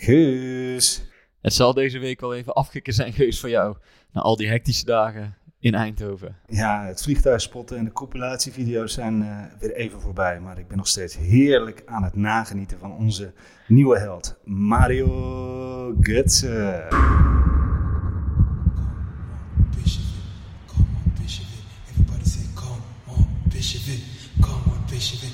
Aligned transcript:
Geus. 0.00 1.02
het 1.40 1.54
zal 1.54 1.74
deze 1.74 1.98
week 1.98 2.20
wel 2.20 2.34
even 2.34 2.54
afkicken 2.54 2.92
zijn 2.92 3.12
geweest 3.12 3.40
voor 3.40 3.48
jou. 3.48 3.76
Na 4.12 4.20
al 4.20 4.36
die 4.36 4.48
hectische 4.48 4.84
dagen 4.84 5.36
in 5.58 5.74
Eindhoven. 5.74 6.36
Ja, 6.46 6.86
het 6.86 7.02
vliegtuigspotten 7.02 7.78
en 7.78 7.84
de 7.84 7.92
compilatievideo's 7.92 8.92
zijn 8.92 9.22
eh, 9.22 9.60
weer 9.60 9.72
even 9.72 10.00
voorbij. 10.00 10.40
Maar 10.40 10.58
ik 10.58 10.68
ben 10.68 10.76
nog 10.76 10.88
steeds 10.88 11.16
heerlijk 11.16 11.82
aan 11.86 12.02
het 12.02 12.16
nagenieten 12.16 12.78
van 12.78 12.92
onze 12.92 13.32
nieuwe 13.66 13.98
held, 13.98 14.38
Mario 14.44 15.94
Götze. 16.00 16.86
Come 24.40 24.62
on, 24.66 25.29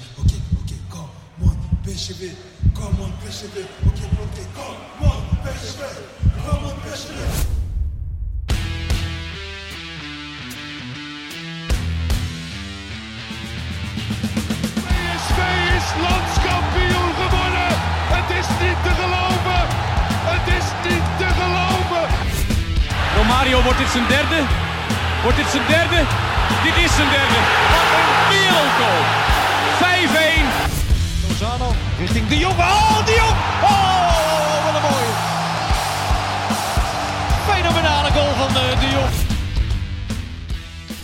it, 1.88 2.36
come 2.74 3.00
on, 3.00 3.12
it. 3.22 3.44
Okay, 3.46 3.62
okay, 3.86 4.46
come 4.54 4.74
on, 5.06 5.54
it, 5.54 5.78
come 6.42 6.64
on, 6.64 6.76
it. 6.88 7.46
PSV 14.82 15.38
is 15.76 15.86
landskampioen 16.02 17.12
geworden. 17.20 17.70
Het 18.14 18.28
is 18.40 18.48
niet 18.60 18.78
te 18.82 18.92
geloven. 19.00 19.62
Het 20.30 20.46
is 20.58 20.66
niet 20.88 21.06
te 21.18 21.28
geloven. 21.38 22.06
Romario, 23.16 23.62
wordt 23.62 23.78
dit 23.78 23.88
zijn 23.88 24.06
derde? 24.08 24.40
Wordt 25.22 25.36
dit 25.36 25.46
zijn 25.50 25.66
derde? 25.68 26.00
Dit 26.64 26.76
is 26.84 26.94
zijn 26.94 27.10
derde. 27.16 27.38
Wat 27.72 27.88
een 27.98 28.10
wereldgoal. 28.32 29.02
5-1. 30.62 30.65
Richting 31.98 32.26
De 32.28 32.38
Jong. 32.38 32.54
Oh, 32.58 33.06
De. 33.06 33.12
Oh, 33.62 34.64
wat 34.64 34.74
een 34.74 34.82
mooie. 34.90 35.12
Fenomenale 37.48 38.10
goal 38.10 38.32
van 38.34 38.48
eh, 38.56 38.80
De 38.80 38.86
Jong. 38.86 39.14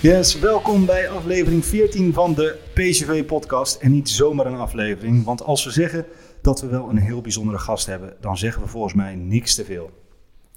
Yes, 0.00 0.38
welkom 0.38 0.86
bij 0.86 1.08
aflevering 1.08 1.64
14 1.64 2.12
van 2.12 2.34
de 2.34 2.58
PCV-podcast. 2.72 3.80
En 3.80 3.90
niet 3.90 4.08
zomaar 4.10 4.46
een 4.46 4.58
aflevering, 4.58 5.24
want 5.24 5.42
als 5.42 5.64
we 5.64 5.70
zeggen 5.70 6.06
dat 6.42 6.60
we 6.60 6.66
wel 6.66 6.88
een 6.88 6.98
heel 6.98 7.20
bijzondere 7.20 7.58
gast 7.58 7.86
hebben, 7.86 8.16
dan 8.20 8.36
zeggen 8.36 8.62
we 8.62 8.68
volgens 8.68 8.94
mij 8.94 9.14
niks 9.14 9.54
te 9.54 9.64
veel. 9.64 9.90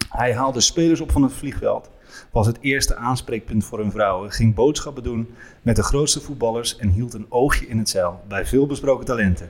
Hij 0.09 0.33
haalde 0.33 0.61
spelers 0.61 1.02
op 1.02 1.11
van 1.11 1.23
het 1.23 1.33
vliegveld, 1.33 1.89
was 2.31 2.47
het 2.47 2.58
eerste 2.61 2.95
aanspreekpunt 2.95 3.66
voor 3.66 3.80
hun 3.80 3.91
vrouwen, 3.91 4.31
ging 4.31 4.56
boodschappen 4.56 5.03
doen 5.03 5.30
met 5.61 5.75
de 5.75 5.83
grootste 5.83 6.22
voetballers 6.22 6.78
en 6.78 6.89
hield 6.89 7.13
een 7.13 7.25
oogje 7.30 7.67
in 7.67 7.78
het 7.78 7.89
zeil 7.89 8.23
bij 8.28 8.45
veel 8.45 8.67
besproken 8.67 9.06
talenten. 9.06 9.50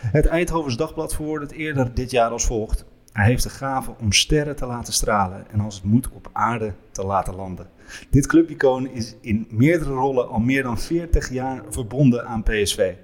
Het 0.00 0.26
Eindhovens 0.26 0.76
Dagblad 0.76 1.14
verwoordde 1.14 1.46
het 1.46 1.56
eerder 1.56 1.94
dit 1.94 2.10
jaar 2.10 2.30
als 2.30 2.46
volgt. 2.46 2.84
Hij 3.12 3.26
heeft 3.26 3.42
de 3.42 3.50
gave 3.50 3.94
om 4.00 4.12
sterren 4.12 4.56
te 4.56 4.66
laten 4.66 4.92
stralen 4.92 5.50
en 5.50 5.60
als 5.60 5.74
het 5.74 5.84
moet 5.84 6.10
op 6.12 6.30
aarde 6.32 6.74
te 6.92 7.04
laten 7.04 7.34
landen. 7.34 7.66
Dit 8.10 8.26
clubicoon 8.26 8.88
is 8.88 9.16
in 9.20 9.46
meerdere 9.50 9.92
rollen 9.92 10.28
al 10.28 10.38
meer 10.38 10.62
dan 10.62 10.78
40 10.78 11.30
jaar 11.30 11.62
verbonden 11.68 12.26
aan 12.26 12.42
PSV. 12.42 12.94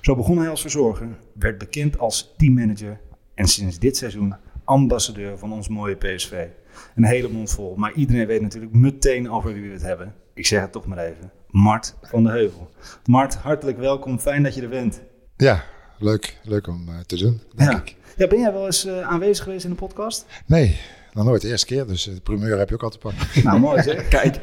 Zo 0.00 0.16
begon 0.16 0.38
hij 0.38 0.48
als 0.48 0.60
verzorger, 0.60 1.08
werd 1.34 1.58
bekend 1.58 1.98
als 1.98 2.34
teammanager 2.36 3.00
en 3.34 3.46
sinds 3.46 3.78
dit 3.78 3.96
seizoen 3.96 4.34
ambassadeur 4.64 5.38
van 5.38 5.52
ons 5.52 5.68
mooie 5.68 5.96
PSV. 5.96 6.46
Een 6.94 7.04
hele 7.04 7.28
mond 7.28 7.50
vol, 7.50 7.76
maar 7.76 7.92
iedereen 7.92 8.26
weet 8.26 8.40
natuurlijk 8.40 8.72
meteen 8.72 9.30
over 9.30 9.52
wie 9.52 9.62
we 9.62 9.72
het 9.72 9.82
hebben. 9.82 10.14
Ik 10.34 10.46
zeg 10.46 10.60
het 10.60 10.72
toch 10.72 10.86
maar 10.86 10.98
even. 10.98 11.32
Mart 11.48 11.96
van 12.02 12.22
de 12.22 12.30
Heuvel. 12.30 12.70
Mart, 13.04 13.34
hartelijk 13.34 13.78
welkom. 13.78 14.18
Fijn 14.18 14.42
dat 14.42 14.54
je 14.54 14.62
er 14.62 14.68
bent. 14.68 15.02
Ja, 15.36 15.64
leuk. 16.02 16.36
Leuk 16.42 16.66
om 16.66 16.88
eh, 16.88 16.94
te 17.06 17.16
doen, 17.16 17.40
denk 17.54 17.70
Ja. 17.70 17.76
ik. 17.78 17.96
Ja, 18.16 18.26
ben 18.26 18.40
jij 18.40 18.52
wel 18.52 18.66
eens 18.66 18.84
eh, 18.86 19.00
aanwezig 19.00 19.44
geweest 19.44 19.64
in 19.64 19.70
de 19.70 19.76
podcast? 19.76 20.26
Nee, 20.46 20.78
nog 21.12 21.24
nooit 21.24 21.42
de 21.42 21.48
eerste 21.48 21.66
keer, 21.66 21.86
dus 21.86 22.08
eh, 22.08 22.14
de 22.14 22.20
primeur 22.20 22.58
heb 22.58 22.68
je 22.68 22.74
ook 22.74 22.82
al 22.82 22.90
te 22.90 22.98
pakken. 22.98 23.26
Nou, 23.44 23.60
mooi 23.60 23.82
zeg. 23.82 24.08
Kijk. 24.18 24.38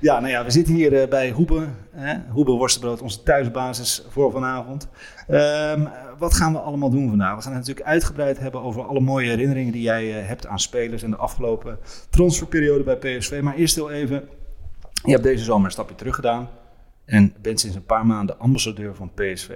Ja, 0.00 0.20
nou 0.20 0.32
ja, 0.32 0.44
we 0.44 0.50
zitten 0.50 0.74
hier 0.74 1.08
bij 1.08 1.30
Hoebe. 1.30 1.66
Hè? 1.90 2.14
Hoebe 2.28 2.52
Worstenbrood, 2.52 3.00
onze 3.02 3.22
thuisbasis 3.22 4.04
voor 4.08 4.30
vanavond. 4.32 4.88
Ehm, 5.28 5.86
wat 6.18 6.34
gaan 6.34 6.52
we 6.52 6.58
allemaal 6.58 6.90
doen 6.90 7.08
vandaag? 7.08 7.36
We 7.36 7.42
gaan 7.42 7.52
het 7.52 7.60
natuurlijk 7.60 7.86
uitgebreid 7.86 8.38
hebben 8.38 8.62
over 8.62 8.82
alle 8.86 9.00
mooie 9.00 9.28
herinneringen 9.28 9.72
die 9.72 9.82
jij 9.82 10.06
hebt 10.06 10.46
aan 10.46 10.58
spelers 10.58 11.02
en 11.02 11.10
de 11.10 11.16
afgelopen 11.16 11.78
transferperiode 12.10 12.82
bij 12.84 12.96
PSV. 12.96 13.40
Maar 13.42 13.54
eerst 13.54 13.74
heel 13.74 13.90
even, 13.90 14.28
je 15.04 15.10
hebt 15.10 15.22
deze 15.22 15.44
zomer 15.44 15.64
een 15.64 15.70
stapje 15.72 15.94
terug 15.94 16.14
gedaan 16.14 16.48
en 17.04 17.34
bent 17.42 17.60
sinds 17.60 17.76
een 17.76 17.84
paar 17.84 18.06
maanden 18.06 18.38
ambassadeur 18.38 18.94
van 18.94 19.10
PSV. 19.14 19.50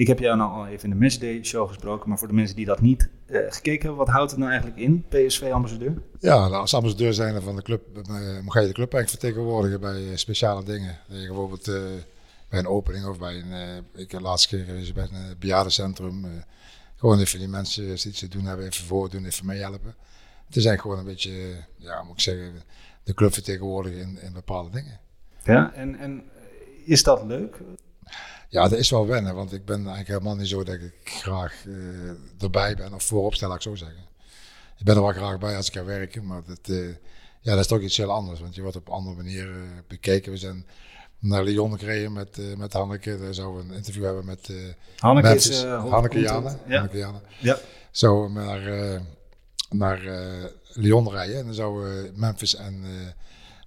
Ik 0.00 0.06
heb 0.06 0.18
jou 0.18 0.36
nou 0.36 0.52
al 0.52 0.66
even 0.66 0.84
in 0.84 0.90
de 0.90 1.04
Matchday 1.04 1.44
show 1.44 1.68
gesproken, 1.68 2.08
maar 2.08 2.18
voor 2.18 2.28
de 2.28 2.34
mensen 2.34 2.56
die 2.56 2.64
dat 2.66 2.80
niet 2.80 3.08
eh, 3.26 3.38
gekeken 3.48 3.80
hebben, 3.86 3.96
wat 4.06 4.08
houdt 4.14 4.30
het 4.30 4.40
nou 4.40 4.50
eigenlijk 4.52 4.80
in, 4.80 5.04
PSV-ambassadeur? 5.08 6.02
Ja, 6.18 6.38
nou, 6.48 6.52
als 6.54 6.74
ambassadeur 6.74 7.14
zijn 7.14 7.42
van 7.42 7.56
de 7.56 7.62
club, 7.62 7.82
eh, 7.96 8.04
ga 8.46 8.60
je 8.60 8.66
de 8.66 8.72
club 8.72 8.92
eigenlijk 8.94 9.08
vertegenwoordigen 9.08 9.80
bij 9.80 10.10
eh, 10.10 10.16
speciale 10.16 10.64
dingen. 10.64 10.98
Je 11.08 11.26
bijvoorbeeld 11.26 11.68
eh, 11.68 11.74
bij 12.48 12.58
een 12.58 12.66
opening 12.66 13.06
of 13.06 13.18
bij 13.18 13.34
een, 13.40 13.52
eh, 13.52 14.00
ik 14.02 14.10
heb 14.10 14.20
laatst 14.20 14.46
keer 14.46 14.64
geweest 14.64 14.94
bij 14.94 15.04
een 15.04 15.14
eh, 15.30 15.36
bejaardencentrum. 15.38 16.24
eh, 16.24 16.30
gewoon 16.96 17.18
even 17.20 17.38
die 17.38 17.48
mensen 17.48 17.92
iets 17.92 18.18
te 18.18 18.28
doen 18.28 18.44
hebben, 18.44 18.66
even 18.66 18.84
voordoen, 18.84 19.24
even 19.24 19.46
meehelpen. 19.46 19.94
Het 20.46 20.56
is 20.56 20.64
eigenlijk 20.64 20.80
gewoon 20.80 20.98
een 20.98 21.04
beetje, 21.04 21.30
eh, 21.30 21.56
ja, 21.76 22.02
moet 22.02 22.12
ik 22.12 22.20
zeggen, 22.20 22.52
de 23.02 23.14
club 23.14 23.32
vertegenwoordigen 23.32 24.00
in, 24.00 24.18
in 24.22 24.32
bepaalde 24.32 24.70
dingen. 24.70 25.00
Ja, 25.44 25.72
en, 25.72 25.98
en 25.98 26.22
is 26.84 27.02
dat 27.02 27.24
leuk? 27.24 27.60
Ja, 28.50 28.68
dat 28.68 28.78
is 28.78 28.90
wel 28.90 29.06
wennen, 29.06 29.34
want 29.34 29.52
ik 29.52 29.64
ben 29.64 29.76
eigenlijk 29.76 30.08
helemaal 30.08 30.36
niet 30.36 30.48
zo 30.48 30.64
dat 30.64 30.74
ik 30.74 30.92
graag 31.04 31.64
eh, 31.66 32.42
erbij 32.42 32.74
ben 32.74 32.94
of 32.94 33.02
voorop 33.02 33.34
stel, 33.34 33.48
laat 33.48 33.56
ik 33.56 33.62
zo 33.62 33.74
zeggen. 33.74 34.04
Ik 34.78 34.84
ben 34.84 34.96
er 34.96 35.02
wel 35.02 35.12
graag 35.12 35.38
bij 35.38 35.56
als 35.56 35.66
ik 35.66 35.74
ga 35.74 35.84
werken, 35.84 36.26
maar 36.26 36.42
dat, 36.46 36.68
eh, 36.68 36.88
ja, 37.40 37.50
dat 37.50 37.58
is 37.58 37.66
toch 37.66 37.80
iets 37.80 37.96
heel 37.96 38.10
anders, 38.10 38.40
want 38.40 38.54
je 38.54 38.62
wordt 38.62 38.76
op 38.76 38.86
een 38.86 38.92
andere 38.92 39.16
manier 39.16 39.50
eh, 39.50 39.60
bekeken. 39.88 40.32
We 40.32 40.38
zijn 40.38 40.66
naar 41.18 41.44
Lyon 41.44 41.78
gereden 41.78 42.12
met, 42.12 42.56
met 42.56 42.72
Hanneke, 42.72 43.18
daar 43.18 43.34
zouden 43.34 43.66
we 43.66 43.70
een 43.70 43.76
interview 43.76 44.04
hebben 44.04 44.24
met 44.24 44.52
Hanneke 44.96 45.34
is 45.34 45.62
Hanneke 45.62 46.20
Jane. 46.20 46.56
Ja. 46.66 46.74
Hanneke 46.74 46.98
Jane. 46.98 47.20
ja. 47.38 47.58
Zo 47.90 48.28
naar, 48.28 49.00
naar 49.70 50.00
Lyon 50.72 51.10
rijden 51.10 51.38
en 51.38 51.44
dan 51.44 51.54
zouden 51.54 52.02
we 52.02 52.12
Memphis 52.14 52.54
en 52.54 52.84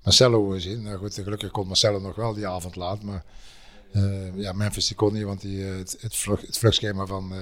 Marcelo 0.04 0.58
zien. 0.58 0.82
Nou 0.82 0.98
goed, 0.98 1.14
gelukkig 1.14 1.52
kon 1.52 1.68
Marcelo 1.68 2.00
nog 2.00 2.16
wel 2.16 2.34
die 2.34 2.48
avond 2.48 2.76
laat, 2.76 3.04
maar 3.04 3.24
ja, 4.36 4.54
Memphis 4.54 4.88
die 4.88 4.96
kon 4.96 5.14
niet, 5.14 5.24
want 5.24 5.42
die, 5.42 5.66
eh, 5.66 5.78
het, 5.78 5.98
het, 6.00 6.16
vlug, 6.16 6.42
het 6.42 6.58
vluchtschema 6.58 7.06
van, 7.06 7.34
uh, 7.34 7.40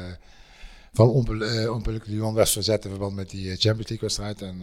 van 0.93 1.09
Onpeluk 1.09 2.07
Lyon 2.07 2.33
werd 2.33 2.49
verzet 2.49 2.83
in 2.83 2.89
verband 2.89 3.15
met 3.15 3.29
die 3.29 3.51
eh, 3.51 3.57
Champions 3.57 3.89
League 3.89 3.99
wedstrijd. 3.99 4.41
En 4.41 4.61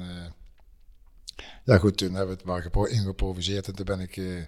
ja 1.65 1.78
goed, 1.78 1.97
toen 1.97 2.09
hebben 2.09 2.28
we 2.28 2.34
het 2.34 2.44
maar 2.44 2.62
gepro 2.62 2.84
ingeproviseerd 2.84 3.66
en 3.66 3.75
toen 3.75 3.84
ben 3.84 4.00
ik, 4.00 4.12
toen 4.12 4.47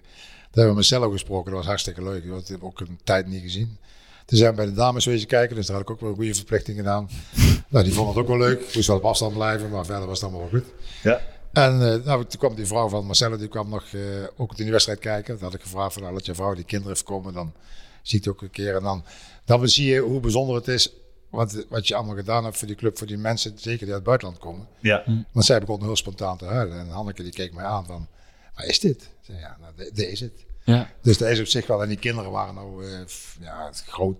hebben 0.51 0.67
we 0.67 0.73
Marcelo 0.73 1.09
gesproken, 1.09 1.45
dat 1.45 1.59
was 1.59 1.65
hartstikke 1.67 2.03
leuk, 2.03 2.29
want 2.29 2.49
ik 2.49 2.63
ook 2.63 2.79
een 2.79 2.99
tijd 3.03 3.27
niet 3.27 3.41
gezien. 3.41 3.77
Toen 4.25 4.37
zijn 4.37 4.49
we 4.49 4.55
bij 4.55 4.65
de 4.65 4.73
dames 4.73 5.05
wezen 5.05 5.27
kijken, 5.27 5.55
dus 5.55 5.65
daar 5.65 5.75
had 5.75 5.85
ik 5.85 5.91
ook 5.91 5.99
wel 5.99 6.09
een 6.09 6.15
goede 6.15 6.35
verplichting 6.35 6.77
gedaan. 6.77 7.09
nou, 7.69 7.83
die 7.83 7.93
vonden 7.93 8.13
het 8.13 8.23
ook 8.23 8.29
wel 8.29 8.37
leuk, 8.37 8.75
moest 8.75 8.87
wel 8.87 8.97
op 8.97 9.05
afstand 9.05 9.33
blijven, 9.33 9.69
maar 9.69 9.85
verder 9.85 10.07
was 10.07 10.21
het 10.21 10.29
allemaal 10.29 10.49
wel 10.51 10.59
goed. 10.59 10.69
Ja. 11.03 11.21
En 11.53 11.81
uh, 11.81 12.05
nou, 12.05 12.25
toen 12.25 12.39
kwam 12.39 12.55
die 12.55 12.65
vrouw 12.65 12.89
van 12.89 13.05
Marcelo, 13.05 13.37
die 13.37 13.47
kwam 13.47 13.69
nog 13.69 13.91
uh, 13.91 14.27
ook 14.37 14.49
in 14.49 14.63
die 14.63 14.71
wedstrijd 14.71 14.99
kijken. 14.99 15.33
Dat 15.33 15.41
had 15.41 15.53
ik 15.53 15.61
gevraagd 15.61 15.93
van, 15.93 16.01
nou, 16.01 16.13
laat 16.13 16.25
je 16.25 16.35
vrouw 16.35 16.53
die 16.53 16.63
kinderen 16.63 16.93
even 16.93 17.05
komen, 17.05 17.33
dan 17.33 17.53
zie 18.01 18.19
ik 18.19 18.25
het 18.25 18.33
ook 18.33 18.41
een 18.41 18.51
keer. 18.51 18.75
En 18.75 18.83
dan, 18.83 19.03
dan 19.45 19.69
zie 19.69 19.91
je 19.91 19.99
hoe 19.99 20.19
bijzonder 20.19 20.55
het 20.55 20.67
is, 20.67 20.93
wat, 21.29 21.65
wat 21.69 21.87
je 21.87 21.95
allemaal 21.95 22.15
gedaan 22.15 22.43
hebt 22.43 22.57
voor 22.57 22.67
die 22.67 22.75
club, 22.75 22.97
voor 22.97 23.07
die 23.07 23.17
mensen, 23.17 23.51
zeker 23.55 23.85
die 23.85 23.87
uit 23.87 23.95
het 23.95 24.03
buitenland 24.03 24.39
komen. 24.39 24.67
Ja. 24.79 25.03
Want 25.31 25.45
zij 25.45 25.59
begon 25.59 25.81
heel 25.81 25.95
spontaan 25.95 26.37
te 26.37 26.45
huilen. 26.45 26.79
En 26.79 26.89
Hanneke 26.89 27.23
die 27.23 27.31
keek 27.31 27.53
mij 27.53 27.65
aan 27.65 27.85
van, 27.85 28.07
waar 28.55 28.65
is 28.65 28.79
dit? 28.79 29.09
Zei, 29.21 29.39
ja, 29.39 29.57
nou, 29.61 29.73
dit 29.75 30.07
is 30.07 30.19
het. 30.19 30.45
Ja. 30.63 30.89
Dus 31.01 31.17
dat 31.17 31.29
is 31.29 31.39
op 31.39 31.45
zich 31.45 31.67
wel. 31.67 31.81
En 31.81 31.87
die 31.87 31.97
kinderen 31.97 32.31
waren 32.31 32.55
nou, 32.55 32.85
uh, 32.85 32.99
ja, 33.39 33.69
groot. 33.85 34.17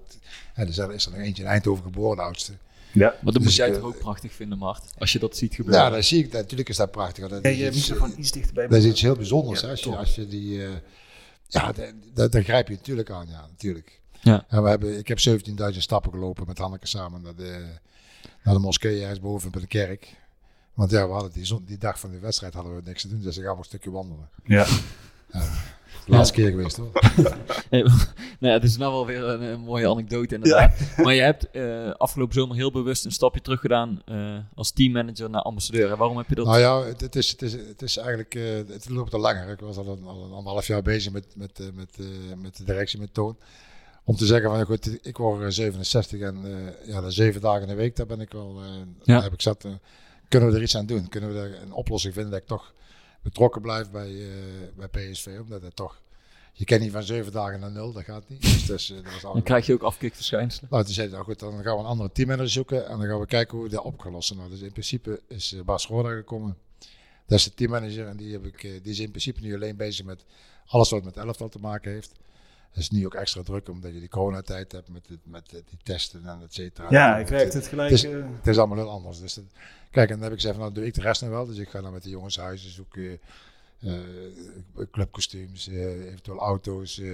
En 0.53 0.63
er 0.63 0.93
is 0.93 1.05
er 1.05 1.11
nog 1.11 1.19
eentje 1.19 1.43
in 1.43 1.49
Eindhoven 1.49 1.83
geboren, 1.83 2.17
de 2.17 2.23
oudste. 2.23 2.53
Ja. 2.93 3.07
Maar 3.07 3.19
dat 3.23 3.33
Dus, 3.33 3.43
moet 3.43 3.55
jij 3.55 3.67
eh, 3.69 3.73
toch 3.75 3.83
ook 3.83 3.97
prachtig 3.99 4.33
vinden, 4.33 4.57
Mart? 4.57 4.83
Als 4.97 5.13
je 5.13 5.19
dat 5.19 5.38
ziet 5.38 5.55
gebeuren. 5.55 5.83
Ja, 5.83 5.89
dat 5.89 6.03
zie 6.05 6.23
ik. 6.25 6.31
Natuurlijk 6.31 6.69
is 6.69 6.77
dat 6.77 6.91
prachtig. 6.91 7.27
Dat 7.27 7.43
je 7.43 7.67
iets- 7.67 7.89
microfoon 7.89 8.13
iets 8.19 8.31
dichterbij. 8.31 8.67
Dat 8.67 8.77
is 8.77 8.85
iets 8.85 9.01
heel 9.01 9.15
bijzonders. 9.15 9.61
Ja, 9.61 9.69
als, 9.69 9.79
je, 9.79 9.85
top. 9.89 9.95
als 9.97 10.15
je 10.15 10.27
die. 10.27 10.65
eh, 10.65 10.69
ja, 11.47 11.71
da- 11.71 11.91
da- 12.13 12.27
daar 12.27 12.43
grijp 12.43 12.67
je 12.67 12.73
natuurlijk 12.73 13.09
aan. 13.09 13.27
Ja, 13.29 13.45
natuurlijk. 13.49 13.99
Ja. 14.21 14.45
En 14.47 14.63
we 14.63 14.69
hebben, 14.69 14.97
ik 14.97 15.07
heb 15.07 15.19
17.000 15.19 15.81
stappen 15.81 16.11
gelopen 16.11 16.47
met 16.47 16.57
Hanneke 16.57 16.88
samen. 16.88 17.23
Dat, 17.23 17.35
eh, 17.39 17.55
naar 18.43 18.53
de 18.53 18.59
moskee 18.59 19.01
ergens 19.01 19.19
boven 19.19 19.51
bij 19.51 19.61
de 19.61 19.67
kerk. 19.67 20.15
Want 20.73 20.91
ja, 20.91 21.07
we 21.07 21.13
hadden 21.13 21.31
die, 21.65 21.77
dag 21.77 21.99
van 21.99 22.11
de 22.11 22.19
wedstrijd 22.19 22.53
hadden 22.53 22.75
we 22.75 22.81
niks 22.85 23.01
te 23.01 23.07
doen, 23.07 23.21
dus 23.21 23.35
gaan 23.38 23.51
we 23.51 23.57
een 23.57 23.63
stukje 23.63 23.91
wandelen. 23.91 24.29
Ja. 24.45 24.67
De 26.06 26.12
laatste 26.12 26.33
keer 26.33 26.50
geweest 26.50 26.77
hoor. 26.77 26.92
Nee, 27.69 27.83
nou 28.39 28.53
het 28.53 28.63
is 28.63 28.77
nou 28.77 28.92
wel 28.92 29.06
weer 29.06 29.24
een, 29.24 29.42
een 29.42 29.59
mooie 29.59 29.89
anekdote 29.89 30.36
inderdaad. 30.36 30.80
Maar 30.98 31.13
je 31.13 31.21
hebt 31.21 31.51
eh, 31.51 31.92
afgelopen 31.92 32.33
zomer 32.33 32.56
heel 32.56 32.71
bewust 32.71 33.06
een 33.06 33.12
stapje 33.12 33.42
terug 33.42 33.59
gedaan 33.59 34.01
eh, 34.06 34.38
als 34.56 34.71
teammanager 34.71 35.30
naar 35.30 35.42
ambassadeur. 35.42 35.92
En 35.92 35.98
waarom 35.98 36.18
heb 36.18 36.30
je 36.30 36.36
dat? 36.36 36.45
Nou 36.45 36.59
ja, 36.59 36.83
het, 36.83 37.01
het, 37.01 37.15
is, 37.15 37.31
het, 37.31 37.42
is, 37.42 37.53
het 37.53 37.81
is 37.81 37.98
eigenlijk, 37.98 38.36
eh, 38.36 38.44
het 38.68 38.89
loopt 38.89 39.13
al 39.13 39.19
langer. 39.19 39.50
Ik 39.50 39.59
was 39.59 39.77
al 39.77 39.88
een, 39.88 40.03
al 40.03 40.24
een 40.24 40.31
anderhalf 40.31 40.68
jaar 40.68 40.81
bezig 40.81 41.12
met, 41.12 41.25
met, 41.36 41.71
met, 41.74 41.98
met 42.42 42.57
de 42.57 42.63
directie, 42.63 43.00
met 43.00 43.13
Toon. 43.13 43.38
Om 44.03 44.15
te 44.15 44.25
zeggen 44.25 44.50
van, 44.50 44.59
ja, 44.59 44.65
goed, 44.65 45.06
ik 45.06 45.18
word 45.18 45.42
eh, 45.42 45.50
67 45.50 46.19
en 46.19 46.45
ja, 46.86 47.01
de 47.01 47.12
zeven 47.12 47.42
dagen 47.42 47.62
in 47.62 47.68
de 47.68 47.75
week, 47.75 47.95
daar 47.95 48.06
ben 48.06 48.21
ik 48.21 48.31
wel, 48.31 48.62
Ja. 48.63 49.13
daar 49.13 49.24
heb 49.24 49.33
ik 49.33 49.42
zat. 49.42 49.65
kunnen 50.27 50.50
we 50.50 50.56
er 50.56 50.62
iets 50.62 50.77
aan 50.77 50.86
doen? 50.86 51.09
Kunnen 51.09 51.33
we 51.33 51.39
er 51.39 51.62
een 51.62 51.74
oplossing 51.74 52.13
vinden 52.13 52.31
dat 52.31 52.42
ik 52.42 52.48
toch 52.48 52.74
betrokken 53.21 53.62
blijf 53.62 53.91
bij, 53.91 54.09
eh, 54.09 54.88
bij 54.88 54.88
PSV? 54.88 55.38
Omdat 55.41 55.62
het 55.62 55.75
toch, 55.75 56.01
je 56.53 56.65
kent 56.65 56.81
niet 56.81 56.91
van 56.91 57.03
zeven 57.03 57.31
dagen 57.31 57.59
naar 57.59 57.71
nul, 57.71 57.91
dat 57.91 58.03
gaat 58.03 58.29
niet. 58.29 58.41
Dus 58.41 58.69
is, 58.69 58.89
eh, 58.89 59.03
dat 59.03 59.21
was 59.21 59.33
Dan 59.33 59.44
krijg 59.44 59.65
je 59.65 59.73
ook 59.73 59.81
afkikverschijnselen. 59.81 60.69
nou, 60.71 60.83
toen 60.83 60.94
zei 60.94 61.07
hij, 61.07 61.15
nou 61.15 61.27
goed, 61.29 61.39
dan 61.39 61.63
gaan 61.63 61.75
we 61.75 61.79
een 61.79 61.85
andere 61.85 62.12
teammanager 62.12 62.51
zoeken 62.51 62.88
en 62.88 62.97
dan 62.97 63.07
gaan 63.07 63.19
we 63.19 63.25
kijken 63.25 63.57
hoe 63.57 63.68
we 63.68 63.73
dat 63.75 63.83
op 63.83 64.00
gaan 64.00 64.12
lossen. 64.12 64.38
Nou, 64.38 64.50
dus 64.50 64.62
in 64.62 64.71
principe 64.71 65.21
is 65.27 65.53
eh, 65.53 65.62
Bas 65.62 65.88
Roda 65.88 66.09
gekomen. 66.09 66.57
Dat 67.25 67.39
is 67.39 67.44
de 67.44 67.53
teammanager 67.53 68.07
en 68.07 68.18
die, 68.18 68.31
heb 68.31 68.45
ik, 68.45 68.62
die 68.62 68.91
is 68.91 69.00
in 69.00 69.09
principe 69.09 69.41
nu 69.41 69.56
alleen 69.56 69.75
bezig 69.75 70.06
met 70.06 70.25
alles 70.65 70.89
wat 70.89 71.03
met 71.03 71.17
elftal 71.17 71.50
te 71.50 71.59
maken 71.59 71.91
heeft. 71.91 72.12
Dat 72.73 72.83
is 72.83 72.89
nu 72.89 73.06
ook 73.06 73.13
extra 73.13 73.44
druk 73.44 73.69
omdat 73.69 73.94
je 73.94 74.00
die 74.00 74.09
coronatijd 74.09 74.71
hebt 74.71 74.89
met, 74.89 75.07
het, 75.07 75.19
met 75.23 75.50
die 75.50 75.63
testen 75.83 76.25
en 76.25 76.39
et 76.44 76.53
cetera. 76.53 76.88
Ja, 76.89 77.18
ik 77.18 77.27
werkte 77.27 77.57
het 77.57 77.68
gelijk. 77.68 77.89
Het 77.89 78.03
is, 78.03 78.06
eh, 78.12 78.23
het 78.38 78.47
is 78.47 78.57
allemaal 78.57 78.77
heel 78.77 78.89
anders. 78.89 79.19
Dus 79.19 79.33
dat- 79.33 79.44
kijk, 79.91 80.07
en 80.09 80.13
dan 80.15 80.23
heb 80.23 80.31
ik 80.31 80.38
gezegd, 80.39 80.53
van, 80.56 80.63
nou 80.63 80.73
doe 80.75 80.85
ik 80.85 80.94
de 80.94 81.01
rest 81.01 81.21
nog 81.21 81.29
wel. 81.29 81.45
Dus 81.45 81.57
ik 81.57 81.69
ga 81.69 81.81
dan 81.81 81.91
met 81.94 82.03
de 82.03 82.09
jongens 82.09 82.38
huizen 82.38 82.71
zoeken, 82.71 83.19
eh, 83.79 83.94
clubkostuums, 84.91 85.68
eh, 85.68 86.06
eventueel 86.07 86.39
auto's. 86.39 87.00
eh. 87.00 87.09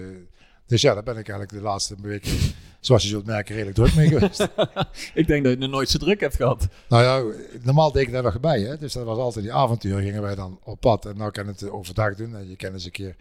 dus 0.66 0.82
ja, 0.82 0.94
daar 0.94 1.04
ben 1.04 1.18
ik 1.18 1.30
eigenlijk 1.30 1.60
de 1.60 1.70
laatste 1.70 1.96
weken, 2.02 2.32
zoals 2.80 3.04
je 3.04 3.10
zult 3.10 3.26
merken, 3.26 3.56
redelijk 3.56 3.78
druk 3.78 3.96
mee 3.96 4.08
geweest. 4.08 4.48
Ik 5.22 5.28
denk 5.28 5.44
dat 5.44 5.54
je 5.54 5.60
nog 5.60 5.70
nooit 5.70 5.90
zo 5.90 5.98
druk 5.98 6.20
hebt 6.20 6.36
gehad. 6.36 6.68
nou 6.90 7.04
ja, 7.04 7.36
normaal 7.64 7.92
deed 7.92 8.08
ik 8.08 8.12
daar 8.12 8.24
nog 8.24 8.40
bij. 8.40 8.62
Hè? 8.62 8.78
Dus 8.78 8.94
dat 8.94 9.06
was 9.06 9.18
altijd 9.18 9.46
die 9.46 9.54
avontuur, 9.54 10.00
gingen 10.02 10.22
wij 10.22 10.36
dan 10.36 10.60
op 10.64 10.80
pad. 10.80 11.06
En 11.06 11.18
nou 11.18 11.32
kan 11.32 11.48
het 11.48 11.70
overdag 11.70 12.16
doen. 12.16 12.36
En 12.36 12.50
je 12.50 12.56
kan 12.56 12.74
eens 12.74 12.86
een 12.86 12.92
keer 12.92 13.16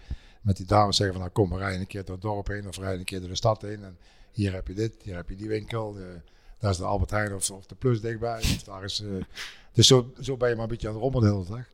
met 0.46 0.56
die 0.56 0.66
dames 0.66 0.96
zeggen 0.96 1.14
van, 1.16 1.25
nou 1.25 1.34
kom, 1.34 1.50
we 1.50 1.58
rijden 1.58 1.81
een 1.81 1.87
keer 1.87 2.04
door 2.04 2.14
het 2.14 2.22
dorp 2.25 2.46
heen. 2.46 2.69
Of 2.69 2.78
rijden 2.78 2.98
een 2.98 3.04
keer 3.04 3.20
door 3.20 3.28
de 3.28 3.34
stad 3.37 3.62
heen. 3.62 3.82
En 3.84 3.98
hier 4.32 4.52
heb 4.52 4.66
je 4.69 4.75
dit, 4.75 4.93
hier 5.02 5.14
heb 5.16 5.28
je 5.28 5.37
die 5.37 5.48
winkel. 5.48 5.96
eh, 5.98 6.02
daar 6.58 6.70
is 6.70 6.76
de 6.76 6.84
Albert 6.84 7.10
Heijn 7.10 7.34
of, 7.34 7.50
of 7.50 7.66
de 7.66 7.75
Plus 7.75 8.00
dichtbij. 8.00 8.38
Of 8.40 8.62
daar 8.62 8.84
is, 8.84 9.00
eh, 9.00 9.08
dus 9.72 9.87
zo, 9.87 10.12
zo 10.20 10.37
ben 10.37 10.48
je 10.48 10.54
maar 10.54 10.64
een 10.64 10.70
beetje 10.70 10.88
aan 10.88 10.94
het 10.94 11.02
rommelen 11.02 11.28
de 11.31 11.34
hele 11.37 11.48
dag. 11.56 11.66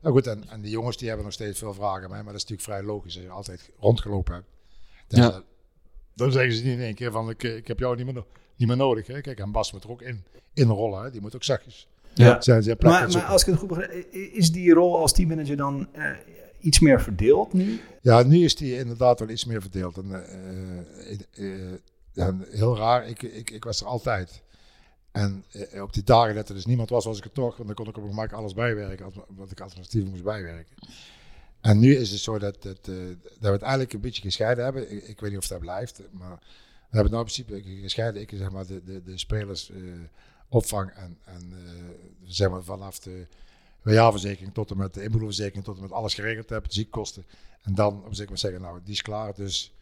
Nou 0.00 0.14
goed, 0.14 0.26
en, 0.26 0.48
en 0.48 0.60
die 0.60 0.70
jongens 0.70 0.96
die 0.96 1.06
hebben 1.06 1.24
nog 1.24 1.34
steeds 1.34 1.58
veel 1.58 1.74
vragen 1.74 2.02
aan 2.04 2.10
mij. 2.10 2.22
Maar 2.22 2.32
dat 2.32 2.42
is 2.42 2.48
natuurlijk 2.48 2.68
vrij 2.68 2.82
logisch 2.82 3.14
als 3.16 3.24
je 3.24 3.30
altijd 3.30 3.70
rondgelopen 3.80 4.34
hebt. 4.34 4.46
Dus, 5.06 5.18
Ja. 5.18 5.30
eh, 5.30 5.38
dan 6.14 6.32
zeggen 6.32 6.52
ze 6.52 6.62
niet 6.64 6.72
in 6.72 6.80
één 6.80 6.94
keer 6.94 7.10
van, 7.10 7.30
ik, 7.30 7.42
ik 7.42 7.66
heb 7.66 7.78
jou 7.78 7.96
niet 7.96 8.04
meer, 8.04 8.14
no- 8.14 8.26
niet 8.56 8.68
meer 8.68 8.76
nodig. 8.76 9.06
Hè? 9.06 9.20
Kijk, 9.20 9.38
en 9.40 9.52
Bas 9.52 9.72
moet 9.72 9.84
er 9.84 9.90
ook 9.90 10.02
in, 10.02 10.24
in 10.54 10.68
rollen. 10.68 11.02
Hè? 11.02 11.10
Die 11.10 11.20
moet 11.20 11.34
ook 11.34 11.44
zachtjes. 11.44 11.88
Ja. 12.14 12.40
Zijn 12.40 12.62
ze 12.62 12.76
plek 12.76 12.90
Maar, 12.92 13.10
maar 13.10 13.22
als 13.24 13.40
ik 13.42 13.46
het 13.46 13.58
goed 13.58 13.68
begrijp, 13.68 14.12
is 14.12 14.50
die 14.52 14.72
rol 14.72 14.98
als 14.98 15.12
teammanager 15.12 15.56
dan 15.56 15.88
eh, 15.92 16.10
iets 16.62 16.80
meer 16.80 17.02
verdeeld 17.02 17.52
nu? 17.52 17.80
Ja, 18.02 18.22
nu 18.22 18.44
is 18.44 18.56
die 18.56 18.78
inderdaad 18.78 19.18
wel 19.18 19.28
iets 19.28 19.44
meer 19.44 19.60
verdeeld. 19.60 19.96
En, 19.96 20.24
eh, 20.24 20.78
eh, 21.10 21.70
eh, 21.70 21.78
ja, 22.12 22.36
heel 22.50 22.76
raar, 22.76 23.08
ik, 23.08 23.22
ik, 23.22 23.50
ik 23.50 23.64
was 23.64 23.80
er 23.80 23.86
altijd. 23.86 24.42
En 25.12 25.44
op 25.80 25.92
die 25.92 26.04
dagen 26.04 26.34
dat 26.34 26.48
er 26.48 26.54
dus 26.54 26.66
niemand 26.66 26.90
was, 26.90 27.04
was 27.04 27.18
ik 27.18 27.24
er 27.24 27.32
toch. 27.32 27.56
Want 27.56 27.66
dan 27.66 27.76
kon 27.76 27.88
ik 27.88 27.96
op 27.96 28.02
mijn 28.02 28.14
gemak 28.14 28.32
alles 28.32 28.54
bijwerken, 28.54 29.12
wat 29.36 29.50
ik 29.50 29.60
alternatief 29.60 30.04
moest 30.04 30.22
bijwerken. 30.22 30.74
En 31.62 31.78
nu 31.78 31.96
is 31.96 32.10
het 32.10 32.20
zo 32.20 32.38
dat, 32.38 32.62
dat, 32.62 32.88
eh, 32.88 32.94
dat 33.06 33.40
we 33.40 33.48
het 33.48 33.62
eigenlijk 33.62 33.92
een 33.92 34.00
beetje 34.00 34.22
gescheiden 34.22 34.64
hebben. 34.64 34.92
Ik, 34.92 35.02
ik 35.02 35.20
weet 35.20 35.30
niet 35.30 35.38
of 35.38 35.46
dat 35.46 35.60
blijft, 35.60 36.00
maar 36.10 36.38
we 36.38 36.98
hebben 36.98 37.02
het 37.02 37.10
nou 37.10 37.26
in 37.26 37.44
principe 37.44 37.80
gescheiden. 37.80 38.22
Ik 38.22 38.30
zeg 38.34 38.50
maar 38.50 38.66
de, 38.66 38.84
de, 38.84 39.02
de 39.02 39.18
spelers 39.18 39.70
eh, 39.70 39.78
opvang 40.48 40.90
en, 40.90 41.18
en 41.24 41.52
eh, 41.52 41.72
zeg 42.24 42.50
maar 42.50 42.62
vanaf 42.62 42.98
de 42.98 43.26
jaarverzekering 43.82 44.54
tot 44.54 44.70
en 44.70 44.76
met 44.76 44.94
de 44.94 45.02
inboedelverzekering 45.02 45.64
tot 45.64 45.76
en 45.76 45.82
met 45.82 45.92
alles 45.92 46.14
geregeld 46.14 46.48
heb, 46.48 46.64
ziekkosten. 46.68 47.24
En 47.62 47.74
dan 47.74 48.04
op 48.04 48.14
zich 48.14 48.28
maar 48.28 48.38
zeggen, 48.38 48.60
nou, 48.60 48.80
die 48.84 48.92
is 48.92 49.02
klaar. 49.02 49.34
Dus 49.34 49.74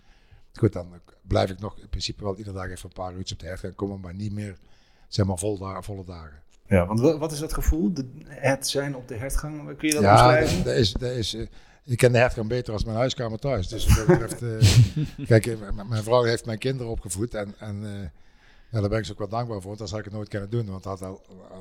goed, 0.52 0.73
dan 0.73 1.00
blijf 1.23 1.50
ik 1.50 1.58
nog 1.58 1.79
in 1.79 1.88
principe 1.88 2.23
wel 2.25 2.37
iedere 2.37 2.56
dag 2.56 2.70
even 2.70 2.85
een 2.85 2.93
paar 2.93 3.12
uurtjes 3.12 3.32
op 3.32 3.38
de 3.38 3.47
hert 3.47 3.61
gaan 3.61 3.75
komen, 3.75 4.00
maar 4.00 4.14
niet 4.14 4.32
meer, 4.32 4.58
zeg 5.08 5.26
maar, 5.26 5.38
vol 5.38 5.81
volle 5.81 6.05
dagen. 6.05 6.43
Ja, 6.67 6.87
want 6.87 7.00
wa- 7.00 7.19
wat 7.19 7.32
is 7.32 7.38
dat 7.38 7.55
gevoel? 7.55 7.93
De, 7.93 8.06
het 8.26 8.69
zijn 8.69 8.97
op 8.97 9.08
de 9.08 9.14
hertgang, 9.14 9.76
kun 9.76 9.88
je 9.88 9.94
dat 9.94 10.02
ja, 10.02 10.12
beschrijven? 10.12 10.64
dat 10.64 10.75
is, 10.75 10.93
dat 10.93 11.11
is, 11.11 11.35
eh, 11.35 11.47
ik 11.85 11.97
ken 11.99 12.12
de 12.12 12.19
hertgang 12.19 12.49
beter 12.49 12.73
als 12.73 12.85
mijn 12.85 12.97
huiskamer 12.97 13.38
thuis. 13.38 13.69
Dus 13.69 13.87
wat 13.87 13.97
dat 13.97 14.06
betreft, 14.06 14.43
eh, 14.43 15.26
kijk, 15.26 15.47
eh, 15.47 15.56
mijn 15.88 16.02
vrouw 16.02 16.23
heeft 16.23 16.47
mijn 16.47 16.58
kinderen 16.58 16.93
opgevoed 16.93 17.35
en, 17.35 17.55
en 17.58 18.12
ja, 18.70 18.81
daar 18.81 18.88
ben 18.88 18.99
ik 18.99 19.05
ze 19.05 19.12
ook 19.12 19.19
wel 19.19 19.28
dankbaar 19.28 19.56
voor, 19.61 19.67
want 19.67 19.78
dat 19.78 19.90
had 19.90 19.99
ik 19.99 20.05
het 20.05 20.14
nooit 20.14 20.28
kunnen 20.28 20.50
doen. 20.50 20.67
Want 20.70 20.84
had, 20.84 21.02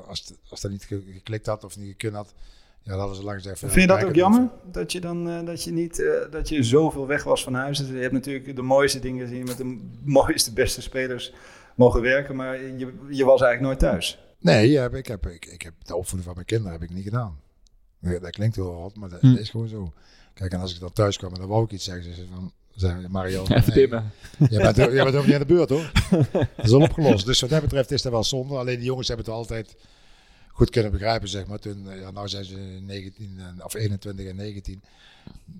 als, 0.06 0.20
het- 0.28 0.38
als 0.48 0.60
dat 0.60 0.70
niet 0.70 0.84
ge- 0.84 1.04
geklikt 1.12 1.46
had 1.46 1.64
of 1.64 1.76
niet 1.76 1.88
gekund 1.90 2.14
had, 2.14 2.34
ja, 2.82 2.90
dat 2.90 2.98
hadden 2.98 3.16
ze 3.16 3.24
lang 3.24 3.36
gezegd. 3.36 3.58
van, 3.58 3.68
ja, 3.68 3.74
Vind 3.74 3.90
je 3.90 3.96
dat 3.96 4.04
ook 4.04 4.14
jammer? 4.14 4.48
Dat 4.72 4.92
je 4.92 5.00
dan 5.00 5.28
eh, 5.28 5.44
dat 5.46 5.64
je 5.64 5.70
niet 5.72 5.98
eh, 6.00 6.30
dat 6.30 6.48
je 6.48 6.62
zoveel 6.62 7.06
weg 7.06 7.24
was 7.24 7.42
van 7.44 7.54
huis. 7.54 7.78
Dus 7.78 7.88
je 7.88 7.94
hebt 7.94 8.12
natuurlijk 8.12 8.56
de 8.56 8.62
mooiste 8.62 8.98
dingen 9.00 9.26
gezien 9.28 9.44
met 9.44 9.56
de 9.56 9.88
mooiste, 10.04 10.52
beste 10.52 10.82
spelers 10.82 11.32
mogen 11.74 12.00
werken, 12.00 12.36
maar 12.36 12.56
je, 12.62 12.76
je 13.10 13.24
was 13.24 13.40
eigenlijk 13.42 13.60
nooit 13.60 13.78
thuis. 13.78 14.18
Nee, 14.38 14.70
ja, 14.70 14.88
ik, 14.90 15.06
heb, 15.06 15.26
ik, 15.26 15.46
ik 15.46 15.62
heb 15.62 15.74
de 15.82 15.94
opvoeding 15.96 16.24
van 16.24 16.34
mijn 16.34 16.46
kinderen 16.46 16.72
heb 16.72 16.82
ik 16.82 16.94
niet 16.94 17.04
gedaan. 17.04 17.38
Dat 18.00 18.30
klinkt 18.30 18.56
heel 18.56 18.80
wat, 18.80 18.96
maar 18.96 19.08
dat, 19.08 19.20
Hm. 19.20 19.34
is 19.34 19.50
gewoon 19.50 19.68
zo. 19.68 19.92
Kijk, 20.34 20.52
en 20.52 20.60
als 20.60 20.74
ik 20.74 20.80
dan 20.80 20.92
thuis 20.92 21.16
kwam 21.16 21.32
en 21.32 21.40
dan 21.40 21.48
wou 21.48 21.64
ik 21.64 21.70
iets 21.70 21.84
zeggen, 21.84 22.14
ze 22.14 22.26
van, 22.34 22.52
zei 22.74 23.08
Mario, 23.08 23.42
Even 23.46 23.62
nee, 23.66 23.74
dimmen. 23.74 24.12
jij 24.50 24.62
bent, 24.62 24.76
jij 24.76 25.04
bent 25.04 25.16
ook 25.16 25.24
niet 25.24 25.34
aan 25.34 25.40
de 25.40 25.46
beurt 25.46 25.68
hoor. 25.68 25.92
Dat 26.56 26.64
is 26.64 26.72
al 26.72 26.80
opgelost. 26.80 27.26
Dus 27.26 27.40
wat 27.40 27.50
dat 27.50 27.60
betreft 27.60 27.90
is 27.90 28.02
dat 28.02 28.12
wel 28.12 28.24
zonde. 28.24 28.54
Alleen 28.54 28.76
die 28.76 28.84
jongens 28.84 29.08
hebben 29.08 29.26
het 29.26 29.34
altijd 29.34 29.76
goed 30.48 30.70
kunnen 30.70 30.92
begrijpen, 30.92 31.28
zeg 31.28 31.46
maar. 31.46 31.58
Toen, 31.58 31.90
eh, 31.90 32.00
ja, 32.00 32.10
nou 32.10 32.28
zijn 32.28 32.44
ze 32.44 32.54
19 32.56 33.38
en, 33.38 33.64
of 33.64 33.74
21 33.74 34.26
en 34.26 34.36
19. 34.36 34.82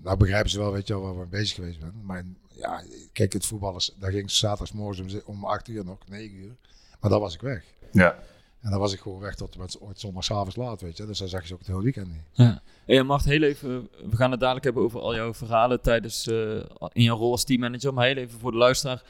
Nou 0.03 0.17
begrijpen 0.17 0.49
ze 0.49 0.57
wel, 0.59 0.71
weet 0.71 0.87
je 0.87 0.93
wel, 0.93 1.01
waar 1.03 1.13
we 1.13 1.19
mee 1.19 1.27
bezig 1.41 1.55
geweest 1.55 1.79
zijn. 1.79 1.93
Maar 2.03 2.25
ja, 2.53 2.83
kijk, 3.13 3.33
het 3.33 3.45
voetballers, 3.45 3.91
daar 3.99 4.11
ging 4.11 4.31
zaterdagsmorgens 4.31 4.99
om, 4.99 5.09
ze- 5.09 5.23
om 5.25 5.45
8 5.45 5.67
uur 5.67 5.85
nog, 5.85 5.97
9 6.09 6.35
uur. 6.37 6.55
Maar 6.99 7.09
dan 7.09 7.19
was 7.19 7.33
ik 7.33 7.41
weg. 7.41 7.63
Ja. 7.91 8.19
En 8.61 8.69
dan 8.69 8.79
was 8.79 8.93
ik 8.93 8.99
gewoon 8.99 9.19
weg 9.19 9.35
tot 9.35 9.57
met 9.57 9.79
ooit 9.79 9.99
zondagavond 9.99 10.55
laat, 10.55 10.81
weet 10.81 10.97
je. 10.97 11.05
Dus 11.05 11.19
dan 11.19 11.27
zag 11.27 11.41
je 11.41 11.47
ze 11.47 11.53
ook 11.53 11.59
het 11.59 11.67
hele 11.67 11.81
weekend 11.81 12.07
niet. 12.07 12.23
Ja. 12.31 12.61
Hey, 12.85 13.03
Mart, 13.03 13.23
heel 13.23 13.41
even, 13.41 13.89
we 14.09 14.15
gaan 14.15 14.31
het 14.31 14.39
dadelijk 14.39 14.65
hebben 14.65 14.83
over 14.83 14.99
al 14.99 15.15
jouw 15.15 15.33
verhalen 15.33 15.81
tijdens, 15.81 16.27
eh, 16.27 16.55
in 16.91 17.03
jouw 17.03 17.17
rol 17.17 17.31
als 17.31 17.43
teammanager. 17.43 17.93
Maar 17.93 18.05
heel 18.05 18.15
even 18.15 18.39
voor 18.39 18.51
de 18.51 18.57
luisteraar. 18.57 19.03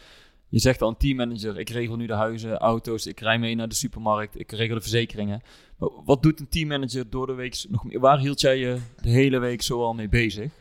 Je 0.50 0.60
zegt 0.60 0.81
al 0.81 0.89
een 0.89 0.98
teammanager, 0.98 1.60
ik 1.60 1.70
regel 1.70 1.96
nu 1.96 2.05
de 2.05 2.13
huizen, 2.13 2.58
auto's, 2.58 3.05
ik 3.05 3.20
rij 3.20 3.39
mee 3.39 3.55
naar 3.55 3.67
de 3.67 3.75
supermarkt, 3.75 4.39
ik 4.39 4.51
regel 4.51 4.75
de 4.75 4.81
verzekeringen. 4.81 5.41
Maar 5.77 5.89
wat 6.05 6.24
doet 6.24 6.39
een 6.39 6.50
teammanager 6.50 7.10
door 7.10 7.27
de 7.27 7.34
week 7.34 7.65
nog 7.70 7.84
meer? 7.84 8.00
Waar 8.00 8.20
hield 8.20 8.41
jij 8.41 8.58
je 8.58 8.77
de 9.01 9.10
hele 9.10 9.39
week 9.39 9.62
zo 9.62 9.84
al 9.84 9.93
mee 9.93 10.10
bezig? 10.10 10.51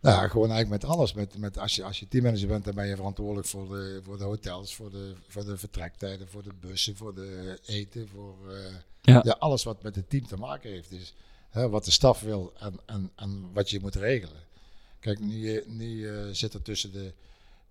Nou, 0.00 0.22
ja, 0.22 0.28
gewoon 0.28 0.50
eigenlijk 0.50 0.82
met 0.82 0.90
alles. 0.90 1.12
Met, 1.12 1.38
met 1.38 1.58
als, 1.58 1.76
je, 1.76 1.84
als 1.84 2.00
je 2.00 2.08
teammanager 2.08 2.48
bent, 2.48 2.64
dan 2.64 2.74
ben 2.74 2.86
je 2.86 2.96
verantwoordelijk 2.96 3.46
voor 3.46 3.68
de, 3.68 4.00
voor 4.02 4.18
de 4.18 4.24
hotels, 4.24 4.74
voor 4.74 4.90
de, 4.90 5.14
voor 5.28 5.44
de 5.44 5.56
vertrektijden, 5.56 6.28
voor 6.28 6.42
de 6.42 6.52
bussen, 6.60 6.96
voor 6.96 7.14
de 7.14 7.58
eten, 7.66 8.08
voor 8.08 8.54
eh, 8.54 8.74
Ja. 9.02 9.20
ja. 9.24 9.36
alles 9.38 9.62
wat 9.62 9.82
met 9.82 9.96
het 9.96 10.10
team 10.10 10.26
te 10.26 10.36
maken 10.36 10.70
heeft. 10.70 10.90
Dus 10.90 11.14
hè, 11.50 11.68
wat 11.68 11.84
de 11.84 11.90
staf 11.90 12.20
wil 12.20 12.52
en, 12.58 12.80
en, 12.86 13.10
en 13.16 13.52
wat 13.52 13.70
je 13.70 13.80
moet 13.80 13.94
regelen. 13.94 14.42
Kijk, 15.00 15.18
nu, 15.18 15.56
eh, 15.56 15.66
nu 15.66 16.08
eh, 16.08 16.28
zit 16.32 16.54
er 16.54 16.62
tussen, 16.62 16.92
de, 16.92 17.12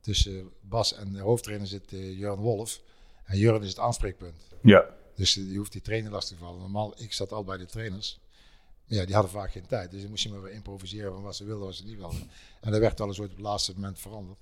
tussen 0.02 0.50
Bas 0.62 0.94
en 0.94 1.14
de 1.14 1.20
hoofdtrainer 1.20 1.68
zit 1.68 1.92
uh, 1.92 2.18
Jurgen 2.20 2.44
Wolf. 2.44 2.82
En 3.26 3.38
Jurgen 3.38 3.64
is 3.64 3.70
het 3.70 3.80
aanspreekpunt. 3.80 4.42
Ja. 4.62 4.86
Dus 5.16 5.34
je 5.34 5.56
hoeft 5.56 5.72
die 5.72 5.82
trainer 5.82 6.12
lastig 6.12 6.38
te 6.38 6.44
vallen. 6.44 6.60
Normaal, 6.60 6.94
ik 6.98 7.14
zat 7.14 7.32
al 7.32 7.44
bij 7.44 7.58
de 7.58 7.66
trainers. 7.66 8.20
Ja, 8.90 9.06
die 9.06 9.14
hadden 9.14 9.32
vaak 9.32 9.52
geen 9.52 9.66
tijd. 9.68 9.92
Dus 9.92 10.02
dan 10.02 10.10
moest 10.10 10.24
je 10.24 10.30
maar 10.30 10.42
weer 10.42 10.54
improviseren 10.54 11.14
van 11.14 11.22
wat 11.22 11.36
ze 11.36 11.46
wilden, 11.46 11.66
wat 11.66 11.76
ze 11.76 11.86
niet 11.86 11.98
wilden. 11.98 12.30
En 12.62 12.72
dat 12.72 12.80
werd 12.80 13.02
alles 13.02 13.20
ooit 13.20 13.30
op 13.30 13.36
het 13.36 13.46
laatste 13.46 13.74
moment 13.76 14.00
veranderd. 14.00 14.38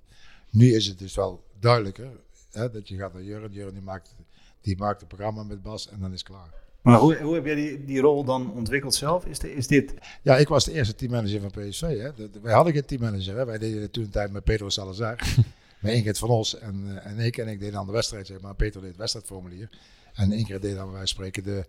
Nu 0.49 0.73
is 0.75 0.87
het 0.87 0.99
dus 0.99 1.15
wel 1.15 1.43
duidelijker 1.59 2.09
hè, 2.51 2.71
dat 2.71 2.87
je 2.87 2.97
gaat 2.97 3.13
naar 3.13 3.23
Jurgen. 3.23 3.51
Jurgen 3.51 3.73
die 3.73 3.83
maakt, 3.83 4.15
die 4.61 4.77
maakt 4.77 4.99
het 4.99 5.07
programma 5.09 5.43
met 5.43 5.61
Bas 5.61 5.89
en 5.89 5.99
dan 5.99 6.13
is 6.13 6.19
het 6.19 6.27
klaar. 6.29 6.53
Maar 6.81 6.99
hoe, 6.99 7.17
hoe 7.21 7.35
heb 7.35 7.45
jij 7.45 7.55
die, 7.55 7.85
die 7.85 7.99
rol 7.99 8.23
dan 8.23 8.51
ontwikkeld 8.53 8.95
zelf? 8.95 9.25
Is, 9.25 9.39
de, 9.39 9.53
is 9.55 9.67
dit... 9.67 9.93
Ja, 10.21 10.37
ik 10.37 10.47
was 10.47 10.65
de 10.65 10.71
eerste 10.71 10.95
teammanager 10.95 11.41
van 11.41 11.49
PSV. 11.51 11.81
Hè. 11.81 12.13
De- 12.13 12.29
de- 12.29 12.39
wij 12.39 12.53
hadden 12.53 12.73
geen 12.73 12.85
teammanager. 12.85 13.37
Hè. 13.37 13.45
Wij 13.45 13.57
deden 13.57 13.81
het 13.81 13.93
toen 13.93 14.03
een 14.03 14.09
tijd 14.09 14.31
met 14.31 14.43
Pedro 14.43 14.69
Salazar. 14.69 15.15
met 15.79 15.93
Ingrid 15.93 16.17
van 16.17 16.29
Os 16.29 16.59
en, 16.59 16.83
eh, 17.03 17.11
en 17.11 17.19
ik. 17.19 17.37
En 17.37 17.47
ik 17.47 17.59
deed 17.59 17.71
dan 17.71 17.85
de 17.85 17.91
wedstrijd, 17.91 18.27
zeg 18.27 18.39
maar. 18.41 18.55
Peter 18.55 18.79
deed 18.79 18.89
het 18.89 18.99
wedstrijdformulier. 18.99 19.69
En 20.13 20.31
Ingrid 20.31 20.61
deed 20.61 20.75
dan, 20.75 20.91
van 20.91 21.07
spreken, 21.07 21.43
de, 21.43 21.65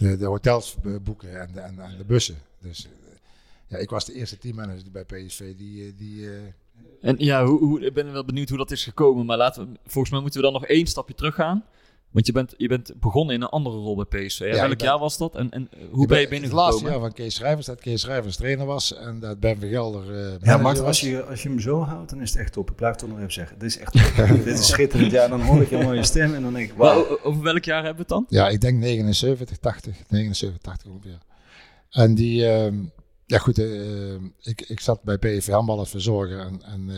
de, 0.00 0.24
hotels 0.24 0.76
eh, 0.84 0.92
boeken 1.02 1.40
en 1.40 1.50
de, 1.52 1.60
en, 1.60 1.76
de 1.98 2.04
bussen. 2.04 2.38
Dus 2.58 2.84
eh, 2.84 2.90
ja, 3.66 3.76
ik 3.76 3.90
was 3.90 4.04
de 4.04 4.12
eerste 4.12 4.38
teammanager 4.38 4.90
bij 4.92 5.04
PSV 5.04 5.54
die... 5.56 5.86
eh, 5.86 5.92
die 5.96 6.28
En 7.00 7.14
ja, 7.18 7.44
hoe, 7.44 7.58
hoe, 7.58 7.80
ik 7.80 7.94
ben 7.94 8.12
wel 8.12 8.24
benieuwd 8.24 8.48
hoe 8.48 8.58
dat 8.58 8.70
is 8.70 8.84
gekomen. 8.84 9.26
Maar 9.26 9.36
laten 9.36 9.72
we, 9.72 9.78
volgens 9.86 10.12
mij 10.12 10.20
moeten 10.20 10.40
we 10.40 10.46
dan 10.46 10.60
nog 10.60 10.66
één 10.66 10.86
stapje 10.86 11.14
terug 11.14 11.34
gaan. 11.34 11.64
Want 12.10 12.26
je 12.26 12.32
bent, 12.32 12.54
je 12.56 12.68
bent 12.68 12.92
begonnen 13.00 13.34
in 13.34 13.42
een 13.42 13.48
andere 13.48 13.76
rol 13.76 13.96
bij 14.06 14.24
PSV. 14.26 14.38
Ja, 14.38 14.50
Welk 14.66 14.78
ben- 14.78 14.86
jaar 14.86 14.98
was 14.98 15.18
dat? 15.18 15.34
En, 15.36 15.50
en 15.50 15.68
hoe 15.90 16.06
ben 16.06 16.20
je 16.20 16.26
Het 16.26 16.32
laatste 16.32 16.50
binnengekomen? 16.50 16.90
jaar 16.90 17.00
van 17.00 17.12
Kees 17.12 17.34
Schrijvers, 17.34 17.66
dat 17.66 17.80
Kees 17.80 18.00
Schrijvers 18.00 18.36
trainer 18.36 18.66
was 18.66 18.94
en 18.96 19.20
dat 19.20 19.40
Ben 19.40 19.58
Vergelder 19.58 20.14
eh 20.26 20.32
Ja, 20.42 20.56
maar 20.56 20.74
was. 20.74 20.82
als 20.84 21.00
je, 21.00 21.24
als 21.24 21.42
je 21.42 21.48
hem 21.48 21.60
zo 21.60 21.80
houdt, 21.82 22.10
dan 22.10 22.20
is 22.20 22.30
het 22.30 22.38
echt 22.38 22.52
top. 22.52 22.70
Ik 22.70 22.76
blijf 22.76 22.90
het 22.92 23.00
toch 23.00 23.10
nog 23.10 23.18
even 23.18 23.32
zeggen. 23.32 23.58
Dit 23.58 23.68
is 23.70 23.78
echt 23.78 23.92
top. 24.16 24.26
Dit 24.44 24.58
is 24.58 24.66
schitterend. 24.66 25.12
Ja, 25.12 25.28
dan 25.28 25.40
hoor 25.40 25.62
ik 25.62 25.68
helemaal 25.68 25.94
je 25.94 26.04
stem 26.04 26.34
en 26.34 26.42
dan 26.42 26.52
denk 26.52 26.70
ik, 26.70 26.82
o- 26.82 27.18
over 27.22 27.42
welk 27.42 27.64
jaar 27.64 27.84
hebben 27.84 28.06
we 28.06 28.14
het 28.14 28.28
dan? 28.28 28.38
Ja, 28.40 28.48
ik 28.48 28.60
denk 28.60 28.78
79, 28.78 29.56
80, 29.58 29.96
79, 30.08 30.60
80 30.60 30.90
ongeveer. 30.90 31.18
En 31.90 32.14
die, 32.14 32.46
ehm, 32.48 32.76
ja 33.26 33.38
goed, 33.38 33.58
eh, 33.58 34.14
ik, 34.40 34.60
ik 34.68 34.80
zat 34.80 35.02
bij 35.02 35.18
PSV 35.18 35.48
handbal 35.48 35.78
als 35.78 35.90
verzorger 35.90 36.38
en, 36.38 36.62
en 36.62 36.90
eh, 36.90 36.96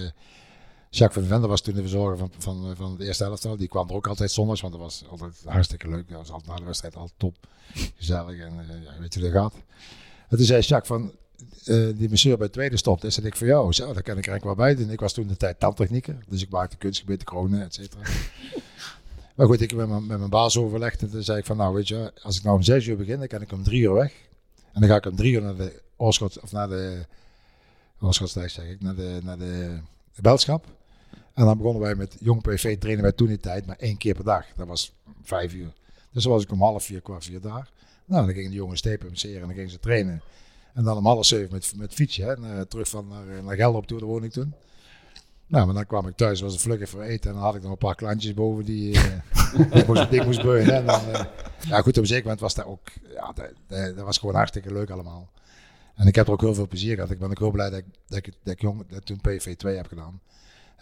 Jacques 0.95 1.13
van 1.13 1.23
den 1.23 1.31
Vender 1.31 1.49
was 1.49 1.61
toen 1.61 1.75
de 1.75 1.81
verzorger 1.81 2.19
van, 2.19 2.31
van, 2.39 2.71
eh, 2.71 2.77
van 2.77 2.97
de 2.97 3.05
eerste 3.05 3.25
elftal. 3.25 3.57
Die 3.57 3.69
kwam 3.69 3.89
er 3.89 3.95
ook 3.95 4.07
altijd 4.07 4.31
zondags, 4.31 4.61
want 4.61 4.73
dat 4.73 4.83
was 4.83 5.05
altijd 5.11 5.43
hartstikke 5.45 5.89
leuk. 5.89 6.09
Dat 6.09 6.19
was 6.19 6.31
altijd 6.31 6.51
na 6.51 6.57
de 6.57 6.65
wedstrijd 6.65 6.97
altijd 6.97 7.19
top, 7.19 7.37
gezellig 7.97 8.41
en 8.41 8.59
eh, 8.59 8.85
ja, 8.85 9.01
weet 9.01 9.15
je 9.15 9.21
hoe 9.21 9.31
dat 9.31 9.43
gaat. 9.43 9.55
En 10.29 10.37
toen 10.37 10.47
zei 10.47 10.61
Jacques 10.61 10.87
van, 10.87 11.13
eh, 11.65 11.97
die 11.97 12.09
monsieur 12.09 12.37
bij 12.37 12.45
het 12.45 12.53
tweede 12.55 12.77
stopt, 12.77 13.05
is 13.05 13.15
dat 13.15 13.25
ik 13.25 13.37
voor 13.37 13.47
jou. 13.47 13.73
Zo, 13.73 13.93
daar 13.93 14.03
kan 14.03 14.19
ik 14.19 14.27
er 14.27 14.31
eigenlijk 14.31 14.45
wel 14.45 14.67
bij 14.67 14.75
doen. 14.75 14.91
Ik 14.91 15.01
was 15.01 15.13
toen 15.13 15.27
de 15.27 15.37
tijd 15.37 15.61
tandtechnieker, 15.61 16.17
dus 16.29 16.43
ik 16.43 16.51
maakte 16.51 16.77
kunstgebieden, 16.77 17.27
kronen, 17.27 17.63
et 17.63 17.75
cetera. 17.75 18.03
Maar 19.35 19.47
goed, 19.47 19.61
ik 19.61 19.71
heb 19.71 19.79
met 19.79 19.89
mijn, 19.89 20.07
met 20.07 20.19
mijn 20.19 20.31
baas 20.31 20.57
overlegd 20.57 21.03
en 21.03 21.11
toen 21.11 21.23
zei 21.23 21.39
ik 21.39 21.45
van, 21.45 21.57
nou 21.57 21.75
weet 21.75 21.89
je, 21.89 22.13
als 22.23 22.37
ik 22.37 22.43
nou 22.43 22.57
om 22.57 22.63
zes 22.63 22.87
uur 22.87 22.97
begin, 22.97 23.19
dan 23.19 23.27
kan 23.27 23.41
ik 23.41 23.53
om 23.53 23.63
drie 23.63 23.83
uur 23.83 23.93
weg. 23.93 24.13
En 24.73 24.81
dan 24.81 24.91
ga 24.91 24.97
ik 24.97 25.07
om 25.07 25.17
drie 25.17 25.33
uur 25.33 25.43
naar 25.43 25.57
de 25.57 25.83
Oorschot, 25.97 26.41
of 26.41 26.53
naar 26.53 26.69
de 26.69 27.07
Oorschotstijk 28.01 28.51
zeg 28.51 28.69
ik, 28.69 28.81
naar 28.81 28.95
de, 28.95 29.21
naar 29.23 29.39
de 29.39 29.79
Belschap. 30.21 30.67
En 31.35 31.45
dan 31.45 31.57
begonnen 31.57 31.83
wij 31.83 31.95
met 31.95 32.17
Jong 32.21 32.43
PV, 32.43 32.79
trainen 32.79 33.03
wij 33.03 33.13
toen 33.13 33.27
die 33.27 33.41
tijd 33.41 33.67
maar 33.67 33.77
één 33.77 33.97
keer 33.97 34.15
per 34.15 34.25
dag. 34.25 34.47
Dat 34.57 34.67
was 34.67 34.93
vijf 35.23 35.55
uur. 35.55 35.73
Dus 36.13 36.23
dan 36.23 36.33
was 36.33 36.43
ik 36.43 36.53
om 36.53 36.61
half 36.61 36.85
vier, 36.85 37.01
kwart 37.01 37.25
vier 37.25 37.41
daar. 37.41 37.71
Nou, 38.05 38.27
dan 38.27 38.35
gingen 38.35 38.51
de 38.51 38.57
jongens 38.57 38.79
stepen 38.79 39.09
en 39.09 39.41
dan 39.41 39.55
gingen 39.55 39.71
ze 39.71 39.79
trainen. 39.79 40.23
En 40.75 40.85
dan 40.85 40.97
om 40.97 41.07
half 41.07 41.27
zeven 41.27 41.53
met, 41.53 41.73
met 41.77 41.95
fietsje, 41.95 42.67
terug 42.69 42.89
van 42.89 43.09
naar, 43.09 43.43
naar 43.43 43.57
Gelderop 43.57 43.87
toe, 43.87 44.21
daar 44.21 44.31
toen. 44.31 44.55
Nou, 45.53 45.67
maar 45.67 45.75
dan 45.75 45.87
kwam 45.87 46.09
ik 46.09 46.17
thuis, 46.17 46.41
was 46.41 46.53
het 46.53 46.63
vlug 46.63 46.81
even 46.81 47.01
eten. 47.01 47.31
En 47.31 47.37
dan 47.37 47.45
had 47.45 47.55
ik 47.55 47.63
nog 47.63 47.71
een 47.71 47.79
paar 47.79 47.95
klantjes 47.95 48.35
boven 48.35 48.65
die, 48.65 48.95
eh, 48.95 49.03
die 49.71 49.81
ik 49.81 49.87
moest, 49.87 50.11
die 50.11 50.25
moest 50.25 50.39
eh, 50.39 50.67
ja, 51.69 51.81
goed, 51.81 51.97
op 51.97 52.03
een 52.03 52.07
zeker 52.07 52.23
moment 52.23 52.41
was 52.41 52.55
dat 52.55 52.65
ook, 52.65 52.89
ja, 53.15 53.33
dat, 53.33 53.97
dat, 53.97 54.05
was 54.05 54.19
gewoon 54.19 54.35
hartstikke 54.35 54.73
leuk 54.73 54.91
allemaal. 54.91 55.31
En 55.95 56.07
ik 56.07 56.15
heb 56.15 56.27
er 56.27 56.33
ook 56.33 56.41
heel 56.41 56.55
veel 56.55 56.69
plezier 56.69 56.95
gehad. 56.95 57.11
Ik 57.11 57.19
ben 57.19 57.31
ook 57.31 57.39
heel 57.39 57.51
blij 57.51 57.71
dat 57.71 57.83
ik, 58.09 58.33
dat 58.43 58.61
jong, 58.61 58.89
dat 58.89 59.07
toen 59.07 59.21
PV 59.21 59.57
2 59.57 59.77
heb 59.77 59.87
gedaan. 59.87 60.21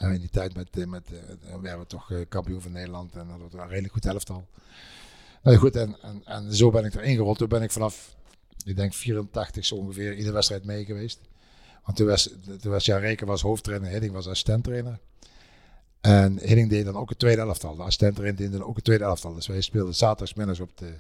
In 0.08 0.20
die 0.20 0.30
tijd 0.30 0.54
met, 0.54 0.68
eh, 0.70 0.86
met 0.86 1.06
eh, 1.12 1.54
werden 1.60 1.80
we 1.80 1.86
toch 1.86 2.10
eh, 2.10 2.18
kampioen 2.28 2.60
van 2.60 2.72
Nederland 2.72 3.16
en 3.16 3.28
dat 3.28 3.38
was 3.38 3.52
een 3.52 3.68
redelijk 3.68 3.92
goed 3.92 4.06
elftal. 4.06 4.46
Nou 5.42 5.56
goed, 5.56 5.76
en, 5.76 5.96
en, 6.02 6.22
en 6.24 6.54
zo 6.54 6.70
ben 6.70 6.84
ik 6.84 6.94
erin 6.94 7.16
gerold. 7.16 7.38
Toen 7.38 7.48
ben 7.48 7.62
ik 7.62 7.70
vanaf, 7.70 8.14
ik 8.64 8.76
denk 8.76 8.94
84 8.94 9.64
zo 9.64 9.74
ongeveer, 9.74 10.14
iedere 10.14 10.32
wedstrijd 10.32 10.64
mee 10.64 10.84
geweest. 10.84 11.20
Want 11.84 11.96
toen 11.96 12.06
was, 12.06 12.30
toen 12.60 12.70
was 12.70 12.84
Jan 12.84 13.00
Reken 13.00 13.26
was 13.26 13.42
hoofdtrainer, 13.42 13.90
Hidding 13.90 14.12
was 14.12 14.26
assistenttrainer. 14.26 14.98
En 16.00 16.38
Hidding 16.38 16.70
deed 16.70 16.84
dan 16.84 16.96
ook 16.96 17.08
het 17.08 17.18
tweede 17.18 17.40
elftal. 17.40 17.76
De 17.76 17.82
assistenttrainer 17.82 18.36
deed 18.36 18.52
dan 18.52 18.64
ook 18.64 18.76
het 18.76 18.84
tweede 18.84 19.04
elftal. 19.04 19.34
Dus 19.34 19.46
wij 19.46 19.60
speelden 19.60 19.94
zaterdagsmiddags 19.94 20.60
op 20.60 20.78
de, 20.78 20.94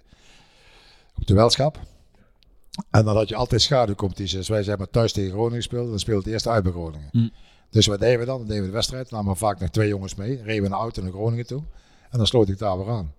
op 1.16 1.26
de 1.26 1.34
Welschap. 1.34 1.80
En 2.90 3.04
dan 3.04 3.16
had 3.16 3.28
je 3.28 3.34
altijd 3.34 3.62
schaduwcompetities. 3.62 4.36
Dus 4.36 4.48
wij 4.48 4.62
zijn 4.62 4.78
maar 4.78 4.90
thuis 4.90 5.12
tegen 5.12 5.30
Groningen 5.30 5.56
gespeeld. 5.56 5.88
Dan 5.88 5.98
speelde 5.98 6.22
het 6.22 6.32
eerst 6.32 6.46
uit 6.46 6.62
bij 6.62 6.72
Groningen. 6.72 7.08
Mm. 7.12 7.30
Dus 7.70 7.86
wat 7.86 8.00
deden 8.00 8.18
we 8.18 8.24
dan? 8.24 8.38
Dan 8.38 8.46
deden 8.46 8.62
we 8.62 8.68
de 8.68 8.74
wedstrijd. 8.74 9.08
Dan 9.08 9.18
namen 9.18 9.32
we 9.32 9.38
vaak 9.38 9.60
nog 9.60 9.70
twee 9.70 9.88
jongens 9.88 10.14
mee. 10.14 10.42
Reden 10.42 10.62
we 10.62 10.68
een 10.68 10.74
auto 10.74 11.02
naar 11.02 11.12
Groningen 11.12 11.46
toe. 11.46 11.62
En 12.10 12.18
dan 12.18 12.26
sloot 12.26 12.48
ik 12.48 12.58
daar 12.58 12.78
weer 12.78 12.88
aan. 12.88 13.14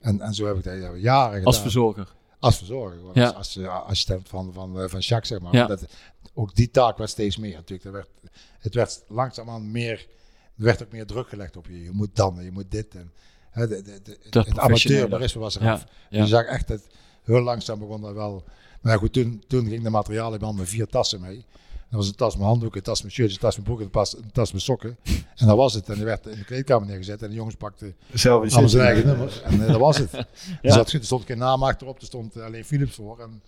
En, 0.00 0.20
en 0.20 0.34
zo 0.34 0.46
heb 0.46 0.56
ik 0.56 0.64
dat 0.64 0.74
ja, 0.74 0.94
jaren 0.94 1.30
gedaan. 1.30 1.44
Als 1.44 1.60
verzorger. 1.60 2.12
Als 2.38 2.56
verzorger. 2.56 2.98
gewoon 2.98 3.12
Ja. 3.14 3.26
Als, 3.26 3.36
als 3.36 3.56
eh, 3.56 3.82
assistent 3.82 4.28
van, 4.28 4.52
van, 4.52 4.80
eh, 4.80 4.88
van 4.88 5.00
Jacques, 5.00 5.28
zeg 5.28 5.40
maar. 5.40 5.54
Ja. 5.54 5.66
Dat, 5.66 5.86
ook 6.34 6.54
die 6.54 6.70
taak 6.70 6.98
werd 6.98 7.10
steeds 7.10 7.36
meer 7.36 7.54
natuurlijk. 7.54 7.84
Er 7.84 7.92
werd, 7.92 8.08
het 8.58 8.74
werd 8.74 9.02
langzaamaan 9.08 9.70
meer... 9.70 10.06
Er 10.58 10.64
werd 10.64 10.82
ook 10.82 10.92
meer 10.92 11.06
druk 11.06 11.28
gelegd 11.28 11.56
op 11.56 11.66
je. 11.66 11.82
Je 11.82 11.90
moet 11.90 12.16
dan, 12.16 12.44
je 12.44 12.50
moet 12.50 12.70
dit. 12.70 12.94
En, 12.94 13.12
hè, 13.50 13.68
de, 13.68 13.82
de, 13.82 14.00
de, 14.02 14.38
het 14.38 14.58
amateurisme 14.58 15.40
was 15.40 15.56
eraf. 15.60 15.84
Ja, 16.10 16.20
Je 16.20 16.26
zag 16.26 16.44
echt 16.44 16.68
dat 16.68 16.86
heel 17.22 17.40
langzaam 17.40 17.78
begon 17.78 18.00
dat 18.00 18.14
wel. 18.14 18.44
Maar 18.80 18.92
ja, 18.92 18.98
goed, 18.98 19.12
toen, 19.12 19.44
toen 19.46 19.68
ging 19.68 19.82
de 19.82 19.90
materialenman 19.90 20.56
met 20.56 20.68
vier 20.68 20.86
tassen 20.86 21.20
mee. 21.20 21.44
Dat 21.96 22.04
was 22.04 22.14
een 22.14 22.18
tas 22.18 22.36
met 22.36 22.46
handdoeken, 22.46 22.78
een 22.78 22.84
tas 22.84 23.02
met 23.02 23.12
shirtjes, 23.12 23.34
een 23.36 23.42
tas 23.42 23.56
met 23.56 23.64
broeken, 23.64 23.84
een 23.84 23.90
tas, 23.90 24.16
een 24.16 24.32
tas 24.32 24.52
met 24.52 24.62
sokken. 24.62 24.96
En 25.36 25.46
dat 25.46 25.56
was 25.56 25.74
het. 25.74 25.88
En 25.88 25.94
die 25.94 26.04
werd 26.04 26.26
in 26.26 26.38
de 26.38 26.44
kleedkamer 26.44 26.88
neergezet 26.88 27.22
en 27.22 27.28
de 27.28 27.34
jongens 27.34 27.54
pakten 27.54 27.94
Zelf 28.12 28.52
allemaal 28.52 28.68
zijn 28.68 28.86
eigen 28.86 29.06
nummers. 29.06 29.42
En 29.42 29.60
eh, 29.60 29.66
dat 29.66 29.80
was 29.80 29.98
het. 29.98 30.10
Er, 30.62 30.72
zat, 30.72 30.92
er 30.92 31.04
stond 31.04 31.24
geen 31.24 31.38
naam 31.38 31.62
achterop, 31.62 32.00
er 32.00 32.06
stond 32.06 32.40
alleen 32.40 32.64
Philips 32.64 32.94
voor. 32.94 33.20
En 33.20 33.42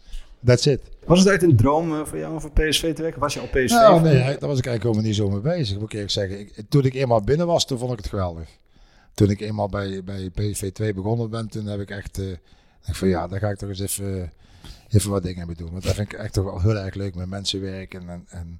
that's 0.45 0.67
it. 0.67 0.81
Was 1.07 1.19
het 1.19 1.28
uit 1.28 1.43
een 1.43 1.57
droom 1.57 1.95
eh, 1.95 2.07
voor 2.07 2.19
jou 2.19 2.33
om 2.33 2.40
voor 2.40 2.50
PSV 2.50 2.95
te 2.95 3.02
werken? 3.02 3.21
Was 3.21 3.35
je 3.35 3.40
al 3.40 3.47
PSV? 3.47 3.71
Nou, 3.71 4.00
nee, 4.00 4.14
daar 4.14 4.25
was 4.25 4.59
ik 4.59 4.67
eigenlijk 4.67 4.83
helemaal 4.83 5.05
niet 5.05 5.17
zo 5.17 5.31
mee 5.31 5.40
bezig, 5.40 5.75
moet 5.76 5.85
ik 5.85 5.93
eerlijk 5.93 6.11
zeggen. 6.11 6.40
Ik, 6.40 6.64
toen 6.69 6.85
ik 6.85 6.95
eenmaal 6.95 7.21
binnen 7.21 7.47
was, 7.47 7.67
toen 7.67 7.78
vond 7.78 7.93
ik 7.93 7.99
het 7.99 8.09
geweldig. 8.09 8.49
Toen 9.14 9.31
ik 9.31 9.40
eenmaal 9.40 9.69
bij, 9.69 10.05
bij 10.05 10.31
PSV 10.31 10.73
2 10.73 10.95
begonnen 10.95 11.31
ben, 11.31 11.49
toen 11.49 11.67
heb 11.67 11.81
ik 11.81 11.90
echt... 11.90 12.19
eh 12.19 12.26
ik 12.88 12.95
van 12.95 13.09
ja, 13.09 13.26
daar 13.26 13.38
ga 13.38 13.49
ik 13.49 13.57
toch 13.57 13.69
eens 13.69 13.81
even, 13.81 14.33
even 14.88 15.11
wat 15.11 15.23
dingen 15.23 15.47
mee 15.47 15.57
doen. 15.57 15.71
Want 15.71 15.85
dat 15.85 15.95
vind 15.95 16.12
ik 16.12 16.18
echt 16.18 16.33
toch 16.33 16.45
wel 16.45 16.61
heel 16.61 16.76
erg 16.76 16.95
leuk, 16.95 17.14
met 17.14 17.28
mensen 17.28 17.61
werken 17.61 18.09
en... 18.09 18.25
en 18.28 18.59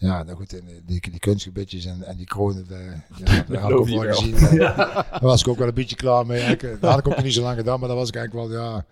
ja, 0.00 0.22
nou 0.22 0.36
goed, 0.36 0.52
en 0.52 0.64
die, 0.86 1.10
die 1.10 1.18
kunstgebitjes 1.18 1.84
en, 1.84 2.02
en 2.02 2.16
die 2.16 2.26
kronen, 2.26 2.66
daar, 2.68 3.06
ja, 3.16 3.44
daar 3.48 3.60
had 3.60 3.70
ik 3.70 3.76
ook 3.76 3.88
wel 3.88 4.14
gezien. 4.14 4.34
En 4.34 4.56
Daar 4.58 5.18
was 5.20 5.40
ik 5.40 5.48
ook 5.48 5.58
wel 5.58 5.68
een 5.68 5.74
beetje 5.74 5.96
klaar 5.96 6.26
mee. 6.26 6.40
eigenlijk. 6.40 6.80
Dat 6.80 6.90
had 6.90 6.98
ik 6.98 7.08
ook 7.08 7.22
niet 7.22 7.34
zo 7.34 7.42
lang 7.42 7.56
gedaan, 7.56 7.80
maar 7.80 7.88
dat 7.88 7.98
was 7.98 8.08
ik 8.08 8.16
eigenlijk 8.16 8.48
wel, 8.48 8.60
ja, 8.60 8.84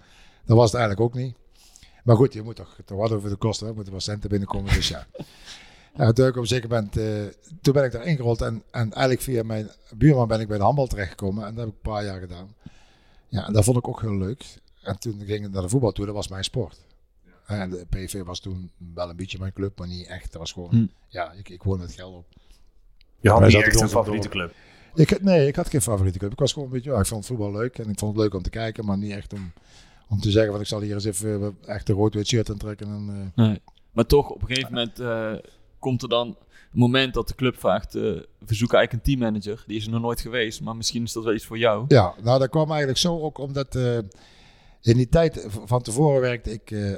dat 0.45 0.57
was 0.57 0.73
het 0.73 0.81
eigenlijk 0.81 1.01
ook 1.01 1.15
niet. 1.23 1.37
Maar 2.05 2.17
goed, 2.17 2.33
je 2.33 2.43
moet 2.43 2.57
toch, 2.57 2.77
toch 2.85 2.99
wat 2.99 3.13
over 3.13 3.31
de 3.31 3.37
kosten, 3.37 3.63
hè. 3.63 3.71
er 3.71 3.75
moeten 3.75 3.93
wel 3.93 4.03
centen 4.03 4.31
binnenkomen, 4.31 4.75
dus 4.75 4.89
ja. 4.89 5.07
Ja, 5.97 6.13
toen 6.13 6.27
ik 6.27 6.37
op 6.37 6.43
een 6.43 6.49
zeker 6.49 6.69
moment, 6.69 6.97
eh, 6.97 7.05
toen 7.61 7.73
ben 7.73 7.85
ik 7.85 7.93
daar 7.93 8.07
ingerold 8.07 8.41
en, 8.41 8.63
en 8.71 8.93
eigenlijk 8.93 9.21
via 9.21 9.43
mijn 9.43 9.71
buurman 9.97 10.29
ben 10.29 10.41
ik 10.41 10.49
bij 10.49 10.59
de 10.59 10.63
handbal 10.63 10.87
terechtgekomen 10.87 11.47
en 11.47 11.55
dat 11.55 11.65
heb 11.65 11.75
ik 11.75 11.81
een 11.85 11.93
paar 11.93 12.05
jaar 12.05 12.21
gedaan. 12.21 12.55
Ja, 13.29 13.47
en 13.47 13.53
dat 13.53 13.65
vond 13.65 13.77
ik 13.77 13.89
ook 13.89 14.01
heel 14.01 14.17
leuk. 14.17 14.45
En 14.83 14.99
toen 14.99 15.21
ging 15.27 15.45
ik 15.45 15.51
naar 15.53 15.63
de 15.63 15.69
voetbal 15.69 15.93
toe, 15.93 16.07
dat 16.07 16.15
was 16.15 16.29
mijn 16.29 16.45
sport. 16.45 16.81
En 17.47 17.71
de 17.71 17.87
PV 17.91 18.23
was 18.23 18.41
toen 18.41 18.71
wel 18.95 19.11
een 19.11 19.17
beetje 19.17 19.39
mijn 19.39 19.53
club, 19.53 19.79
maar 19.79 19.89
niet 19.89 20.07
echt. 20.07 20.33
Dat 20.33 20.41
was 20.41 20.53
gewoon, 20.53 20.71
Hm. 20.71 20.87
ja, 21.09 21.33
ik, 21.33 21.49
ik 21.49 21.63
woon 21.63 21.79
met 21.79 21.93
geld 21.93 22.15
op. 22.15 22.27
Je 23.21 23.31
had 23.31 23.41
niet 23.41 23.55
echt 23.55 23.81
een 23.81 23.89
favoriete 23.89 24.29
club. 24.29 24.53
Ik, 24.95 25.23
nee, 25.23 25.47
ik 25.47 25.57
had 25.57 25.69
geen 25.69 25.83
favoriete 25.83 26.19
club. 26.19 26.33
Ik 26.33 26.39
was 26.39 26.53
gewoon 26.53 26.69
een 26.69 26.75
beetje, 26.75 26.91
ja, 26.91 26.99
ik 26.99 27.07
vond 27.07 27.27
voetbal 27.27 27.53
leuk 27.53 27.79
en 27.79 27.89
ik 27.89 27.99
vond 27.99 28.13
het 28.15 28.23
leuk 28.23 28.35
om 28.35 28.43
te 28.43 28.51
kijken, 28.51 28.85
maar 28.85 28.99
niet 28.99 29.13
echt 29.13 29.33
om, 29.33 29.53
om 30.09 30.21
te 30.21 30.31
zeggen 30.31 30.53
van 30.53 30.61
ik 30.61 30.67
zal 30.67 30.81
hier 30.81 30.95
eens 30.95 31.05
even 31.05 31.43
eh, 31.65 31.75
echt 31.75 31.89
een 31.89 31.95
rood-wit 31.95 32.27
shirt 32.27 32.51
aantrekken. 32.51 32.87
En, 32.87 33.33
eh, 33.37 33.45
Nee. 33.45 33.61
Maar 33.93 34.07
toch, 34.07 34.31
op 34.31 34.41
een 34.41 34.47
gegeven 34.49 34.73
moment 34.73 35.01
eh, 35.01 35.33
komt 35.79 36.03
er 36.03 36.09
dan 36.09 36.27
een 36.73 36.79
moment 36.79 37.15
dat 37.15 37.29
de 37.29 37.35
club 37.35 37.57
vraagt... 37.59 37.95
eh, 37.95 38.03
we 38.39 38.55
zoeken 38.55 38.79
eigenlijk 38.79 38.93
een 38.93 39.13
teammanager. 39.15 39.65
Die 39.67 39.77
is 39.77 39.85
er 39.87 39.91
nog 39.93 40.01
nooit 40.01 40.21
geweest, 40.21 40.61
maar 40.61 40.77
misschien 40.77 41.03
is 41.03 41.13
dat 41.13 41.25
wel 41.25 41.35
iets 41.35 41.45
voor 41.47 41.59
jou. 41.59 41.85
Ja, 41.89 42.15
nou 42.23 42.39
dat 42.39 42.49
kwam 42.49 42.69
eigenlijk 42.69 42.99
zo 42.99 43.21
ook 43.21 43.39
omdat 43.39 43.75
eh, 43.75 43.99
die 44.81 45.09
tijd 45.09 45.47
van 45.49 45.83
tevoren 45.83 46.21
werkte 46.21 46.51
ik, 46.53 46.71
eh, 46.71 46.97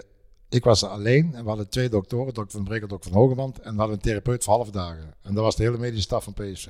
ik 0.48 0.64
was 0.64 0.84
alleen 0.84 1.34
en 1.34 1.42
we 1.42 1.48
hadden 1.48 1.68
twee 1.68 1.88
doktoren, 1.88 2.34
dokter 2.34 2.56
Van 2.56 2.64
Brekel, 2.64 2.88
dokter 2.88 3.10
Van 3.10 3.20
Hogeband 3.20 3.58
en 3.58 3.72
we 3.72 3.78
hadden 3.78 3.96
een 3.96 4.02
therapeut 4.02 4.44
voor 4.44 4.54
half 4.54 4.70
dagen. 4.70 5.14
En 5.22 5.34
dat 5.34 5.44
was 5.44 5.56
de 5.56 5.62
hele 5.62 5.78
medische 5.78 6.02
staf 6.02 6.24
van 6.24 6.32
PSV. 6.32 6.68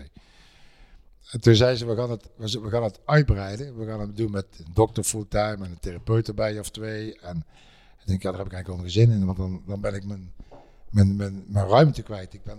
En 1.31 1.41
toen 1.41 1.55
zei 1.55 1.77
ze, 1.77 1.87
we 1.87 1.97
gaan, 1.97 2.11
het, 2.11 2.29
we 2.37 2.71
gaan 2.71 2.83
het 2.83 3.01
uitbreiden. 3.05 3.79
We 3.79 3.87
gaan 3.87 4.01
het 4.01 4.17
doen 4.17 4.31
met 4.31 4.47
een 4.59 4.73
dokter 4.75 5.05
fulltime 5.05 5.65
en 5.65 5.71
een 5.71 5.79
therapeut 5.81 6.29
erbij 6.29 6.59
of 6.59 6.71
twee. 6.71 7.21
En 7.21 7.45
ik 8.01 8.07
denk, 8.07 8.23
ja, 8.23 8.31
daar 8.31 8.39
heb 8.39 8.49
ik 8.49 8.53
eigenlijk 8.53 8.67
wel 8.67 8.77
geen 8.77 8.91
zin 8.91 9.11
in, 9.11 9.27
want 9.27 9.39
dan, 9.39 9.63
dan 9.67 9.81
ben 9.81 9.95
ik 9.95 10.05
mijn, 10.05 10.33
mijn, 10.91 11.17
mijn, 11.17 11.45
mijn 11.47 11.69
ruimte 11.69 12.03
kwijt. 12.03 12.35
Ik 12.35 12.43
ben, 12.43 12.59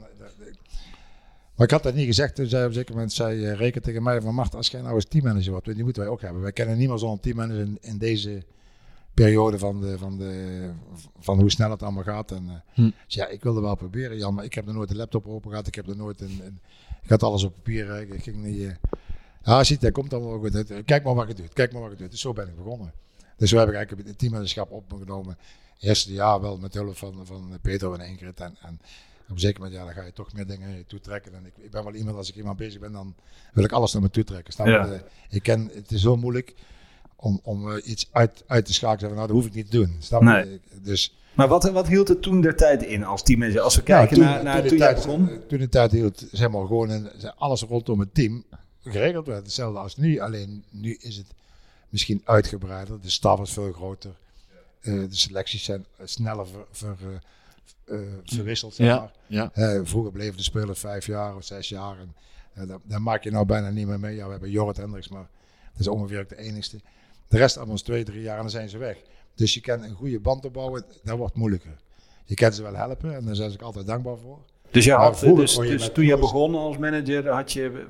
maar 1.62 1.70
ik 1.70 1.76
had 1.76 1.84
dat 1.84 1.94
niet 1.96 2.06
gezegd. 2.06 2.36
Toen 2.36 2.46
zei 2.46 2.62
op 2.64 2.68
een 2.70 2.76
zeker 2.76 2.94
moment 2.94 3.14
zei 3.14 3.46
eh, 3.46 3.54
Reken 3.58 3.82
tegen 3.82 4.04
mij 4.04 4.22
van 4.22 4.34
Mart, 4.36 4.56
als 4.56 4.68
jij 4.68 4.82
nou 4.82 4.96
eens 4.96 5.06
teammanager 5.06 5.52
wordt, 5.52 5.66
die 5.76 5.84
moeten 5.84 6.02
wij 6.02 6.12
ook 6.12 6.22
hebben. 6.22 6.42
Wij 6.42 6.52
kennen 6.52 6.78
niemand 6.78 7.00
zonder 7.00 7.20
teammanager 7.20 7.60
in, 7.62 7.78
in 7.82 7.98
deze 7.98 8.44
periode 9.14 9.58
van, 9.60 9.82
de, 9.82 9.98
van, 9.98 10.18
de, 10.18 10.70
van 11.20 11.40
hoe 11.40 11.52
snel 11.52 11.70
het 11.72 11.84
allemaal 11.84 12.04
gaat. 12.04 12.32
En, 12.32 12.44
eh, 12.50 12.56
Hm. 12.74 12.90
dus 13.06 13.16
ja, 13.16 13.28
ik 13.28 13.44
wilde 13.44 13.62
wel 13.62 13.76
proberen, 13.76 14.18
Jan, 14.18 14.34
maar 14.34 14.44
ik 14.44 14.54
heb 14.54 14.68
er 14.68 14.74
nooit 14.74 14.90
een 14.90 14.96
laptop 14.96 15.28
open 15.28 15.50
gehad. 15.50 15.68
Ik 15.68 15.76
heb 15.76 15.88
er 15.88 15.96
nooit 15.98 16.22
een, 16.22 16.42
een- 16.44 16.60
ik 17.04 17.10
had 17.10 17.24
alles 17.24 17.44
op 17.44 17.54
papier. 17.56 18.02
Ik 18.14 18.24
ging 18.24 18.44
niet. 18.44 18.62
eh, 18.64 18.72
ja, 19.44 19.64
ziet, 19.64 19.82
dat 19.82 19.92
komt 19.92 20.10
dan 20.10 20.26
wel 20.26 20.40
goed. 20.40 20.56
uit. 20.56 20.74
Kijk 20.86 21.04
maar 21.04 21.16
wat 21.16 21.28
je 21.28 21.34
doet. 21.34 21.54
Kijk 21.54 21.72
maar 21.74 21.82
wat 21.82 21.92
je 21.92 21.98
doet. 21.98 22.12
Dus 22.12 22.22
zo 22.22 22.34
ben 22.34 22.48
ik 22.48 22.56
begonnen. 22.56 22.94
Dus 23.38 23.50
zo 23.50 23.58
heb 23.58 23.68
ik 23.68 23.74
eigenlijk 23.76 24.08
het 24.08 24.18
teammanagerschap 24.18 24.72
opgenomen. 24.72 25.38
Eerste 25.80 26.14
jaar 26.14 26.42
wel 26.42 26.58
met 26.58 26.74
hulp 26.74 26.98
van, 26.98 27.26
van 27.26 27.58
Peter 27.62 27.94
en 27.94 28.08
Ingrid. 28.08 28.40
En, 28.40 28.56
en 28.62 28.80
op 29.32 29.38
een 29.38 29.42
zeker 29.42 29.62
moment, 29.62 29.80
ja, 29.80 29.86
dan 29.86 29.94
ga 29.94 30.04
je 30.04 30.14
toch 30.14 30.34
meer 30.34 30.48
dingen 30.48 30.68
naar 30.68 30.78
je 30.78 30.86
toe 30.88 31.00
trekken. 31.00 31.34
En 31.34 31.46
ik, 31.46 31.54
ik 31.58 31.72
ben 31.72 31.84
wel 31.84 31.94
iemand, 31.94 32.18
als 32.18 32.30
ik 32.30 32.36
iemand 32.36 32.58
bezig 32.58 32.80
ben, 32.80 32.92
dan 32.92 33.16
wil 33.54 33.64
ik 33.64 33.72
alles 33.72 33.94
naar 33.94 34.02
me 34.02 34.10
toe 34.10 34.24
trekken. 34.24 34.70
Ja. 34.70 34.86
Eh, 34.92 35.00
Ik 35.30 35.44
ken, 35.44 35.72
het 35.74 35.92
is 35.92 36.02
zo 36.02 36.16
moeilijk 36.18 36.54
om, 37.16 37.40
om 37.44 37.72
eh, 37.72 37.88
iets 37.88 38.08
uit, 38.12 38.44
uit 38.48 38.66
te 38.66 38.74
schakelen. 38.74 39.08
Van, 39.10 39.16
nou, 39.18 39.28
dat 39.28 39.36
hoef 39.38 39.46
ik 39.46 39.54
niet 39.54 39.72
te 39.72 39.78
doen. 39.78 39.96
Snap? 40.00 40.22
Nee. 40.22 40.54
Ik- 40.54 40.62
Dus, 40.84 41.16
Maar 41.34 41.48
wat, 41.48 41.72
wat 41.72 41.88
hield 41.88 42.08
het 42.08 42.22
toen 42.22 42.42
der 42.42 42.56
tijd 42.56 42.84
in 42.84 43.04
als 43.04 43.24
teammanager? 43.24 43.62
Als 43.62 43.76
we 43.76 43.82
ja, 43.86 43.98
kijken 44.00 44.20
naar, 44.20 44.44
naar 44.44 44.62
de 44.64 44.70
toen 44.70 44.78
tijd, 44.78 44.96
begon. 44.96 45.30
toen 45.48 45.60
de 45.60 45.70
tijd 45.70 45.92
hield, 45.92 46.26
zeg 46.32 46.50
maar, 46.50 46.66
gewoon 46.66 46.90
een, 46.90 47.10
alles 47.38 47.62
rondom 47.62 48.00
het 48.00 48.14
team. 48.14 48.44
geregeld 48.84 49.28
werd. 49.28 49.44
Hetzelfde 49.46 49.80
als 49.80 49.98
nu, 49.98 50.20
alleen 50.20 50.64
nu 50.70 50.96
is 51.00 51.18
het 51.18 51.28
misschien 51.90 52.22
uitgebreider. 52.26 53.02
De 53.02 53.10
staf 53.10 53.40
is 53.42 53.52
veel 53.54 53.72
groter. 53.72 54.12
Eh, 54.82 54.94
de 54.94 55.08
selecties 55.16 55.64
zijn 55.64 55.86
sneller 56.04 56.48
ver, 56.72 56.96
ver, 56.98 57.22
verwisseld. 58.24 58.76
Zeg 58.76 58.88
maar. 58.98 59.12
ja. 59.28 59.52
Eh, 59.54 59.80
vroeger 59.84 60.12
bleven 60.12 60.38
de 60.38 60.44
spelers 60.44 60.80
vijf 60.80 61.06
jaar 61.06 61.36
of 61.36 61.44
zes 61.44 61.70
jaar. 61.70 61.98
En, 62.00 62.16
eh, 62.54 62.68
dat, 62.68 62.82
dat 62.84 63.00
maak 63.00 63.24
je 63.24 63.32
nou 63.32 63.46
bijna 63.46 63.70
niet 63.70 63.88
meer 63.88 64.00
mee. 64.00 64.16
Ja, 64.16 64.26
we 64.26 64.32
hebben 64.32 64.50
Jorrit 64.50 64.78
Hendricks, 64.78 65.10
maar 65.10 65.30
dat 65.72 65.80
is 65.80 65.88
ongeveer 65.88 66.20
ook 66.20 66.30
de 66.30 66.38
enigste. 66.38 66.80
De 67.28 67.38
rest 67.38 67.58
allemaal 67.58 67.76
is 67.76 67.82
twee, 67.82 68.04
drie 68.04 68.22
jaar 68.22 68.36
en 68.36 68.42
dan 68.42 68.50
zijn 68.50 68.70
ze 68.70 68.78
weg. 68.78 68.98
Dus 69.36 69.54
je 69.54 69.62
kan 69.62 69.84
een 69.84 69.94
goede 69.94 70.20
band 70.20 70.46
opbouwen, 70.46 70.86
dat 71.04 71.18
wordt 71.18 71.36
moeilijker. 71.36 71.76
Je 72.26 72.36
kan 72.36 72.54
ze 72.54 72.64
wel 72.64 72.76
helpen 72.76 73.16
en 73.16 73.26
daar 73.26 73.36
zijn 73.36 73.52
ze 73.52 73.58
ook 73.58 73.64
altijd 73.64 73.88
dankbaar 73.88 74.18
voor. 74.18 74.40
Dus, 74.72 74.90
had, 74.90 75.18
vroeger 75.20 75.42
dus, 75.46 75.56
dus 75.56 75.90
toen 75.92 76.04
je 76.04 76.10
jongens- 76.10 76.32
begon 76.32 76.56
als 76.56 76.78
manager, 76.78 77.30
had 77.30 77.52
je, 77.52 77.86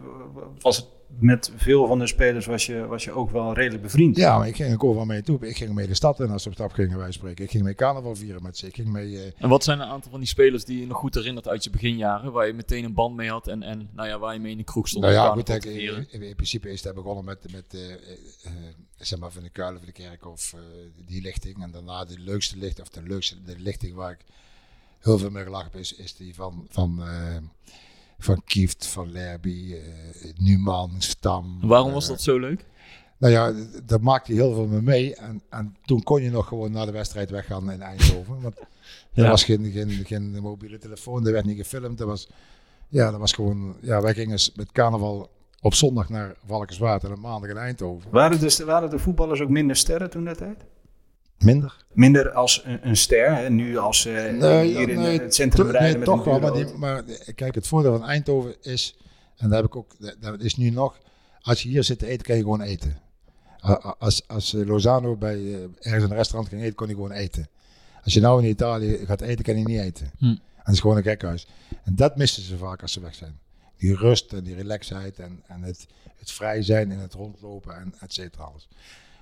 was 0.60 0.78
het 0.78 0.86
met 1.20 1.51
veel 1.56 1.88
van 1.88 2.00
de 2.00 2.08
spelers 2.08 2.46
was 2.46 2.65
je, 2.65 2.86
was 2.86 3.03
je 3.03 3.12
ook 3.12 3.30
wel 3.32 3.53
redelijk 3.53 3.82
bevriend. 3.84 4.15
Ja, 4.15 4.38
maar 4.38 4.48
ik 4.48 4.56
ging 4.56 4.74
ook 4.74 4.84
overal 4.84 5.06
mee 5.06 5.22
toe. 5.22 5.48
Ik 5.48 5.58
ging 5.58 5.74
mee 5.74 5.88
de 5.88 5.94
stad 5.94 6.20
in 6.20 6.30
als 6.30 6.44
we 6.44 6.50
op 6.50 6.56
stap 6.56 6.72
gingen 6.72 6.98
wij 6.98 7.12
spreken. 7.12 7.44
Ik 7.44 7.51
ging 7.51 7.63
mee 7.63 7.75
carnaval 7.75 8.15
vieren 8.15 8.44
met 8.44 8.58
ze. 8.58 8.68
Ik 8.68 8.75
ging 8.75 8.88
mee... 8.88 9.18
eh, 9.18 9.32
En 9.38 9.50
wat 9.50 9.63
zijn 9.63 9.80
een 9.80 9.88
aantal 9.88 10.12
van 10.12 10.20
die 10.20 10.30
spelers 10.30 10.65
die 10.65 10.80
je 10.80 10.88
nog 10.88 10.98
goed 10.98 11.15
herinnert 11.15 11.48
uit 11.48 11.63
je 11.63 11.70
beginjaren? 11.70 12.32
Waar 12.32 12.48
je 12.48 12.53
meteen 12.53 12.84
een 12.84 12.94
band 12.94 13.15
mee 13.15 13.30
had 13.30 13.48
en, 13.48 13.63
en 13.63 13.89
nou 13.94 14.08
ja, 14.08 14.20
waar 14.20 14.34
je 14.34 14.39
mee 14.39 14.51
in 14.51 14.58
de 14.58 14.63
kroeg 14.63 14.88
stond. 14.88 15.03
Nou 15.03 15.15
ja, 15.15 15.30
goed, 15.30 15.58
vieren? 15.62 16.08
in, 16.10 16.22
in 16.22 16.36
principe 16.36 16.72
is 16.72 16.84
het 16.84 16.96
begonnen 16.96 17.25
met, 17.25 17.51
met 17.51 17.65
eh, 17.74 17.91
eh, 17.91 18.51
zeg 18.98 19.20
maar 19.20 19.32
van 19.32 19.44
de 19.44 19.50
kuilen 19.50 19.77
van 19.80 19.88
de 19.88 20.01
kerk 20.01 20.25
of 20.25 20.53
eh, 20.53 20.60
die 21.08 21.22
lichting. 21.22 21.63
En 21.63 21.72
daarna 21.72 22.06
de 22.06 22.20
leukste 22.20 22.58
lichting, 22.58 22.88
of 22.88 22.94
de 22.94 23.03
leukste 23.10 23.36
de 23.46 23.56
lichting 23.60 23.96
waar 23.96 24.12
ik 24.12 24.25
heel 25.00 25.18
veel 25.18 25.30
mee 25.30 25.44
gelachen 25.44 25.70
heb, 25.72 25.82
is, 25.82 25.94
is 25.96 26.15
die 26.15 26.36
van, 26.36 26.65
van, 26.70 27.01
eh, 27.03 27.38
van 28.24 28.42
Kieft, 28.46 28.88
van 28.88 29.12
Lerby, 29.12 29.74
eh 29.74 30.32
Numan, 30.38 30.92
Stam. 30.98 31.58
Waarom 31.62 31.92
was 31.92 32.04
eh, 32.04 32.10
dat 32.10 32.22
zo 32.22 32.40
leuk? 32.40 32.66
Nou 33.18 33.34
ja, 33.34 33.54
daar 33.86 34.01
maakte 34.01 34.34
hij 34.34 34.42
heel 34.42 34.54
veel 34.54 34.68
mee 34.68 34.82
mee. 34.82 35.16
En, 35.16 35.42
en 35.50 35.75
toen 35.86 36.04
kon 36.04 36.22
je 36.22 36.30
nog 36.30 36.48
gewoon 36.48 36.72
naar 36.72 36.86
de 36.86 36.92
wedstrijd 36.92 37.30
weggaan 37.30 37.72
in 37.72 37.82
Eindhoven. 37.82 38.42
Want 38.42 38.58
er 39.13 39.24
Ja. 39.24 39.30
was 39.30 39.44
geen, 39.44 39.72
geen, 39.72 39.90
geen 39.90 40.40
mobiele 40.42 40.78
telefoon, 40.78 41.25
er 41.25 41.32
werd 41.34 41.46
niet 41.46 41.58
gefilmd. 41.58 42.00
Er 42.00 42.06
was, 42.06 42.28
ja, 42.88 43.12
dat 43.12 43.20
was 43.20 43.34
gewoon... 43.34 43.75
Ja, 43.82 44.01
wij 44.01 44.13
gingen 44.13 44.40
met 44.56 44.72
carnaval 44.72 45.30
op 45.62 45.74
zondag 45.74 46.10
naar 46.10 46.36
Valkenswaard 46.46 47.04
en 47.04 47.12
op 47.12 47.18
maandag 47.20 47.50
in 47.50 47.58
Eindhoven. 47.58 48.12
Waren, 48.12 48.40
de, 48.40 48.66
waren 48.66 48.90
de 48.90 49.00
voetballers 49.00 49.42
ook 49.42 49.50
minder 49.50 49.75
sterren 49.75 50.10
toen 50.10 50.25
dat 50.25 50.38
tijd? 50.38 50.63
Minder? 51.43 51.86
Minder 51.93 52.31
als 52.31 52.62
een, 52.65 52.88
een 52.88 52.98
ster, 52.98 53.36
hè? 53.36 53.50
nu 53.50 53.77
als 53.77 54.05
eh, 54.05 54.60
hier 54.62 54.89
in 54.89 55.00
het 55.00 55.36
centrum 55.36 55.65
to- 55.65 55.71
rijden 55.71 55.89
nee, 55.89 55.98
met 55.98 56.07
toch 56.07 56.25
een 56.25 56.31
wel. 56.31 56.39
Maar, 56.39 56.53
die, 56.65 56.77
maar 56.77 57.03
eh, 57.05 57.36
kijk, 57.36 57.55
het 57.55 57.67
voordeel 57.67 57.98
van 57.98 58.07
Eindhoven 58.07 58.55
is, 58.62 58.98
en 59.38 59.48
dat 59.50 59.57
heb 59.57 59.65
ik 59.65 59.75
ook, 59.75 59.91
dat- 60.19 60.39
is 60.41 60.55
nu 60.55 60.69
nog, 60.69 60.98
als 61.41 61.63
je 61.63 61.69
hier 61.69 61.83
zit 61.83 62.00
te 62.00 62.07
eten, 62.07 62.25
kan 62.25 62.36
je 62.36 62.41
gewoon 62.41 62.62
eten. 62.62 62.98
Als, 64.00 64.27
als 64.27 64.53
eh, 64.53 64.65
Lozano 64.65 65.15
bij 65.15 65.36
eh, 65.36 65.53
ergens 65.79 66.03
een 66.03 66.13
restaurant 66.15 66.50
ging 66.50 66.62
eten, 66.62 66.75
kon 66.75 66.86
hij 66.88 66.95
gewoon 66.95 67.12
eten. 67.12 67.48
Als 68.03 68.13
je 68.13 68.19
nou 68.19 68.43
in 68.43 68.50
Italië 68.50 69.05
gaat 69.05 69.21
eten, 69.21 69.43
kan 69.45 69.53
hij 69.55 69.63
niet 69.63 69.79
eten. 69.79 70.12
Hm. 70.17 70.25
En 70.25 70.39
het 70.57 70.74
is 70.74 70.79
gewoon 70.79 70.98
een 70.98 71.03
gekhuis. 71.03 71.48
En 71.83 71.95
dat 71.95 72.15
missen 72.17 72.43
ze 72.43 72.57
vaak 72.57 72.81
als 72.81 72.91
ze 72.91 73.00
weg 73.01 73.15
zijn. 73.15 73.39
Die 73.77 73.95
rust 73.95 74.33
en 74.33 74.43
die 74.43 74.55
relaxheid 74.55 75.19
en, 75.19 75.43
en 75.48 75.62
het, 75.62 75.88
het 76.17 76.31
vrij 76.31 76.62
zijn 76.62 76.91
en 76.91 77.00
het 77.00 77.13
rondlopen 77.13 77.75
en 77.75 77.93
et 78.00 78.13
cetera 78.13 78.43
alles. 78.43 78.67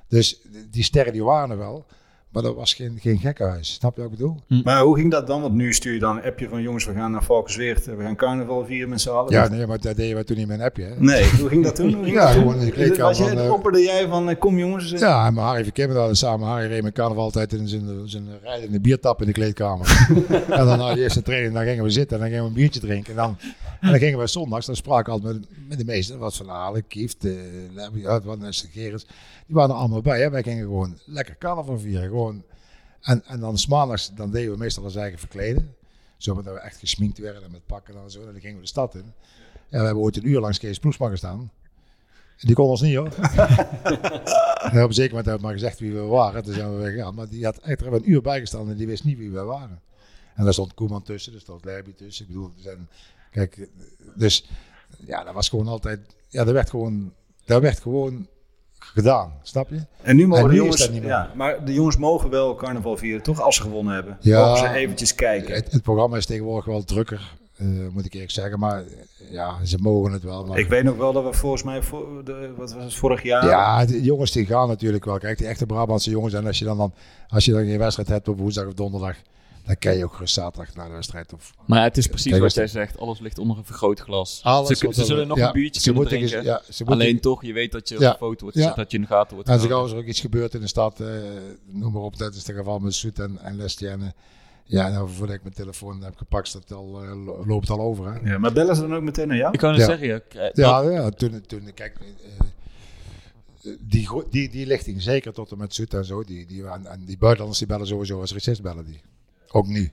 Dus 0.07 0.41
die 0.69 0.83
sterren 0.83 1.13
die 1.13 1.23
waren 1.23 1.49
er 1.49 1.57
wel, 1.57 1.85
maar 2.31 2.43
dat 2.43 2.55
was 2.55 2.74
geen, 2.74 2.98
geen 3.01 3.17
gekkenhuis. 3.17 3.74
Snap 3.74 3.95
je 3.95 4.01
wat 4.01 4.12
ik 4.12 4.17
bedoel? 4.17 4.62
Maar 4.63 4.81
hoe 4.81 4.95
ging 4.95 5.12
dat 5.12 5.27
dan? 5.27 5.41
Want 5.41 5.53
nu 5.53 5.74
stuur 5.74 5.93
je 5.93 6.00
dan 6.00 6.17
een 6.17 6.24
appje 6.24 6.50
van 6.50 6.62
jongens, 6.62 6.86
we 6.86 6.93
gaan 6.93 7.12
naar 7.12 7.24
Valkensweert, 7.24 7.86
we 7.86 8.03
gaan 8.03 8.15
carnaval 8.15 8.65
vieren 8.65 8.89
met 8.89 9.01
z'n 9.01 9.09
allen. 9.09 9.31
Ja, 9.31 9.48
nee, 9.48 9.67
maar 9.67 9.79
dat 9.79 9.95
deden 9.95 10.17
we 10.17 10.24
toen 10.24 10.38
niet 10.38 10.48
met 10.48 10.59
een 10.59 10.65
appje. 10.65 10.83
Hè? 10.83 10.93
Nee, 10.98 11.29
hoe 11.39 11.50
ging 11.50 11.63
dat 11.63 11.75
toen? 11.75 11.89
Ging 12.03 12.07
Ja, 12.15 12.25
dat 12.25 12.33
gewoon 12.33 12.59
in 12.59 12.65
de 12.65 12.71
kleedkamer 12.71 13.03
Was 13.07 13.17
jij, 13.17 13.27
van, 13.27 13.38
eh, 13.38 13.51
opperde 13.51 13.81
jij 13.81 14.07
van, 14.07 14.29
eh, 14.29 14.39
kom 14.39 14.57
jongens. 14.57 14.91
eh, 14.91 15.00
Ja, 15.00 15.31
mijn 15.31 15.45
Harry 15.45 15.63
verkeerde 15.63 15.93
dat 15.93 16.17
samen. 16.17 16.48
Harry 16.48 16.67
reed 16.67 16.83
met 16.83 16.93
carnaval 16.93 17.24
altijd 17.24 17.53
in 17.53 17.67
zijn, 17.67 18.01
zijn 18.09 18.27
rijdende 18.43 18.79
biertap 18.79 19.19
in 19.21 19.27
de 19.27 19.33
kleedkamer. 19.33 20.07
en 20.49 20.65
dan 20.65 20.77
na 20.77 20.93
de 20.93 21.01
eerste 21.01 21.21
training, 21.21 21.54
dan 21.54 21.63
gingen 21.63 21.84
we 21.84 21.89
zitten 21.89 22.15
en 22.15 22.21
dan 22.21 22.30
gingen 22.32 22.43
we 22.43 22.49
een 22.49 22.56
biertje 22.56 22.80
drinken. 22.80 23.12
En 23.12 23.17
dan, 23.17 23.38
en 23.82 23.89
dan 23.89 23.99
gingen 23.99 24.19
we 24.19 24.27
zondags, 24.27 24.65
dan 24.65 24.75
spraken 24.75 25.06
we 25.06 25.12
altijd 25.19 25.39
met, 25.39 25.49
met 25.67 25.77
de 25.77 25.86
meesten. 25.86 26.13
Dat 26.13 26.23
was 26.23 26.38
Van 26.38 26.49
Aalen, 26.49 26.88
Kieft, 26.88 27.25
uh, 27.25 27.34
Lemmy, 27.73 28.01
wat 28.23 28.65
Gerens. 28.71 29.06
Die 29.45 29.56
waren 29.58 29.69
er 29.75 29.75
allemaal 29.82 30.01
bij. 30.01 30.21
Hè. 30.21 30.30
Wij 30.30 30.43
gingen 30.43 30.63
gewoon 30.63 30.97
lekker 31.06 31.36
carnaval 31.39 31.80
vieren. 31.80 32.08
Gewoon. 32.08 32.18
En, 33.01 33.25
en 33.25 33.39
dan 33.39 33.58
maandags, 33.69 34.12
dan 34.15 34.32
deden 34.32 34.51
we 34.51 34.58
meestal 34.58 34.84
ons 34.84 34.95
eigen 34.95 35.19
verkleden. 35.19 35.75
Zodat 36.17 36.43
we 36.43 36.60
echt 36.60 36.77
gesminkt 36.77 37.17
werden 37.17 37.43
en 37.43 37.51
met 37.51 37.65
pakken 37.65 37.95
en 38.03 38.12
zo. 38.12 38.19
En 38.19 38.32
dan 38.32 38.41
gingen 38.41 38.55
we 38.55 38.62
de 38.62 38.67
stad 38.67 38.95
in. 38.95 39.13
Ja, 39.69 39.79
we 39.79 39.86
hebben 39.86 40.03
ooit 40.03 40.17
een 40.17 40.27
uur 40.27 40.39
langs 40.39 40.60
Kees 40.60 40.79
Ploesma 40.79 41.10
gestaan. 41.10 41.51
En 42.38 42.47
die 42.47 42.55
kon 42.55 42.69
ons 42.69 42.82
niet 42.82 42.95
hoor. 42.95 43.10
En 44.60 44.84
op 44.84 44.88
een 44.88 44.93
zeker 44.93 45.15
moment 45.15 45.25
hebben 45.25 45.36
we 45.36 45.41
maar 45.41 45.53
gezegd 45.53 45.79
wie 45.79 45.93
we 45.93 45.99
waren. 45.99 46.43
Toen 46.43 46.53
zijn 46.53 46.75
we 46.75 46.82
weggegaan. 46.82 47.15
Maar 47.15 47.29
die 47.29 47.45
had 47.45 47.58
echt 47.58 47.82
er 47.82 47.93
een 47.93 48.12
uur 48.12 48.21
bijgestaan 48.21 48.69
en 48.69 48.77
die 48.77 48.88
wist 48.88 49.03
niet 49.03 49.17
wie 49.17 49.32
we 49.32 49.41
waren. 49.41 49.82
En 50.36 50.43
daar 50.43 50.53
stond 50.53 50.73
Koeman 50.73 51.03
tussen, 51.03 51.34
er 51.34 51.39
stond 51.39 51.65
Lerby 51.65 51.93
tussen. 51.93 52.25
Ik 52.25 52.32
bedoel, 52.32 52.51
er 52.55 52.62
zijn, 52.62 52.89
kijk, 53.32 53.69
dus 54.15 54.49
ja, 55.05 55.23
dat 55.23 55.34
was 55.34 55.49
gewoon 55.49 55.67
altijd, 55.67 55.99
ja, 56.27 56.43
dat 56.43 56.53
werd 56.53 56.69
gewoon, 56.69 57.13
dat 57.45 57.62
werd 57.62 57.79
gewoon 57.79 58.27
gedaan, 58.93 59.34
snap 59.41 59.69
je? 59.69 59.80
En 60.02 60.15
nu 60.15 60.28
mogen 60.28 60.43
En 60.43 60.49
de 60.49 60.56
nu 60.56 60.60
jongens, 60.60 60.89
ja, 61.02 61.32
maar 61.36 61.65
de 61.65 61.73
jongens 61.73 61.97
mogen 61.97 62.30
wel 62.30 62.56
carnaval 62.56 62.97
vieren, 62.97 63.23
toch? 63.23 63.41
Als 63.41 63.56
ze 63.56 63.62
gewonnen 63.62 63.93
hebben. 63.93 64.17
Ja. 64.19 64.45
Mogen 64.45 64.58
ze 64.58 64.73
eventjes 64.73 65.15
kijken. 65.15 65.54
Het, 65.54 65.71
het 65.71 65.82
programma 65.82 66.17
is 66.17 66.25
tegenwoordig 66.25 66.65
wel 66.65 66.84
drukker, 66.84 67.38
eh, 67.58 67.67
moet 67.91 68.06
ik 68.06 68.13
eerlijk 68.13 68.32
zeggen. 68.32 68.60
Maar 68.60 68.78
eh, 68.78 69.32
ja, 69.32 69.65
ze 69.65 69.78
mogen 69.78 70.12
het 70.12 70.23
wel. 70.23 70.45
Maar, 70.45 70.60
Ik 70.60 70.67
weet 70.67 70.84
nog 70.84 70.95
wel 70.97 71.13
dat 71.13 71.23
we 71.23 71.34
volgens 71.34 71.63
mij, 71.63 71.82
voor 71.82 72.21
de, 72.23 72.54
wat 72.58 72.73
was 72.73 72.84
het, 72.84 72.93
vorig 72.93 73.23
jaar... 73.23 73.45
Ja, 73.45 73.86
de 73.86 74.02
jongens 74.02 74.32
die 74.32 74.45
gaan 74.45 74.67
natuurlijk 74.67 75.06
wel. 75.06 75.17
Kijk, 75.17 75.38
die 75.38 75.47
echte 75.47 75.65
Brabantse 75.65 76.10
jongens. 76.10 76.34
En 76.34 76.45
als 76.45 76.60
je 76.60 76.65
dan, 76.65 76.78
dan, 76.78 76.93
als 77.28 77.45
je 77.45 77.52
dan 77.52 77.65
geen 77.65 77.78
wedstrijd 77.78 78.10
hebt 78.10 78.28
op 78.28 78.39
woensdag 78.39 78.65
of 78.65 78.73
donderdag, 78.73 79.15
dan 79.69 79.77
kan 79.79 79.97
je 79.97 80.03
ook 80.03 80.13
gerust 80.13 80.34
zaterdag 80.34 80.75
naar 80.75 80.88
de 80.88 80.93
wedstrijd. 80.93 81.34
Of, 81.34 81.53
Maar 81.65 81.77
ja, 81.77 81.84
het 81.84 81.97
is 81.97 82.08
precies 82.08 82.38
wat 82.38 82.53
jij 82.53 82.67
zegt. 82.67 82.97
Alles 82.97 83.19
ligt 83.19 83.38
onder 83.39 83.58
een 83.58 83.65
vergrootglas. 83.65 84.39
Alles 84.43 84.79
ze 84.79 84.88
ze 84.93 85.05
zullen 85.05 85.27
nog 85.27 85.38
ja, 85.38 85.47
een 85.47 85.53
biertje 85.53 85.82
ze 85.82 85.86
kunnen 85.91 86.01
moeten 86.01 86.19
drinken. 86.29 86.38
eens- 86.51 86.65
ja, 86.67 86.73
ze 86.73 86.84
moeten- 86.84 87.05
Alleen 87.05 87.19
toch, 87.19 87.43
je 87.43 87.53
weet 87.53 87.71
dat 87.71 87.89
je 87.89 87.95
op 87.95 88.01
Ja. 88.01 88.12
de 88.12 88.17
foto 88.17 88.41
wordt 88.43 88.55
Ja. 88.58 88.62
gezet, 88.62 88.75
dat 88.77 88.91
je 88.91 88.97
in 88.97 89.03
de 89.03 89.10
gaten 89.10 89.34
wordt 89.36 89.49
En 89.49 89.71
als 89.71 89.91
er 89.91 89.97
ook 89.97 90.05
iets 90.05 90.19
gebeurt 90.19 90.53
in 90.53 90.62
de 90.62 90.67
stad, 90.67 90.99
eh, 90.99 91.08
noem 91.65 91.91
maar 91.93 92.01
op, 92.01 92.17
dat 92.17 92.36
is 92.36 92.47
het 92.47 92.55
geval 92.55 92.79
met 92.79 92.93
Soet 92.93 93.19
en, 93.19 93.38
en 93.41 93.55
Lestienne. 93.58 94.13
Ja, 94.63 94.89
nou, 94.89 95.10
voordat 95.10 95.36
ik 95.36 95.41
mijn 95.43 95.55
telefoon 95.55 96.03
heb 96.03 96.17
gepakt, 96.17 96.47
staat 96.47 96.71
al, 96.71 97.03
eh, 97.03 97.25
lo- 97.25 97.43
loopt 97.45 97.67
het 97.67 97.77
al 97.77 97.84
over. 97.86 98.13
Hè? 98.13 98.29
Ja, 98.32 98.38
maar 98.38 98.53
bellen 98.53 98.75
ze 98.75 98.82
dan 98.82 98.95
ook 98.95 99.01
meteen 99.03 99.27
naar 99.27 99.38
jou? 99.38 99.53
Ik 99.53 99.60
kan 99.60 99.69
het 99.71 99.79
Ja. 99.79 99.86
zeggen, 99.86 100.08
ja. 100.08 100.19
Ja, 100.29 100.82
dat- 100.82 100.91
ja 100.93 101.10
toen, 101.10 101.41
toen 101.47 101.71
kijk, 101.73 101.95
eh, 101.99 103.71
die, 103.79 104.08
die, 104.29 104.49
die 104.49 104.65
lichting 104.65 105.01
zeker 105.01 105.34
tot 105.34 105.51
en 105.51 105.58
met 105.58 105.73
Soet 105.73 105.93
en 105.93 106.05
zo, 106.05 106.23
die, 106.23 106.45
die, 106.45 106.67
en, 106.67 106.86
en 106.86 107.05
die 107.05 107.17
buitenlanders 107.17 107.60
die 107.60 107.67
bellen 107.67 107.88
sowieso 107.88 108.19
als 108.19 108.34
racist 108.34 108.62
bellen 108.62 108.86
die. 108.86 109.01
Ook 109.51 109.67
nu. 109.67 109.91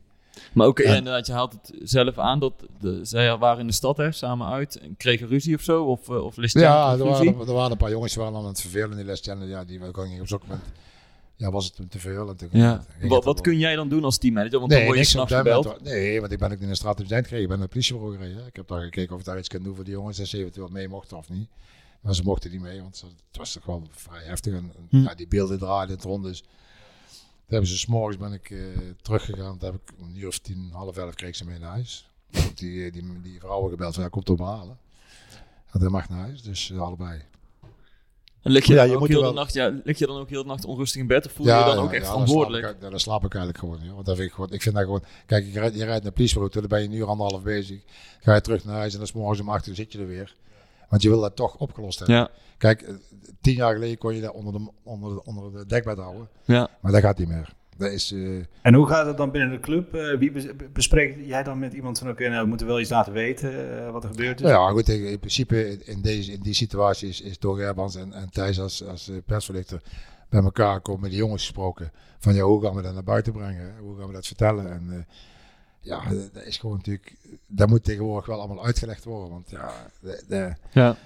Maar 0.52 0.66
ook 0.66 0.78
Ja. 0.78 0.94
inderdaad, 0.94 1.26
je 1.26 1.32
haalt 1.32 1.52
het 1.52 1.72
zelf 1.82 2.18
aan 2.18 2.38
dat 2.38 2.52
de, 2.80 3.00
zij 3.02 3.36
waren 3.36 3.60
in 3.60 3.66
de 3.66 3.72
stad 3.72 3.96
hè, 3.96 4.12
samen 4.12 4.46
uit 4.46 4.76
en 4.78 4.96
kregen 4.96 5.28
ruzie 5.28 5.54
of 5.54 5.62
zo, 5.62 5.84
of, 5.84 6.08
eh, 6.08 6.24
of 6.24 6.36
Listjan 6.36 6.62
Ja, 6.62 6.92
er 6.92 7.04
waren, 7.04 7.26
er 7.38 7.52
waren 7.52 7.70
een 7.70 7.76
paar 7.76 7.90
jongens 7.90 8.12
die 8.14 8.22
waren 8.22 8.38
aan 8.38 8.46
het 8.46 8.60
vervelen, 8.60 8.96
die 8.96 9.04
Lestienne, 9.04 9.46
ja, 9.46 9.64
die 9.64 9.78
waren 9.80 10.20
op 10.20 10.28
zo'n 10.28 10.40
moment, 10.42 10.64
ja, 11.36 11.50
was 11.50 11.64
het 11.76 11.90
te 11.90 11.98
veel. 11.98 12.28
En 12.28 12.36
toen, 12.36 12.48
Ja. 12.52 12.84
Wat, 13.00 13.24
wat 13.24 13.40
kun 13.40 13.58
jij 13.58 13.76
dan 13.76 13.88
doen 13.88 14.04
als 14.04 14.18
teammanager? 14.18 14.58
Want 14.58 14.70
dan 14.72 14.84
word 14.84 14.98
je 14.98 15.04
s'nachts 15.04 15.30
dat 15.32 15.38
gebeld. 15.38 15.82
Nee, 15.82 16.20
want 16.20 16.32
ik 16.32 16.38
ben 16.38 16.46
ook 16.48 16.54
niet 16.54 16.62
in 16.62 16.68
de 16.68 16.74
straat 16.74 17.00
op 17.00 17.06
zijn 17.06 17.22
gekregen. 17.22 17.42
Ik 17.44 17.48
ben 17.48 17.58
naar 17.58 17.66
het 17.66 17.74
politiebureau 17.76 18.16
gereden. 18.16 18.46
Ik 18.46 18.56
heb 18.56 18.68
daar 18.68 18.80
gekeken 18.82 19.14
of 19.14 19.20
ik 19.20 19.26
daar 19.26 19.38
iets 19.38 19.48
kan 19.48 19.62
doen 19.62 19.74
voor 19.74 19.84
die 19.84 19.92
jongens. 19.92 20.18
En 20.18 20.26
ze 20.26 20.38
eventueel 20.38 20.68
mee 20.68 20.88
mochten 20.88 21.16
of 21.16 21.28
niet. 21.28 21.48
Maar 22.00 22.14
ze 22.14 22.22
mochten 22.22 22.50
niet 22.50 22.60
mee, 22.60 22.80
want 22.82 22.96
ze- 22.96 23.06
het 23.06 23.36
was 23.36 23.52
toch 23.52 23.64
wel 23.64 23.82
vrij 23.90 24.22
heftig. 24.24 24.52
En, 24.52 24.72
en, 24.76 24.86
Hm. 24.90 25.02
ja, 25.02 25.14
die 25.14 25.28
beelden 25.28 25.58
draaiden 25.58 25.94
het 25.96 26.04
rond. 26.04 26.24
Dus 26.24 26.44
toen 27.46 27.54
hebben 27.58 27.68
ze 27.68 27.78
s'morgens 27.78 28.16
ben 28.16 28.32
ik 28.32 28.50
eh, 28.50 28.58
teruggegaan. 29.02 29.58
Toen 29.58 29.72
heb 29.72 29.80
ik 29.82 29.92
om 30.00 30.08
een 30.08 30.16
uur 30.16 30.26
of 30.28 30.38
tien, 30.38 30.70
half 30.72 30.96
elf 30.96 31.14
kreeg 31.14 31.36
ze 31.36 31.44
mee 31.44 31.58
naar 31.58 31.70
huis. 31.70 32.08
Toen 32.30 32.40
heb 32.42 32.50
ik 32.50 32.56
die, 32.58 32.90
die, 32.90 33.20
die 33.22 33.40
vrouwen 33.40 33.70
gebeld 33.70 33.94
van 33.94 34.02
ja, 34.02 34.08
komt 34.08 34.30
op 34.30 34.38
me 34.38 34.44
halen. 34.44 34.78
En 35.72 35.80
dat 35.80 35.90
mag 35.90 36.08
naar 36.08 36.18
huis, 36.18 36.42
dus 36.42 36.70
eh, 36.70 36.78
allebei. 36.80 37.22
En 38.42 38.52
lig 38.52 38.64
je, 38.64 38.72
Ja, 38.72 38.78
dan 38.78 38.88
je 38.88 38.94
ook 38.94 39.00
moet 39.00 39.08
heel 39.08 39.18
de 39.18 39.24
wel- 39.24 39.34
nacht, 39.34 39.52
ja, 39.52 39.80
lig 39.84 39.98
je 39.98 40.06
dan 40.06 40.18
ook 40.18 40.28
heel 40.28 40.42
de 40.42 40.48
nacht 40.48 40.64
onrustig 40.64 41.00
in 41.00 41.06
bed? 41.06 41.26
Of 41.26 41.32
voel 41.32 41.46
je 41.46 41.52
je 41.52 41.64
dan 41.64 41.78
ook 41.78 41.92
echt 41.92 42.02
dan 42.04 42.10
verantwoordelijk? 42.12 42.62
slaap 42.64 42.76
ik, 42.76 42.82
ja, 42.82 42.90
dan 42.90 43.00
slaap 43.00 43.24
ik 43.24 43.34
eigenlijk 43.34 43.64
gewoon. 43.64 43.84
Ja. 43.84 43.92
Want 43.94 44.06
dat 44.06 44.16
vind 44.16 44.28
ik, 44.28 44.34
gewoon, 44.34 44.52
ik 44.52 44.62
vind 44.62 44.74
dat 44.74 44.84
gewoon... 44.84 45.02
Kijk, 45.26 45.44
je 45.44 45.52
rijdt, 45.52 45.76
je 45.76 45.84
rijdt 45.84 46.02
naar 46.02 46.12
politiebureau, 46.12 46.60
dan 46.60 46.68
ben 46.68 46.80
je 46.82 46.86
een 46.88 46.94
uur, 46.94 47.06
anderhalf 47.06 47.42
bezig. 47.42 47.80
Ga 48.20 48.34
je 48.34 48.40
terug 48.40 48.64
naar 48.64 48.76
huis 48.76 48.92
en 48.92 48.98
dan 48.98 49.06
is 49.06 49.12
morgens 49.12 49.40
om 49.40 49.48
acht 49.48 49.66
uur 49.66 49.74
zit 49.74 49.92
je 49.92 49.98
er 49.98 50.06
weer. 50.06 50.36
Want 50.88 51.02
je 51.02 51.08
wil 51.08 51.20
dat 51.20 51.36
toch 51.36 51.56
opgelost 51.56 51.98
hebben. 51.98 52.16
Ja, 52.16 52.28
Kijk, 52.58 52.82
eh, 52.82 52.94
tien 53.40 53.54
jaar 53.54 53.74
geleden 53.74 53.98
kon 53.98 54.14
je 54.14 54.20
dat 54.20 54.32
onder 54.34 54.52
de, 54.52 54.70
onder 54.82 55.14
de, 55.14 55.24
onder 55.24 55.52
de 55.52 55.66
dekbed 55.66 55.98
houden. 55.98 56.28
ja. 56.44 56.68
Maar 56.80 56.92
dat 56.92 57.00
gaat 57.00 57.18
niet 57.18 57.28
meer. 57.28 57.54
Dat 57.76 57.90
is... 57.90 58.12
eh, 58.12 58.36
En 58.62 58.74
hoe 58.74 58.86
gaat 58.86 59.06
het 59.06 59.16
dan 59.16 59.30
binnen 59.30 59.50
de 59.50 59.60
club? 59.60 59.94
Eh, 59.94 60.18
wie 60.18 60.30
bes- 60.32 60.46
bespreekt 60.72 61.26
jij 61.26 61.42
dan 61.42 61.58
met 61.58 61.72
iemand 61.72 61.98
van, 61.98 62.08
oké, 62.08 62.28
nou, 62.28 62.42
we 62.42 62.48
moeten 62.48 62.66
wel 62.66 62.80
iets 62.80 62.90
laten 62.90 63.12
weten 63.12 63.92
wat 63.92 64.02
er 64.04 64.10
gebeurd 64.10 64.40
is? 64.40 64.46
Nou 64.46 64.66
ja, 64.66 64.70
goed, 64.70 64.88
in 64.88 65.04
in 65.06 65.18
principe 65.18 65.70
in, 65.70 65.86
in 65.86 66.00
deze, 66.02 66.32
in 66.32 66.40
die 66.40 66.54
situatie 66.54 67.08
is, 67.08 67.20
is 67.20 67.38
Door 67.38 67.56
Gerbans 67.56 67.94
en, 67.96 68.12
en 68.12 68.30
Thijs 68.30 68.60
als, 68.60 68.84
als 68.84 69.10
persverlichter 69.26 69.82
bij 70.28 70.42
elkaar 70.42 70.80
komen 70.80 71.00
met 71.00 71.10
de 71.10 71.16
jongens 71.16 71.42
gesproken. 71.42 71.92
Van 72.18 72.34
ja, 72.34 72.42
hoe 72.42 72.62
gaan 72.62 72.74
we 72.74 72.82
dat 72.82 72.94
naar 72.94 73.02
buiten 73.04 73.32
brengen? 73.32 73.74
Hoe 73.80 73.98
gaan 73.98 74.06
we 74.06 74.12
dat 74.12 74.26
vertellen? 74.26 74.70
En 74.72 74.86
eh, 74.90 74.98
ja, 75.86 76.10
dat- 76.32 76.44
is 76.44 76.56
gewoon 76.58 76.76
natuurlijk, 76.76 77.16
dat 77.46 77.68
moet 77.68 77.84
tegenwoordig 77.84 78.26
wel 78.26 78.38
allemaal 78.38 78.64
uitgelegd 78.64 79.04
worden. 79.04 79.30
Want 79.30 79.50
ja, 79.50 79.90
de, 80.00 80.24
de- 80.28 80.54
ja. 80.72 80.96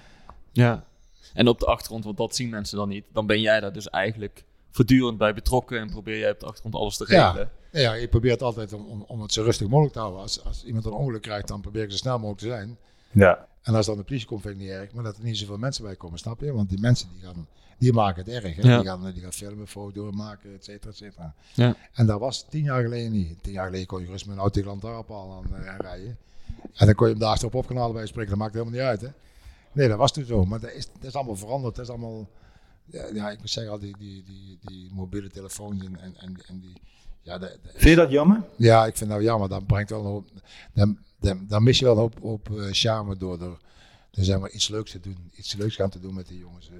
Ja. 0.51 0.85
En 1.33 1.47
op 1.47 1.59
de 1.59 1.65
achtergrond, 1.65 2.03
want 2.03 2.17
dat 2.17 2.35
zien 2.35 2.49
mensen 2.49 2.77
dan 2.77 2.89
niet, 2.89 3.05
dan 3.13 3.25
ben 3.25 3.41
jij 3.41 3.59
daar 3.59 3.73
dus 3.73 3.89
eigenlijk 3.89 4.43
voortdurend 4.71 5.17
bij 5.17 5.33
betrokken 5.33 5.79
en 5.79 5.89
probeer 5.89 6.17
jij 6.17 6.31
op 6.31 6.39
de 6.39 6.45
achtergrond 6.45 6.75
alles 6.75 6.97
te 6.97 7.05
Ja. 7.07 7.25
regelen. 7.27 7.51
Ja, 7.71 7.93
ik 7.95 8.09
probeer 8.09 8.31
het 8.31 8.41
altijd 8.41 8.73
om, 8.73 8.85
om, 8.85 9.03
om 9.07 9.21
het 9.21 9.33
zo 9.33 9.43
rustig 9.43 9.67
mogelijk 9.67 9.93
te 9.93 9.99
houden. 9.99 10.21
Als, 10.21 10.43
als 10.43 10.63
iemand 10.65 10.85
een 10.85 10.91
ongeluk 10.91 11.21
krijgt, 11.21 11.47
dan 11.47 11.61
probeer 11.61 11.83
ik 11.83 11.91
zo 11.91 11.97
snel 11.97 12.15
mogelijk 12.19 12.39
te 12.39 12.47
zijn. 12.47 12.77
Ja. 13.11 13.47
En 13.61 13.75
als 13.75 13.85
dan 13.85 13.97
de 13.97 14.03
politie 14.03 14.27
komt, 14.27 14.41
vind 14.41 14.53
ik 14.53 14.59
niet 14.61 14.69
erg. 14.69 14.91
Maar 14.93 15.03
dat 15.03 15.17
er 15.17 15.23
niet 15.23 15.37
zoveel 15.37 15.57
mensen 15.57 15.83
bij 15.83 15.95
komen, 15.95 16.19
snap 16.19 16.41
je? 16.41 16.53
Want 16.53 16.69
die 16.69 16.79
mensen 16.79 17.09
die 17.13 17.21
gaan, 17.21 17.47
die 17.81 17.93
maken 17.93 18.23
het 18.23 18.43
erg. 18.43 18.55
Hè? 18.55 18.61
Ja. 18.61 18.77
Die, 18.77 18.87
gaan, 18.87 19.11
die 19.11 19.21
gaan 19.21 19.33
filmen, 19.33 19.67
foto's 19.67 20.15
maken, 20.15 20.53
et 20.53 20.63
cetera, 20.63 20.89
et 20.89 20.97
cetera. 20.97 21.35
Ja. 21.53 21.75
En 21.93 22.05
dat 22.05 22.19
was 22.19 22.45
tien 22.49 22.63
jaar 22.63 22.81
geleden 22.81 23.11
niet. 23.11 23.43
Tien 23.43 23.53
jaar 23.53 23.65
geleden 23.65 23.87
kon 23.87 23.99
je 23.99 24.05
gerust 24.05 24.25
met 24.25 24.35
een 24.35 24.41
auto 24.41 24.61
tegen 24.61 24.71
een 24.71 24.79
lantaarnpaal 24.81 25.33
aan 25.33 25.63
eh, 25.63 25.75
rijden. 25.77 26.17
En 26.73 26.85
dan 26.85 26.95
kon 26.95 27.07
je 27.07 27.13
hem 27.13 27.21
daar 27.21 27.43
op 27.43 27.69
halen 27.69 27.93
bij 27.93 28.05
spreken. 28.05 28.29
Dat 28.29 28.39
maakt 28.39 28.53
helemaal 28.53 28.73
niet 28.73 28.83
uit, 28.83 29.01
hè? 29.01 29.07
Nee, 29.71 29.87
dat 29.87 29.97
was 29.97 30.11
toen 30.13 30.25
zo. 30.25 30.45
Maar 30.45 30.59
dat 30.59 30.71
is, 30.71 30.87
dat 30.93 31.03
is 31.03 31.15
allemaal 31.15 31.35
veranderd. 31.35 31.75
Dat 31.75 31.85
is 31.85 31.91
allemaal... 31.91 32.29
Ja, 32.85 33.07
ja, 33.13 33.29
ik 33.29 33.39
moet 33.39 33.49
zeggen, 33.49 33.73
al 33.73 33.79
die, 33.79 33.97
die, 33.97 34.23
die, 34.23 34.59
die 34.61 34.89
mobiele 34.93 35.29
telefoons 35.29 35.85
en, 35.85 35.99
en, 35.99 36.15
en, 36.17 36.37
en 36.47 36.59
die... 36.59 36.81
Ja, 37.21 37.37
dat, 37.37 37.49
dat 37.49 37.71
Vind 37.71 37.83
je 37.83 37.95
dat 37.95 38.11
jammer? 38.11 38.43
ja, 38.57 38.85
ik 38.85 38.97
vind 38.97 39.09
dat 39.09 39.21
jammer. 39.21 39.49
Dat 39.49 39.67
brengt 39.67 39.89
wel 39.89 39.99
een 39.99 40.05
hoop, 40.05 40.29
dan, 40.73 40.97
dan, 41.19 41.45
dan 41.47 41.63
mis 41.63 41.79
je 41.79 41.85
wel 41.85 41.93
een 41.93 41.99
hoop, 41.99 42.19
hoop 42.21 42.49
eh, 42.49 42.67
charme 42.71 43.17
door 43.17 43.41
er, 43.41 43.57
er 44.11 44.23
zeg 44.25 44.39
maar, 44.39 44.49
iets 44.49 44.67
leuks 44.67 44.91
te 44.91 44.99
doen. 44.99 45.31
Iets 45.35 45.53
leuks 45.55 45.75
gaan 45.75 45.89
te 45.89 45.99
doen 45.99 46.13
met 46.13 46.27
die 46.27 46.39
jongens. 46.39 46.69
eh. 46.69 46.75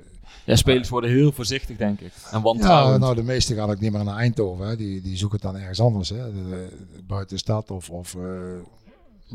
Ja, 0.46 0.56
spelers 0.56 0.90
worden 0.90 1.10
heel 1.10 1.32
voorzichtig, 1.32 1.78
denk 1.78 2.00
ik. 2.00 2.12
En 2.32 2.38
Ja, 2.38 2.42
wantrouwend. 2.42 3.00
nou, 3.02 3.16
de 3.16 3.24
meesten 3.24 3.56
gaan 3.56 3.70
ook 3.70 3.80
niet 3.80 3.92
meer 3.92 4.04
naar 4.04 4.18
Eindhoven. 4.18 4.68
Hè. 4.68 4.76
Die, 4.76 5.02
die 5.02 5.18
zoeken 5.18 5.40
het 5.42 5.52
dan 5.52 5.62
ergens 5.62 5.80
anders. 5.80 6.10
Hè. 6.10 6.34
De- 6.34 6.50
de- 6.50 7.04
buiten 7.08 7.36
de 7.36 7.42
stad 7.42 7.72
of, 7.72 7.90
of 7.90 8.16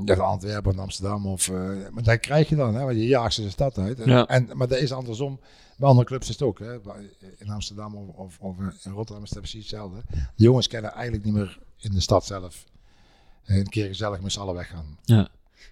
ja, 0.05 0.15
Antwerpen 0.15 0.73
of 0.73 0.79
Amsterdam. 0.79 1.27
Of, 1.27 1.49
eh, 1.49 1.55
maar 1.91 2.03
dat 2.03 2.21
krijg 2.21 2.49
je 2.49 2.57
dan. 2.57 2.75
Hè, 2.75 2.85
want 2.85 2.97
je 2.97 3.07
jaagt 3.07 3.35
ze 3.35 3.43
de 3.43 3.51
stad 3.51 3.79
uit. 3.79 4.01
En, 4.01 4.09
Ja. 4.11 4.27
en, 4.27 4.49
maar 4.55 4.69
dat 4.69 4.79
is 4.79 4.93
andersom. 4.93 5.41
Bij 5.77 5.89
andere 5.89 6.07
clubs 6.07 6.29
is 6.29 6.33
het 6.35 6.43
ook. 6.43 6.59
Hè. 6.59 6.75
In 7.39 7.51
Amsterdam 7.51 7.95
of, 7.95 8.17
of, 8.17 8.39
of 8.41 8.57
in 8.85 8.93
Rotterdam 8.93 9.25
is 9.25 9.31
het 9.31 9.39
precies 9.39 9.61
hetzelfde. 9.61 10.03
De 10.11 10.43
jongens 10.45 10.67
kennen 10.69 10.93
eigenlijk 10.93 11.25
niet 11.25 11.35
meer 11.35 11.59
in 11.79 11.93
de 11.93 12.01
stad 12.01 12.27
zelf. 12.27 12.65
Een 13.45 13.69
keer 13.69 13.87
gezellig 13.87 14.21
met 14.21 14.33
z'n 14.33 14.41
allen 14.41 14.55
weggaan. 14.55 14.99
Ja. 15.05 15.29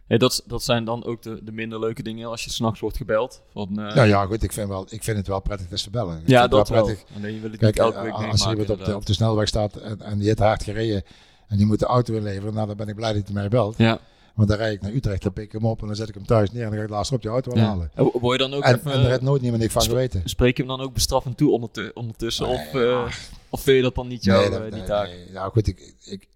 Ja, 0.09 0.19
dat, 0.19 0.43
dat 0.47 0.63
zijn 0.63 0.85
dan 0.85 1.05
ook 1.05 1.23
de, 1.23 1.41
de 1.45 1.53
minder 1.53 1.79
leuke 1.81 2.03
dingen 2.03 2.29
als 2.29 2.45
je 2.45 2.51
s'nachts 2.51 2.81
wordt 2.81 2.97
gebeld. 2.97 3.43
Van, 3.53 3.81
eh, 3.81 3.95
Ja, 3.97 4.03
ja, 4.03 4.25
goed. 4.27 4.43
Ik 4.43 4.53
vind, 4.53 4.69
wel, 4.69 4.87
ik 4.89 5.03
vind 5.05 5.17
het 5.17 5.27
wel 5.27 5.41
prettig 5.41 5.69
dat 5.69 5.79
ze 5.79 5.91
bellen. 5.91 6.21
Ik 6.21 6.29
ja, 6.29 6.39
vind 6.41 6.51
dat 6.51 6.69
wel. 6.69 6.83
prettig. 6.85 7.05
Alleen 7.17 7.35
je 7.35 7.41
wil 7.41 7.51
het 7.51 7.59
Kijk, 7.61 7.77
elke 7.77 7.97
eh, 7.97 8.03
week 8.03 8.13
als 8.13 8.23
meemaken, 8.25 8.51
iemand 8.51 8.81
op 8.81 8.85
de, 8.87 8.97
op 8.97 9.07
de 9.07 9.13
snelweg 9.13 9.49
staat 9.49 9.77
en, 9.77 10.01
en 10.03 10.19
die 10.19 10.27
heeft 10.27 10.39
hard 10.39 10.63
gereden 10.63 11.03
en 11.49 11.57
die 11.57 11.67
moet 11.67 11.79
de 11.79 11.87
auto 11.87 12.15
inleveren, 12.15 12.55
nou 12.55 12.67
dan 12.67 12.77
ben 12.77 12.89
ik 12.89 12.95
blij 12.95 13.13
dat 13.13 13.25
hij 13.25 13.35
mij 13.35 13.49
belt. 13.49 13.75
Ja. 13.79 13.99
Want 14.35 14.49
dan 14.49 14.57
rijd 14.59 14.75
ik 14.75 14.81
naar 14.83 14.93
Utrecht, 14.93 15.23
dan 15.23 15.33
pik 15.33 15.45
ik 15.45 15.53
hem 15.53 15.65
op 15.67 15.81
en 15.81 15.87
dan 15.87 15.97
zet 15.97 16.09
ik 16.09 16.15
hem 16.15 16.27
thuis 16.27 16.51
neer 16.53 16.63
en 16.63 16.69
dan 16.69 16.79
ga 16.79 16.85
ik 16.85 16.91
laatst 16.91 17.13
op 17.13 17.23
die 17.23 17.31
auto 17.31 17.57
ja. 17.57 17.65
halen. 17.65 17.91
En 17.95 18.05
Word 18.13 18.41
je 18.41 18.49
dan 18.49 18.57
ook 18.59 18.65
En, 18.65 18.75
even... 18.75 18.93
en 18.93 19.07
heeft 19.07 19.21
nooit 19.21 19.41
niemand 19.41 19.61
niks 19.63 19.75
van 19.75 19.83
geweten. 19.83 20.23
Spreek 20.25 20.57
je 20.57 20.63
hem 20.63 20.77
dan 20.77 20.87
ook 20.87 20.93
bestraffend 20.95 21.37
toe 21.37 21.51
ondertu- 21.51 21.91
ondertussen? 21.95 22.47
Nee, 22.49 22.57
of, 22.57 22.75
eh, 22.75 23.07
of 23.49 23.61
vind 23.61 23.77
je 23.77 23.83
dat 23.83 23.95
dan 23.95 24.09
niet 24.09 24.25
jouw 24.25 24.41
Nee, 24.41 24.51
dat- 24.51 24.73
die 24.73 24.85
taak? 24.85 25.07
nee. 25.07 25.31
Nou 25.33 25.51
goed, 25.53 25.67
ik, 25.67 25.95
ik, 26.05 26.27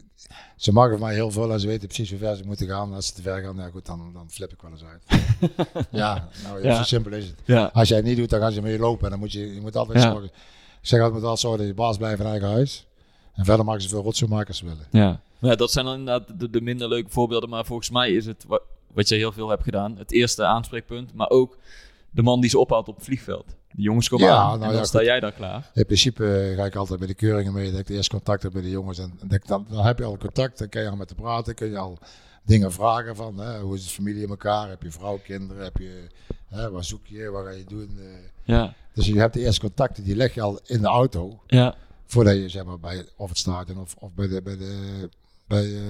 ze 0.56 0.72
maken 0.72 0.98
van 0.98 1.06
mij 1.06 1.14
heel 1.16 1.30
veel 1.30 1.52
en 1.52 1.60
ze 1.60 1.66
weten 1.66 1.86
precies 1.86 2.10
hoe 2.10 2.18
ver 2.18 2.36
ze 2.36 2.44
moeten 2.44 2.66
gaan. 2.66 2.94
Als 2.94 3.06
ze 3.06 3.12
te 3.12 3.22
ver 3.22 3.42
gaan, 3.42 3.56
nou 3.56 3.70
goed, 3.70 3.86
dan, 3.86 4.10
dan 4.12 4.30
flip 4.30 4.52
ik 4.52 4.62
wel 4.62 4.70
eens 4.70 4.84
uit. 4.84 5.02
ja, 5.90 6.28
nou, 6.42 6.62
Ja. 6.62 6.76
zo 6.76 6.82
simpel 6.82 7.12
is 7.12 7.26
het. 7.26 7.34
Ja. 7.44 7.70
Als 7.72 7.88
jij 7.88 7.96
het 7.96 8.06
niet 8.06 8.16
doet, 8.16 8.30
dan 8.30 8.40
gaan 8.40 8.52
ze 8.52 8.62
mee 8.62 8.78
lopen 8.78 9.04
en 9.04 9.10
dan 9.10 9.18
moet 9.18 9.32
je, 9.32 9.54
je 9.54 9.60
moet 9.60 9.76
altijd 9.76 10.02
Ja. 10.02 10.10
zorgen. 10.10 10.30
Ik 10.80 10.86
zeg 10.94 11.00
altijd, 11.00 11.20
altijd 11.22 11.40
zorgen 11.40 11.58
dat 11.58 11.68
je 11.68 11.74
baas 11.74 11.96
blijft 11.96 12.20
in 12.20 12.26
eigen 12.26 12.48
huis. 12.48 12.86
En 13.34 13.44
verder 13.44 13.64
maken 13.64 13.82
ze 13.82 13.88
veel 13.88 14.02
rotzooi 14.02 14.30
maken 14.30 14.48
als 14.48 14.56
ze 14.58 14.64
willen. 14.64 14.86
Ja. 14.90 15.20
Ja, 15.38 15.54
dat 15.54 15.72
zijn 15.72 15.84
dan 15.84 15.98
inderdaad 15.98 16.40
de, 16.40 16.50
de 16.50 16.60
minder 16.60 16.88
leuke 16.88 17.10
voorbeelden. 17.10 17.48
Maar 17.48 17.64
volgens 17.64 17.90
mij 17.90 18.10
is 18.12 18.26
het, 18.26 18.44
wa- 18.48 18.60
wat 18.92 19.08
je 19.08 19.14
heel 19.14 19.32
veel 19.32 19.48
hebt 19.48 19.62
gedaan, 19.62 19.96
het 19.98 20.12
eerste 20.12 20.44
aanspreekpunt. 20.44 21.14
Maar 21.14 21.28
ook 21.30 21.58
de 22.10 22.22
man 22.22 22.40
die 22.40 22.50
ze 22.50 22.58
ophaalt 22.58 22.88
op 22.88 22.96
het 22.96 23.04
vliegveld. 23.04 23.54
De 23.72 23.82
jongens 23.82 24.08
komen 24.08 24.26
Ja, 24.26 24.34
aan 24.36 24.46
nou 24.46 24.54
en 24.62 24.68
dan 24.68 24.76
ja, 24.76 24.84
sta 24.84 25.02
jij 25.02 25.20
daar 25.20 25.32
klaar. 25.32 25.70
In 25.74 25.86
principe 25.86 26.38
eh, 26.50 26.56
ga 26.56 26.64
ik 26.64 26.74
altijd 26.74 26.98
bij 26.98 27.08
de 27.08 27.14
keuringen 27.14 27.52
mee. 27.52 27.70
Dat 27.70 27.80
ik 27.80 27.88
eerst 27.88 28.10
contact 28.10 28.42
heb 28.42 28.52
met 28.52 28.62
de 28.62 28.70
jongens. 28.70 28.98
En 28.98 29.18
dan, 29.46 29.66
dan 29.70 29.84
heb 29.86 29.98
je 29.98 30.04
al 30.04 30.16
contact. 30.16 30.58
Dan 30.58 30.68
kun 30.68 30.82
je 30.82 30.88
al 30.88 30.96
met 30.96 31.08
te 31.08 31.14
praten. 31.14 31.54
Kun 31.54 31.70
je 31.70 31.78
al 31.78 31.98
dingen 32.44 32.72
vragen 32.72 33.16
van 33.16 33.38
hè, 33.38 33.60
hoe 33.60 33.74
is 33.74 33.84
de 33.84 33.90
familie 33.90 34.22
in 34.22 34.28
elkaar? 34.28 34.68
Heb 34.68 34.82
je 34.82 34.90
vrouw, 34.90 35.18
kinderen? 35.24 35.64
Heb 35.64 35.76
je, 35.76 36.06
hè, 36.48 36.70
wat 36.70 36.84
zoek 36.84 37.06
je? 37.06 37.30
Wat 37.30 37.44
ga 37.44 37.50
je 37.50 37.64
doen? 37.64 37.96
Eh, 37.98 38.04
Ja. 38.44 38.74
dus 38.94 39.06
je 39.06 39.18
hebt 39.18 39.34
de 39.34 39.40
eerste 39.40 39.60
contacten. 39.60 40.04
Die 40.04 40.16
leg 40.16 40.34
je 40.34 40.40
al 40.40 40.60
in 40.66 40.80
de 40.80 40.86
auto. 40.88 41.40
Ja. 41.46 41.74
Voordat 42.06 42.34
je 42.34 42.48
zeg 42.48 42.64
maar, 42.64 42.78
bij 42.78 43.06
of 43.16 43.28
het 43.28 43.38
stadion 43.38 43.78
of, 43.80 43.94
of 43.98 44.12
bij, 44.14 44.28
de, 44.28 44.42
bij, 44.42 44.56
de, 44.56 45.08
bij, 45.46 45.64
eh, 45.76 45.80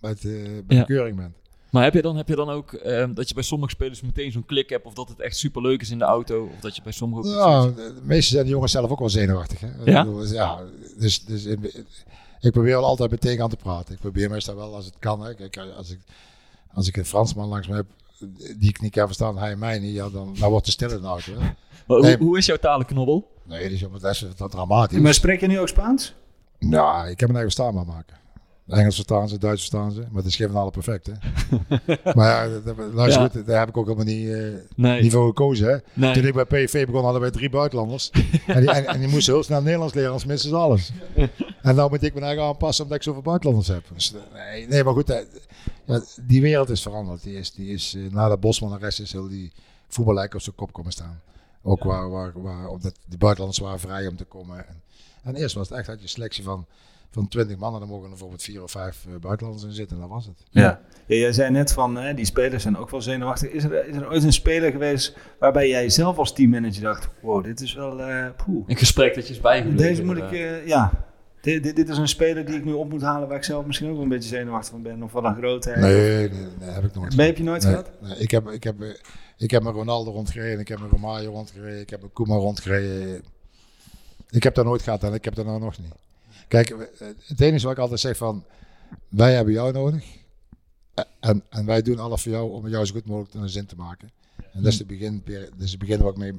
bij, 0.00 0.10
het, 0.10 0.24
eh, 0.24 0.32
bij 0.66 0.76
Ja. 0.76 0.80
de 0.80 0.84
keuring 0.86 1.16
bent. 1.16 1.34
Maar 1.74 1.82
heb 1.84 1.94
je 1.94 2.02
dan, 2.02 2.16
heb 2.16 2.28
je 2.28 2.36
dan 2.36 2.50
ook 2.50 2.72
ehm, 2.72 3.14
dat 3.14 3.28
je 3.28 3.34
bij 3.34 3.42
sommige 3.42 3.70
spelers 3.70 4.00
meteen 4.00 4.32
zo'n 4.32 4.44
klik 4.46 4.68
hebt? 4.70 4.86
Of 4.86 4.94
dat 4.94 5.08
het 5.08 5.20
echt 5.20 5.36
super 5.36 5.62
leuk 5.62 5.80
is 5.80 5.90
in 5.90 5.98
de 5.98 6.04
auto? 6.04 6.50
Of 6.54 6.60
dat 6.60 6.76
je 6.76 6.82
bij 6.82 6.92
sommigen 6.92 7.30
ook... 7.30 7.36
Ja, 7.38 7.62
de 7.66 7.94
meeste 8.02 8.32
zijn 8.32 8.44
de 8.44 8.50
jongens 8.50 8.72
zelf 8.72 8.90
ook 8.90 8.98
wel 8.98 9.08
zenuwachtig. 9.08 9.60
Hè? 9.60 9.66
Ik 9.68 9.74
Ja? 9.88 10.04
bedoel, 10.04 10.20
dus 10.20 10.30
ja, 10.30 10.60
dus, 10.98 11.24
dus 11.24 11.44
ik 12.40 12.52
probeer 12.52 12.74
wel 12.74 12.84
altijd 12.84 13.10
meteen 13.10 13.42
aan 13.42 13.48
te 13.48 13.56
praten. 13.56 13.94
Ik 13.94 14.00
probeer 14.00 14.30
meestal 14.30 14.56
wel 14.56 14.74
als 14.74 14.84
het 14.84 14.94
kan. 14.98 15.20
Hè. 15.24 15.34
Kijk, 15.34 15.58
als 15.76 15.90
ik, 15.90 15.98
als 16.74 16.88
ik 16.88 16.96
een 16.96 17.04
Fransman 17.04 17.48
langs 17.48 17.68
me 17.68 17.74
heb 17.74 17.86
die 18.58 18.68
ik 18.68 18.80
niet 18.80 18.92
kan 18.92 19.06
verstaan, 19.06 19.38
hij 19.38 19.56
mij 19.56 19.78
niet, 19.78 19.94
ja, 19.94 20.08
dan, 20.08 20.34
dan 20.38 20.50
wordt 20.50 20.66
het 20.66 20.74
stil 20.74 20.90
in 20.90 21.00
de 21.00 21.06
auto. 21.06 21.32
Hè. 21.32 21.38
Maar 21.86 22.00
Nee. 22.00 22.16
hoe, 22.16 22.26
hoe 22.26 22.38
is 22.38 22.46
jouw 22.46 22.56
talenknobbel? 22.56 23.30
Nee, 23.42 23.62
dat 23.62 23.70
is, 23.70 24.00
dat 24.00 24.10
is 24.12 24.24
dat 24.36 24.50
dramatisch. 24.50 24.98
Maar 24.98 25.14
spreek 25.14 25.40
je 25.40 25.46
nu 25.46 25.58
ook 25.58 25.68
Spaans? 25.68 26.14
Nou, 26.58 27.08
ik 27.08 27.20
heb 27.20 27.28
mijn 27.30 27.38
eigen 27.44 27.52
verstaanbaar 27.54 27.86
maken. 27.86 28.16
Engels 28.66 28.94
verstaan 28.94 29.28
ze, 29.28 29.38
Duits 29.38 29.60
verstaan 29.60 29.92
ze, 29.92 30.00
maar 30.00 30.22
het 30.22 30.24
is 30.24 30.36
geen 30.36 30.48
van 30.50 30.60
alle 30.60 30.70
perfect. 30.70 31.06
Hè. 31.06 31.12
maar 32.14 32.48
ja, 32.48 32.60
luister 32.92 33.22
Ja. 33.22 33.28
goed, 33.28 33.46
daar 33.46 33.58
heb 33.58 33.68
ik 33.68 33.76
ook 33.76 33.84
helemaal 33.86 34.14
niet, 34.14 34.28
eh, 34.28 34.52
Nee. 34.76 35.02
niet 35.02 35.12
voor 35.12 35.26
gekozen. 35.26 35.68
Hè. 35.68 35.76
Nee. 35.92 36.14
Toen 36.14 36.24
ik 36.26 36.34
bij 36.34 36.64
PSV 36.64 36.86
begon, 36.86 37.02
hadden 37.02 37.20
wij 37.20 37.30
drie 37.30 37.50
buitenlanders. 37.50 38.10
en, 38.46 38.60
die, 38.60 38.70
en, 38.70 38.86
en 38.86 38.98
die 39.00 39.08
moesten 39.08 39.34
heel 39.34 39.42
snel 39.42 39.62
Nederlands 39.62 39.94
leren, 39.94 40.12
als 40.12 40.24
minstens 40.24 40.52
alles. 40.54 40.90
en 41.62 41.74
nou 41.74 41.90
moet 41.90 42.02
ik 42.02 42.12
mijn 42.14 42.26
eigen 42.26 42.44
aanpassen 42.44 42.84
omdat 42.84 42.98
ik 42.98 43.04
zoveel 43.04 43.22
buitenlanders 43.22 43.68
heb. 43.68 43.84
Dus, 43.94 44.14
eh, 44.14 44.20
nee, 44.32 44.66
nee, 44.66 44.84
maar 44.84 44.92
goed, 44.94 45.24
ja, 45.86 46.00
die 46.22 46.40
wereld 46.42 46.68
is 46.70 46.82
veranderd. 46.82 47.22
Die 47.22 47.36
is, 47.36 47.52
die 47.52 47.68
is, 47.72 47.94
eh, 47.94 48.02
nadat 48.12 48.40
Bosman 48.40 48.72
en 48.72 48.78
rest 48.78 49.00
is 49.00 49.12
heel 49.12 49.28
die 49.28 49.52
voetbal 49.88 50.24
op 50.24 50.40
zijn 50.40 50.56
kop 50.56 50.72
komen 50.72 50.92
staan. 50.92 51.20
Ook 51.62 51.84
waar, 51.84 52.10
waar, 52.10 52.32
waar 52.34 52.68
omdat 52.68 52.94
die 53.06 53.18
buitenlanders 53.18 53.62
waren 53.64 53.80
vrij 53.80 54.06
om 54.06 54.16
te 54.16 54.24
komen. 54.24 54.68
En, 54.68 54.82
en 55.22 55.34
eerst 55.34 55.54
was 55.54 55.68
het 55.68 55.78
echt, 55.78 55.86
had 55.86 56.00
je 56.02 56.08
selectie 56.08 56.44
van, 56.44 56.66
van 57.14 57.28
20 57.28 57.56
mannen, 57.56 57.80
dan 57.80 57.88
mogen 57.88 58.04
er 58.04 58.10
bijvoorbeeld 58.10 58.42
vier 58.42 58.62
of 58.62 58.70
vijf 58.70 59.06
eh, 59.08 59.14
buitenlanders 59.20 59.66
in 59.68 59.72
zitten. 59.74 59.96
En 59.96 60.02
dat 60.02 60.10
was 60.10 60.26
het. 60.26 60.42
Ja. 60.50 60.80
ja 61.06 61.16
jij 61.16 61.32
zei 61.32 61.50
net 61.50 61.72
van, 61.72 61.96
hè, 61.96 62.14
die 62.14 62.24
spelers 62.24 62.62
zijn 62.62 62.76
ook 62.76 62.90
wel 62.90 63.02
zenuwachtig. 63.02 63.50
Is 63.50 63.64
er, 63.64 63.88
is 63.88 63.96
er 63.96 64.10
ooit 64.10 64.22
een 64.22 64.32
speler 64.32 64.70
geweest 64.70 65.16
waarbij 65.38 65.68
jij 65.68 65.88
zelf 65.88 66.18
als 66.18 66.32
teammanager 66.32 66.82
dacht... 66.82 67.08
Wow, 67.22 67.44
dit 67.44 67.60
is 67.60 67.74
wel... 67.74 68.02
eh 68.02 68.26
poeh. 68.44 68.64
Een 68.66 68.76
gesprek 68.76 69.14
dat 69.14 69.26
je 69.26 69.32
is 69.34 69.40
bijgebleven. 69.40 69.86
Deze 69.88 70.04
moet 70.04 70.16
ik... 70.16 70.32
eh, 70.32 70.66
ja, 70.66 70.90
dit, 71.40 71.62
dit, 71.62 71.76
dit 71.76 71.88
is 71.88 71.98
een 71.98 72.08
speler 72.08 72.44
die 72.46 72.54
ik 72.56 72.64
nu 72.64 72.72
op 72.72 72.90
moet 72.90 73.02
halen... 73.02 73.28
waar 73.28 73.36
ik 73.36 73.44
zelf 73.44 73.66
misschien 73.66 73.88
ook 73.88 73.94
wel 73.94 74.02
een 74.02 74.08
beetje 74.08 74.28
zenuwachtig 74.28 74.70
van 74.70 74.82
ben. 74.82 75.02
Of 75.02 75.12
wat 75.12 75.24
een 75.24 75.36
grootheid. 75.36 75.76
Nee, 75.80 76.28
nee, 76.28 76.40
nee, 76.60 76.68
heb 76.70 76.84
ik 76.84 76.94
nooit. 76.94 77.16
Ben 77.16 77.26
heb 77.26 77.36
je 77.36 77.42
nooit 77.44 77.62
Nee, 77.62 77.72
gehad? 77.72 77.90
nee, 78.00 78.16
ik, 78.18 78.30
heb, 78.30 78.48
ik, 78.48 78.64
heb, 78.64 78.80
eh, 78.80 78.88
ik 79.36 79.50
heb 79.50 79.62
mijn 79.62 79.74
Ronaldo 79.74 80.10
rondgereden, 80.10 80.58
ik 80.60 80.68
heb 80.68 80.78
mijn 80.78 80.90
Romario 80.90 81.30
rondgereden, 81.30 81.80
ik 81.80 81.90
heb 81.90 82.00
mijn 82.00 82.12
Koeman 82.12 82.38
rondgereden. 82.38 83.22
Ik 84.30 84.42
heb 84.42 84.54
dat 84.54 84.64
nooit 84.64 84.82
gehad 84.82 85.02
en 85.02 85.12
ik 85.14 85.24
heb 85.24 85.34
dat 85.34 85.44
nou 85.46 85.60
nog 85.60 85.78
niet. 85.78 85.92
Kijk, 86.48 86.70
eh, 86.70 87.06
het 87.26 87.40
enige 87.40 87.64
wat 87.64 87.72
ik 87.72 87.78
altijd 87.78 88.00
zeg 88.00 88.16
van, 88.16 88.44
wij 89.08 89.34
hebben 89.34 89.54
jou 89.54 89.72
nodig. 89.72 90.04
Eh, 90.94 91.04
En, 91.20 91.42
en 91.48 91.66
wij 91.66 91.82
doen 91.82 91.98
alles 91.98 92.22
voor 92.22 92.32
jou 92.32 92.50
om 92.50 92.68
jou 92.68 92.84
zo 92.86 92.92
goed 92.92 93.06
mogelijk 93.06 93.34
een 93.34 93.48
zin 93.48 93.66
te 93.66 93.76
maken. 93.76 94.10
En 94.36 94.62
dat 94.62 94.72
is 94.72 94.78
het 94.78 94.86
begin, 94.86 95.22
dat 95.24 95.58
is 95.58 95.70
het 95.70 95.80
begin 95.80 95.98
waar 95.98 96.10
ik 96.10 96.16
mee... 96.16 96.32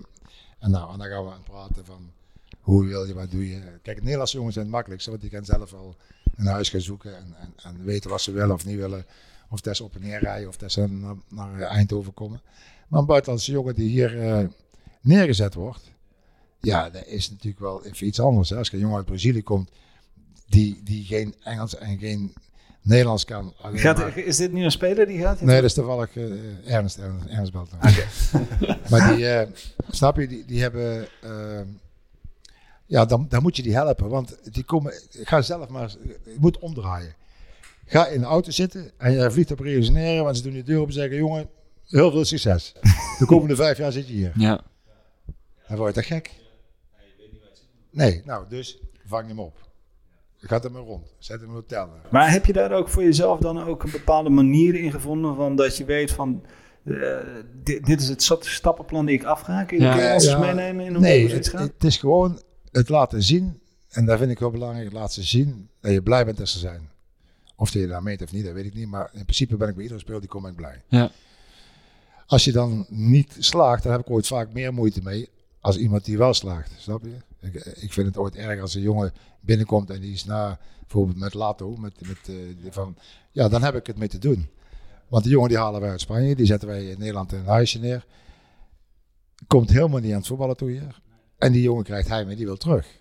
En, 0.59 0.71
nou, 0.71 0.91
en 0.93 0.97
dan 0.97 1.07
gaan 1.07 1.25
we 1.25 1.31
praten 1.43 1.85
van, 1.85 2.11
hoe 2.59 2.85
wil 2.85 3.05
je, 3.05 3.13
wat 3.13 3.31
doe 3.31 3.49
je. 3.49 3.61
Kijk, 3.81 4.01
Nederlandse 4.01 4.35
jongens 4.35 4.53
zijn 4.53 4.65
het 4.65 4.75
makkelijkste, 4.75 5.09
want 5.09 5.21
die 5.21 5.31
gaan 5.31 5.45
zelf 5.45 5.73
al 5.73 5.95
een 6.35 6.45
huis 6.45 6.69
gaan 6.69 6.81
zoeken 6.81 7.17
en, 7.17 7.35
en, 7.39 7.53
en 7.63 7.83
weten 7.83 8.09
wat 8.09 8.21
ze 8.21 8.31
willen 8.31 8.53
of 8.53 8.65
niet 8.65 8.75
willen. 8.77 9.05
Of 9.49 9.61
dat 9.61 9.75
ze 9.75 9.83
op 9.83 9.95
en 9.95 10.01
neer 10.01 10.19
rijden 10.19 10.47
of 10.47 10.57
dat 10.57 10.71
ze 10.71 10.87
naar, 11.27 11.61
Eindhoven 11.61 12.13
komen. 12.13 12.41
Maar 12.87 12.99
een 12.99 13.05
buitenlandse 13.05 13.51
jongen 13.51 13.75
die 13.75 13.89
hier 13.89 14.21
eh, 14.21 14.47
neergezet 15.01 15.53
wordt, 15.53 15.91
ja, 16.59 16.89
dat 16.89 17.05
is 17.05 17.29
natuurlijk 17.29 17.59
wel 17.59 17.81
iets 17.99 18.19
anders. 18.19 18.49
Hè. 18.49 18.57
Als 18.57 18.71
een 18.71 18.79
jongen 18.79 18.97
uit 18.97 19.05
Brazilië 19.05 19.43
komt 19.43 19.69
die, 20.45 20.81
die 20.83 21.05
geen 21.05 21.35
Engels 21.43 21.75
en 21.77 21.97
geen 21.97 22.33
Nederlands 22.81 23.25
kan. 23.25 23.53
Gaat, 23.61 23.97
maar- 23.97 24.17
is 24.17 24.37
dit 24.37 24.51
nu 24.51 24.63
een 24.63 24.71
speler 24.71 25.05
die 25.05 25.19
gaat? 25.19 25.41
Nee, 25.41 25.55
dat 25.55 25.63
is 25.65 25.73
toevallig 25.73 26.15
eh, 26.15 26.73
Ernst, 26.73 26.97
Ernst, 26.97 27.25
Ernst 27.27 27.51
Belton. 27.51 27.79
maar 28.89 29.15
die, 29.15 29.27
eh, 29.27 29.47
snap 29.89 30.17
je, 30.17 30.27
die, 30.27 30.45
die 30.45 30.61
hebben... 30.61 31.07
eh, 31.21 31.61
ja, 32.85 33.05
dan, 33.05 33.25
dan 33.29 33.41
moet 33.41 33.55
je 33.55 33.63
die 33.63 33.73
helpen. 33.73 34.09
Want 34.09 34.37
die 34.53 34.63
komen... 34.63 34.93
Ga 35.09 35.41
zelf 35.41 35.67
maar... 35.67 35.95
Je 36.23 36.35
moet 36.39 36.59
omdraaien. 36.59 37.15
Ga 37.85 38.07
in 38.07 38.19
de 38.19 38.25
auto 38.25 38.51
zitten 38.51 38.91
en 38.97 39.11
je 39.11 39.31
vliegt 39.31 39.51
op 39.51 39.65
Janeiro. 39.65 40.23
Want 40.23 40.37
ze 40.37 40.43
doen 40.43 40.53
je 40.53 40.63
deur 40.63 40.79
op 40.81 40.87
en 40.87 40.93
zeggen... 40.93 41.17
Jongen, 41.17 41.49
heel 41.85 42.11
veel 42.11 42.25
succes. 42.25 42.73
De 43.19 43.25
komende 43.25 43.55
vijf 43.55 43.77
jaar 43.77 43.91
zit 43.91 44.07
je 44.07 44.13
hier. 44.13 44.31
Ja. 44.35 44.63
Dan 45.67 45.77
word 45.77 45.95
je 45.95 46.01
toch 46.01 46.09
gek? 46.09 46.31
Nee, 47.91 48.21
nou, 48.25 48.45
dus 48.49 48.79
vang 49.05 49.27
hem 49.27 49.39
op. 49.39 49.64
Gaat 50.37 50.63
hem 50.63 50.71
maar 50.71 50.81
rond. 50.81 51.13
Zet 51.19 51.39
hem 51.39 51.43
in 51.49 51.55
een 51.55 51.61
hotel. 51.61 51.89
Maar 52.11 52.31
heb 52.31 52.45
je 52.45 52.53
daar 52.53 52.71
ook 52.71 52.89
voor 52.89 53.03
jezelf 53.03 53.39
dan 53.39 53.63
ook 53.63 53.83
een 53.83 53.91
bepaalde 53.91 54.29
manier 54.29 54.75
in 54.75 54.91
gevonden... 54.91 55.35
van 55.35 55.55
dat 55.55 55.77
je 55.77 55.85
weet 55.85 56.11
van... 56.11 56.43
eh, 56.83 57.17
dit, 57.63 57.85
dit 57.85 58.01
is 58.01 58.07
het 58.07 58.23
sta- 58.23 58.37
stappenplan 58.39 59.05
die 59.05 59.15
ik 59.15 59.23
afga. 59.23 59.63
Kun 59.63 59.77
je 59.77 59.83
Ja. 59.83 60.37
meenemen 60.39 60.85
in 60.85 60.91
hoe 60.93 61.01
Nee, 61.01 61.23
het 61.23 61.31
het, 61.31 61.47
gaat? 61.49 61.61
het 61.61 61.83
is 61.83 61.97
gewoon 61.97 62.41
het 62.71 62.89
laten 62.89 63.23
zien. 63.23 63.59
En 63.89 64.05
dat 64.05 64.17
vind 64.17 64.31
ik 64.31 64.39
wel 64.39 64.51
belangrijk. 64.51 64.91
Laat 64.91 65.13
ze 65.13 65.23
zien 65.23 65.69
dat 65.79 65.91
je 65.91 66.01
blij 66.01 66.25
bent 66.25 66.37
dat 66.37 66.49
ze 66.49 66.59
zijn. 66.59 66.89
Of 67.55 67.71
dat 67.71 67.81
je 67.81 67.87
daar 67.87 68.03
meet 68.03 68.21
of 68.21 68.31
niet, 68.31 68.45
dat 68.45 68.53
weet 68.53 68.65
ik 68.65 68.73
niet. 68.73 68.87
Maar 68.87 69.09
in 69.13 69.23
principe 69.23 69.57
ben 69.57 69.67
ik 69.69 69.73
bij 69.73 69.83
iedere 69.83 69.99
speler 70.01 70.19
die 70.19 70.29
kom 70.29 70.45
ik 70.47 70.55
blij. 70.55 70.81
Ja. 70.87 71.11
Als 72.27 72.43
je 72.45 72.51
dan 72.51 72.85
niet 72.89 73.35
slaagt, 73.39 73.83
dan 73.83 73.91
heb 73.91 74.01
ik 74.01 74.09
ooit 74.09 74.27
vaak 74.27 74.53
meer 74.53 74.73
moeite 74.73 75.01
mee. 75.03 75.29
Als 75.59 75.77
iemand 75.77 76.05
die 76.05 76.17
wel 76.17 76.33
slaagt, 76.33 76.71
snap 76.77 77.03
je? 77.03 77.17
Ik, 77.45 77.55
ik 77.65 77.93
vind 77.93 78.07
het 78.07 78.17
ooit 78.17 78.35
erg 78.35 78.61
als 78.61 78.73
een 78.75 78.81
jongen 78.81 79.13
binnenkomt 79.39 79.89
en 79.89 80.01
die 80.01 80.13
is 80.13 80.25
na, 80.25 80.59
bijvoorbeeld 80.79 81.17
met 81.19 81.33
Lato, 81.33 81.75
met, 81.75 81.93
met, 82.07 82.17
eh, 82.27 82.35
die 82.61 82.71
van, 82.71 82.97
ja, 83.31 83.49
dan 83.49 83.63
heb 83.63 83.75
ik 83.75 83.87
het 83.87 83.97
mee 83.97 84.07
te 84.07 84.17
doen. 84.19 84.49
Want 85.07 85.23
die 85.23 85.31
jongen 85.33 85.49
die 85.49 85.57
halen 85.57 85.81
wij 85.81 85.89
uit 85.89 86.01
Spanje, 86.01 86.35
die 86.35 86.45
zetten 86.45 86.67
wij 86.67 86.85
in 86.85 86.99
Nederland 86.99 87.31
in 87.31 87.39
een 87.39 87.45
huisje 87.45 87.79
neer. 87.79 88.05
Komt 89.47 89.69
helemaal 89.69 89.99
niet 89.99 90.11
aan 90.11 90.17
het 90.17 90.27
voetballen 90.27 90.57
toe 90.57 90.69
hier. 90.69 91.01
En 91.37 91.51
die 91.51 91.61
jongen 91.61 91.83
krijgt 91.83 92.07
hij 92.07 92.25
mee, 92.25 92.35
die 92.35 92.45
wil 92.45 92.57
terug. 92.57 92.97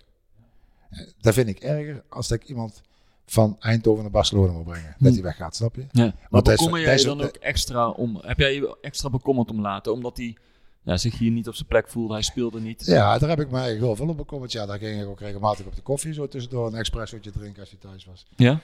Eh, 0.89 0.99
Dat 1.21 1.33
vind 1.33 1.47
ik 1.47 1.59
erger 1.59 2.03
als 2.09 2.27
dat 2.27 2.41
ik 2.41 2.47
iemand 2.47 2.81
van 3.25 3.55
Eindhoven 3.59 4.01
naar 4.03 4.11
Barcelona 4.11 4.51
moet 4.51 4.63
brengen. 4.63 4.95
Dat 4.99 5.13
hij 5.13 5.21
weggaat, 5.21 5.55
snap 5.55 5.75
je? 5.75 5.85
Ja. 5.91 6.03
Maar 6.03 6.13
Want 6.29 6.45
hij 6.45 6.55
is- 6.55 6.59
bekommer 6.63 6.81
jij 6.87 7.03
dan 7.03 7.21
ook 7.21 7.35
extra 7.35 7.89
om... 7.89 8.17
Heb 8.21 8.39
jij 8.39 8.53
je 8.53 8.77
extra 8.81 9.09
bekommerd 9.09 9.49
om 9.49 9.61
laten? 9.61 9.91
Omdat 9.93 10.17
hij 10.17 10.37
ja, 10.85 10.97
zich 10.97 11.17
hier 11.17 11.31
niet 11.31 11.47
op 11.47 11.55
zijn 11.55 11.67
plek 11.67 11.87
voelde. 11.87 12.13
Hij 12.13 12.21
speelde 12.21 12.59
niet. 12.61 12.85
Ja, 12.85 13.17
daar 13.17 13.29
heb 13.29 13.39
ik 13.39 13.51
mij 13.51 13.73
heel 13.75 13.95
veel 13.95 14.07
op 14.07 14.17
bekommerd. 14.17 14.51
Ja, 14.51 14.65
daar 14.65 14.77
ging 14.79 15.01
ik 15.01 15.07
ook 15.07 15.19
regelmatig 15.19 15.65
op 15.65 15.75
de 15.75 15.81
koffie 15.81 16.13
zo 16.13 16.27
tussendoor 16.27 16.67
een 16.67 16.75
espressootje 16.75 17.31
drinken 17.31 17.59
als 17.61 17.71
je 17.71 17.77
thuis 17.77 18.05
was. 18.05 18.25
Ja? 18.35 18.59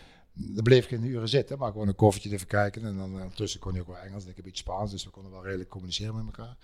Er 0.55 0.63
bleef 0.63 0.88
geen 0.88 1.03
uren 1.03 1.29
zitten, 1.29 1.57
maar 1.57 1.71
gewoon 1.71 1.88
een 1.88 1.95
koffietje 1.95 2.31
even 2.31 2.47
kijken. 2.47 2.86
En 2.86 2.97
dan 2.97 3.10
eh, 3.15 3.21
ondertussen 3.21 3.60
kon 3.60 3.71
hij 3.71 3.81
ook 3.81 3.88
wel 3.88 3.97
Engels 3.97 4.23
en 4.23 4.29
ik 4.29 4.38
een 4.38 4.43
beetje 4.43 4.63
Spaans, 4.63 4.91
dus 4.91 5.03
we 5.03 5.10
konden 5.10 5.31
wel 5.31 5.43
redelijk 5.43 5.69
communiceren 5.69 6.15
met 6.15 6.25
elkaar. 6.25 6.55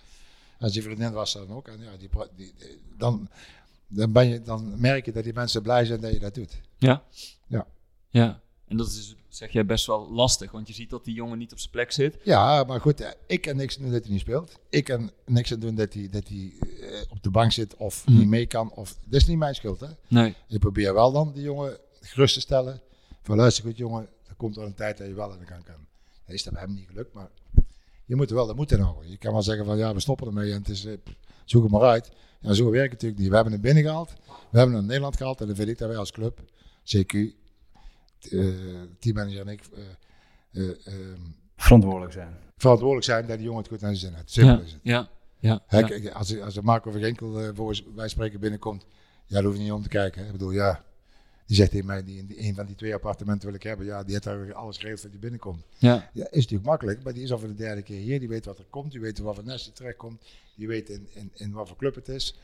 En 0.58 0.70
die 0.70 0.82
vriendin 0.82 1.12
was 1.12 1.32
dan 1.32 1.48
ook. 1.50 1.68
En 1.68 1.80
ja, 1.82 1.90
die, 1.98 2.08
die, 2.36 2.54
die- 2.58 2.78
dan, 2.96 3.28
dan, 3.86 4.12
ben 4.12 4.28
je, 4.28 4.42
dan 4.42 4.80
merk 4.80 5.04
je 5.04 5.12
dat 5.12 5.24
die 5.24 5.32
mensen 5.32 5.62
blij 5.62 5.84
zijn 5.84 6.00
dat 6.00 6.12
je 6.12 6.18
dat 6.18 6.34
doet. 6.34 6.60
Ja? 6.78 7.02
Ja. 7.46 7.66
Ja. 8.10 8.40
En 8.68 8.76
dat 8.76 8.86
is, 8.86 9.14
zeg 9.28 9.50
jij, 9.52 9.66
best 9.66 9.86
wel 9.86 10.10
lastig. 10.12 10.50
Want 10.50 10.68
je 10.68 10.74
ziet 10.74 10.90
dat 10.90 11.04
die 11.04 11.14
jongen 11.14 11.38
niet 11.38 11.52
op 11.52 11.58
zijn 11.58 11.70
plek 11.70 11.92
zit. 11.92 12.16
Ja, 12.24 12.64
maar 12.64 12.80
goed, 12.80 13.00
eh, 13.00 13.10
ik 13.26 13.40
kan 13.40 13.56
niks 13.56 13.76
doen 13.76 13.90
dat 13.90 14.02
hij 14.02 14.12
niet 14.12 14.20
speelt. 14.20 14.58
Ik 14.70 14.84
kan 14.84 15.10
niks 15.26 15.52
aan 15.52 15.60
doen 15.60 15.74
dat 15.74 15.94
hij, 15.94 16.08
dat 16.10 16.28
hij 16.28 16.52
op 17.10 17.22
de 17.22 17.30
bank 17.30 17.52
zit 17.52 17.76
of 17.76 18.06
Mhm. 18.06 18.18
niet 18.18 18.28
mee 18.28 18.46
kan. 18.46 18.72
Of, 18.72 18.96
dat 19.04 19.20
is 19.20 19.26
niet 19.26 19.38
mijn 19.38 19.54
schuld, 19.54 19.80
hè. 19.80 19.88
Nee. 20.08 20.34
Je 20.46 20.58
probeert 20.58 20.92
wel 20.94 21.12
dan 21.12 21.32
die 21.32 21.42
jongen 21.42 21.78
gerust 22.00 22.34
te 22.34 22.40
stellen. 22.40 22.80
Van 23.22 23.36
luister 23.36 23.64
goed 23.64 23.76
jongen, 23.76 24.08
er 24.28 24.34
komt 24.34 24.56
wel 24.56 24.66
een 24.66 24.74
tijd 24.74 24.98
dat 24.98 25.06
je 25.06 25.14
wel 25.14 25.32
aan 25.32 25.38
de 25.38 25.46
gang 25.46 25.64
kan. 25.64 25.86
Dat 26.26 26.34
is 26.34 26.42
dat 26.42 26.52
bij 26.52 26.62
hem 26.62 26.74
niet 26.74 26.86
gelukt, 26.88 27.12
maar 27.12 27.28
je 28.04 28.16
moet 28.16 28.28
er 28.28 28.34
wel 28.36 28.46
de 28.46 28.54
moed 28.54 28.72
in 28.72 28.80
houden. 28.80 29.10
Je 29.10 29.16
kan 29.16 29.32
wel 29.32 29.42
zeggen 29.42 29.64
van 29.64 29.78
ja, 29.78 29.94
we 29.94 30.00
stoppen 30.00 30.26
ermee 30.26 30.52
en 30.52 30.58
het 30.58 30.68
is, 30.68 30.84
eh, 30.84 30.92
zoek 31.44 31.62
het 31.62 31.72
maar 31.72 31.80
uit. 31.82 32.10
Ja, 32.40 32.52
zo 32.52 32.64
werkt 32.70 32.82
het 32.82 32.92
natuurlijk 32.92 33.20
niet. 33.20 33.28
We 33.28 33.34
hebben 33.34 33.52
hem 33.52 33.62
binnengehaald, 33.62 34.08
we 34.10 34.32
hebben 34.58 34.60
hem 34.60 34.70
naar 34.72 34.82
Nederland 34.82 35.16
gehaald 35.16 35.40
en 35.40 35.46
dan 35.46 35.56
vind 35.56 35.68
ik 35.68 35.78
dat 35.78 35.88
wij 35.88 35.96
als 35.96 36.10
club, 36.12 36.40
CQ, 36.84 37.16
teammanager 38.98 39.40
en 39.40 39.48
ik, 39.48 39.60
eh, 39.74 40.62
eh, 40.62 40.86
ehm, 40.86 41.20
Verantwoordelijk 41.56 42.12
zijn. 42.12 42.36
verantwoordelijk 42.56 43.06
zijn 43.06 43.26
dat 43.26 43.36
die 43.36 43.44
jongen 43.46 43.60
het 43.62 43.68
goed 43.70 43.80
naar 43.80 43.96
zijn 43.96 44.10
zin 44.10 44.18
heeft. 44.18 44.30
Simpel 44.30 44.54
Ja. 44.54 44.60
is 44.62 44.72
het. 44.72 44.80
Ja. 44.82 45.08
Ja. 45.40 45.62
Hè, 45.66 45.78
ja. 45.78 45.86
kijk, 45.86 46.08
als, 46.12 46.40
als 46.40 46.56
er 46.56 46.64
Marco 46.64 46.90
van 46.90 47.00
Genkel 47.00 47.40
eh 47.40 47.48
voor 47.54 47.80
wij 47.94 48.08
spreken 48.08 48.40
binnenkomt, 48.40 48.86
ja, 49.26 49.34
daar 49.34 49.44
hoef 49.44 49.54
je 49.54 49.60
niet 49.62 49.72
om 49.72 49.82
te 49.82 49.88
kijken. 49.88 50.20
Hè. 50.20 50.26
Ik 50.26 50.32
bedoel, 50.32 50.50
ja, 50.50 50.84
die 51.46 51.56
zegt 51.56 51.70
tegen 51.70 51.86
mij, 51.86 52.04
die, 52.04 52.26
die, 52.26 52.40
een 52.40 52.54
van 52.54 52.66
die 52.66 52.74
twee 52.74 52.94
appartementen 52.94 53.46
wil 53.46 53.56
ik 53.56 53.62
hebben. 53.62 53.86
Ja, 53.86 54.02
die 54.02 54.12
heeft 54.12 54.24
daar 54.24 54.52
alles 54.54 54.76
geregeld 54.76 55.02
dat 55.02 55.10
hij 55.10 55.20
binnenkomt. 55.20 55.64
Ja. 55.76 56.10
Ja, 56.12 56.24
is 56.24 56.42
natuurlijk 56.42 56.68
makkelijk, 56.68 57.02
maar 57.02 57.12
die 57.12 57.22
is 57.22 57.32
al 57.32 57.38
voor 57.38 57.48
de 57.48 57.54
derde 57.54 57.82
keer 57.82 58.00
hier. 58.00 58.18
Die 58.18 58.28
weet 58.28 58.44
wat 58.44 58.58
er 58.58 58.64
komt, 58.70 58.90
die 58.90 59.00
weet 59.00 59.18
wat 59.18 59.34
voor 59.34 59.44
nest 59.44 59.74
terechtkomt. 59.74 60.22
Die 60.54 60.66
weet 60.68 60.88
in, 60.88 61.08
in, 61.12 61.30
in 61.34 61.52
wat 61.52 61.68
voor 61.68 61.76
club 61.76 61.94
het 61.94 62.08
is. 62.08 62.38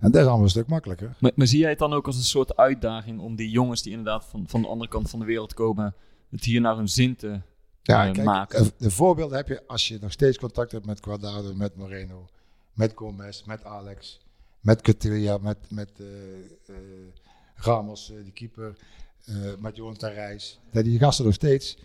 En 0.00 0.10
dat 0.10 0.20
is 0.20 0.26
allemaal 0.26 0.44
een 0.44 0.50
stuk 0.50 0.66
makkelijker. 0.66 1.16
Maar, 1.18 1.32
maar 1.34 1.46
zie 1.46 1.58
jij 1.58 1.70
het 1.70 1.78
dan 1.78 1.92
ook 1.92 2.06
als 2.06 2.16
een 2.16 2.22
soort 2.22 2.56
uitdaging 2.56 3.20
om 3.20 3.36
die 3.36 3.50
jongens 3.50 3.82
die 3.82 3.92
inderdaad 3.92 4.24
van, 4.24 4.44
van 4.48 4.62
de 4.62 4.68
andere 4.68 4.90
kant 4.90 5.10
van 5.10 5.18
de 5.18 5.24
wereld 5.24 5.54
komen, 5.54 5.94
het 6.30 6.44
hier 6.44 6.60
naar 6.60 6.76
hun 6.76 6.88
zin 6.88 7.16
te 7.16 7.40
Ja, 7.82 8.06
eh, 8.06 8.12
kijk, 8.12 8.26
maken? 8.26 8.70
de 8.78 8.90
voorbeelden 8.90 9.36
heb 9.36 9.48
je 9.48 9.62
als 9.66 9.88
je 9.88 9.98
nog 10.00 10.12
steeds 10.12 10.38
contact 10.38 10.72
hebt 10.72 10.86
met 10.86 11.00
Quadrado, 11.00 11.54
met 11.54 11.76
Moreno, 11.76 12.28
met 12.72 12.92
Gomez, 12.94 13.42
met 13.42 13.64
Alex, 13.64 14.20
met 14.60 14.82
Cotilia, 14.82 15.38
met, 15.38 15.58
met 15.68 15.90
eh, 16.00 16.06
eh, 16.66 16.76
Ramos, 17.54 18.12
die 18.22 18.32
keeper, 18.32 18.76
met 19.58 19.76
Jonathan 19.76 20.10
Reis. 20.10 20.60
Dat 20.70 20.84
die 20.84 20.98
gasten 20.98 21.24
nog 21.24 21.34
steeds 21.34 21.78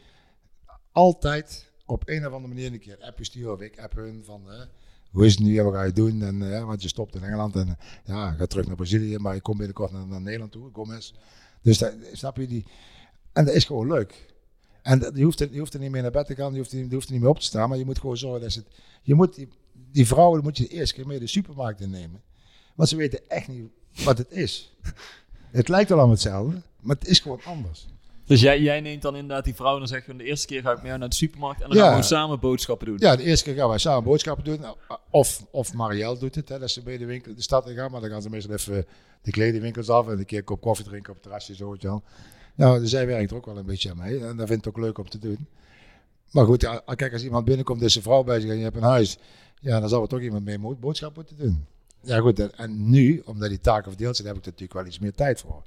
altijd 0.91 1.71
op 1.85 2.03
een 2.05 2.25
of 2.27 2.33
andere 2.33 2.53
manier 2.53 2.73
een 2.73 2.79
keer 2.79 2.97
appen 3.01 3.25
sturen 3.25 3.53
of 3.53 3.61
ik 3.61 3.79
app 3.79 3.95
hun 3.95 4.23
van 4.25 4.41
hoe 5.11 5.25
is 5.25 5.31
het 5.31 5.41
nu 5.43 5.57
en 5.57 5.63
wat 5.63 5.73
ga 5.73 5.83
je 5.83 5.93
doen? 5.93 6.21
En, 6.21 6.53
eh, 6.55 6.65
want 6.65 6.81
je 6.81 6.87
stopt 6.87 7.15
in 7.15 7.23
Engeland 7.23 7.55
en 7.55 7.67
eh, 7.67 7.75
ja, 8.05 8.31
ga 8.31 8.45
terug 8.45 8.67
naar 8.67 8.75
Brazilië, 8.75 9.17
maar 9.17 9.35
je 9.35 9.41
komt 9.41 9.57
binnenkort 9.57 9.91
naar, 9.91 10.07
naar 10.07 10.21
Nederland 10.21 10.51
toe, 10.51 10.69
Gomez. 10.73 11.13
Dus 11.61 11.77
dat, 11.77 11.93
snap 12.13 12.37
je 12.37 12.47
die? 12.47 12.65
En 13.33 13.45
dat 13.45 13.53
is 13.53 13.63
gewoon 13.65 13.87
leuk. 13.87 14.33
En 14.81 14.99
dat- 14.99 15.17
je 15.17 15.23
hoeft, 15.23 15.39
er, 15.39 15.51
je 15.51 15.59
hoeft 15.59 15.73
er 15.73 15.79
niet 15.79 15.91
meer 15.91 16.01
naar 16.01 16.11
bed 16.11 16.25
te 16.25 16.35
gaan, 16.35 16.51
je 16.51 16.57
hoeft, 16.57 16.71
er- 16.71 16.77
je 16.77 16.93
hoeft 16.93 17.05
er 17.07 17.11
niet 17.11 17.21
meer 17.21 17.29
op 17.29 17.39
te 17.39 17.45
staan, 17.45 17.69
maar 17.69 17.77
je 17.77 17.85
moet 17.85 17.99
gewoon 17.99 18.17
zorgen 18.17 18.41
dat. 18.41 18.63
Je 19.01 19.13
moet 19.15 19.35
die, 19.35 19.47
die 19.91 20.07
vrouwen 20.07 20.43
moet 20.43 20.57
je 20.57 20.63
de 20.67 20.69
eerste 20.73 20.95
keer 20.95 21.07
mee 21.07 21.19
de 21.19 21.27
supermarkt 21.27 21.81
innemen. 21.81 22.21
Want 22.75 22.89
ze 22.89 22.95
weten 22.95 23.29
echt 23.29 23.47
niet 23.47 23.69
wat 24.03 24.17
het 24.17 24.31
is. 24.31 24.73
Het 25.51 25.67
lijkt 25.67 25.89
wel 25.89 25.97
allemaal 25.97 26.15
hetzelfde, 26.15 26.61
maar 26.81 26.95
het 26.95 27.07
is 27.07 27.19
gewoon 27.19 27.41
anders. 27.43 27.87
Dus 28.29 28.41
jij, 28.41 28.61
jij 28.61 28.81
neemt 28.81 29.01
dan 29.01 29.15
inderdaad 29.15 29.43
die 29.43 29.55
vrouw 29.55 29.73
en 29.73 29.79
dan 29.79 29.87
zeg 29.87 30.05
je 30.05 30.15
de 30.15 30.23
eerste 30.23 30.47
keer 30.47 30.61
ga 30.61 30.69
ik 30.71 30.77
met 30.77 30.85
jou 30.85 30.99
naar 30.99 31.09
de 31.09 31.15
supermarkt 31.15 31.61
en 31.61 31.69
dan 31.69 31.77
Ja. 31.77 31.87
gaan 31.89 31.99
we 31.99 32.03
samen 32.03 32.39
boodschappen 32.39 32.87
doen. 32.87 32.95
Ja, 32.99 33.15
de 33.15 33.23
eerste 33.23 33.45
keer 33.45 33.55
gaan 33.55 33.69
wij 33.69 33.77
samen 33.77 34.03
boodschappen 34.03 34.43
doen. 34.45 34.59
Of, 35.09 35.45
of 35.51 35.73
Marielle 35.73 36.17
doet 36.17 36.35
het, 36.35 36.49
hè, 36.49 36.59
dat 36.59 36.69
ze 36.71 36.81
bij 36.81 36.97
de 36.97 37.05
winkel 37.05 37.35
de 37.35 37.41
stad 37.41 37.69
in 37.69 37.75
gaan. 37.75 37.91
Maar 37.91 38.01
dan 38.01 38.09
gaan 38.09 38.21
ze 38.21 38.29
meestal 38.29 38.53
even 38.53 38.85
de 39.21 39.31
kledingwinkels 39.31 39.89
af 39.89 40.07
en 40.07 40.19
een 40.19 40.25
keer 40.25 40.37
een 40.37 40.43
kop 40.43 40.61
koffie 40.61 40.85
drinken 40.85 41.09
op 41.09 41.13
het 41.15 41.23
terrasje, 41.23 41.55
zo. 41.55 42.01
Nou, 42.55 42.79
dus 42.79 42.89
zij 42.89 43.07
werkt 43.07 43.31
er 43.31 43.37
ook 43.37 43.45
wel 43.45 43.57
een 43.57 43.65
beetje 43.65 43.89
aan 43.89 43.97
mee. 43.97 44.25
En 44.25 44.37
dat 44.37 44.47
vind 44.47 44.65
ik 44.65 44.67
ook 44.67 44.83
leuk 44.83 44.97
om 44.97 45.09
te 45.09 45.19
doen. 45.19 45.47
Maar 46.31 46.45
goed, 46.45 46.81
kijk, 46.95 47.13
als 47.13 47.23
iemand 47.23 47.45
binnenkomt, 47.45 47.81
is 47.81 47.95
een 47.95 48.01
vrouw 48.01 48.23
bij 48.23 48.39
zich 48.39 48.49
en 48.49 48.57
je 48.57 48.63
hebt 48.63 48.75
een 48.75 48.81
huis. 48.81 49.17
Ja, 49.59 49.79
dan 49.79 49.89
zou 49.89 50.01
er 50.01 50.07
toch 50.07 50.21
iemand 50.21 50.43
mee 50.45 50.59
boodschappen 50.59 51.25
moeten 51.27 51.45
doen. 51.45 51.65
Ja 52.01 52.19
goed, 52.19 52.39
en, 52.39 52.51
en 52.57 52.89
nu, 52.89 53.21
omdat 53.25 53.49
die 53.49 53.59
taken 53.59 53.91
verdeeld 53.91 54.15
zijn, 54.15 54.27
heb 54.27 54.37
ik 54.37 54.41
er 54.45 54.51
natuurlijk 54.51 54.79
wel 54.79 54.87
iets 54.87 54.99
meer 54.99 55.13
tijd 55.13 55.39
voor. 55.39 55.63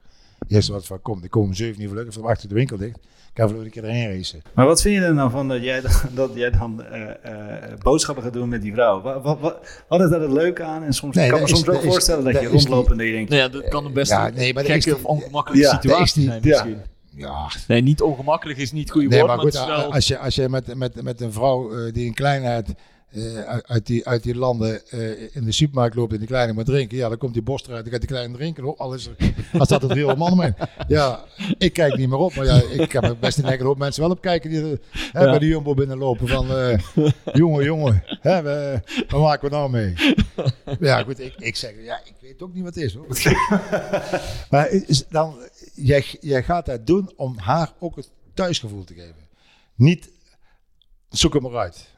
Eerst 0.48 0.68
wat 0.68 0.86
van, 0.86 1.00
kom, 1.02 1.20
ik 1.24 1.30
kom 1.30 1.42
om 1.42 1.54
7 1.54 1.82
uur 1.82 1.88
vlug, 1.88 2.06
even 2.06 2.24
achter 2.24 2.48
de 2.48 2.54
winkel 2.54 2.76
dicht. 2.76 2.96
Ik 3.34 3.38
ga 3.40 3.48
vlug 3.48 3.64
een 3.64 3.70
keer 3.70 3.84
erheen 3.84 4.16
racen. 4.16 4.42
Maar 4.54 4.66
wat 4.66 4.82
vind 4.82 4.94
je 4.94 5.00
er 5.00 5.14
nou 5.14 5.30
van 5.30 5.48
dat 5.48 5.62
jij 5.62 5.80
dan, 5.80 5.90
dat 6.14 6.30
jij 6.34 6.50
dan 6.50 6.82
eh, 6.82 7.02
eh, 7.10 7.78
boodschappen 7.82 8.24
gaat 8.24 8.32
doen 8.32 8.48
met 8.48 8.62
die 8.62 8.72
vrouw? 8.72 9.00
Wat, 9.00 9.22
wat, 9.22 9.40
wat, 9.40 9.82
wat 9.88 10.00
is 10.00 10.10
daar 10.10 10.20
het 10.20 10.30
leuke 10.32 10.62
aan? 10.62 10.82
En 10.82 10.92
soms 10.92 11.14
Nee, 11.16 11.24
ik 11.24 11.30
kan 11.30 11.40
me 11.42 11.46
dat 11.48 11.56
soms 11.58 11.76
is- 11.78 11.84
voorstellen 11.84 12.24
dat, 12.24 12.32
dat 12.32 12.42
je 12.42 12.48
rondloopt 12.48 12.82
die- 12.88 12.92
en 12.92 12.98
dat 12.98 13.06
je 13.06 13.12
denkt... 13.12 13.30
Nou 13.30 13.42
ja, 13.42 13.48
dat 13.48 13.68
kan 13.68 13.84
een 13.84 13.92
best 13.92 14.10
Ja, 14.10 14.26
een 14.28 14.34
nee, 14.34 14.54
maar 14.54 14.64
gekke 14.64 14.94
of 14.94 15.04
ongemakkelijke 15.04 15.66
ja, 15.66 15.72
situatie 15.80 16.20
die- 16.22 16.30
zijn 16.30 16.42
ja. 16.42 16.64
misschien. 16.64 16.90
Ja, 17.16 17.48
Nee, 17.68 17.80
niet 17.80 18.02
ongemakkelijk 18.02 18.58
is 18.58 18.72
niet 18.72 18.82
het 18.82 18.90
goede 18.92 19.08
Nee, 19.08 19.18
woord, 19.18 19.28
maar 19.28 19.36
maar, 19.36 19.52
goed, 19.52 19.60
het 19.60 19.68
is 19.68 19.76
wel... 19.82 19.92
als 19.92 20.06
je, 20.08 20.18
als 20.18 20.34
je 20.34 20.48
met, 20.48 20.74
met, 20.74 21.02
met 21.02 21.20
een 21.20 21.32
vrouw 21.32 21.72
eh, 21.86 21.92
die 21.92 22.06
een 22.06 22.14
kleinheid 22.14 22.74
eh, 23.12 23.58
uit- 23.66 23.86
die, 23.86 24.06
uit 24.06 24.22
die 24.22 24.34
landen 24.34 24.88
eh, 24.90 25.36
in 25.36 25.44
de 25.44 25.52
supermarkt 25.52 25.94
loopt 25.96 26.12
en 26.12 26.18
die 26.18 26.26
kleine 26.26 26.52
moet 26.52 26.64
drinken, 26.66 26.96
ja, 26.96 27.08
dan 27.08 27.18
komt 27.18 27.32
die 27.32 27.42
borst 27.42 27.66
eruit, 27.66 27.82
dan 27.82 27.92
gaat 27.92 28.00
die 28.00 28.10
kleine 28.10 28.36
drinken, 28.36 28.62
hoor, 28.64 28.76
al 28.76 28.94
is 28.94 29.06
er, 29.06 29.34
als 29.58 29.68
dat 29.68 29.82
er 29.82 29.88
drie 29.88 30.04
honderd 30.04 30.18
man 30.18 30.32
omheen. 30.32 30.54
Ja, 30.88 31.24
ik 31.58 31.72
kijk 31.72 31.96
niet 31.96 32.08
meer 32.08 32.18
op, 32.18 32.34
maar 32.34 32.44
ja, 32.44 32.62
ik 32.70 32.92
heb 32.92 33.02
er 33.02 33.18
best 33.18 33.38
een 33.38 33.46
hele 33.46 33.64
hoop 33.64 33.78
mensen 33.78 34.02
wel 34.02 34.10
op 34.10 34.20
kijken 34.20 34.50
die 34.50 34.78
hè, 34.92 35.24
bij 35.24 35.38
de 35.38 35.46
Jumbo 35.46 35.74
binnenlopen 35.74 36.28
van, 36.28 36.50
eh, 36.56 36.78
jongen, 37.32 37.64
jongen, 37.64 38.02
hè, 38.06 38.42
we, 38.42 38.80
wat 39.08 39.20
maken 39.20 39.48
we 39.48 39.54
nou 39.54 39.70
mee? 39.70 39.94
Ja, 40.80 41.02
goed, 41.02 41.20
ik, 41.20 41.34
ik 41.38 41.56
zeg, 41.56 41.72
ja, 41.82 42.00
ik 42.04 42.14
weet 42.20 42.42
ook 42.42 42.54
niet 42.54 42.62
wat 42.64 42.74
het 42.74 42.84
is, 42.84 42.94
hoor. 42.94 43.06
maar 44.50 44.70
is 44.70 45.04
dan, 45.08 45.34
jij, 45.74 46.04
jij 46.20 46.42
gaat 46.42 46.66
dat 46.66 46.86
doen 46.86 47.12
om 47.16 47.38
haar 47.38 47.72
ook 47.78 47.96
het 47.96 48.10
thuisgevoel 48.34 48.84
te 48.84 48.94
geven. 48.94 49.28
Niet, 49.74 50.10
zoek 51.08 51.32
hem 51.32 51.42
maar 51.42 51.56
uit. 51.56 51.90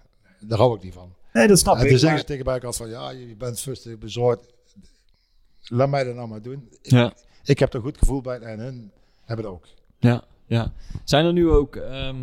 Daar 0.49 0.59
hou 0.59 0.77
ik 0.77 0.83
niet 0.83 0.95
van. 0.95 1.13
Nee, 1.33 1.47
dat 1.49 1.59
snap 1.59 1.77
En 1.77 1.83
ik. 1.85 1.89
toen 1.89 1.99
zeggen 1.99 2.19
ze 2.19 2.25
tegen 2.25 2.45
mij 2.45 2.55
altijd 2.55 2.77
van, 2.77 2.89
ja, 2.89 3.11
je 3.11 3.35
bent 3.39 3.61
rustig 3.61 3.99
bezorgd. 3.99 4.41
Laat 5.63 5.89
mij 5.89 6.05
dat 6.05 6.15
nou 6.15 6.29
maar 6.29 6.43
doen. 6.43 6.69
Ik, 6.83 6.91
Ja. 6.91 7.13
ik 7.45 7.59
heb 7.59 7.69
er 7.71 7.77
een 7.77 7.83
goed 7.85 7.99
gevoel 7.99 8.21
bij 8.21 8.39
en 8.39 8.59
hun 8.59 8.91
hebben 9.25 9.45
het 9.47 9.55
ook. 9.55 9.65
Ja, 9.99 10.25
ja. 10.47 10.73
Zijn 11.05 11.25
er 11.27 11.33
nu 11.33 11.49
ook... 11.51 11.77
ehm, 11.77 12.17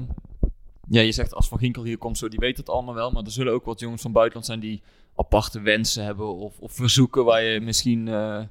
ja, 0.90 1.02
je 1.02 1.12
zegt 1.12 1.34
als 1.34 1.48
Van 1.48 1.60
Ginkel 1.60 1.84
hier 1.84 1.98
komt, 1.98 2.18
zo, 2.18 2.28
die 2.30 2.40
weet 2.40 2.58
het 2.58 2.70
allemaal 2.70 2.94
wel. 2.96 3.12
Maar 3.12 3.24
er 3.24 3.32
zullen 3.32 3.54
ook 3.54 3.66
wat 3.66 3.80
jongens 3.80 4.02
van 4.02 4.12
buitenland 4.12 4.46
zijn 4.46 4.60
die 4.60 4.82
aparte 5.16 5.60
wensen 5.62 6.04
hebben 6.04 6.36
of, 6.36 6.60
of 6.60 6.72
verzoeken 6.72 7.26
waar 7.26 7.44
je 7.44 7.62
misschien... 7.62 8.08
eh, 8.08 8.42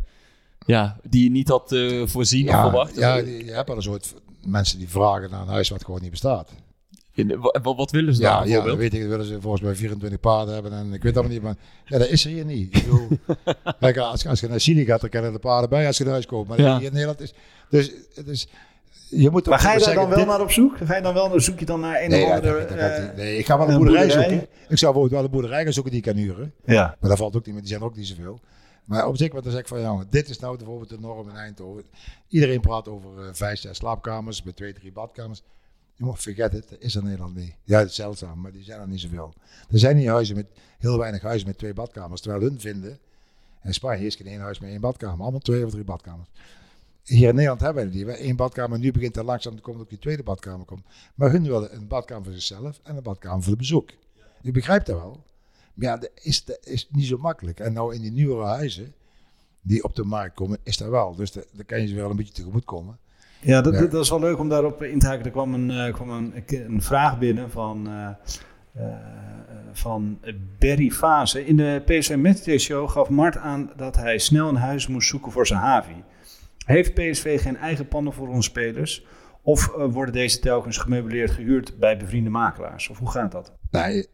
ja, 0.67 0.97
die 1.03 1.25
je 1.25 1.31
niet 1.31 1.49
had 1.49 1.73
eh, 1.73 2.07
voorzien 2.07 2.49
of 2.49 2.61
verwacht. 2.61 2.95
ja, 2.97 3.17
je 3.17 3.45
je 3.45 3.53
hebt 3.53 3.69
wel 3.69 3.77
een 3.77 3.83
soort 3.83 4.15
mensen 4.47 4.79
die 4.79 4.89
vragen 4.89 5.31
naar 5.31 5.41
een 5.41 5.49
huis 5.49 5.69
wat 5.69 5.85
gewoon 5.85 6.01
niet 6.03 6.11
bestaat. 6.11 6.53
Wat, 7.15 7.59
wat 7.63 7.91
willen 7.91 8.15
ze 8.15 8.21
dan 8.21 8.31
Ja, 8.31 8.37
ja, 8.39 8.43
bijvoorbeeld? 8.45 8.73
dat 8.73 8.79
weet 8.91 8.95
ik. 8.95 9.01
Dat 9.01 9.11
willen 9.11 9.27
ze 9.27 9.41
volgens 9.41 9.63
mij 9.63 9.75
24 9.75 10.21
paarden 10.21 10.55
hebben. 10.55 10.73
En 10.73 10.93
ik 10.93 11.03
weet 11.03 11.15
allemaal 11.17 11.33
niet. 11.33 11.43
Maar 11.43 11.55
ja, 11.85 11.99
dat 11.99 12.09
is 12.09 12.25
er 12.25 12.31
hier 12.31 12.45
niet. 12.45 12.77
Ik 12.77 12.83
bedoel, 12.85 13.09
kijk, 13.81 13.97
als, 13.97 14.27
als 14.27 14.41
je 14.41 14.49
naar 14.49 14.59
Chili 14.61 14.85
gaat, 14.85 15.01
dan 15.01 15.11
kennen 15.11 15.33
de 15.33 15.39
paarden 15.39 15.71
bij 15.71 15.87
als 15.87 15.97
je 15.99 16.05
naar 16.05 16.13
huis 16.13 16.27
komt. 16.27 16.49
Maar 16.49 16.61
Ja. 16.61 16.77
hier 16.79 16.87
in 16.87 16.93
Nederland 16.93 17.21
is. 17.21 17.35
Dus 17.71 17.93
is. 18.27 18.49
je 19.09 19.31
moet 19.31 19.47
Maar 19.47 19.59
ga 19.59 19.67
je 19.73 19.73
daar 19.79 19.81
zeggen, 19.85 20.01
dan 20.01 20.09
wel 20.11 20.19
dit- 20.19 20.27
naar 20.27 20.41
op 20.41 20.51
zoek? 20.51 20.77
Ga 20.85 20.97
je 20.97 21.03
dan 21.03 21.15
wel, 21.15 21.29
dan 21.29 21.41
zoek 21.41 21.59
je 21.59 21.65
dan 21.65 21.81
naar 21.81 22.03
een 22.03 22.11
Nee, 22.11 22.23
of 22.23 22.29
ja, 22.29 22.35
andere... 22.35 22.59
dat- 22.59 22.69
dat 22.69 22.79
eh, 22.79 23.17
nee, 23.17 23.39
ik 23.39 23.47
ga 23.47 23.59
wel 23.59 23.69
een 23.69 23.77
boerderij, 23.77 24.07
boerderij? 24.07 24.29
zoeken. 24.29 24.49
Ik 24.69 24.79
zou 24.79 24.93
bijvoorbeeld 24.93 25.11
wel 25.11 25.25
een 25.25 25.31
boerderij 25.31 25.63
gaan 25.65 25.73
zoeken 25.73 25.93
die 25.93 26.01
ik 26.01 26.07
kan 26.07 26.17
huren. 26.23 26.53
ja. 26.65 26.97
Maar 27.01 27.09
dat 27.11 27.19
valt 27.19 27.37
ook 27.37 27.45
niet 27.45 27.53
meer, 27.55 27.61
die 27.63 27.69
zijn 27.71 27.81
er 27.83 27.87
ook 27.87 27.97
niet 27.97 28.07
zoveel. 28.07 28.41
Maar 28.85 29.07
op 29.07 29.17
zich, 29.17 29.33
wat 29.33 29.43
dan 29.43 29.53
zeg 29.53 29.61
ik 29.61 29.69
van, 29.69 29.83
maar 29.97 30.05
dit 30.11 30.29
is 30.29 30.39
nou 30.39 30.57
bijvoorbeeld 30.57 30.89
de 30.89 30.99
norm 31.01 31.29
in 31.29 31.37
Eindhoven. 31.37 31.83
Iedereen 32.29 32.61
praat 32.61 32.89
over 32.89 33.11
eh, 33.19 33.29
vijf, 33.33 33.61
zes 33.61 33.77
slaapkamers 33.77 34.43
met 34.43 34.57
twee, 34.57 34.73
drie 34.73 34.93
badkamers. 34.93 35.43
Jongen, 36.01 36.17
forget 36.17 36.55
it, 36.55 36.69
dat 36.69 36.81
is 36.81 36.95
er 36.95 37.01
in 37.01 37.07
Nederland 37.07 37.35
niet. 37.37 37.55
Ja, 37.65 37.79
het 37.79 37.93
zeldzaam, 37.93 38.41
maar 38.41 38.53
die 38.53 38.63
zijn 38.63 38.81
er 38.81 38.89
niet 38.89 39.01
zoveel. 39.01 39.35
Er 39.71 39.79
zijn 39.79 39.97
niet 39.97 40.07
huizen 40.07 40.37
met, 40.37 40.47
heel 40.79 40.99
weinig 40.99 41.23
huizen 41.23 41.49
met 41.49 41.59
twee 41.59 41.73
badkamers. 41.75 42.21
Terwijl 42.21 42.43
hun 42.43 42.61
vinden, 42.61 42.99
in 43.63 43.75
Spanje 43.75 44.07
is 44.07 44.15
geen 44.15 44.27
één 44.27 44.41
huis 44.41 44.59
met 44.59 44.71
één 44.71 44.81
badkamer. 44.81 45.21
Allemaal 45.21 45.41
twee 45.41 45.65
of 45.65 45.71
drie 45.71 45.85
badkamers. 45.85 46.29
Hier 47.05 47.29
in 47.29 47.35
Nederland 47.35 47.61
hebben 47.61 47.85
we 47.85 47.91
die. 47.91 48.07
We 48.07 48.13
één 48.13 48.37
badkamer, 48.37 48.79
nu 48.79 48.93
begint 48.93 49.17
er 49.17 49.25
langzaam 49.25 49.57
te 49.57 49.63
komen 49.63 49.81
ook 49.81 49.89
die 49.89 49.99
tweede 49.99 50.23
badkamer 50.23 50.67
komt. 50.67 50.85
Maar 51.15 51.31
hun 51.31 51.43
willen 51.43 51.75
een 51.75 51.89
badkamer 51.89 52.25
voor 52.25 52.33
zichzelf 52.33 52.81
en 52.83 52.97
een 52.97 53.03
badkamer 53.03 53.43
voor 53.43 53.53
de 53.53 53.59
bezoek. 53.59 53.91
Ik 54.43 54.53
begrijp 54.53 54.85
dat 54.85 54.97
wel. 55.01 55.25
Maar 55.75 55.87
ja, 55.89 55.97
dat 55.97 56.11
is, 56.61 56.89
niet 56.91 57.07
zo 57.07 57.17
makkelijk. 57.19 57.61
En 57.61 57.73
nou 57.73 57.95
in 57.95 58.01
die 58.01 58.13
nieuwere 58.13 58.45
huizen 58.47 58.95
die 59.61 59.85
op 59.85 59.97
de 59.97 60.05
markt 60.05 60.35
komen, 60.35 60.59
is 60.63 60.77
dat 60.77 60.89
wel. 60.89 61.15
Dus 61.15 61.33
da- 61.33 61.45
daar 61.53 61.65
kan 61.65 61.81
je 61.81 61.87
ze 61.87 61.95
wel 61.95 62.11
een 62.11 62.17
beetje 62.17 62.33
tegemoet 62.33 62.65
komen. 62.65 62.99
Ja, 63.41 63.61
dat, 63.61 63.75
Ja. 63.75 63.87
dat 63.87 64.03
is 64.05 64.11
wel 64.11 64.21
leuk 64.21 64.39
om 64.39 64.49
daarop 64.49 64.83
in 64.83 64.99
te 64.99 65.07
haken. 65.07 65.25
Er 65.25 65.31
kwam 65.31 65.55
een, 65.55 65.71
eh, 65.71 65.93
kwam 65.95 66.11
een, 66.11 66.33
een 66.47 66.83
vraag 66.83 67.19
binnen 67.19 67.51
van, 67.51 67.89
eh, 67.89 68.83
van 69.73 70.19
Barry 70.59 70.91
Fase. 70.91 71.47
In 71.47 71.57
de 71.57 71.83
PSV 71.85 72.17
Matchday 72.17 72.59
Show 72.59 72.89
gaf 72.91 73.09
Mart 73.09 73.37
aan 73.37 73.71
dat 73.77 73.97
hij 73.97 74.19
snel 74.19 74.49
een 74.49 74.57
huis 74.57 74.87
moest 74.87 75.09
zoeken 75.09 75.33
voor 75.33 75.47
zijn 75.47 75.61
Havi. 75.61 76.03
Heeft 76.67 76.95
PSV 76.95 77.43
geen 77.43 77.57
eigen 77.57 77.89
panden 77.89 78.13
voor 78.13 78.29
onze 78.29 78.49
spelers? 78.49 79.05
Of 79.43 79.67
worden 79.91 80.13
deze 80.15 80.39
telkens 80.41 80.79
gemeubileerd 80.79 81.31
gehuurd 81.31 81.79
bij 81.79 81.97
bevriende 81.97 82.31
makelaars? 82.31 82.89
Of 82.89 82.99
hoe 82.99 83.11
gaat 83.11 83.33
dat? 83.33 83.53
Nee, 83.71 84.07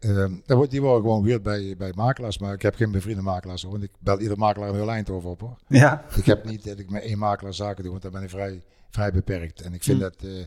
dat 0.45 0.57
wordt- 0.57 0.71
die 0.71 0.81
worden 0.81 1.01
gewoon 1.01 1.23
gehuurd 1.23 1.43
bij, 1.43 1.75
bij 1.77 1.91
makelaars. 1.95 2.37
Maar 2.39 2.53
ik 2.53 2.61
heb 2.61 2.75
geen 2.75 2.91
bevriende 2.91 3.21
makelaars 3.21 3.61
hoor. 3.61 3.71
Want 3.71 3.83
ik 3.83 3.91
bel 3.99 4.19
ieder 4.19 4.37
makelaar 4.37 4.69
een 4.69 4.75
heel 4.75 4.89
Eindhoven 4.91 5.29
op 5.29 5.39
hoor. 5.41 5.57
Ja, 5.67 6.03
Ik 6.15 6.25
heb 6.25 6.45
niet 6.45 6.65
dat 6.65 6.79
ik 6.79 6.89
met 6.89 7.03
één 7.03 7.17
makelaar 7.17 7.53
zaken 7.53 7.81
doe, 7.83 7.91
want 7.91 8.03
dan 8.03 8.11
ben 8.11 8.23
ik 8.23 8.29
vrij, 8.29 8.61
vrij 8.89 9.11
beperkt. 9.11 9.61
En 9.61 9.73
ik 9.73 9.83
vind 9.83 9.99
dat, 9.99 10.15
eh, 10.23 10.39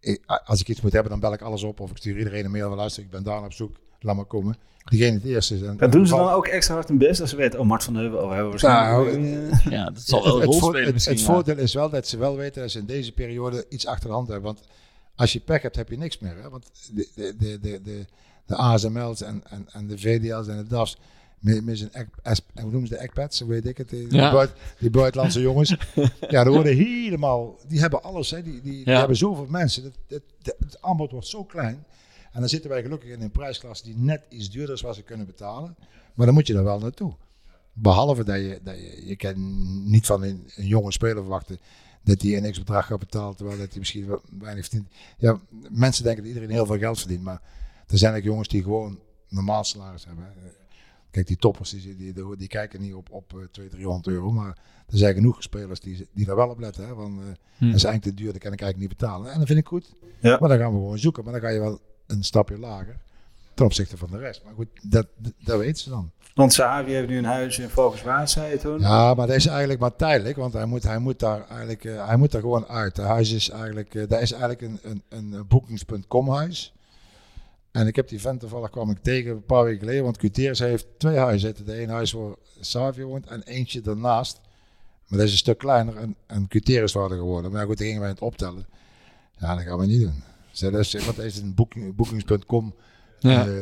ik- 0.00 0.22
als 0.44 0.60
ik 0.60 0.68
iets 0.68 0.80
moet 0.80 0.92
hebben, 0.92 1.10
dan 1.10 1.20
bel 1.20 1.32
ik 1.32 1.40
alles 1.42 1.62
op. 1.62 1.80
Of 1.80 1.90
ik 1.90 1.96
stuur 1.96 2.18
iedereen 2.18 2.44
een 2.44 2.50
mail 2.50 2.68
van 2.68 2.76
luister, 2.76 3.02
ik 3.02 3.10
ben 3.10 3.22
daar 3.22 3.44
op 3.44 3.52
zoek, 3.52 3.76
laat 4.00 4.16
maar 4.16 4.24
komen. 4.24 4.56
Diegene 4.84 5.14
het 5.14 5.24
eerste 5.24 5.54
is. 5.54 5.62
En, 5.62 5.78
en 5.80 5.90
doen 5.90 6.06
ze 6.06 6.14
dan 6.14 6.28
ook 6.30 6.46
extra 6.46 6.74
hard 6.74 6.88
hun 6.88 6.98
best 6.98 7.20
als 7.20 7.30
ze 7.30 7.36
weten, 7.36 7.60
oh 7.60 7.66
Mart 7.66 7.84
van 7.84 7.94
Heuvel, 7.96 8.18
oh, 8.18 8.28
we 8.28 8.32
hebben 8.34 8.50
waarschijnlijk... 8.50 9.18
Nou, 9.18 9.48
eh, 9.50 9.66
Ja, 9.78 9.84
dat 9.84 10.02
zal 10.02 10.22
wel 10.24 10.34
een 10.34 10.40
het, 10.40 10.50
rol 10.50 10.58
spelen 10.62 10.84
het- 10.84 10.92
misschien. 10.92 11.14
het 11.16 11.24
ja. 11.26 11.32
voordeel 11.32 11.56
is 11.58 11.74
wel 11.74 11.90
dat 11.90 12.06
ze 12.08 12.16
wel 12.18 12.36
weten 12.36 12.62
dat 12.62 12.70
ze 12.70 12.78
in 12.78 12.86
deze 12.86 13.12
periode 13.12 13.66
iets 13.68 13.86
achter 13.86 14.08
de 14.08 14.14
hand 14.14 14.28
hebben. 14.28 14.54
Want 14.54 14.66
als 15.16 15.32
je 15.32 15.40
pech 15.40 15.62
hebt, 15.62 15.76
heb 15.76 15.88
je 15.88 15.98
niks 15.98 16.18
meer. 16.18 16.36
Hè? 16.42 16.50
Want 16.50 16.70
de, 16.94 17.08
de, 17.14 17.34
de, 17.38 17.60
de, 17.60 17.80
de, 17.82 18.04
de 18.46 18.54
ASML's 18.56 19.22
en, 19.22 19.42
en, 19.50 19.66
en 19.72 19.86
de 19.86 19.98
VDL's 19.98 20.46
en 20.48 20.56
de 20.56 20.66
DAF's, 20.66 20.96
met, 21.44 21.64
met 21.64 21.78
zijn 21.78 22.08
hoe 22.54 22.70
noemen 22.70 22.86
ze 22.88 22.94
de 22.94 23.00
ekpads, 23.00 23.36
zo 23.36 23.46
weet 23.46 23.66
ik 23.66 23.78
het, 23.78 23.88
die, 23.88 24.06
die, 24.08 24.18
Ja. 24.18 24.32
buit- 24.32 24.52
die 24.78 24.90
buitenlandse 24.90 25.40
jongens. 25.40 25.76
ja, 26.34 26.42
die 26.44 26.52
worden 26.52 26.76
helemaal, 26.76 27.56
die 27.68 27.80
hebben 27.80 28.02
alles, 28.02 28.30
hè? 28.30 28.42
Die, 28.42 28.60
die, 28.60 28.84
hebben 28.84 29.16
zoveel 29.16 29.46
mensen. 29.48 29.82
Dat, 29.82 29.92
dat, 30.06 30.22
dat- 30.42 30.56
het 30.58 30.82
aanbod 30.82 31.10
wordt 31.10 31.26
zo 31.26 31.44
klein. 31.44 31.84
En 32.32 32.40
dan 32.40 32.48
zitten 32.48 32.70
wij 32.70 32.82
gelukkig 32.82 33.10
in 33.10 33.22
een 33.22 33.30
prijsklasse 33.30 33.84
die 33.84 33.96
net 33.96 34.22
iets 34.28 34.50
duurder 34.50 34.74
is 34.74 34.80
wat 34.80 34.94
ze 34.94 35.02
kunnen 35.02 35.26
betalen. 35.26 35.76
Maar 36.14 36.26
dan 36.26 36.34
moet 36.34 36.46
je 36.46 36.54
er 36.54 36.64
wel 36.64 36.78
naartoe. 36.78 37.14
Behalve 37.72 38.24
dat 38.24 38.36
je, 38.36 38.60
dat 38.62 38.76
je, 38.76 39.06
je 39.06 39.16
kan 39.16 39.34
niet 39.90 40.06
van 40.06 40.22
een, 40.22 40.50
een 40.56 40.66
jonge 40.66 40.92
speler 40.92 41.16
verwachten 41.22 41.58
dat 42.02 42.22
hij 42.22 42.36
een 42.36 42.52
x-bedrag 42.52 42.86
gaat 42.86 42.98
betalen, 42.98 43.36
terwijl 43.36 43.58
dat 43.58 43.68
hij 43.70 43.78
misschien 43.78 44.18
weinig 44.38 44.64
verdient. 44.64 44.88
Ja, 45.18 45.40
mensen 45.70 46.04
denken 46.04 46.22
dat 46.22 46.32
iedereen 46.32 46.54
heel 46.54 46.66
veel 46.66 46.78
geld 46.78 46.98
verdient, 46.98 47.22
maar 47.22 47.40
er 47.86 47.98
zijn 47.98 48.16
ook 48.16 48.22
jongens 48.22 48.48
die 48.48 48.62
gewoon 48.62 48.98
normaal 49.28 49.64
salaris 49.64 50.04
hebben. 50.04 50.24
hè. 50.24 50.48
Kijk, 51.14 51.26
die 51.26 51.36
toppers 51.36 51.70
die, 51.70 51.96
die, 51.96 52.12
die, 52.12 52.36
die 52.36 52.48
kijken 52.48 52.80
niet 52.80 52.94
op, 52.94 53.10
op 53.10 53.24
eh, 53.32 53.44
200, 53.50 53.70
300 53.70 54.06
euro, 54.06 54.30
maar 54.30 54.58
er 54.86 54.98
zijn 54.98 55.14
genoeg 55.14 55.42
spelers 55.42 55.80
die, 55.80 56.08
die 56.12 56.26
daar 56.26 56.36
wel 56.36 56.48
op 56.48 56.58
letten. 56.58 56.86
Hè, 56.86 56.94
van, 56.94 57.20
eh, 57.20 57.26
Hm. 57.58 57.66
Dat 57.66 57.74
is 57.74 57.84
eigenlijk 57.84 58.16
te 58.16 58.22
duur, 58.22 58.32
dat 58.32 58.42
kan 58.42 58.52
ik 58.52 58.60
eigenlijk 58.60 58.90
niet 58.90 59.00
betalen. 59.00 59.32
En 59.32 59.38
dat 59.38 59.46
vind 59.46 59.58
ik 59.58 59.66
goed. 59.66 59.92
Ja. 60.20 60.36
Maar 60.40 60.48
dan 60.48 60.58
gaan 60.58 60.72
we 60.72 60.78
gewoon 60.78 60.98
zoeken. 60.98 61.24
Maar 61.24 61.32
dan 61.32 61.42
ga 61.42 61.48
je 61.48 61.60
wel 61.60 61.80
een 62.06 62.24
stapje 62.24 62.58
lager 62.58 62.96
ten 63.54 63.64
opzichte 63.64 63.96
van 63.96 64.10
de 64.10 64.18
rest. 64.18 64.44
Maar 64.44 64.54
goed, 64.54 64.68
dat, 64.82 65.06
dat 65.44 65.58
weten 65.58 65.82
ze 65.82 65.90
dan. 65.90 66.10
Want 66.34 66.52
Sahavi 66.52 66.92
heeft 66.92 67.08
nu 67.08 67.18
een 67.18 67.24
huis 67.24 67.58
in 67.58 67.68
Valkenswaard, 67.68 68.30
zei 68.30 68.50
je 68.50 68.58
toen. 68.58 68.80
Ja, 68.80 69.14
maar 69.14 69.26
dat 69.26 69.36
is 69.36 69.46
eigenlijk 69.46 69.80
maar 69.80 69.96
tijdelijk, 69.96 70.36
want 70.36 70.52
hij 70.52 70.66
moet, 70.66 70.82
hij 70.82 70.98
moet, 70.98 71.18
daar, 71.18 71.46
eigenlijk, 71.48 71.84
eh, 71.84 72.06
hij 72.06 72.16
moet 72.16 72.32
daar 72.32 72.40
gewoon 72.40 72.66
uit. 72.66 72.96
Het 72.96 73.06
huis 73.06 73.32
is 73.32 73.50
eigenlijk, 73.50 73.94
eh, 73.94 74.08
dat 74.08 74.20
is 74.20 74.32
eigenlijk 74.32 74.62
een, 74.62 74.78
een, 74.82 75.02
een 75.08 75.46
boekings.com 75.46 76.30
huis. 76.30 76.74
En 77.74 77.86
ik 77.86 77.96
heb 77.96 78.08
die 78.08 78.20
vent 78.20 78.40
toevallig 78.40 78.70
kwam 78.70 78.90
ik 78.90 78.98
tegen 79.02 79.30
een 79.30 79.44
paar 79.44 79.64
weken 79.64 79.78
geleden, 79.78 80.02
want 80.02 80.16
Cuteris 80.16 80.58
heeft 80.58 80.86
twee 80.98 81.16
huizen. 81.16 81.64
De 81.64 81.74
ene 81.74 81.92
huis 81.92 82.12
waar 82.12 82.34
Savio 82.60 83.06
woont 83.06 83.26
en 83.26 83.42
eentje 83.42 83.80
daarnaast. 83.80 84.40
Maar 85.06 85.18
dat 85.18 85.26
is 85.26 85.32
een 85.32 85.38
stuk 85.38 85.58
kleiner 85.58 85.96
en, 85.96 86.16
en 86.26 86.48
Cuteris 86.48 86.92
waren 86.92 87.16
geworden. 87.16 87.50
Maar 87.50 87.60
ja, 87.60 87.66
goed, 87.66 87.76
dan 87.78 87.86
gingen 87.86 88.00
wij 88.02 88.10
het 88.10 88.20
optellen. 88.20 88.66
Ja, 89.38 89.54
dat 89.54 89.64
gaan 89.64 89.78
we 89.78 89.86
niet 89.86 90.00
doen. 90.00 90.22
Dus 90.50 90.58
dat 90.58 90.74
is, 90.74 91.04
want 91.04 91.16
dat 91.16 91.24
is 91.24 91.38
een 91.38 91.54
booking, 91.54 91.94
bookings.com. 91.94 92.74
Ja. 93.18 93.46
eh, 93.46 93.52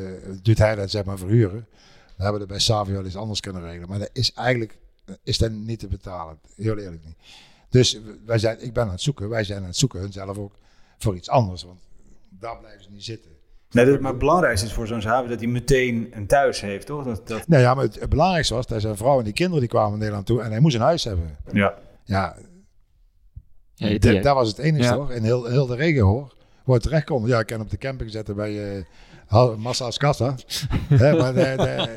doet 0.42 0.58
hij 0.58 0.74
dat 0.74 0.90
zeg 0.90 1.04
maar 1.04 1.18
verhuren. 1.18 1.66
Dan 2.06 2.14
hebben 2.16 2.32
we 2.32 2.38
dat 2.38 2.48
bij 2.48 2.58
Savio 2.58 2.94
wel 2.94 3.04
eens 3.04 3.16
anders 3.16 3.40
kunnen 3.40 3.62
regelen. 3.62 3.88
Maar 3.88 3.98
dat 3.98 4.10
is 4.12 4.32
eigenlijk 4.32 4.78
is 5.22 5.38
dat 5.38 5.50
niet 5.50 5.78
te 5.78 5.86
betalen. 5.88 6.38
Heel 6.56 6.78
eerlijk 6.78 7.04
niet. 7.04 7.16
Dus 7.68 7.98
wij 8.24 8.38
zijn, 8.38 8.62
ik 8.62 8.72
ben 8.72 8.84
aan 8.84 8.90
het 8.90 9.00
zoeken. 9.00 9.28
Wij 9.28 9.44
zijn 9.44 9.60
aan 9.60 9.66
het 9.66 9.76
zoeken, 9.76 10.00
hun 10.00 10.12
zelf 10.12 10.38
ook, 10.38 10.54
voor 10.98 11.16
iets 11.16 11.28
anders. 11.28 11.62
Want 11.62 11.80
daar 12.28 12.58
blijven 12.58 12.82
ze 12.82 12.90
niet 12.90 13.04
zitten. 13.04 13.30
Nee, 13.72 13.84
dat, 13.84 14.00
maar 14.00 14.10
het 14.10 14.18
belangrijkste 14.20 14.66
is 14.66 14.72
voor 14.72 14.86
zo'n 14.86 15.00
Sahavi 15.00 15.28
dat 15.28 15.38
hij 15.40 15.48
meteen 15.48 16.08
een 16.10 16.26
thuis 16.26 16.60
heeft, 16.60 16.86
toch? 16.86 17.04
Dat, 17.04 17.28
dat, 17.28 17.48
Nou 17.48 17.62
ja, 17.62 17.74
maar 17.74 17.84
het, 17.84 18.00
het 18.00 18.08
belangrijkste 18.08 18.54
was 18.54 18.66
dat 18.66 18.80
zijn 18.80 18.96
vrouw 18.96 19.18
en 19.18 19.24
die 19.24 19.32
kinderen 19.32 19.60
die 19.60 19.68
kwamen 19.68 19.90
naar 19.90 19.98
Nederland 19.98 20.26
toe. 20.26 20.40
En 20.42 20.50
hij 20.50 20.60
moest 20.60 20.74
een 20.74 20.80
huis 20.80 21.04
hebben. 21.04 21.36
ja. 21.52 21.74
Ja, 22.04 22.36
Ja, 23.74 23.98
die- 23.98 24.20
dat, 24.20 24.34
was 24.34 24.48
het 24.48 24.58
enige 24.58 24.82
Ja. 24.82 24.94
hoor. 24.96 25.12
In 25.12 25.22
heel, 25.22 25.44
heel 25.44 25.66
de 25.66 25.74
regio 25.76 26.06
hoor. 26.06 26.34
Waar 26.64 26.74
het 26.74 26.84
terecht 26.84 27.04
kon. 27.04 27.26
Ja, 27.26 27.38
ik 27.38 27.46
kan 27.46 27.60
op 27.60 27.70
de 27.70 27.76
camping 27.76 28.10
zetten 28.10 28.36
bij 28.36 28.76
eh 28.76 28.84
Hal- 29.26 29.56
Massa's 29.56 29.96
Kassa. 29.98 30.34
Hè, 30.88 31.16
maar 31.16 31.34
dat, 31.34 31.56
dat, 31.58 31.88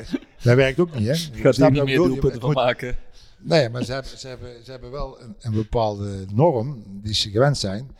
dat 0.42 0.56
werkt 0.56 0.80
ook 0.80 0.94
niet 0.98 1.06
hè. 1.06 1.14
Gaat 1.42 1.56
er 1.56 1.70
niet 1.70 1.84
meer 1.84 1.96
doelpunten 1.96 2.30
Het 2.30 2.40
van 2.40 2.48
moet- 2.48 2.54
maken. 2.58 2.96
Nee, 3.38 3.68
maar 3.68 3.84
ze 3.84 3.92
hebben, 3.92 4.18
ze 4.18 4.28
hebben, 4.28 4.64
ze 4.64 4.70
hebben 4.70 4.90
wel 4.90 5.20
een, 5.20 5.34
een 5.40 5.52
bepaalde 5.52 6.24
norm 6.34 6.82
die 6.86 7.14
ze 7.14 7.30
gewend 7.30 7.58
zijn. 7.58 7.90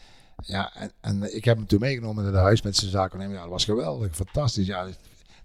Ja, 0.46 0.72
en, 0.74 0.90
en 1.00 1.36
ik 1.36 1.44
heb 1.44 1.56
hem 1.56 1.66
toen 1.66 1.80
meegenomen 1.80 2.22
naar 2.22 2.32
de 2.32 2.38
huis 2.38 2.62
met 2.62 2.76
zijn 2.76 2.90
zaken. 2.90 3.30
Ja, 3.30 3.40
dat 3.40 3.48
was 3.48 3.64
geweldig, 3.64 4.14
fantastisch. 4.14 4.66
Ja, 4.66 4.86
het 4.86 4.96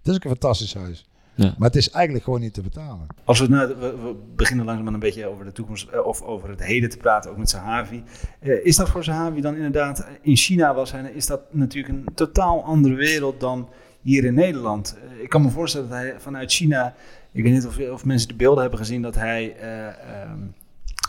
is 0.02 0.14
ook 0.14 0.24
een 0.24 0.30
fantastisch 0.30 0.74
huis. 0.74 1.06
Ja. 1.34 1.54
Maar 1.58 1.68
het 1.68 1.76
is 1.76 1.90
eigenlijk 1.90 2.24
gewoon 2.24 2.40
niet 2.40 2.54
te 2.54 2.62
betalen. 2.62 3.06
Als 3.24 3.40
we, 3.40 3.48
nou, 3.48 3.68
we, 3.68 3.96
we 3.96 4.14
beginnen 4.36 4.64
langzaam 4.66 4.94
een 4.94 5.00
beetje 5.00 5.26
over 5.26 5.44
de 5.44 5.52
toekomst 5.52 5.88
eh, 5.88 6.06
of 6.06 6.22
over 6.22 6.48
het 6.48 6.64
heden 6.64 6.90
te 6.90 6.96
praten, 6.96 7.30
ook 7.30 7.36
met 7.36 7.50
Sahavi. 7.50 8.02
Eh, 8.38 8.64
is 8.64 8.76
dat 8.76 8.88
voor 8.88 9.04
Sahavi 9.04 9.40
dan 9.40 9.54
inderdaad, 9.54 9.98
eh, 9.98 10.06
in 10.20 10.36
China 10.36 10.74
was 10.74 10.92
hij, 10.92 11.12
is 11.14 11.26
dat 11.26 11.40
natuurlijk 11.54 11.94
een 11.94 12.14
totaal 12.14 12.64
andere 12.64 12.94
wereld 12.94 13.40
dan 13.40 13.68
hier 14.02 14.24
in 14.24 14.34
Nederland. 14.34 14.96
Ik 15.22 15.28
kan 15.28 15.42
me 15.42 15.50
voorstellen 15.50 15.88
dat 15.88 15.98
hij 15.98 16.14
vanuit 16.18 16.52
China, 16.52 16.94
ik 17.32 17.42
weet 17.42 17.52
niet 17.52 17.66
of, 17.66 17.78
of 17.78 18.04
mensen 18.04 18.28
de 18.28 18.34
beelden 18.34 18.60
hebben 18.60 18.78
gezien, 18.78 19.02
dat 19.02 19.14
hij 19.14 19.56
eh, 19.56 19.86
ehm, 19.86 20.38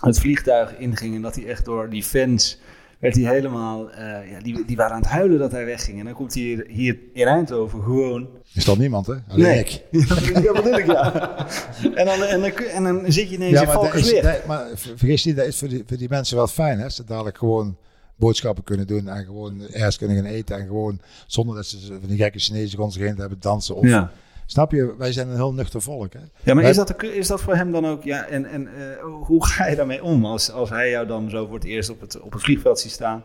het 0.01 0.19
vliegtuig 0.19 0.77
inging 0.77 1.15
en 1.15 1.21
dat 1.21 1.35
hij 1.35 1.45
echt 1.45 1.65
door 1.65 1.89
die 1.89 2.03
fans 2.03 2.59
werd 3.03 3.15
hij 3.15 3.33
helemaal, 3.33 3.91
eh, 3.91 4.31
ja, 4.31 4.39
die, 4.39 4.65
die 4.65 4.75
waren 4.75 4.95
aan 4.95 5.01
het 5.01 5.09
huilen 5.09 5.39
dat 5.39 5.51
hij 5.51 5.65
wegging. 5.65 5.99
En 5.99 6.05
dan 6.05 6.13
komt 6.13 6.33
hij 6.33 6.43
hier, 6.43 6.65
hier 6.67 6.97
in 7.13 7.27
Eindhoven 7.27 7.83
gewoon 7.83 8.27
Is 8.53 8.65
dat 8.65 8.77
niemand, 8.77 9.07
hè? 9.07 9.13
Alleen 9.27 9.57
ik. 9.59 9.69
ja, 9.91 10.05
dat 10.41 10.53
bedoel 10.53 10.77
ik, 10.77 10.85
ja. 10.85 11.35
En 11.95 12.05
dan, 12.05 12.23
en, 12.23 12.41
dan, 12.41 12.51
en 12.51 12.83
dan 12.83 13.01
zit 13.11 13.29
je 13.29 13.35
ineens 13.35 13.59
in 13.59 13.65
maar, 13.65 13.75
dat 13.75 13.83
is, 13.83 13.89
Valkensweer. 13.91 14.41
maar 14.47 14.67
ver- 14.75 14.97
vergis 14.97 15.25
niet, 15.25 15.35
dat 15.35 15.45
is 15.45 15.57
voor 15.57 15.67
die, 15.67 15.83
voor 15.87 15.97
die 15.97 16.09
mensen 16.09 16.35
wel 16.35 16.47
fijn. 16.47 16.79
Hè? 16.79 16.89
Ze 16.89 17.03
dadelijk 17.03 17.37
gewoon 17.37 17.77
boodschappen 18.15 18.63
kunnen 18.63 18.87
doen 18.87 19.07
en 19.07 19.25
gewoon 19.25 19.61
ergens 19.71 19.97
kunnen 19.97 20.15
gaan 20.17 20.25
eten. 20.25 20.59
En 20.59 20.65
gewoon 20.67 20.99
zonder 21.27 21.55
dat 21.55 21.65
ze 21.65 21.77
van 21.87 22.07
die 22.09 22.17
gekke 22.17 22.39
Chinezen 22.39 22.79
rond 22.79 22.93
zich 22.93 23.01
heen 23.01 23.17
hebben 23.17 23.37
dansen. 23.39 23.75
Of, 23.75 23.87
Ja. 23.87 24.11
Snap 24.45 24.71
je? 24.71 24.95
Wij 24.97 25.11
zijn 25.11 25.27
een 25.27 25.35
heel 25.35 25.53
nuchter 25.53 25.81
volk. 25.81 26.13
Hè? 26.13 26.19
ja, 26.19 26.53
maar 26.53 26.55
Wij- 26.55 26.69
is 26.69 26.75
dat, 26.75 27.03
is 27.03 27.27
dat 27.27 27.41
voor 27.41 27.55
hem 27.55 27.71
dan 27.71 27.85
ook... 27.85 28.03
Ja, 28.03 28.25
en, 28.25 28.45
en 28.45 28.67
eh, 28.67 29.03
hoe 29.21 29.45
ga 29.45 29.67
je 29.67 29.75
daarmee 29.75 30.03
om 30.03 30.25
als, 30.25 30.51
als 30.51 30.69
hij 30.69 30.89
jou 30.89 31.07
dan 31.07 31.29
zo 31.29 31.45
voor 31.45 31.55
het 31.55 31.63
eerst 31.63 31.89
op 31.89 32.01
het, 32.01 32.19
op 32.19 32.33
het 32.33 32.41
vliegveld 32.41 32.79
ziet 32.79 32.91
staan... 32.91 33.23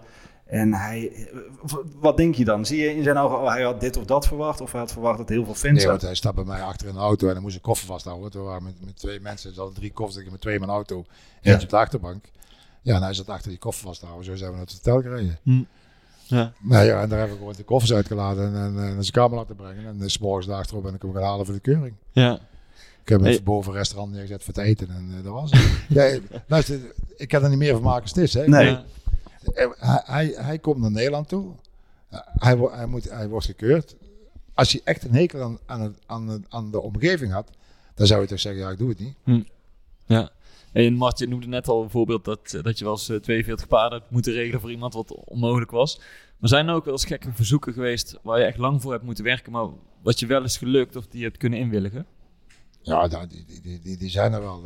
En 0.48 0.74
hij, 0.74 1.12
eh, 1.12 1.74
wat 2.00 2.16
denk 2.16 2.34
je 2.34 2.44
dan? 2.44 2.66
Zie 2.66 2.78
je 2.78 2.94
in 2.96 3.02
zijn 3.02 3.16
ogen, 3.16 3.38
oh, 3.38 3.48
hij 3.48 3.62
had 3.62 3.80
dit 3.80 3.96
of 3.96 4.04
dat 4.04 4.26
verwacht? 4.26 4.60
Of 4.60 4.72
hij 4.72 4.80
had 4.80 4.92
verwacht 4.92 5.18
dat 5.18 5.28
heel 5.28 5.44
veel 5.44 5.54
fans 5.54 5.78
Nee, 5.78 5.86
want 5.86 6.02
hij 6.02 6.14
stapt 6.14 6.34
bij 6.34 6.44
mij 6.44 6.62
achter 6.62 6.88
in 6.88 6.94
de 6.94 7.00
auto 7.00 7.28
en 7.28 7.34
dan 7.34 7.42
moest 7.42 7.56
ik 7.56 7.62
koffer 7.62 7.86
vasthouden. 7.86 8.30
We 8.40 8.46
waren 8.46 8.62
met, 8.62 8.74
met 8.84 8.96
twee 8.96 9.20
mensen, 9.20 9.50
er 9.50 9.56
hadden 9.56 9.74
drie 9.74 9.92
koffers, 9.92 10.24
ik 10.24 10.30
met 10.30 10.40
twee 10.40 10.54
in 10.54 10.60
mijn 10.60 10.72
auto. 10.72 11.04
Eentje 11.42 11.62
op 11.62 11.70
de 11.70 11.76
achterbank. 11.76 12.24
Ja, 12.82 12.94
en 12.94 13.02
hij 13.02 13.14
zat 13.14 13.28
achter 13.28 13.48
die 13.48 13.58
koffer 13.58 13.86
vasthouden. 13.86 14.24
Zo 14.24 14.34
zijn 14.34 14.50
we 14.50 14.56
naar 14.56 14.66
het 14.66 14.80
hotel 14.82 15.00
gereden. 15.02 15.38
Ja. 16.28 16.52
Nou 16.60 16.84
ja, 16.86 17.02
en 17.02 17.08
daar 17.08 17.18
hebben 17.18 17.36
we 17.36 17.42
gewoon 17.42 17.56
de 17.56 17.64
koffers 17.64 17.92
uitgeladen 17.92 18.54
en, 18.54 18.78
en, 18.78 18.92
zijn 19.00 19.10
kamer 19.12 19.36
laten 19.38 19.56
brengen. 19.56 19.86
En 19.86 19.98
dan 19.98 20.10
's 20.10 20.18
morgens 20.18 20.48
achterop 20.48 20.82
ben 20.82 20.94
ik 20.94 21.02
hem 21.02 21.12
gaan 21.12 21.22
halen 21.22 21.44
voor 21.46 21.54
de 21.54 21.60
keuring. 21.60 21.94
Ja. 22.12 22.34
Ik 23.02 23.08
heb 23.08 23.18
hem 23.18 23.22
Hey. 23.22 23.32
even 23.32 23.44
boven 23.44 23.72
een 23.72 23.78
restaurant 23.78 24.12
neergezet 24.12 24.44
voor 24.44 24.54
het 24.54 24.62
eten 24.64 24.88
en 24.90 25.08
eh, 25.16 25.24
dat 25.24 25.32
was 25.32 25.50
het. 25.50 25.70
ja, 25.98 26.18
luister, 26.46 26.80
ik 27.16 27.28
kan 27.28 27.42
er 27.42 27.48
niet 27.48 27.58
meer 27.58 27.72
van 27.72 27.82
maken 27.82 28.22
is. 28.22 28.34
Hè. 28.34 28.48
Nee. 28.48 28.78
Eh, 29.54 29.66
Hij, 29.78 30.02
hij, 30.04 30.32
hij 30.36 30.58
komt 30.58 30.78
naar 30.80 30.90
Nederland 30.90 31.28
toe. 31.28 31.52
Eh, 32.08 32.18
Hij, 32.24 32.56
hij, 32.56 32.86
moet, 32.86 33.10
hij 33.10 33.28
wordt 33.28 33.46
gekeurd. 33.46 33.96
Als 34.54 34.72
hij 34.72 34.80
echt 34.84 35.04
een 35.04 35.14
hekel 35.14 35.42
aan, 35.42 35.58
aan, 35.66 35.80
het, 35.80 35.94
aan, 36.06 36.28
het- 36.28 36.44
aan 36.48 36.70
de 36.70 36.80
omgeving 36.80 37.32
had, 37.32 37.50
dan 37.94 38.06
zou 38.06 38.20
je 38.22 38.26
toch 38.26 38.40
zeggen, 38.40 38.62
ja, 38.62 38.70
ik 38.70 38.78
doe 38.78 38.88
het 38.88 38.98
niet. 38.98 39.44
Ja. 40.06 40.30
En 40.72 40.94
Mart, 40.94 41.18
je 41.18 41.28
noemde 41.28 41.46
net 41.46 41.68
al 41.68 41.82
een 41.82 41.90
voorbeeld 41.90 42.24
dat, 42.24 42.52
eh, 42.52 42.62
dat 42.62 42.78
je 42.78 42.84
wel 42.84 42.92
eens 42.92 43.08
eh, 43.08 43.16
42 43.16 43.68
paarden 43.68 43.98
hebt 43.98 44.10
moeten 44.10 44.32
regelen 44.32 44.60
voor 44.60 44.70
iemand 44.70 44.94
wat 44.94 45.14
onmogelijk 45.24 45.70
was. 45.70 46.00
Maar 46.38 46.48
zijn 46.48 46.68
er 46.68 46.74
ook 46.74 46.84
wel 46.84 46.94
eens 46.94 47.04
gekke 47.04 47.32
verzoeken 47.32 47.72
geweest 47.72 48.18
waar 48.22 48.38
je 48.38 48.44
echt 48.44 48.58
lang 48.58 48.82
voor 48.82 48.92
hebt 48.92 49.04
moeten 49.04 49.24
werken, 49.24 49.52
maar 49.52 49.68
wat 50.02 50.18
je 50.18 50.26
wel 50.26 50.44
is 50.44 50.56
gelukt 50.56 50.96
of 50.96 51.06
die 51.06 51.18
je 51.20 51.26
hebt 51.26 51.38
kunnen 51.38 51.58
inwilligen? 51.58 52.06
Ja, 52.82 53.06
nou, 53.06 53.26
die, 53.26 53.80
die, 53.80 53.96
die, 53.96 54.10
zijn 54.10 54.32
er 54.32 54.40
wel. 54.40 54.62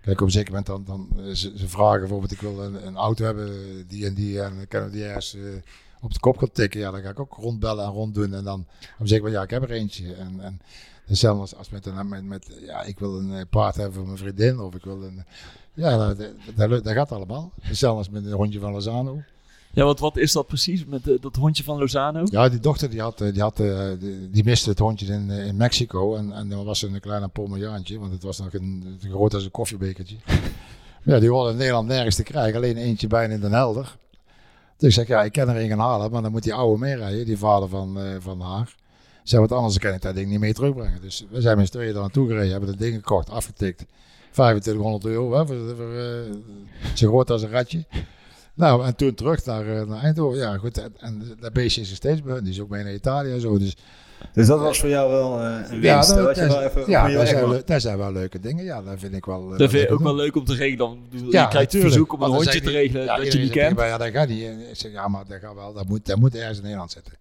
Kijk, 0.00 0.20
op 0.20 0.26
een 0.26 0.32
zeker 0.32 0.48
moment 0.48 0.66
dan, 0.66 0.84
dan 0.84 1.08
eh, 1.18 1.32
ze, 1.32 1.68
vragen 1.68 2.00
bijvoorbeeld, 2.00 2.32
ik 2.32 2.40
wil 2.40 2.62
een, 2.62 2.86
een 2.86 2.96
auto 2.96 3.24
hebben, 3.24 3.50
die 3.88 4.06
en 4.06 4.14
die, 4.14 4.42
en 4.42 4.58
we 4.58 4.90
die 4.90 5.04
ergens 5.04 5.34
eh, 5.34 5.42
op 6.00 6.12
de 6.12 6.20
kop 6.20 6.38
gaan 6.38 6.52
tikken. 6.52 6.80
Ja, 6.80 6.90
dan 6.90 7.02
ga 7.02 7.10
ik 7.10 7.20
ook 7.20 7.34
rondbellen 7.34 7.84
en 7.84 7.90
ronddoen. 7.90 8.34
En 8.34 8.44
dan 8.44 8.60
op 8.60 9.00
een 9.00 9.08
zeker 9.08 9.24
moment, 9.24 9.40
ja, 9.40 9.42
ik 9.42 9.60
heb 9.60 9.70
er 9.70 9.76
eentje. 9.76 10.14
En, 10.14 10.40
en 10.40 10.60
hetzelfde 11.08 11.40
als, 11.40 11.54
als 11.56 11.70
met, 11.70 11.86
een- 11.86 12.08
met, 12.08 12.24
met, 12.24 12.58
ja, 12.60 12.82
ik 12.82 12.98
wil 12.98 13.18
een 13.18 13.32
eh, 13.32 13.44
paard 13.50 13.74
hebben 13.76 13.94
voor 13.94 14.04
mijn 14.06 14.18
vriendin, 14.18 14.60
of 14.60 14.74
ik 14.74 14.84
wil 14.84 15.02
een... 15.02 15.24
Ja, 15.74 16.14
dat, 16.14 16.84
dat, 16.84 16.92
gaat 16.92 17.12
allemaal. 17.12 17.52
Hetzelfde 17.60 17.98
als 17.98 18.08
met 18.10 18.24
een 18.26 18.32
hondje 18.32 18.60
van 18.60 18.72
Lozano. 18.72 19.22
Ja, 19.72 19.84
want 19.84 19.98
wat 19.98 20.16
is 20.16 20.32
dat 20.32 20.46
precies 20.46 20.84
met 20.84 21.08
eh, 21.08 21.20
dat 21.20 21.36
hondje 21.36 21.64
van 21.64 21.78
Lozano? 21.78 22.22
Ja, 22.24 22.48
die 22.48 22.60
dochter 22.60 22.90
die 22.90 23.00
had, 23.00 23.20
eh, 23.20 23.32
die, 23.32 23.42
had, 23.42 23.60
eh, 23.60 23.88
die, 23.98 24.30
die 24.30 24.44
miste 24.44 24.70
het 24.70 24.78
hondje 24.78 25.06
in, 25.12 25.30
eh, 25.30 25.46
in 25.46 25.56
Mexico. 25.56 26.16
En, 26.16 26.32
en 26.32 26.48
dan 26.48 26.64
was 26.64 26.82
er 26.82 26.94
een 26.94 27.00
klein 27.00 27.30
Pomerjaantje, 27.30 27.98
want 27.98 28.12
het 28.12 28.22
was 28.22 28.38
nog 28.38 28.52
een, 28.54 28.98
groot 29.00 29.34
als 29.34 29.44
een 29.44 29.50
koffiebekertje. 29.50 30.16
Maar 31.02 31.14
ja, 31.14 31.20
die 31.20 31.30
hoorde 31.30 31.50
in 31.50 31.56
Nederland 31.56 31.88
nergens 31.88 32.16
te 32.16 32.22
krijgen, 32.22 32.56
alleen 32.56 32.76
eentje 32.76 33.06
bijna 33.06 33.34
in 33.34 33.40
Den 33.40 33.52
Helder. 33.52 33.96
Dus 34.76 34.88
ik 34.88 34.94
zeg, 34.94 35.06
ja, 35.06 35.22
ik 35.24 35.32
kan 35.32 35.48
er 35.48 35.56
een 35.62 35.68
gaan 35.68 35.78
halen, 35.78 36.10
maar 36.10 36.22
dan 36.22 36.30
moet 36.30 36.42
die 36.42 36.54
oude 36.54 36.78
meerijden, 36.78 37.24
die 37.24 37.38
vader 37.38 37.68
van, 37.68 37.98
eh, 38.00 38.16
van 38.18 38.40
haar. 38.40 38.74
Zeg, 39.28 39.40
wat 39.40 39.52
anders 39.52 39.78
kan 39.78 39.94
ik 39.94 40.02
dat 40.02 40.14
ding 40.14 40.28
niet 40.30 40.40
mee 40.40 40.52
terugbrengen. 40.54 41.00
Dus 41.00 41.26
we 41.30 41.40
zijn 41.40 41.56
met 41.56 41.66
z'n 41.66 41.72
tweeën 41.72 41.92
daar 41.92 42.02
naartoe 42.02 42.28
gereden, 42.28 42.50
hebben 42.50 42.68
dat 42.68 42.78
ding 42.78 42.94
gekocht, 42.94 43.30
afgetikt. 43.30 43.84
2500 44.30 45.04
euro, 45.04 45.32
hè, 45.38 45.46
voor, 45.46 45.56
voor, 45.76 45.94
eh, 45.94 46.34
zo 46.94 47.08
groot 47.08 47.30
als 47.30 47.42
een 47.42 47.50
ratje. 47.50 47.84
Nou, 48.54 48.84
en 48.84 48.96
toen 48.96 49.14
terug 49.14 49.44
naar, 49.44 49.66
eh, 49.76 49.86
naar 49.86 50.02
Eindhoven. 50.02 50.38
Ja, 50.38 50.56
goed. 50.56 50.78
En, 50.78 50.92
en 50.98 51.36
dat 51.40 51.52
beestje 51.52 51.80
is 51.80 51.90
er 51.90 51.96
steeds 51.96 52.22
bij 52.22 52.34
hun. 52.34 52.44
Die 52.44 52.52
is 52.52 52.60
ook 52.60 52.68
mee 52.68 52.84
naar 52.84 52.92
Italië 52.92 53.32
en 53.32 53.40
zo. 53.40 53.58
Dus 53.58 53.76
Dus 54.32 54.46
dat 54.46 54.60
was 54.60 54.80
voor 54.80 54.88
jou 54.88 55.10
wel 55.10 55.40
eh, 55.40 55.70
een 55.70 55.80
ja, 55.80 55.94
winst. 55.94 56.10
hè, 56.10 56.16
dat, 56.16 56.34
dat 56.34 56.46
wel 56.46 56.62
even 56.62 56.82
ja 56.86 57.08
dat, 57.08 57.28
zijn, 57.28 57.66
dat 57.66 57.98
wel 57.98 58.12
leuke 58.12 58.40
dingen. 58.40 58.64
Ja, 58.64 58.82
dat 58.82 58.98
vind 58.98 59.14
ik 59.14 59.24
wel. 59.24 59.48
Dat 59.48 59.70
vind 59.70 59.88
je 59.88 59.90
ook 59.90 60.02
wel 60.02 60.14
leuk 60.14 60.36
om 60.36 60.44
te 60.44 60.54
regelen. 60.54 60.92
Ik 60.92 61.10
bedoel, 61.10 61.32
Ja, 61.32 61.42
je 61.42 61.48
krijgt 61.48 61.72
natuurlijk. 61.72 61.92
verzoek 61.92 62.12
om 62.12 62.22
een 62.22 62.28
dan 62.28 62.36
hondje 62.36 62.60
te 62.60 62.70
regelen 62.70 63.04
ja, 63.04 63.16
dat 63.16 63.32
je 63.32 63.38
niet 63.38 63.50
kent. 63.50 63.78
Ja, 63.78 63.98
dat 63.98 64.10
gaat 64.10 64.28
niet. 64.28 64.42
Ik 64.42 64.68
zeg, 64.72 64.92
ja, 64.92 65.08
maar 65.08 65.24
dat 65.28 65.40
gaat 65.40 65.54
wel. 65.54 65.72
Dat 65.72 65.88
moet, 65.88 66.06
dat 66.06 66.18
moet 66.18 66.34
ergens 66.34 66.56
in 66.56 66.62
Nederland 66.62 66.92
zitten. 66.92 67.12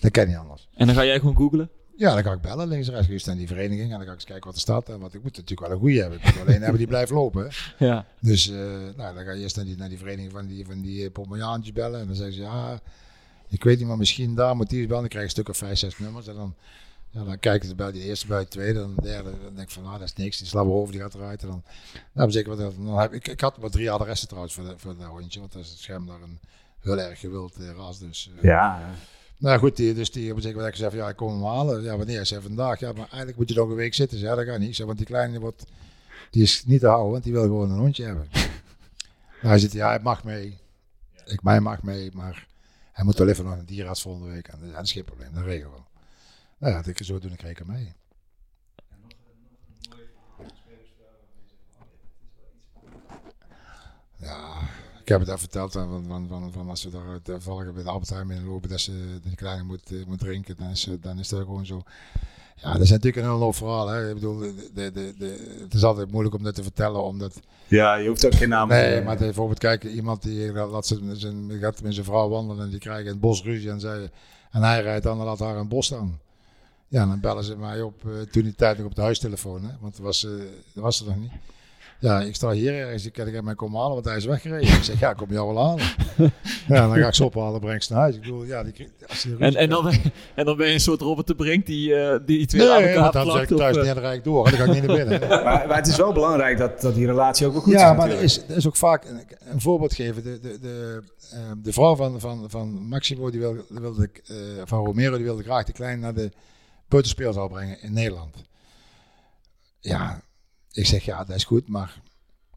Dat 0.00 0.10
kan 0.10 0.26
niet 0.26 0.36
anders. 0.36 0.68
En 0.74 0.86
dan 0.86 0.94
ga 0.94 1.04
jij 1.04 1.18
gewoon 1.18 1.36
googlen. 1.36 1.70
Ja, 1.96 2.14
dan 2.14 2.22
ga 2.22 2.32
ik 2.32 2.40
bellen 2.40 2.68
links 2.68 2.88
en 2.88 2.94
rechts. 2.94 3.08
Ik 3.08 3.18
sta 3.20 3.30
in 3.32 3.38
die 3.38 3.46
vereniging 3.46 3.92
en 3.92 3.98
dan 3.98 3.98
ga 3.98 4.06
ik 4.06 4.14
eens 4.14 4.24
kijken 4.24 4.44
wat 4.44 4.54
er 4.54 4.60
staat. 4.60 4.88
En 4.88 5.00
Want 5.00 5.14
ik 5.14 5.22
moet 5.22 5.36
natuurlijk 5.36 5.60
wel 5.60 5.70
een 5.70 5.78
goede 5.82 6.00
hebben. 6.00 6.18
Ik 6.18 6.24
moet 6.24 6.40
alleen 6.40 6.60
hebben 6.60 6.78
die 6.78 6.86
blijft 6.86 7.10
lopen. 7.10 7.42
hè. 7.48 7.48
Ja. 7.86 8.06
Dus 8.20 8.50
eh, 8.50 8.56
nou, 8.96 9.14
dan 9.14 9.24
ga 9.24 9.32
je 9.32 9.42
eerst 9.42 9.56
naar 9.56 9.64
die, 9.64 9.76
naar 9.76 9.88
die 9.88 9.98
vereniging 9.98 10.32
van 10.32 10.46
die, 10.46 10.66
van 10.66 10.80
die 10.80 11.10
eh, 11.12 11.72
bellen. 11.72 12.00
En 12.00 12.06
dan 12.06 12.16
zeggen 12.16 12.34
ze, 12.34 12.40
ja, 12.40 12.80
ik 13.48 13.64
weet 13.64 13.78
niet, 13.78 13.86
maar 13.86 13.96
misschien 13.96 14.34
daar 14.34 14.56
moet 14.56 14.68
die 14.68 14.78
eens 14.78 14.86
bellen. 14.86 15.02
Dan 15.02 15.10
krijg 15.10 15.24
je 15.24 15.38
een 15.38 15.44
stuk 15.44 15.48
of 15.54 15.56
vijf, 15.56 15.78
zes 15.78 15.98
nummers. 15.98 16.26
En 16.26 16.34
dan, 16.34 16.54
ja, 17.10 17.24
dan 17.24 17.38
kijken 17.38 17.68
ze 17.68 17.74
bij 17.74 17.92
die 17.92 18.02
eerste, 18.02 18.26
bij 18.26 18.40
de 18.40 18.48
tweede. 18.48 18.78
Dan 18.78 18.94
de 18.94 19.02
derde. 19.02 19.30
Dan 19.30 19.54
denk 19.54 19.68
ik 19.68 19.74
van, 19.74 19.82
nou, 19.82 19.98
dat 19.98 20.08
is 20.08 20.14
niks. 20.14 20.38
Die 20.38 20.46
slabber 20.46 20.74
over, 20.74 20.92
die 20.92 21.00
gaat 21.02 21.14
eruit. 21.14 21.42
En 21.42 21.48
dan, 21.48 21.62
nou, 22.12 22.30
zeker 22.30 22.56
wat, 22.56 22.74
dan 22.76 22.98
heb 22.98 23.12
ik, 23.12 23.28
ik 23.28 23.40
had 23.40 23.58
maar 23.58 23.70
drie 23.70 23.90
adressen 23.90 24.28
trouwens 24.28 24.54
voor, 24.54 24.64
de, 24.64 24.74
voor 24.76 24.96
dat 24.96 25.06
hondje. 25.06 25.40
Want 25.40 25.52
dat 25.52 25.62
is 25.62 25.68
het 25.70 25.78
scherm 25.78 26.06
daar 26.06 26.22
een 26.22 26.38
heel 26.80 26.98
erg 27.00 27.20
gewild 27.20 27.56
eh, 27.56 27.70
ras. 27.76 27.98
Dus, 27.98 28.30
Ja, 28.42 28.90
nou 29.36 29.58
goed, 29.58 29.76
die, 29.76 29.94
dus 29.94 30.10
die 30.10 30.24
zeker 30.24 30.54
moment 30.54 30.74
gezegd 30.74 30.90
van, 30.90 31.00
ja, 31.00 31.08
ik 31.08 31.16
kom 31.16 31.28
hem 31.28 31.44
halen. 31.44 31.82
Ja, 31.82 31.96
wanneer? 31.96 32.20
Ik 32.20 32.26
zei 32.26 32.42
vandaag. 32.42 32.80
Ja, 32.80 32.92
maar 32.92 33.06
eigenlijk 33.08 33.36
moet 33.36 33.48
je 33.48 33.54
nog 33.54 33.68
een 33.68 33.74
week 33.74 33.94
zitten. 33.94 34.18
Ja, 34.18 34.34
dat 34.34 34.44
gaat 34.44 34.58
niet. 34.58 34.68
Ik 34.68 34.74
zei, 34.74 34.86
want 34.86 34.98
die 34.98 35.06
kleine 35.06 35.40
wordt, 35.40 35.64
die 36.30 36.42
is 36.42 36.64
niet 36.64 36.80
te 36.80 36.86
houden, 36.86 37.10
want 37.10 37.24
die 37.24 37.32
wil 37.32 37.42
gewoon 37.42 37.70
een 37.70 37.78
hondje 37.78 38.04
hebben. 38.04 38.28
nou, 38.32 38.48
hij 39.40 39.58
zit, 39.58 39.72
ja, 39.72 39.88
hij 39.88 40.00
mag 40.00 40.24
mee. 40.24 40.58
Ik, 41.24 41.42
mij 41.42 41.60
mag 41.60 41.82
mee, 41.82 42.10
maar 42.12 42.46
hij 42.92 43.04
moet 43.04 43.18
wel 43.18 43.28
even 43.28 43.44
naar 43.44 43.58
een 43.58 43.64
dierenarts 43.64 44.02
volgende 44.02 44.30
week. 44.30 44.48
En 44.48 44.72
dat 44.72 44.84
is 44.84 44.92
geen 44.92 45.04
probleem, 45.04 45.34
dat 45.34 45.44
regelen 45.44 45.72
we. 45.72 45.82
Nou 46.58 46.72
ja, 46.72 46.84
ik 46.84 47.04
zo 47.04 47.18
doen, 47.18 47.32
ik 47.32 47.40
reken 47.40 47.66
mee. 47.66 47.92
Ja, 54.16 54.68
ik 55.04 55.10
heb 55.10 55.20
het 55.20 55.30
al 55.30 55.38
verteld 55.38 55.72
van, 55.72 56.04
van, 56.08 56.26
van, 56.28 56.52
van 56.52 56.68
als 56.68 56.80
ze 56.80 56.90
daar 56.90 57.22
toevallig 57.22 57.72
bij 57.72 57.82
de 57.82 57.88
Albert 57.88 58.10
in 58.10 58.44
lopen, 58.46 58.68
dat 58.70 58.80
ze 58.80 59.18
die 59.22 59.34
kleine 59.36 59.62
moet, 59.62 59.92
eh, 59.92 60.06
moet 60.06 60.18
drinken, 60.18 60.56
dan 60.58 60.70
is, 60.70 60.88
dan 61.00 61.18
is 61.18 61.28
dat 61.28 61.40
gewoon 61.40 61.66
zo. 61.66 61.82
Ja, 62.56 62.72
dat 62.72 62.80
is 62.80 62.90
natuurlijk 62.90 63.16
een 63.26 63.30
heel 63.32 63.40
hoop 63.40 63.54
verhaal. 63.54 63.88
Hè. 63.88 64.08
Ik 64.08 64.14
bedoel, 64.14 64.38
de, 64.38 64.54
de, 64.74 64.90
de, 64.92 65.14
de- 65.18 65.58
het 65.62 65.74
is 65.74 65.84
altijd 65.84 66.10
moeilijk 66.10 66.34
om 66.34 66.42
dat 66.42 66.54
te 66.54 66.62
vertellen, 66.62 67.02
omdat 67.02 67.40
ja, 67.66 67.94
je 67.94 68.08
hoeft 68.08 68.26
ook 68.26 68.34
geen 68.34 68.48
naam 68.48 68.68
te 68.68 68.74
Nee, 68.74 69.02
maar 69.02 69.16
bijvoorbeeld, 69.16 69.58
kijk, 69.58 69.84
iemand 69.84 70.22
die 70.22 70.52
laat 70.52 70.86
zijn, 70.86 71.16
zijn, 71.16 71.50
gaat 71.60 71.82
met 71.82 71.94
zijn 71.94 72.06
vrouw 72.06 72.28
wandelen 72.28 72.64
en 72.64 72.70
die 72.70 72.78
krijgen 72.78 73.04
in 73.04 73.10
het 73.10 73.20
bos 73.20 73.42
ruzie 73.42 73.70
en, 73.70 73.80
zij, 73.80 74.10
en 74.50 74.62
hij 74.62 74.82
rijdt 74.82 75.04
dan 75.04 75.18
en 75.18 75.24
laat 75.24 75.38
haar 75.38 75.52
in 75.52 75.58
het 75.58 75.68
bos 75.68 75.86
staan. 75.86 76.20
Ja, 76.88 77.06
dan 77.06 77.20
bellen 77.20 77.44
ze 77.44 77.56
mij 77.56 77.82
op, 77.82 78.04
eh, 78.06 78.20
toen 78.20 78.42
die 78.42 78.54
tijd 78.54 78.76
nog 78.78 78.86
op 78.86 78.94
de 78.94 79.02
huistelefoon, 79.02 79.62
hè, 79.64 79.70
want 79.80 79.96
dat 79.96 80.04
was, 80.04 80.24
eh, 80.24 80.30
dat 80.74 80.82
was 80.82 81.00
er 81.00 81.06
nog 81.06 81.16
niet. 81.18 81.32
Ja, 82.00 82.20
ik 82.20 82.34
sta 82.34 82.50
hier 82.50 82.74
ergens, 82.74 83.06
ik 83.06 83.12
kan 83.12 83.26
ik 83.26 83.42
mij 83.42 83.54
komen 83.54 83.78
halen, 83.78 83.94
want 83.94 84.04
hij 84.04 84.16
is 84.16 84.24
weggereden. 84.24 84.68
Ik 84.76 84.82
zeg, 84.82 85.00
ja, 85.00 85.10
ik 85.10 85.16
kom 85.16 85.30
jou 85.32 85.54
wel 85.54 85.64
halen. 85.66 85.84
ja, 86.68 86.88
dan 86.88 86.96
ga 86.98 87.06
ik 87.06 87.14
ze 87.14 87.24
ophalen, 87.24 87.60
breng 87.60 87.74
ik 87.76 87.82
ze 87.82 87.92
naar 87.92 88.00
huis. 88.02 88.14
Ik 88.14 88.20
bedoel, 88.20 88.44
ja, 88.44 88.62
die, 88.62 88.88
als 89.08 89.22
die 89.22 89.30
ruzie 89.36 89.46
En, 89.46 89.54
en, 89.54 89.68
dan, 89.68 89.82
ben 89.84 89.92
je- 89.92 90.10
en 90.34 90.44
dan 90.44 90.56
ben 90.56 90.66
je 90.66 90.72
een 90.72 90.80
soort 90.80 91.00
Robert 91.00 91.26
de 91.26 91.34
Brink 91.34 91.66
die, 91.66 91.94
eh, 91.94 92.18
die 92.26 92.46
twee 92.46 92.70
aan 92.70 92.82
Nee, 92.82 92.88
elkaar 92.88 93.00
want 93.02 93.12
dan 93.12 93.24
zeg 93.24 93.32
plakt. 93.32 93.50
ik 93.50 93.56
of, 93.56 93.62
thuis 93.62 93.76
eh, 93.88 94.02
rijd 94.02 94.16
ik 94.18 94.24
door. 94.24 94.46
En 94.46 94.50
dan 94.50 94.60
ga 94.60 94.72
ik 94.72 94.80
niet 94.80 94.86
naar 94.86 94.96
binnen. 94.96 95.28
Maar, 95.28 95.66
maar 95.68 95.76
het 95.76 95.86
is 95.86 95.96
wel 95.96 96.12
belangrijk 96.12 96.58
dat, 96.58 96.80
dat 96.80 96.94
die 96.94 97.06
relatie 97.06 97.46
ook 97.46 97.52
wel 97.52 97.62
goed 97.62 97.72
is 97.74 97.80
ja, 97.80 97.92
maar 97.92 98.10
er 98.10 98.20
is, 98.22 98.42
er 98.48 98.56
is 98.56 98.66
ook 98.66 98.76
vaak 98.76 99.04
een, 99.04 99.22
een 99.44 99.60
voorbeeld 99.60 99.94
geven. 99.94 100.22
De, 100.22 100.38
de, 100.40 100.58
de, 100.60 101.02
ehm, 101.32 101.62
de 101.62 101.72
vrouw 101.72 101.96
van, 101.96 102.20
van, 102.20 102.44
van 102.50 102.68
Maximo, 102.88 103.30
die 103.30 103.40
wilde, 103.40 103.64
die 103.68 103.80
wilde, 103.80 104.10
eh, 104.26 104.34
van 104.64 104.84
Romero, 104.84 105.16
die 105.16 105.24
wilde 105.24 105.42
graag 105.42 105.64
de 105.64 105.72
klein 105.72 106.00
naar 106.00 106.14
de 106.14 106.30
peuterspeelzaal 106.88 107.48
brengen 107.48 107.82
in 107.82 107.92
Nederland. 107.92 108.36
Ja, 109.80 110.22
ik 110.74 110.86
zeg 110.86 111.04
ja, 111.04 111.24
dat 111.24 111.36
is 111.36 111.44
goed, 111.44 111.68
maar 111.68 112.00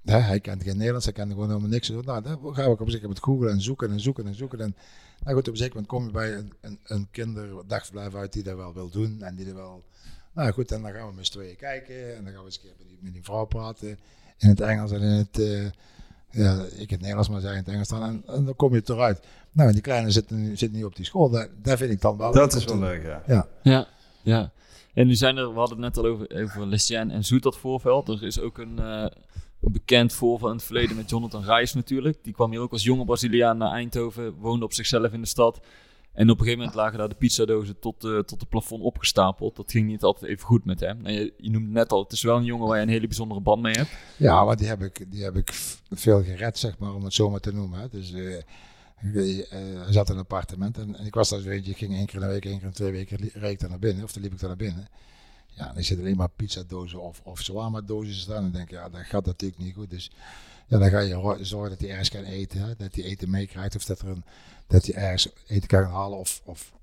hè, 0.03 0.17
hij 0.17 0.39
kent 0.39 0.63
geen 0.63 0.75
Nederlands, 0.77 1.05
hij 1.05 1.13
kent 1.13 1.31
gewoon 1.31 1.47
helemaal 1.47 1.69
niks. 1.69 1.89
Nou, 1.89 2.03
dan 2.05 2.23
gaan 2.23 2.41
we 2.41 2.69
op 2.69 2.77
gegeven 2.79 3.01
moment 3.01 3.23
googlen 3.23 3.51
en 3.51 3.61
zoeken 3.61 3.91
en 3.91 3.99
zoeken 3.99 4.25
en 4.27 4.35
zoeken. 4.35 4.59
En 4.59 4.75
nou 5.23 5.35
goed, 5.35 5.47
op 5.47 5.53
een 5.53 5.59
zeker 5.59 5.73
moment 5.75 5.91
kom 5.91 6.05
je 6.05 6.11
bij 6.11 6.33
een, 6.33 6.53
een, 6.61 6.79
een 6.83 7.07
kinderdagverblijf 7.11 8.15
uit 8.15 8.33
die 8.33 8.43
dat 8.43 8.55
wel 8.55 8.73
wil 8.73 8.89
doen 8.89 9.21
en 9.21 9.35
die 9.35 9.47
er 9.47 9.55
wel... 9.55 9.83
Nou 10.33 10.51
goed, 10.51 10.71
en 10.71 10.81
dan 10.81 10.91
gaan 10.91 11.07
we 11.07 11.13
met 11.15 11.25
z'n 11.25 11.31
tweeën 11.33 11.55
kijken 11.55 12.15
en 12.15 12.23
dan 12.23 12.33
gaan 12.33 12.41
we 12.41 12.45
eens 12.45 12.55
een 12.55 12.61
keer 12.61 12.73
met 12.77 12.87
die, 12.87 12.97
met 13.01 13.13
die 13.13 13.23
vrouw 13.23 13.45
praten 13.45 13.99
in 14.37 14.49
het 14.49 14.61
Engels 14.61 14.91
en 14.91 15.01
in 15.01 15.07
het... 15.11 15.39
eh, 15.39 15.65
ja, 16.31 16.61
ik 16.63 16.71
in 16.71 16.87
het 16.87 16.99
Nederlands, 16.99 17.29
maar 17.29 17.41
zij 17.41 17.51
in 17.51 17.57
het 17.57 17.67
Engels 17.67 17.87
dan. 17.87 18.03
En, 18.03 18.23
en 18.27 18.45
dan 18.45 18.55
kom 18.55 18.73
je 18.73 18.81
eruit. 18.85 19.19
Nou, 19.51 19.67
en 19.67 19.73
die 19.73 19.83
kleine 19.83 20.11
zit, 20.11 20.29
nu- 20.29 20.57
zit 20.57 20.71
niet 20.71 20.83
op 20.85 20.95
die 20.95 21.05
school. 21.05 21.29
Daar, 21.29 21.47
daar 21.61 21.77
vind 21.77 21.91
ik 21.91 22.01
dan 22.01 22.17
wel... 22.17 22.31
Dat 22.31 22.53
is 22.53 22.65
wel 22.65 22.79
leuk, 22.79 23.03
ja. 23.03 23.23
Ja. 23.27 23.47
Ja, 23.63 23.87
ja. 24.27 24.51
En 24.93 25.07
nu 25.07 25.15
zijn 25.15 25.37
er, 25.37 25.53
we 25.53 25.59
hadden 25.59 25.83
het 25.83 25.95
net 25.95 26.05
al 26.05 26.11
over, 26.11 26.43
over 26.43 26.67
Lestienne 26.67 27.13
en 27.13 27.23
Zoet 27.23 27.43
dat 27.43 27.57
voorveld. 27.57 28.09
Er 28.09 28.23
is 28.23 28.39
ook 28.39 28.57
een, 28.57 28.79
eh, 28.79 29.05
een 29.61 29.71
bekend 29.71 30.13
voorval 30.13 30.49
in 30.49 30.55
het 30.55 30.65
verleden 30.65 30.95
met 30.95 31.09
Jonathan 31.09 31.43
Reis 31.43 31.73
natuurlijk. 31.73 32.23
Die 32.23 32.33
kwam 32.33 32.51
hier 32.51 32.59
ook 32.59 32.71
als 32.71 32.83
jonge 32.83 33.05
Braziliaan 33.05 33.57
naar 33.57 33.71
Eindhoven, 33.71 34.33
woonde 34.33 34.65
op 34.65 34.73
zichzelf 34.73 35.13
in 35.13 35.21
de 35.21 35.27
stad. 35.27 35.59
En 36.13 36.29
op 36.29 36.39
een 36.39 36.43
gegeven 36.43 36.57
moment 36.57 36.75
lagen 36.75 36.97
daar 36.97 37.09
de 37.09 37.15
pizzadozen 37.15 37.79
tot, 37.79 38.03
eh, 38.03 38.19
tot 38.19 38.39
het 38.39 38.49
plafond 38.49 38.83
opgestapeld. 38.83 39.55
Dat 39.55 39.71
ging 39.71 39.87
niet 39.87 40.03
altijd 40.03 40.31
even 40.31 40.45
goed 40.45 40.65
met 40.65 40.79
hem. 40.79 41.05
En 41.05 41.13
je, 41.13 41.33
je 41.37 41.49
noemde 41.49 41.71
net 41.71 41.91
al, 41.91 42.03
het 42.03 42.11
is 42.11 42.21
wel 42.21 42.37
een 42.37 42.43
jongen 42.43 42.67
waar 42.67 42.77
je 42.77 42.83
een 42.83 42.89
hele 42.89 43.07
bijzondere 43.07 43.41
band 43.41 43.61
mee 43.61 43.73
hebt. 43.73 43.89
Ja, 44.17 44.43
maar 44.43 44.57
die 44.57 44.67
heb 44.67 44.81
ik, 44.81 45.05
die 45.11 45.23
heb 45.23 45.35
ik 45.35 45.49
veel 45.89 46.23
gered, 46.23 46.57
zeg 46.57 46.77
maar, 46.77 46.93
om 46.93 47.03
het 47.03 47.13
zo 47.13 47.29
maar 47.29 47.39
te 47.39 47.53
noemen. 47.53 47.79
Hè. 47.79 47.87
Dus 47.89 48.13
eh, 48.13 48.41
hij 48.99 49.93
zat 49.93 50.09
in 50.09 50.13
een 50.15 50.21
appartement 50.21 50.77
en, 50.77 50.95
en 50.95 51.05
ik 51.05 51.13
was 51.13 51.29
daar 51.29 51.39
zo 51.39 51.49
eentje. 51.49 51.71
Ik 51.71 51.77
ging 51.77 51.93
één 51.93 52.05
keer 52.05 52.15
in 52.15 52.21
de 52.21 52.27
week, 52.27 52.45
één 52.45 52.57
keer 52.57 52.67
in 52.67 52.73
twee 52.73 52.91
weken 52.91 53.19
li- 53.19 53.31
reed 53.33 53.51
ik 53.51 53.59
daar 53.59 53.69
naar 53.69 53.79
binnen. 53.79 54.03
Of 54.03 54.11
dan 54.13 54.23
liep 54.23 54.33
ik 54.33 54.39
daar 54.39 54.49
naar 54.49 54.57
binnen. 54.57 54.87
Ja, 55.47 55.69
en 55.69 55.75
er 55.75 55.83
zitten 55.83 56.05
alleen 56.05 56.17
maar 56.17 56.29
pizzadozen 56.29 57.01
of, 57.01 57.21
of 57.23 57.41
shawarma-dozen 57.41 58.13
staan. 58.13 58.35
En 58.35 58.41
dan 58.41 58.51
denk 58.51 58.63
ik, 58.63 58.71
ja, 58.71 58.89
dat 58.89 59.01
gaat 59.01 59.25
natuurlijk 59.25 59.61
niet 59.61 59.73
goed. 59.73 59.89
Dus 59.89 60.11
ja, 60.67 60.77
dan 60.77 60.89
ga 60.89 60.99
je 60.99 61.37
zorgen 61.41 61.69
dat 61.69 61.79
hij 61.79 61.89
ergens 61.89 62.09
kan 62.09 62.23
eten. 62.23 62.59
Hè. 62.59 62.75
Dat 62.77 62.95
hij 62.95 63.03
eten 63.03 63.29
meekrijgt 63.29 63.75
of 63.75 63.85
dat, 63.85 63.99
er 63.99 64.07
een, 64.07 64.23
dat 64.67 64.85
hij 64.85 64.95
ergens 65.03 65.29
eten 65.47 65.67
kan 65.67 65.83
halen. 65.83 66.17
Of, 66.17 66.41
of 66.45 66.73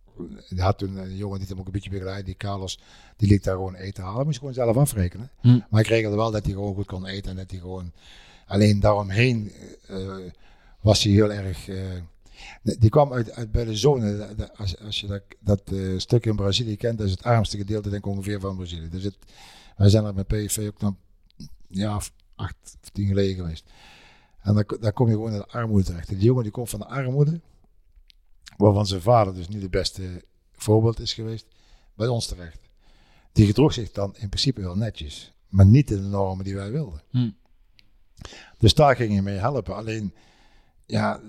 hij 0.48 0.64
had 0.64 0.78
toen 0.78 0.96
een 0.96 1.16
jongen 1.16 1.38
die 1.38 1.48
hem 1.48 1.58
ook 1.58 1.66
een 1.66 1.72
beetje 1.72 1.90
begeleid, 1.90 2.24
die 2.26 2.36
Carlos, 2.36 2.78
die 3.16 3.28
liet 3.28 3.44
daar 3.44 3.54
gewoon 3.54 3.74
eten 3.74 4.04
halen. 4.04 4.24
Moest 4.24 4.32
je 4.32 4.38
gewoon 4.38 4.54
zelf 4.54 4.76
afrekenen. 4.76 5.30
Hm. 5.40 5.58
Maar 5.70 5.80
ik 5.80 5.86
regelde 5.86 6.16
wel 6.16 6.30
dat 6.30 6.44
hij 6.44 6.52
gewoon 6.52 6.74
goed 6.74 6.86
kon 6.86 7.06
eten 7.06 7.30
en 7.30 7.36
dat 7.36 7.50
hij 7.50 7.60
gewoon 7.60 7.92
alleen 8.46 8.80
daaromheen 8.80 9.52
eh, 9.86 10.16
was 10.84 11.02
hij 11.02 11.12
heel 11.12 11.32
erg. 11.32 11.68
eh, 11.68 12.00
die 12.62 12.90
kwam 12.90 13.12
uit, 13.12 13.32
uit 13.32 13.52
bij 13.52 13.64
de 13.64 13.76
zone. 13.76 14.36
Als, 14.56 14.78
als 14.78 15.00
je 15.00 15.06
dat, 15.06 15.22
dat 15.40 15.62
eh, 15.72 15.98
stuk 15.98 16.26
in 16.26 16.36
Brazilië 16.36 16.76
kent, 16.76 16.98
dat 16.98 17.06
is 17.06 17.12
het 17.12 17.22
armste 17.22 17.56
gedeelte 17.56 17.90
denk 17.90 18.04
ik 18.04 18.10
ongeveer 18.10 18.40
van 18.40 18.56
Brazilië. 18.56 18.88
Dus 18.88 19.04
het, 19.04 19.16
wij 19.76 19.88
zijn 19.88 20.04
er 20.04 20.14
met 20.14 20.26
PSV 20.26 20.70
ook 20.74 20.80
nog 20.80 20.94
ja, 21.68 22.00
acht 22.34 22.76
of 22.82 22.88
tien 22.88 23.06
geleden 23.06 23.34
geweest. 23.34 23.70
En 24.40 24.54
dan, 24.54 24.64
dan 24.80 24.92
kom 24.92 25.06
je 25.06 25.12
gewoon 25.12 25.32
in 25.32 25.38
de 25.38 25.46
armoede 25.46 25.84
terecht. 25.84 26.08
Die 26.08 26.18
jongen 26.18 26.42
die 26.42 26.52
komt 26.52 26.70
van 26.70 26.80
de 26.80 26.86
armoede, 26.86 27.40
waarvan 28.56 28.86
zijn 28.86 29.00
vader 29.00 29.34
dus 29.34 29.48
niet 29.48 29.62
het 29.62 29.70
beste 29.70 30.24
voorbeeld 30.52 31.00
is 31.00 31.14
geweest, 31.14 31.46
bij 31.94 32.06
ons 32.06 32.26
terecht. 32.26 32.60
Die 33.32 33.46
gedroeg 33.46 33.72
zich 33.72 33.90
dan 33.90 34.16
in 34.16 34.28
principe 34.28 34.60
wel 34.60 34.76
netjes, 34.76 35.34
maar 35.48 35.66
niet 35.66 35.90
in 35.90 36.02
de 36.02 36.08
normen 36.08 36.44
die 36.44 36.54
wij 36.54 36.70
wilden. 36.70 37.02
Hm. 37.10 37.30
Dus 38.58 38.74
daar 38.74 38.96
ging 38.96 39.14
je 39.14 39.22
mee 39.22 39.38
helpen. 39.38 39.76
Alleen, 39.76 40.14
ja, 40.86 41.20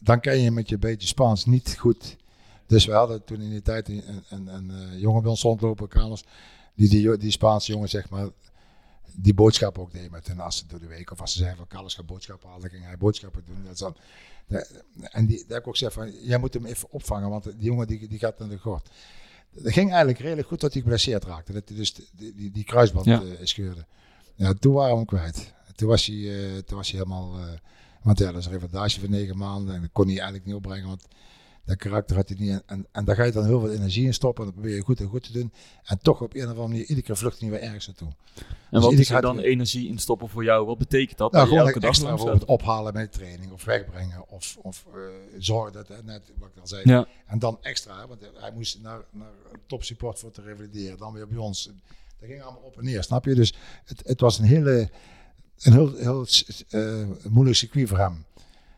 dan 0.00 0.20
kan 0.20 0.38
je 0.38 0.50
met 0.50 0.68
je 0.68 0.78
beetje 0.78 1.06
Spaans 1.06 1.44
niet 1.44 1.76
goed. 1.78 2.16
Dus 2.66 2.84
we 2.84 2.92
hadden 2.92 3.24
toen 3.24 3.40
in 3.40 3.50
die 3.50 3.62
tijd 3.62 3.88
een, 3.88 4.02
een, 4.28 4.46
een, 4.46 4.70
eh, 4.70 5.00
jongen 5.00 5.22
bij 5.22 5.30
ons 5.30 5.42
rondlopen, 5.42 5.88
kamers, 5.88 6.24
die, 6.74 6.88
die 6.88 7.16
die 7.16 7.30
Spaanse 7.30 7.72
jongen 7.72 7.88
zeg 7.88 8.08
maar, 8.10 8.28
die 9.14 9.34
boodschap 9.34 9.78
ook 9.78 9.92
deed 9.92 10.10
met 10.10 10.28
hun 10.28 10.40
assen 10.40 10.68
door 10.68 10.80
de 10.80 10.86
week. 10.86 11.10
Of 11.10 11.20
als 11.20 11.32
ze 11.32 11.38
zeiden 11.38 11.58
van 11.58 11.66
Carlos 11.68 11.94
gaat 11.94 12.06
boodschappen 12.06 12.48
halen, 12.48 12.62
dan 12.62 12.70
ging 12.70 12.84
hij 12.84 12.96
boodschappen 12.96 13.42
doen. 13.46 13.64
Dat 13.64 13.78
dan, 13.78 13.94
en 15.00 15.26
die, 15.26 15.36
daar 15.36 15.48
heb 15.48 15.58
ik 15.58 15.66
ook 15.66 15.72
gezegd 15.76 15.92
van, 15.94 16.12
jij 16.22 16.38
moet 16.38 16.54
hem 16.54 16.64
even 16.64 16.90
opvangen, 16.90 17.30
want 17.30 17.44
die 17.44 17.54
jongen 17.58 17.86
die, 17.86 18.08
die 18.08 18.18
gaat 18.18 18.38
naar 18.38 18.48
de 18.48 18.58
gort. 18.58 18.90
Dat 19.52 19.72
ging 19.72 19.88
eigenlijk 19.88 20.18
redelijk 20.18 20.48
goed 20.48 20.58
tot 20.58 20.72
hij 20.72 20.82
geblesseerd 20.82 21.24
raakte. 21.24 21.52
Dat 21.52 21.68
hij 21.68 21.76
dus 21.76 21.94
die, 21.94 22.34
die, 22.34 22.50
die 22.50 22.64
kruisband 22.64 23.04
Ja. 23.04 23.22
eh, 23.22 23.28
scheurde. 23.42 23.84
Ja, 24.34 24.52
toen 24.54 24.72
waren 24.74 24.90
we 24.90 24.96
hem 24.96 25.06
kwijt. 25.06 25.52
Toen 25.74 25.88
was 25.88 26.06
hij, 26.06 26.16
eh, 26.16 26.58
toen 26.58 26.76
was 26.76 26.90
hij 26.90 26.98
helemaal... 26.98 27.38
want 28.02 28.18
ja, 28.18 28.26
dat 28.32 28.40
is 28.40 28.46
een 28.46 28.52
revalidage 28.52 29.00
van 29.00 29.10
negen 29.10 29.36
maanden. 29.36 29.74
En 29.74 29.80
dat 29.80 29.90
kon 29.92 30.04
hij 30.06 30.14
eigenlijk 30.14 30.46
niet 30.46 30.54
opbrengen, 30.54 30.86
want 30.86 31.06
dat 31.64 31.76
karakter 31.76 32.16
had 32.16 32.28
hij 32.28 32.38
niet. 32.40 32.50
En, 32.50 32.62
en, 32.66 32.86
en 32.92 33.04
daar 33.04 33.16
ga 33.16 33.24
je 33.24 33.32
dan 33.32 33.44
heel 33.44 33.60
veel 33.60 33.72
energie 33.72 34.04
in 34.06 34.14
stoppen. 34.14 34.44
En 34.44 34.50
dan 34.50 34.60
probeer 34.60 34.76
je 34.78 34.84
goed 34.84 35.00
en 35.00 35.06
goed 35.06 35.22
te 35.22 35.32
doen. 35.32 35.52
En 35.84 35.98
toch 35.98 36.20
op 36.20 36.34
een 36.34 36.42
of 36.42 36.48
andere 36.48 36.68
manier, 36.68 36.80
iedere 36.80 37.02
keer 37.02 37.16
vlucht 37.16 37.40
hij 37.40 37.50
weer 37.50 37.60
ergens 37.60 37.86
naartoe. 37.86 38.08
En 38.08 38.44
Dus 38.70 38.82
wat 38.82 38.92
is 38.92 39.10
er 39.10 39.20
dan 39.20 39.38
energie 39.38 39.88
in 39.88 39.98
stoppen 39.98 40.28
voor 40.28 40.44
jou? 40.44 40.66
Wat 40.66 40.78
betekent 40.78 41.18
dat? 41.18 41.32
Nou, 41.32 41.44
Dat 41.44 41.52
gewoon 41.52 41.68
elke 41.68 41.80
dag 41.80 41.90
extra 41.90 42.16
gaat? 42.16 42.44
ophalen 42.44 42.92
met 42.92 43.12
de 43.12 43.18
training. 43.18 43.52
Of 43.52 43.64
wegbrengen. 43.64 44.28
Of, 44.28 44.56
of 44.62 44.86
eh, 44.94 45.00
zorgen 45.38 45.72
dat, 45.72 45.88
hè, 45.88 46.02
net 46.02 46.32
wat 46.38 46.48
ik 46.54 46.60
al 46.60 46.66
zei. 46.66 46.82
Ja. 46.84 47.06
En 47.26 47.38
dan 47.38 47.58
extra, 47.60 48.06
want 48.06 48.20
hij 48.34 48.52
moest 48.52 48.80
naar, 48.82 49.00
naar 49.10 49.32
topsupport 49.66 50.18
voor 50.18 50.30
te 50.30 50.42
revalideren. 50.42 50.98
Dan 50.98 51.12
weer 51.12 51.28
bij 51.28 51.38
ons. 51.38 51.70
Dat 52.18 52.28
ging 52.28 52.42
allemaal 52.42 52.62
op 52.62 52.78
en 52.78 52.84
neer, 52.84 53.02
snap 53.02 53.24
je? 53.24 53.34
Dus 53.34 53.54
het, 53.84 54.02
het 54.04 54.20
was 54.20 54.38
een 54.38 54.44
hele, 54.44 54.90
een 55.62 55.72
heel, 55.72 55.94
heel 55.96 56.26
eh, 56.68 56.82
moeilijk 57.28 57.56
circuit 57.56 57.88
voor 57.88 57.98
hem. 57.98 58.24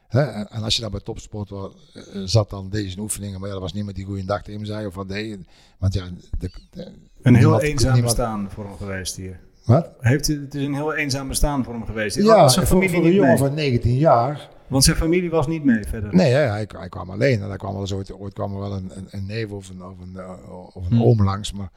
En, 0.08 0.48
als 0.62 0.74
je 0.76 0.82
dan 0.82 0.90
bij 0.90 1.00
topsport 1.00 1.50
was, 1.50 1.72
eh, 1.94 2.02
zat, 2.24 2.50
dan 2.50 2.68
deze 2.70 2.98
oefeningen. 3.00 3.38
Maar 3.38 3.48
ja, 3.48 3.54
dat 3.54 3.62
was 3.62 3.72
niemand 3.72 3.96
die 3.96 4.04
goede 4.04 4.24
dag 4.24 4.42
tegen 4.42 4.54
hem 4.60 4.64
zei. 4.64 4.86
Of 4.86 4.94
wat 4.94 5.08
deed. 5.08 5.38
Want 5.78 5.94
ja, 5.94 6.04
de, 6.38 6.50
de- 6.70 6.80
Een 7.22 7.34
heel 7.34 7.42
niemand- 7.42 7.62
eenzaam 7.62 7.92
niemand- 7.92 8.16
bestaan 8.16 8.50
voor 8.50 8.64
hem 8.64 8.76
geweest 8.76 9.16
hier. 9.16 9.40
Wat? 9.64 9.90
Heeft 10.00 10.26
het 10.26 10.54
is 10.54 10.64
een 10.64 10.74
heel 10.74 10.94
eenzaam 10.94 11.28
bestaan 11.28 11.64
voor 11.64 11.72
hem 11.74 11.84
geweest. 11.84 12.16
Ja, 12.16 12.48
zijn 12.48 12.66
familie 12.66 12.90
voor 12.96 13.04
een 13.04 13.12
jongen 13.12 13.28
mee? 13.28 13.38
van 13.38 13.54
19 13.54 13.94
jaar. 13.96 14.48
Want 14.66 14.84
zijn 14.84 14.96
familie 14.96 15.30
was 15.30 15.46
niet 15.46 15.64
mee 15.64 15.84
verder. 15.84 16.14
Nee, 16.14 16.32
hij, 16.32 16.68
hij 16.76 16.88
kwam 16.88 17.10
alleen. 17.10 17.42
En 17.42 17.48
daar 17.48 17.56
kwam 17.56 17.72
wel 17.72 17.80
eens 17.80 17.92
ooit, 17.92 18.12
ooit 18.12 18.32
kwam 18.32 18.52
er 18.54 18.58
wel 18.60 18.72
een, 18.72 18.90
een, 18.96 19.06
een 19.10 19.26
neef 19.26 19.50
of 19.50 19.68
een, 19.68 19.84
of 19.84 19.94
een, 20.00 20.16
eh, 20.16 20.30
of 20.74 20.86
een 20.90 20.96
Hm. 20.96 21.02
oom 21.02 21.22
langs. 21.22 21.52
Maar 21.52 21.70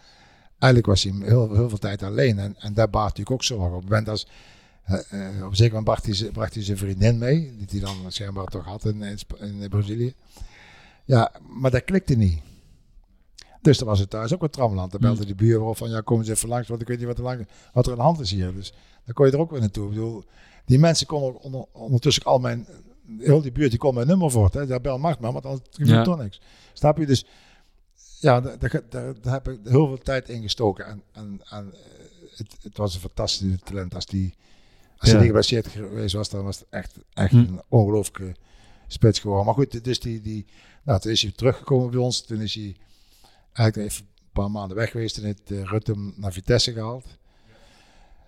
eigenlijk 0.60 0.86
was 0.86 1.04
hij 1.04 1.14
heel, 1.28 1.54
heel 1.54 1.70
veel 1.70 1.78
tijd 1.78 2.04
alleen. 2.04 2.40
En, 2.40 2.56
en 2.60 2.74
daar 2.74 2.90
baart 2.90 3.04
natuurlijk 3.18 3.32
ook 3.32 3.44
zorgen 3.44 3.76
op. 3.76 3.84
Moment 3.84 4.10
als, 4.10 4.28
eh, 4.86 5.38
eh, 5.40 5.46
op 5.46 5.56
zeker 5.56 5.74
moment 5.74 5.84
bracht 5.84 6.06
hij, 6.06 6.14
z- 6.16 6.30
bracht 6.32 6.54
hij 6.54 6.64
zijn 6.64 6.78
vriendin 6.78 7.18
mee. 7.18 7.56
Die 7.58 7.66
hij 7.70 7.80
dan 7.80 8.12
schijnbaar 8.12 8.46
toch 8.46 8.66
had 8.66 8.86
in, 8.86 9.02
in, 9.02 9.18
in 9.62 9.70
Brazilië. 9.70 10.14
Ja, 11.06 11.32
maar 11.50 11.72
dat 11.72 11.84
klikte 11.84 12.16
niet. 12.16 12.42
Dus 13.62 13.78
dan 13.78 13.88
was 13.88 14.00
het 14.00 14.10
thuis 14.10 14.34
ook 14.34 14.44
een 14.44 14.50
tramland. 14.50 14.92
Dan 14.92 15.02
belde 15.02 15.26
de 15.26 15.36
buur 15.36 15.62
op 15.62 15.78
van, 15.78 15.90
ja, 15.90 16.02
kom 16.02 16.20
eens 16.20 16.28
even 16.28 16.50
langs, 16.50 16.68
want 16.68 16.82
ik 16.82 16.88
weet 16.88 16.98
niet 16.98 17.08
wat 17.08 17.18
er, 17.18 17.24
lang, 17.24 17.48
wat 17.74 17.86
er 17.86 17.92
aan 17.92 17.98
de 17.98 18.04
hand 18.04 18.20
is 18.20 18.32
hier. 18.32 18.54
Dus 18.54 18.74
dan 19.06 19.14
kon 19.14 19.26
je 19.26 19.32
er 19.32 19.40
ook 19.40 19.52
weer 19.52 19.60
naartoe. 19.60 19.84
Ik 19.84 19.90
bedoel, 19.90 20.24
die 20.66 20.80
mensen 20.80 21.08
konden 21.08 21.42
onder, 21.42 21.66
ondertussen 21.72 22.24
al 22.24 22.40
mijn, 22.40 22.68
heel 23.18 23.42
die 23.42 23.52
buurt, 23.52 23.70
die 23.70 23.80
kon 23.80 23.94
mijn 23.94 24.08
nummer 24.08 24.32
voort. 24.32 24.54
Hè. 24.54 24.66
Daar 24.68 24.82
bel 24.82 24.98
Mart 24.98 25.20
maar, 25.20 25.32
want 25.32 25.46
anders 25.46 25.64
gebeurt 25.72 25.90
Ja. 25.98 26.04
toch 26.04 26.18
niks. 26.18 26.42
Snap 26.74 26.98
je? 26.98 27.06
Dus 27.06 27.26
ja, 28.20 28.42
daar, 28.42 28.60
daar, 28.60 28.82
daar, 28.90 29.14
daar 29.22 29.34
heb 29.34 29.48
ik 29.48 29.60
heel 29.64 29.88
veel 29.88 29.98
tijd 30.04 30.30
in 30.30 30.42
gestoken. 30.42 30.86
En, 30.86 31.02
en, 31.12 31.42
en 31.50 31.74
eh, 31.74 31.80
het, 32.38 32.56
het 32.62 32.78
was 32.78 32.94
een 32.94 33.00
fantastische 33.00 33.60
talent. 33.60 33.96
Als 33.96 34.06
die, 34.06 34.34
als 34.98 35.10
hij 35.10 35.18
niet 35.20 35.28
geblesseerd 35.28 35.68
geweest 35.68 36.16
was, 36.16 36.30
dan 36.30 36.44
was 36.44 36.60
het 36.60 36.68
echt, 36.70 36.96
echt 37.14 37.32
Hm. 37.32 37.38
een 37.38 37.62
ongelooflijke 37.68 38.36
spits 38.88 39.20
geworden. 39.20 39.46
Maar 39.46 39.54
goed, 39.56 39.84
dus 39.84 40.00
die, 40.00 40.22
die, 40.22 40.46
nou, 40.84 41.00
toen 41.00 41.12
is 41.12 41.22
hij 41.22 41.32
teruggekomen 41.32 41.92
bij 41.92 42.00
ons. 42.00 42.22
Toen 42.22 42.42
is 42.42 42.54
hij 42.56 42.76
eigenlijk 43.54 43.92
even 43.92 44.06
een 44.06 44.32
paar 44.34 44.52
maanden 44.52 44.78
weg 44.78 44.92
geweest. 44.92 45.18
en 45.18 45.24
heeft 45.24 45.52
uh, 45.52 45.64
Rutte 45.64 46.12
naar 46.16 46.34
Vitesse 46.34 46.74
gehaald. 46.74 47.06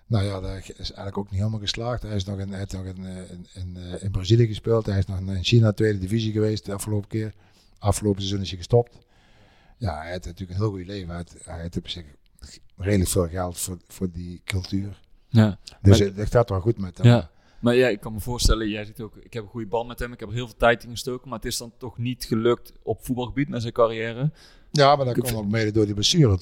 Nou 0.06 0.24
ja, 0.24 0.40
dat 0.40 0.50
is 0.68 0.76
eigenlijk 0.76 1.18
ook 1.18 1.30
niet 1.30 1.38
helemaal 1.40 1.60
geslaagd. 1.60 2.02
Hij 2.02 2.16
is 2.16 2.24
nog 2.24 2.38
in, 2.38 2.48
hij 2.48 2.58
heeft 2.58 2.72
nog 2.72 2.84
in, 2.84 3.06
eh, 3.06 3.30
in, 3.30 3.46
in, 3.54 3.76
eh, 3.76 4.02
in 4.02 4.10
Brazilië 4.10 4.46
gespeeld. 4.46 4.86
Hij 4.86 4.98
is 4.98 5.06
nog 5.06 5.18
in 5.18 5.44
China 5.44 5.72
tweede 5.72 5.98
divisie 5.98 6.32
geweest 6.32 6.64
de 6.64 6.72
afgelopen 6.72 7.08
keer. 7.08 7.34
Afgelopen 7.78 8.20
seizoen 8.20 8.40
is 8.42 8.48
hij 8.48 8.58
gestopt. 8.58 8.98
Ja, 9.76 10.00
hij 10.00 10.10
heeft 10.10 10.24
natuurlijk 10.24 10.58
een 10.58 10.64
heel 10.64 10.74
goed 10.74 10.86
leven. 10.86 11.08
Hij 11.08 11.16
heeft, 11.16 11.44
hij 11.44 11.60
heeft 11.60 11.76
op 11.76 11.88
zich 11.88 12.04
redelijk 12.76 13.10
veel 13.10 13.28
geld 13.28 13.58
voor, 13.58 13.78
voor 13.88 14.10
die 14.10 14.40
cultuur. 14.44 15.00
Ja. 15.28 15.58
Dus 15.82 15.98
het 15.98 16.16
het 16.16 16.30
gaat 16.30 16.48
wel 16.50 16.60
goed 16.60 16.78
met 16.78 16.98
hem. 16.98 17.06
Ja. 17.06 17.30
Maar 17.60 17.74
ja, 17.74 17.88
ik 17.88 18.00
kan 18.00 18.12
me 18.12 18.20
voorstellen, 18.20 18.68
jij 18.68 18.84
zegt 18.84 19.00
ook, 19.00 19.16
ik 19.16 19.32
heb 19.32 19.42
een 19.42 19.48
goede 19.48 19.66
band 19.66 19.88
met 19.88 19.98
hem, 19.98 20.12
ik 20.12 20.20
heb 20.20 20.28
er 20.28 20.34
heel 20.34 20.46
veel 20.46 20.56
tijd 20.56 20.84
in 20.84 20.90
gestoken, 20.90 21.28
maar 21.28 21.38
het 21.38 21.46
is 21.46 21.56
dan 21.56 21.72
toch 21.78 21.98
niet 21.98 22.24
gelukt 22.24 22.72
op 22.82 23.04
voetbalgebied 23.04 23.48
met 23.48 23.60
zijn 23.60 23.72
carrière. 23.72 24.30
Ja, 24.70 24.96
maar 24.96 25.04
dat 25.04 25.14
komt 25.18 25.34
ook 25.34 25.50
mede 25.50 25.70
door 25.70 25.84
die 25.84 25.94
blessure. 25.94 26.38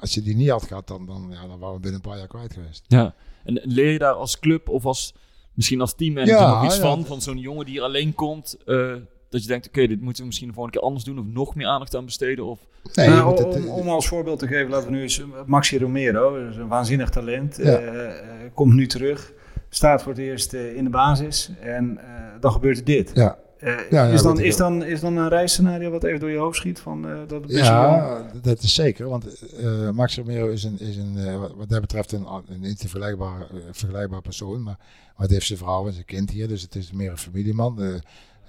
Als 0.00 0.14
je 0.14 0.22
die 0.22 0.36
niet 0.36 0.48
had 0.48 0.62
gehad, 0.62 0.88
dan, 0.88 1.06
dan, 1.06 1.26
ja, 1.30 1.46
dan 1.46 1.58
waren 1.58 1.74
we 1.74 1.80
binnen 1.80 2.00
een 2.04 2.10
paar 2.10 2.18
jaar 2.18 2.26
kwijt 2.26 2.52
geweest. 2.52 2.84
Ja. 2.86 3.14
En 3.44 3.60
leer 3.64 3.92
je 3.92 3.98
daar 3.98 4.12
als 4.12 4.38
club 4.38 4.68
of 4.68 4.84
als, 4.84 5.14
misschien 5.54 5.80
als 5.80 5.94
Ja, 5.96 6.54
nog 6.54 6.64
iets 6.64 6.76
ja. 6.76 6.80
van, 6.80 7.06
van 7.06 7.20
zo'n 7.20 7.38
jongen 7.38 7.66
die 7.66 7.82
alleen 7.82 8.14
komt, 8.14 8.56
eh, 8.66 8.94
dat 9.30 9.42
je 9.42 9.48
denkt, 9.48 9.66
oké, 9.68 9.86
dit 9.86 10.00
moeten 10.00 10.20
we 10.20 10.26
misschien 10.26 10.48
de 10.48 10.54
volgende 10.54 10.78
keer 10.78 10.86
anders 10.88 11.06
doen 11.06 11.18
of 11.18 11.24
nog 11.26 11.54
meer 11.54 11.66
aandacht 11.66 11.96
aan 11.96 12.04
besteden? 12.04 12.44
Of... 12.46 12.58
Nee, 12.94 13.08
Nou, 13.08 13.30
moet 13.30 13.44
om, 13.44 13.52
het, 13.52 13.66
om 13.66 13.88
als 13.88 14.08
voorbeeld 14.08 14.38
te 14.38 14.46
geven, 14.46 14.70
laten 14.70 14.86
we 14.88 14.94
nu 14.94 15.02
eens 15.02 15.22
Maxi 15.46 15.78
Romero, 15.78 16.48
is 16.48 16.56
een 16.56 16.68
waanzinnig 16.68 17.10
talent, 17.10 17.56
Ja. 17.56 17.64
eh, 17.64 18.04
eh, 18.04 18.14
komt 18.54 18.74
nu 18.74 18.86
terug, 18.86 19.32
staat 19.68 20.02
voor 20.02 20.12
het 20.12 20.20
eerst 20.20 20.52
eh, 20.54 20.76
in 20.76 20.84
de 20.84 20.90
basis 20.90 21.50
en 21.60 21.98
eh, 21.98 22.06
dan 22.40 22.52
gebeurt 22.52 22.78
er 22.78 22.84
dit. 22.84 23.10
ja, 23.14 23.38
Eh, 23.58 23.72
Ja, 23.90 24.06
ja, 24.06 24.12
is, 24.12 24.22
dan, 24.22 24.40
is, 24.40 24.56
dan, 24.56 24.84
is 24.84 25.00
dan 25.00 25.16
een 25.16 25.28
reisscenario 25.28 25.90
wat 25.90 26.04
even 26.04 26.20
door 26.20 26.30
je 26.30 26.36
hoofd 26.38 26.56
schiet 26.56 26.78
van 26.80 27.08
eh, 27.08 27.14
dat 27.26 27.30
het 27.42 27.46
best 27.52 27.68
wel- 27.68 27.80
ja, 27.82 28.30
dat 28.42 28.62
is 28.62 28.74
zeker. 28.74 29.08
Want 29.08 29.52
eh, 29.52 29.90
Max 29.90 30.16
Romero 30.16 30.48
is, 30.48 30.64
een, 30.64 30.78
is 30.80 30.96
een, 30.96 31.16
eh, 31.16 31.38
wat- 31.56 31.68
dat 31.68 31.80
betreft 31.80 32.12
een, 32.12 32.26
een 32.48 32.60
niet 32.60 32.78
te 32.78 32.88
vergelijkbaar, 32.88 33.40
eh, 33.40 33.46
vergelijkbaar 33.70 34.20
persoon. 34.22 34.62
Maar, 34.62 34.76
maar 34.78 35.22
het 35.26 35.30
heeft 35.30 35.46
zijn 35.46 35.58
vrouw 35.58 35.86
en 35.86 35.92
zijn 35.92 36.04
kind 36.04 36.30
hier. 36.30 36.48
Dus 36.48 36.62
het 36.62 36.74
is 36.74 36.92
meer 36.92 37.10
een 37.10 37.18
familieman. 37.18 37.78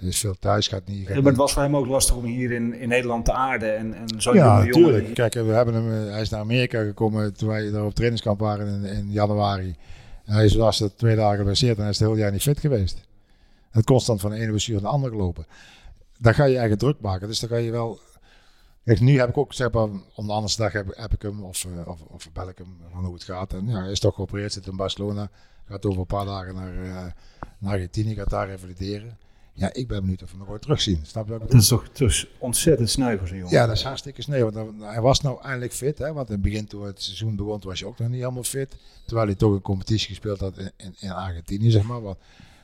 Is 0.02 0.20
veel 0.20 0.34
thuis. 0.38 0.68
Gaat 0.68 0.86
niet, 0.86 1.06
gaat 1.06 1.14
Ja, 1.16 1.20
maar 1.22 1.30
het 1.30 1.40
was 1.40 1.52
voor 1.52 1.62
hem 1.62 1.76
ook 1.76 1.86
lastig 1.86 2.16
om 2.16 2.24
hier 2.24 2.50
in, 2.52 2.74
in 2.74 2.88
Nederland 2.88 3.24
te 3.24 3.32
aarden 3.32 3.76
en, 3.76 3.94
en 3.94 4.20
zo'n 4.20 4.34
Ja, 4.34 4.44
jonge 4.44 4.66
jongen. 4.66 4.90
natuurlijk. 4.90 5.14
Kijk, 5.14 5.34
we 5.34 5.52
hebben 5.52 5.74
hem, 5.74 6.06
eh, 6.06 6.12
hij 6.12 6.20
is 6.20 6.28
naar 6.28 6.40
Amerika 6.40 6.82
gekomen 6.82 7.34
toen 7.34 7.48
wij 7.48 7.70
daar 7.70 7.84
op 7.84 7.94
trainingskamp 7.94 8.40
waren 8.40 8.66
in, 8.66 8.84
in 8.84 9.10
januari. 9.10 9.74
En 10.24 10.34
hij 10.34 10.44
is 10.44 10.54
was 10.54 10.80
er 10.80 10.96
twee 10.96 11.16
dagen 11.16 11.38
geblesseerd 11.38 11.76
en 11.76 11.80
hij 11.82 11.90
is 11.90 11.98
het 11.98 12.08
hele 12.08 12.20
jaar 12.20 12.32
niet 12.32 12.42
fit 12.42 12.60
geweest. 12.60 13.00
Het 13.70 13.84
constant 13.84 14.20
van 14.20 14.30
de 14.30 14.36
ene 14.36 14.48
blessure 14.48 14.80
naar 14.80 14.90
de 14.90 14.96
andere 14.96 15.12
gelopen. 15.12 15.46
Daar 16.18 16.34
ga 16.34 16.44
je 16.44 16.58
eigen 16.58 16.78
druk 16.78 17.00
maken. 17.00 17.28
Dus 17.28 17.40
dan 17.40 17.48
ga 17.48 17.56
je 17.56 17.70
wel... 17.70 18.00
Kijk, 18.84 19.00
nu 19.00 19.18
heb 19.18 19.28
ik 19.28 19.36
ook, 19.36 19.52
zeg 19.54 19.72
maar, 19.72 19.88
om 20.14 20.26
de 20.26 20.32
andere 20.32 20.56
dag 20.56 20.72
heb, 20.72 20.86
heb 20.96 21.12
ik 21.12 21.22
hem 21.22 21.42
of, 21.44 21.64
eh, 21.64 21.88
of, 21.88 22.00
of 22.02 22.32
bel 22.32 22.48
ik 22.48 22.58
hem 22.58 22.76
van 22.92 23.04
hoe 23.04 23.14
het 23.14 23.24
gaat. 23.24 23.52
En 23.52 23.66
ja, 23.68 23.80
hij 23.82 23.90
is 23.90 24.00
toch 24.00 24.14
geopereerd, 24.14 24.52
zit 24.52 24.66
in 24.66 24.76
Barcelona. 24.76 25.30
Gaat 25.68 25.86
over 25.86 26.00
een 26.00 26.06
paar 26.06 26.24
dagen 26.24 26.54
naar, 26.54 26.82
eh, 26.82 27.04
naar 27.58 27.72
Argentinië, 27.72 28.14
gaat 28.14 28.30
daar 28.30 28.48
revalideren. 28.48 29.16
Ja, 29.54 29.72
ik 29.72 29.88
ben 29.88 30.00
benieuwd 30.00 30.22
of 30.22 30.30
we 30.30 30.36
hem 30.36 30.44
nog 30.44 30.52
ooit 30.52 30.62
terugzien. 30.62 31.00
Snap 31.02 31.24
je 31.24 31.32
wat 31.32 31.40
ik 31.40 31.46
bedoel? 31.46 31.68
Dat 31.68 31.80
is 31.82 31.90
toch 31.92 32.08
is 32.08 32.26
ontzettend 32.38 32.90
sneu 32.90 33.18
voor 33.18 33.28
zo'n 33.28 33.36
jongen. 33.36 33.52
Ja, 33.52 33.66
dat 33.66 33.76
is 33.76 33.82
hartstikke 33.82 34.22
sneu. 34.22 34.50
Want 34.50 34.80
hij 34.80 35.00
was 35.00 35.20
nou 35.20 35.42
eindelijk 35.42 35.72
fit. 35.72 35.98
Hè? 35.98 36.12
Want 36.12 36.26
in 36.28 36.34
het 36.34 36.42
begin, 36.42 36.66
toen 36.66 36.84
het 36.84 37.02
seizoen 37.02 37.36
begon, 37.36 37.60
toen 37.60 37.70
was 37.70 37.80
hij 37.80 37.88
ook 37.88 37.98
nog 37.98 38.08
niet 38.08 38.20
helemaal 38.20 38.42
fit. 38.42 38.76
Terwijl 39.04 39.26
hij 39.26 39.36
toch 39.36 39.52
een 39.52 39.60
competitie 39.60 40.08
gespeeld 40.08 40.40
had 40.40 40.58
in, 40.58 40.70
in, 40.76 40.94
in 40.98 41.10
Argentinië, 41.10 41.70
zeg 41.70 41.82
maar. 41.82 42.00
Wat, 42.00 42.18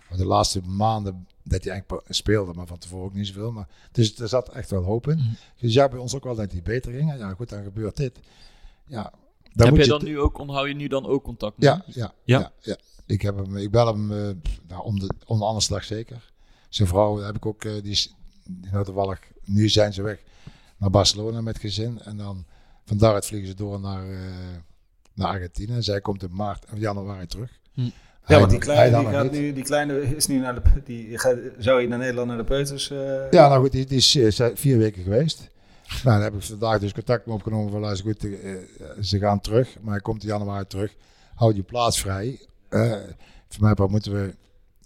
wat 0.09 0.18
de 0.18 0.26
laatste 0.26 0.61
maanden 0.61 1.26
dat 1.43 1.64
hij 1.64 1.72
eigenlijk 1.72 2.03
speelde, 2.09 2.53
maar 2.53 2.66
van 2.66 2.78
tevoren 2.78 3.05
ook 3.05 3.14
niet 3.14 3.26
zoveel. 3.26 3.53
Maar, 3.53 3.68
dus 3.93 4.18
er 4.18 4.28
zat 4.28 4.49
echt 4.49 4.70
wel 4.70 4.82
hoop 4.82 5.09
in. 5.09 5.16
Mhm. 5.16 5.34
Dus 5.61 5.74
ja, 5.74 5.89
bij 5.89 5.99
ons 5.99 6.14
ook 6.14 6.24
wel 6.24 6.34
dat 6.34 6.53
hij 6.53 6.62
beter 6.62 6.93
ging. 6.93 7.11
En 7.11 7.18
ja, 7.18 7.30
goed, 7.30 7.49
dan 7.49 7.62
gebeurt 7.62 7.97
dit. 7.97 8.18
Ja, 8.86 9.03
dan 9.03 9.66
Heb 9.66 9.68
moet 9.68 9.84
je 9.84 9.93
je 9.93 9.99
dan 9.99 10.05
nu 10.05 10.18
ook, 10.20 10.39
onthoud 10.39 10.68
je 10.68 10.74
nu 10.74 10.89
dan 10.89 11.07
ook 11.07 11.22
contact 11.24 11.59
met 11.59 11.66
ja, 11.66 11.74
hem? 11.74 11.95
ja, 11.95 12.12
Ja? 12.24 12.39
ja. 12.39 12.53
ja, 12.61 12.76
Ik, 13.07 13.22
heb 13.22 13.36
hem, 13.36 13.57
ik 13.57 13.70
bel 13.70 13.86
hem 13.86 14.12
eh, 14.12 14.34
nou, 14.68 14.84
om, 14.84 14.99
de, 14.99 15.11
om 15.26 15.39
de 15.39 15.45
andere 15.45 15.64
slag 15.64 15.84
zeker. 15.84 16.32
Zijn 16.69 16.89
vrouw 16.89 17.19
heb 17.19 17.37
ik 17.37 17.47
ook, 17.47 17.64
eh, 17.64 17.73
die 17.83 17.93
is 17.93 18.14
die 18.45 18.71
nou 18.73 18.85
toevallig, 18.85 19.21
nu 19.45 19.69
zijn 19.69 19.93
ze 19.93 20.03
weg 20.03 20.19
naar 20.77 20.91
Barcelona 20.91 21.41
met 21.41 21.59
gezin. 21.59 22.01
En 22.01 22.16
dan 22.16 22.45
van 22.85 22.99
daaruit 22.99 23.27
vliegen 23.27 23.49
ze 23.49 23.55
door 23.55 23.81
naar, 23.81 24.11
eh, 24.11 24.19
naar 25.14 25.29
Argentinië. 25.29 25.73
En 25.73 25.83
zij 25.83 26.01
komt 26.01 26.23
in 26.23 26.35
maart 26.35 26.64
of 26.73 26.79
januari 26.79 27.27
terug. 27.27 27.51
Hm. 27.73 27.89
Ja, 28.27 28.39
want 28.39 28.51
die 28.51 28.59
kleine, 28.59 28.97
die, 28.97 29.05
nog 29.05 29.14
gaat 29.14 29.23
niet. 29.31 29.41
nu, 29.41 29.53
die 29.53 29.64
kleine 29.64 30.16
is 30.16 30.27
nu 30.27 30.39
naar 30.39 30.55
de, 30.55 30.83
die 30.85 31.19
gaat, 31.19 31.37
zou 31.59 31.81
je 31.81 31.89
naar 31.89 31.99
Nederland 31.99 32.29
naar 32.29 32.37
de 32.37 32.45
Peuters? 32.45 32.91
eh, 32.91 33.31
Ja, 33.31 33.49
nou 33.49 33.61
goed, 33.62 33.73
die, 33.73 33.87
die 33.87 33.99
is 33.99 34.41
eh, 34.41 34.49
vier 34.55 34.79
weken 34.79 35.03
geweest. 35.03 35.51
Nou, 35.89 36.16
dan 36.16 36.21
heb 36.23 36.35
ik 36.35 36.43
vandaag 36.43 36.81
dus 36.81 36.93
contact 36.93 37.27
mee 37.27 37.35
opgenomen 37.35 37.71
van 37.71 37.81
luister 37.81 38.11
goed, 38.11 38.27
ze 39.07 39.19
gaan 39.19 39.41
terug, 39.41 39.77
maar 39.81 39.93
hij 39.93 40.01
komt 40.03 40.23
in 40.23 40.29
januari 40.29 40.66
terug. 40.66 40.95
Houd 41.35 41.57
je 41.57 41.62
plaats 41.62 42.01
vrij. 42.01 42.41
Eh 42.69 42.93
voor 43.49 43.62
mij 43.62 43.75
part 43.75 43.91
moeten 43.91 44.12
we 44.12 44.35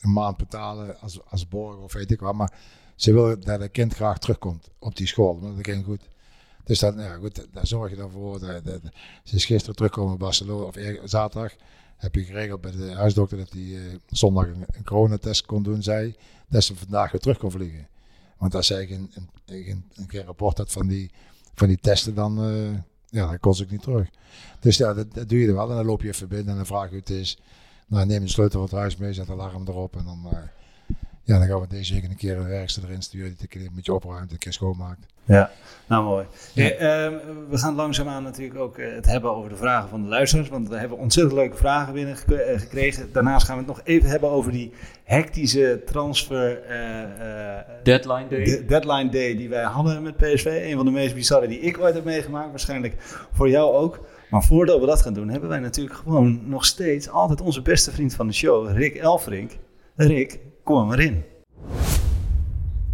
een 0.03 0.12
maand 0.12 0.36
betalen 0.36 1.00
als, 1.00 1.20
als 1.28 1.48
borg 1.48 1.76
of 1.76 1.92
weet 1.92 2.11
ik 2.11 2.20
wat. 2.20 2.34
Maar 2.34 2.53
ze 2.94 3.12
willen 3.12 3.40
dat 3.40 3.61
het 3.61 3.70
kind 3.70 3.94
graag 3.94 4.18
terugkomt 4.18 4.68
op 4.78 4.96
die 4.96 5.07
school. 5.07 5.40
Dat 5.40 5.53
ging 5.62 5.84
goed. 5.84 6.09
Dus 6.64 6.78
dan, 6.78 6.98
ja, 6.98 7.14
goed, 7.14 7.46
daar 7.53 7.66
zorg 7.66 7.90
je 7.90 7.96
dan 7.96 8.11
voor. 8.11 8.40
Dat, 8.40 8.80
ze 9.24 9.36
is 9.36 9.44
gisteren 9.44 9.76
teruggekomen 9.76 10.12
in 10.12 10.18
Barcelona, 10.18 10.64
of 10.64 10.74
zaterdag. 11.05 11.53
Heb 11.96 12.14
je 12.14 12.24
geregeld 12.24 12.61
bij 12.61 12.70
de 12.70 12.92
huisdokter 12.92 13.38
dat 13.38 13.53
hij 13.53 13.62
eh, 13.62 13.94
zondag 14.07 14.46
een, 14.46 14.64
een 14.66 14.84
coronatest 14.84 15.46
kon 15.46 15.62
doen, 15.62 15.82
zei 15.82 16.16
dat 16.48 16.64
ze 16.64 16.76
vandaag 16.76 17.12
weer 17.12 17.20
terug 17.20 17.38
kon 17.38 17.50
vliegen. 17.50 17.88
Want 18.38 18.55
als 18.55 18.66
zij 18.66 18.86
geen, 18.86 19.11
een, 19.14 19.28
geen, 19.46 19.84
een 19.94 20.07
keer 20.07 20.24
rapport 20.24 20.59
had 20.59 20.72
van 20.72 20.86
die, 20.86 21.11
van 21.55 21.68
die 21.68 21.78
testen, 21.80 22.14
dan, 22.14 22.44
eh, 22.44 22.78
ja, 23.09 23.26
dan 23.26 23.40
kon 23.40 23.55
ze 23.55 23.62
ook 23.62 23.70
niet 23.70 23.82
terug. 23.82 24.09
Dus 24.61 24.76
ja, 24.76 24.94
dat, 24.94 25.28
doe 25.28 25.38
je 25.38 25.53
wel. 25.53 25.70
En 25.70 25.76
dan 25.76 25.86
loop 25.86 26.03
je 26.03 26.09
even 26.09 26.28
binnen 26.28 26.48
en 26.48 26.57
dan 26.57 26.66
vraag 26.66 26.84
je 26.84 26.88
hoe 26.88 26.98
het 26.98 27.11
is. 27.11 27.38
Nou, 27.93 28.07
neem 28.07 28.20
de 28.20 28.28
sleutel 28.28 28.61
van 28.61 28.68
het 28.68 28.78
huis 28.78 28.97
mee, 28.97 29.12
zet 29.12 29.26
de 29.26 29.32
alarm 29.32 29.64
erop. 29.68 29.97
En 29.97 30.05
dan, 30.05 30.28
eh, 30.32 30.38
ja, 31.22 31.38
dan 31.38 31.47
gaan 31.49 31.61
we 31.61 31.66
deze 31.66 31.95
week 31.95 32.05
een 32.05 32.16
keer 32.16 32.36
een 32.36 32.49
werkster 32.49 32.82
erin 32.84 33.03
sturen 33.03 33.26
die 33.26 33.36
het 33.40 33.43
een 33.43 33.61
keer 33.61 33.70
met 33.74 33.86
je 33.86 33.95
opruimt, 33.95 34.32
een 34.32 34.38
keer 34.38 34.53
schoonmaakt. 34.53 35.07
Ja, 35.24 35.51
nou 35.86 36.05
mooi. 36.05 36.26
Hey, 36.55 36.78
ehm, 36.78 37.14
we 37.49 37.59
gaan 37.59 37.74
langzaamaan 37.74 38.22
natuurlijk 38.22 38.59
ook 38.59 38.78
eh, 38.78 38.95
het 38.95 39.07
hebben 39.07 39.34
over 39.34 39.51
de 39.51 39.57
vragen 39.57 39.88
van 39.88 40.03
de 40.03 40.09
luisteraars. 40.09 40.49
Want 40.49 40.68
we 40.68 40.76
hebben 40.76 40.99
ontzettend 40.99 41.36
leuke 41.36 41.57
vragen 41.57 41.93
binnen 41.93 42.16
eh, 42.16 42.59
gekregen. 42.61 43.12
Daarnaast 43.12 43.47
gaan 43.47 43.57
we 43.57 43.64
het 43.64 43.76
nog 43.76 43.80
even 43.84 44.09
hebben 44.09 44.30
over 44.30 44.53
die 44.53 44.72
hectische 45.05 45.82
transfer 45.86 46.62
eh, 46.62 47.03
eh, 47.59 47.64
Deadline 47.82 48.28
day. 48.28 48.45
de- 48.45 48.64
deadline 48.64 49.09
day 49.11 49.36
die 49.36 49.49
wij 49.49 49.62
hadden 49.62 50.03
met 50.03 50.16
PSV. 50.16 50.61
Een 50.64 50.76
van 50.76 50.84
de 50.84 50.90
meest 50.90 51.14
bizarre 51.14 51.49
die 51.49 51.61
ik 51.61 51.78
ooit 51.78 51.95
heb 51.95 52.05
meegemaakt. 52.05 52.51
Waarschijnlijk 52.51 52.95
voor 53.32 53.49
jou 53.49 53.74
ook. 53.74 54.01
Maar 54.33 54.43
voordat 54.43 54.80
we 54.80 54.87
dat 54.87 55.03
gaan 55.03 55.12
doen, 55.12 55.28
hebben 55.28 55.49
wij 55.49 55.59
natuurlijk 55.59 55.97
gewoon 55.97 56.41
nog 56.45 56.64
steeds 56.64 57.09
altijd 57.09 57.41
onze 57.41 57.62
beste 57.62 57.91
vriend 57.91 58.14
van 58.14 58.26
de 58.26 58.33
show, 58.33 58.76
Rick 58.76 58.95
Elfrink. 58.95 59.51
Rick, 59.97 60.41
kom 60.64 60.87
maar 60.87 61.01
in. 61.01 61.24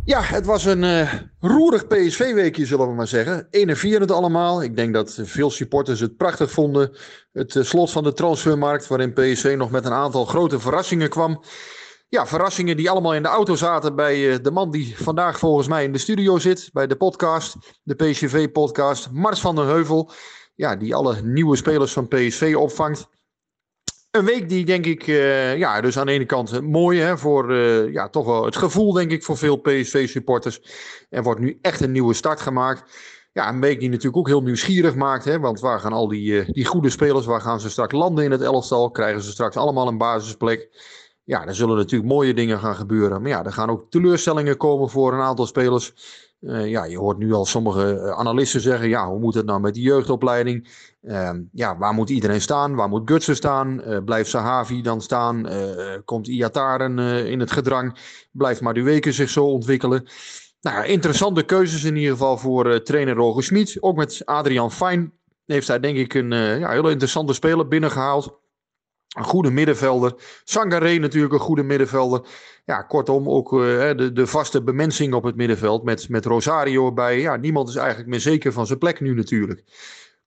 Ja, 0.05 0.23
het 0.23 0.47
was 0.47 0.65
een 0.65 0.85
eh, 0.85 1.13
roerig 1.41 1.87
PSV-weekje, 1.87 2.67
zullen 2.67 2.89
we 2.89 2.95
maar 2.95 3.07
zeggen. 3.07 3.47
Enerverend 3.51 4.11
allemaal. 4.11 4.63
Ik 4.63 4.77
denk 4.77 4.95
dat 4.95 5.21
veel 5.23 5.51
supporters 5.51 6.01
het 6.01 6.17
prachtig 6.17 6.51
vonden. 6.51 6.97
Het 7.33 7.57
eh, 7.57 7.63
slot 7.63 7.91
van 7.91 8.03
de 8.03 8.13
transfermarkt, 8.13 8.87
waarin 8.87 9.13
PSV 9.13 9.55
nog 9.59 9.71
met 9.71 9.85
een 9.85 9.93
aantal 9.93 10.25
grote 10.25 10.61
verrassingen 10.61 11.09
kwam. 11.09 11.43
Ja, 12.09 12.27
verrassingen 12.27 12.77
die 12.77 12.91
allemaal 12.91 13.15
in 13.15 13.23
de 13.23 13.29
auto 13.29 13.55
zaten 13.55 13.97
bij 13.97 14.31
eh, 14.31 14.39
de 14.43 14.51
man 14.51 14.71
die 14.71 14.95
vandaag 14.99 15.39
volgens 15.39 15.69
mij 15.69 15.85
in 15.85 15.93
de 15.93 15.99
studio 15.99 16.39
zit. 16.39 16.71
Bij 16.73 16.87
de 16.87 16.97
podcast, 16.97 17.57
de 17.83 17.95
PSV-podcast. 17.95 19.11
Mars 19.13 19.41
van 19.41 19.55
der 19.55 19.67
Heuvel. 19.67 20.11
Ja, 20.59 20.77
die 20.77 20.95
alle 20.95 21.23
nieuwe 21.23 21.57
spelers 21.57 21.93
van 21.93 22.09
PSV 22.09 22.55
opvangt. 22.59 23.09
Een 24.11 24.25
week 24.25 24.49
die 24.49 24.65
denk 24.65 24.87
ik, 24.87 25.07
eh, 25.07 25.57
ja, 25.57 25.81
dus 25.81 25.99
aan 25.99 26.07
de 26.07 26.13
ene 26.13 26.25
kant 26.25 26.53
eh, 26.53 26.61
mooi 26.61 27.01
hè, 27.01 27.19
voor 27.19 27.53
eh, 27.53 27.93
ja, 27.93 28.09
toch 28.09 28.27
wel 28.27 28.45
het 28.45 28.57
gevoel 28.57 28.93
denk 28.93 29.11
ik 29.11 29.25
voor 29.25 29.37
veel 29.37 29.57
PSV-supporters. 29.57 30.61
Er 31.11 31.23
wordt 31.23 31.41
nu 31.41 31.59
echt 31.63 31.81
een 31.81 31.93
nieuwe 31.93 32.15
start 32.15 32.41
gemaakt. 32.41 32.83
Ja, 33.33 33.49
een 33.49 33.61
week 33.61 33.81
die 33.81 33.89
natuurlijk 33.89 34.17
ook 34.17 34.27
heel 34.27 34.43
nieuwsgierig 34.43 34.95
maakt. 34.95 35.25
Hè, 35.25 35.41
want 35.41 35.61
waar 35.61 35.81
gaan 35.81 35.93
al 35.93 36.09
die, 36.09 36.53
die 36.53 36.65
goede 36.65 36.91
spelers, 36.91 37.27
waar 37.27 37.41
gaan 37.41 37.61
ze 37.61 37.71
straks 37.71 37.93
landen 37.93 38.25
in 38.25 38.31
het 38.31 38.43
elftal? 38.43 38.91
Krijgen 38.91 39.23
ze 39.23 39.31
straks 39.31 39.57
allemaal 39.57 39.89
een 39.89 39.99
basisplek? 39.99 40.69
Ja, 41.25 41.47
er 41.47 41.55
zullen 41.55 41.77
natuurlijk 41.77 42.11
mooie 42.11 42.35
dingen 42.35 42.59
gaan 42.59 42.77
gebeuren. 42.77 43.21
Maar 43.23 43.31
ja, 43.31 43.45
er 43.45 43.53
gaan 43.53 43.71
ook 43.71 43.91
teleurstellingen 43.91 44.57
komen 44.57 44.89
voor 44.89 45.13
een 45.13 45.21
aantal 45.21 45.47
spelers. 45.47 45.93
Eh, 46.41 46.67
ja, 46.67 46.85
je 46.85 46.99
hoort 46.99 47.19
nu 47.19 47.33
al 47.33 47.45
sommige 47.45 47.99
eh, 47.99 48.11
analisten 48.11 48.61
zeggen, 48.61 48.89
ja, 48.89 49.09
hoe 49.09 49.19
moet 49.19 49.35
het 49.35 49.47
nou 49.47 49.61
met 49.61 49.75
die 49.75 49.83
jeugdopleiding? 49.83 50.69
Ehm, 51.03 51.43
ja, 51.53 51.79
waar 51.79 51.95
moet 51.95 52.11
iedereen 52.11 52.41
staan? 52.41 52.75
Waar 52.75 52.89
moet 52.89 53.11
Gutsen 53.11 53.37
staan? 53.37 53.83
Eh, 53.83 53.99
blijft 54.05 54.31
Sahavi 54.31 54.83
dan 54.83 55.01
staan? 55.01 55.47
Komt 56.05 56.27
Iataren 56.27 56.99
in 57.27 57.41
het 57.41 57.51
gedrang? 57.53 57.99
Blijft 58.33 58.61
Madueke 58.61 59.13
zich 59.13 59.31
zo 59.31 59.45
ontwikkelen? 59.45 60.07
Nou, 60.61 60.85
interessante 60.85 61.43
keuzes 61.43 61.85
in 61.85 61.97
ieder 61.97 62.13
geval 62.13 62.39
voor 62.39 62.83
trainer 62.83 63.15
Roger 63.15 63.43
Schmid. 63.43 63.77
Ook 63.81 63.97
met 63.97 64.23
Adrian 64.25 64.73
Fijn 64.73 65.13
heeft 65.47 65.69
hij 65.69 65.81
denk 65.81 65.97
ik 65.97 66.15
een 66.15 66.31
ja, 66.31 66.71
hele 66.71 66.91
interessante 66.91 67.33
speler 67.33 67.69
binnengehaald. 67.69 68.39
Een 69.17 69.25
goede 69.25 69.51
middenvelder. 69.51 70.15
Sangaré 70.45 70.99
natuurlijk 70.99 71.33
een 71.33 71.41
goede 71.41 71.63
middenvelder. 71.63 72.21
Ja, 72.69 72.83
kortom, 72.83 73.29
ook 73.29 73.53
eh, 73.53 73.59
de, 73.97 74.13
de 74.13 74.27
vaste 74.27 74.63
bemensing 74.63 75.15
op 75.15 75.23
het 75.23 75.37
middenveld 75.37 75.83
met, 75.83 76.09
met 76.09 76.25
Rosario 76.25 76.87
erbij. 76.87 77.21
Ja, 77.21 77.37
niemand 77.37 77.69
is 77.69 77.77
eigenlijk 77.77 78.09
meer 78.09 78.21
zeker 78.21 78.53
van 78.53 78.67
zijn 78.67 78.79
plek 78.79 79.01
nu 79.01 79.15
natuurlijk. 79.15 79.65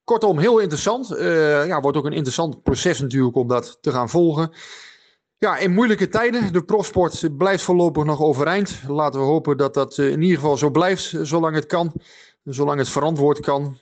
Kortom, 0.03 0.37
heel 0.37 0.59
interessant. 0.59 1.11
Eh, 1.11 1.67
ja, 1.67 1.81
wordt 1.81 1.97
ook 1.97 2.05
een 2.05 2.13
interessant 2.13 2.63
proces 2.63 2.99
natuurlijk 2.99 3.35
om 3.35 3.47
dat 3.47 3.77
te 3.81 3.91
gaan 3.91 4.09
volgen. 4.09 4.51
Ja, 5.37 5.57
in 5.57 5.73
moeilijke 5.73 6.07
tijden. 6.07 6.53
De 6.53 6.63
profsport 6.63 7.37
blijft 7.37 7.63
voorlopig 7.63 8.03
nog 8.03 8.21
overeind. 8.21 8.81
Laten 8.87 9.19
we 9.19 9.25
hopen 9.25 9.57
dat 9.57 9.73
dat 9.73 9.97
eh, 9.97 10.09
in 10.09 10.21
ieder 10.21 10.37
geval 10.39 10.57
zo 10.57 10.69
blijft, 10.69 11.13
zolang 11.21 11.55
het 11.55 11.65
kan. 11.65 11.93
Zolang 12.43 12.79
het 12.79 12.89
verantwoord 12.89 13.39
kan. 13.39 13.77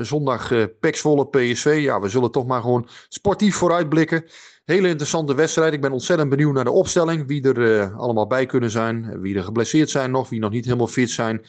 Zondag 0.00 0.52
peksvolle 0.80 1.28
PSV. 1.28 1.78
Ja, 1.80 2.00
we 2.00 2.08
zullen 2.08 2.30
toch 2.30 2.46
maar 2.46 2.60
gewoon 2.60 2.88
sportief 3.08 3.56
vooruitblikken. 3.56 4.24
Hele 4.66 4.88
interessante 4.88 5.34
wedstrijd. 5.34 5.72
Ik 5.72 5.80
ben 5.80 5.92
ontzettend 5.92 6.28
benieuwd 6.28 6.54
naar 6.54 6.64
de 6.64 6.70
opstelling. 6.70 7.26
Wie 7.26 7.42
er 7.42 7.80
eh, 7.80 7.98
allemaal 7.98 8.26
bij 8.26 8.46
kunnen 8.46 8.70
zijn. 8.70 9.20
Wie 9.20 9.36
er 9.36 9.42
geblesseerd 9.42 9.90
zijn 9.90 10.10
nog. 10.10 10.28
Wie 10.28 10.40
nog 10.40 10.50
niet 10.50 10.64
helemaal 10.64 10.86
fit 10.86 11.10
zijn. 11.10 11.44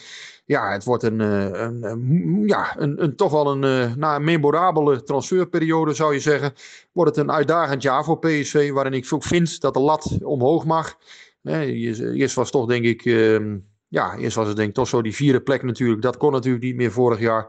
Ja, 0.45 0.72
het 0.72 0.84
wordt 0.84 1.03
een, 1.03 1.22
eh, 1.22 1.61
een, 1.61 2.43
ja, 2.45 2.80
een, 2.80 3.03
een, 3.03 3.15
toch 3.15 3.32
wel 3.32 3.51
een, 3.51 3.63
eh, 3.63 3.95
na 3.95 4.15
een 4.15 4.24
memorabele 4.24 5.03
transferperiode 5.03 5.93
zou 5.93 6.13
je 6.13 6.20
zeggen. 6.20 6.53
Wordt 6.91 7.15
het 7.15 7.26
een 7.26 7.34
uitdagend 7.34 7.82
jaar 7.82 8.03
voor 8.03 8.20
PSV. 8.20 8.72
Waarin 8.72 8.93
ik 8.93 9.13
ook 9.13 9.24
vind 9.24 9.61
dat 9.61 9.74
de 9.74 9.80
lat 9.80 10.18
omhoog 10.22 10.65
mag. 10.65 10.97
Eerst 11.43 12.36
was 12.36 12.51
toch 12.51 12.65
denk 12.68 12.86
ik... 12.86 13.05
ehm, 13.05 13.57
ja, 13.88 14.18
eerst 14.18 14.36
was 14.36 14.47
het 14.47 14.55
denk 14.55 14.70
ik 14.70 14.76
toch 14.76 14.88
zo 14.88 15.01
die 15.01 15.15
vierde 15.15 15.41
plek 15.41 15.63
natuurlijk. 15.63 16.01
Dat 16.01 16.18
kon 16.18 16.32
natuurlijk 16.32 16.63
niet 16.63 16.76
meer 16.76 16.91
vorig 16.91 17.20
jaar. 17.20 17.47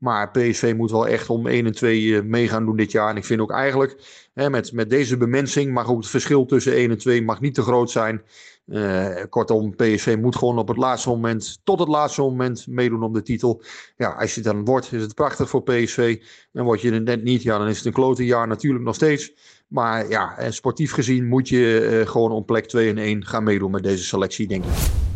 Maar 0.00 0.30
PSV 0.30 0.74
moet 0.76 0.90
wel 0.90 1.08
echt 1.08 1.30
om 1.30 1.46
1 1.46 1.66
en 1.66 1.72
2 1.72 2.16
eh, 2.16 2.22
mee 2.22 2.48
gaan 2.48 2.64
doen 2.64 2.76
dit 2.76 2.92
jaar. 2.92 3.10
En 3.10 3.16
ik 3.16 3.24
vind 3.24 3.40
ook 3.40 3.50
eigenlijk, 3.50 3.96
hè, 4.34 4.50
met, 4.50 4.72
met 4.72 4.90
deze 4.90 5.16
bemensing 5.16 5.72
mag 5.72 5.90
ook 5.90 5.98
het 5.98 6.08
verschil 6.08 6.46
tussen 6.46 6.72
1 6.72 6.90
en 6.90 6.98
2 6.98 7.22
mag 7.22 7.40
niet 7.40 7.54
te 7.54 7.62
groot 7.62 7.90
zijn. 7.90 8.22
Eh, 8.66 9.22
kortom, 9.28 9.76
PSV 9.76 10.16
moet 10.20 10.36
gewoon 10.36 10.58
op 10.58 10.68
het 10.68 10.76
laatste 10.76 11.08
moment, 11.08 11.60
tot 11.64 11.78
het 11.78 11.88
laatste 11.88 12.20
moment, 12.20 12.66
meedoen 12.66 13.02
om 13.02 13.12
de 13.12 13.22
titel. 13.22 13.62
Ja, 13.96 14.08
als 14.10 14.34
je 14.34 14.40
dan 14.40 14.64
wordt, 14.64 14.92
is 14.92 15.02
het 15.02 15.14
prachtig 15.14 15.48
voor 15.48 15.62
PSV. 15.62 16.22
En 16.52 16.64
word 16.64 16.80
je 16.80 16.92
het 16.92 17.04
net 17.04 17.22
niet, 17.22 17.42
ja, 17.42 17.58
dan 17.58 17.68
is 17.68 17.76
het 17.76 17.86
een 17.86 17.92
klote 17.92 18.24
jaar 18.24 18.46
natuurlijk 18.46 18.84
nog 18.84 18.94
steeds. 18.94 19.32
Maar 19.68 20.08
ja, 20.08 20.50
sportief 20.50 20.92
gezien 20.92 21.26
moet 21.28 21.48
je 21.48 21.80
eh, 21.80 22.10
gewoon 22.10 22.32
om 22.32 22.44
plek 22.44 22.66
2 22.66 22.88
en 22.88 22.98
1 22.98 23.26
gaan 23.26 23.44
meedoen 23.44 23.70
met 23.70 23.82
deze 23.82 24.04
selectie, 24.04 24.48
denk 24.48 24.64
ik. 24.64 25.09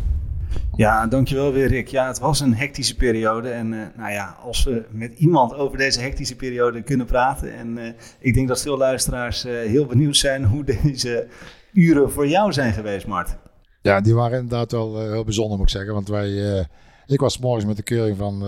Ja, 0.77 1.07
dankjewel 1.07 1.51
weer 1.51 1.67
Rick. 1.67 1.87
Ja, 1.87 2.07
het 2.07 2.19
was 2.19 2.39
een 2.39 2.55
hectische 2.55 2.95
periode. 2.95 3.49
En 3.49 3.73
eh, 3.73 3.97
nou 3.97 4.11
ja, 4.11 4.37
als 4.43 4.63
we 4.63 4.85
met 4.91 5.13
iemand 5.17 5.53
over 5.53 5.77
deze 5.77 5.99
hectische 5.99 6.35
periode 6.35 6.81
kunnen 6.81 7.05
praten. 7.05 7.55
En 7.55 7.77
eh, 7.77 7.93
ik 8.19 8.33
denk 8.33 8.47
dat 8.47 8.61
veel 8.61 8.77
luisteraars 8.77 9.45
eh, 9.45 9.53
heel 9.53 9.85
benieuwd 9.85 10.17
zijn 10.17 10.45
hoe 10.45 10.63
deze 10.81 11.27
uren 11.73 12.11
voor 12.11 12.27
jou 12.27 12.53
zijn 12.53 12.73
geweest, 12.73 13.07
Mart. 13.07 13.35
Ja, 13.81 14.01
die 14.01 14.15
waren 14.15 14.39
inderdaad 14.39 14.71
wel 14.71 15.09
heel 15.11 15.23
bijzonder, 15.23 15.57
moet 15.57 15.67
ik 15.67 15.73
zeggen. 15.73 15.93
Want 15.93 16.07
wij, 16.07 16.65
ik 17.05 17.19
was 17.19 17.39
morgens 17.39 17.65
met 17.65 17.77
de 17.77 17.83
keuring 17.83 18.17
van 18.17 18.43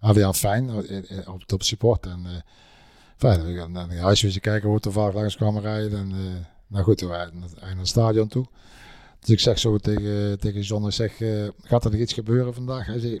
Adriaan 0.00 0.34
Fijn 0.34 0.70
op 1.26 1.42
top 1.46 1.62
support. 1.62 2.06
En 2.06 2.26
fijn, 3.16 3.56
gaan 3.56 3.72
naar 3.72 3.88
kijken 4.40 4.62
hoe 4.62 4.74
het 4.74 4.82
toevallig 4.82 5.14
langs 5.14 5.36
kwam 5.36 5.58
rijden. 5.58 5.98
En 5.98 6.12
nou 6.66 6.84
goed, 6.84 6.98
toen 6.98 7.08
waren 7.08 7.32
we 7.32 7.60
naar 7.60 7.76
het 7.76 7.88
stadion 7.88 8.28
toe. 8.28 8.46
Dus 9.20 9.28
ik 9.28 9.40
zeg 9.40 9.58
zo 9.58 9.78
tegen, 9.78 10.38
tegen 10.38 10.60
John, 10.60 10.90
zeg, 10.90 11.20
eh, 11.20 11.48
gaat 11.62 11.84
er 11.84 11.90
nog 11.90 12.00
iets 12.00 12.12
gebeuren 12.12 12.54
vandaag? 12.54 12.86
Hij 12.86 12.98
zei, 12.98 13.20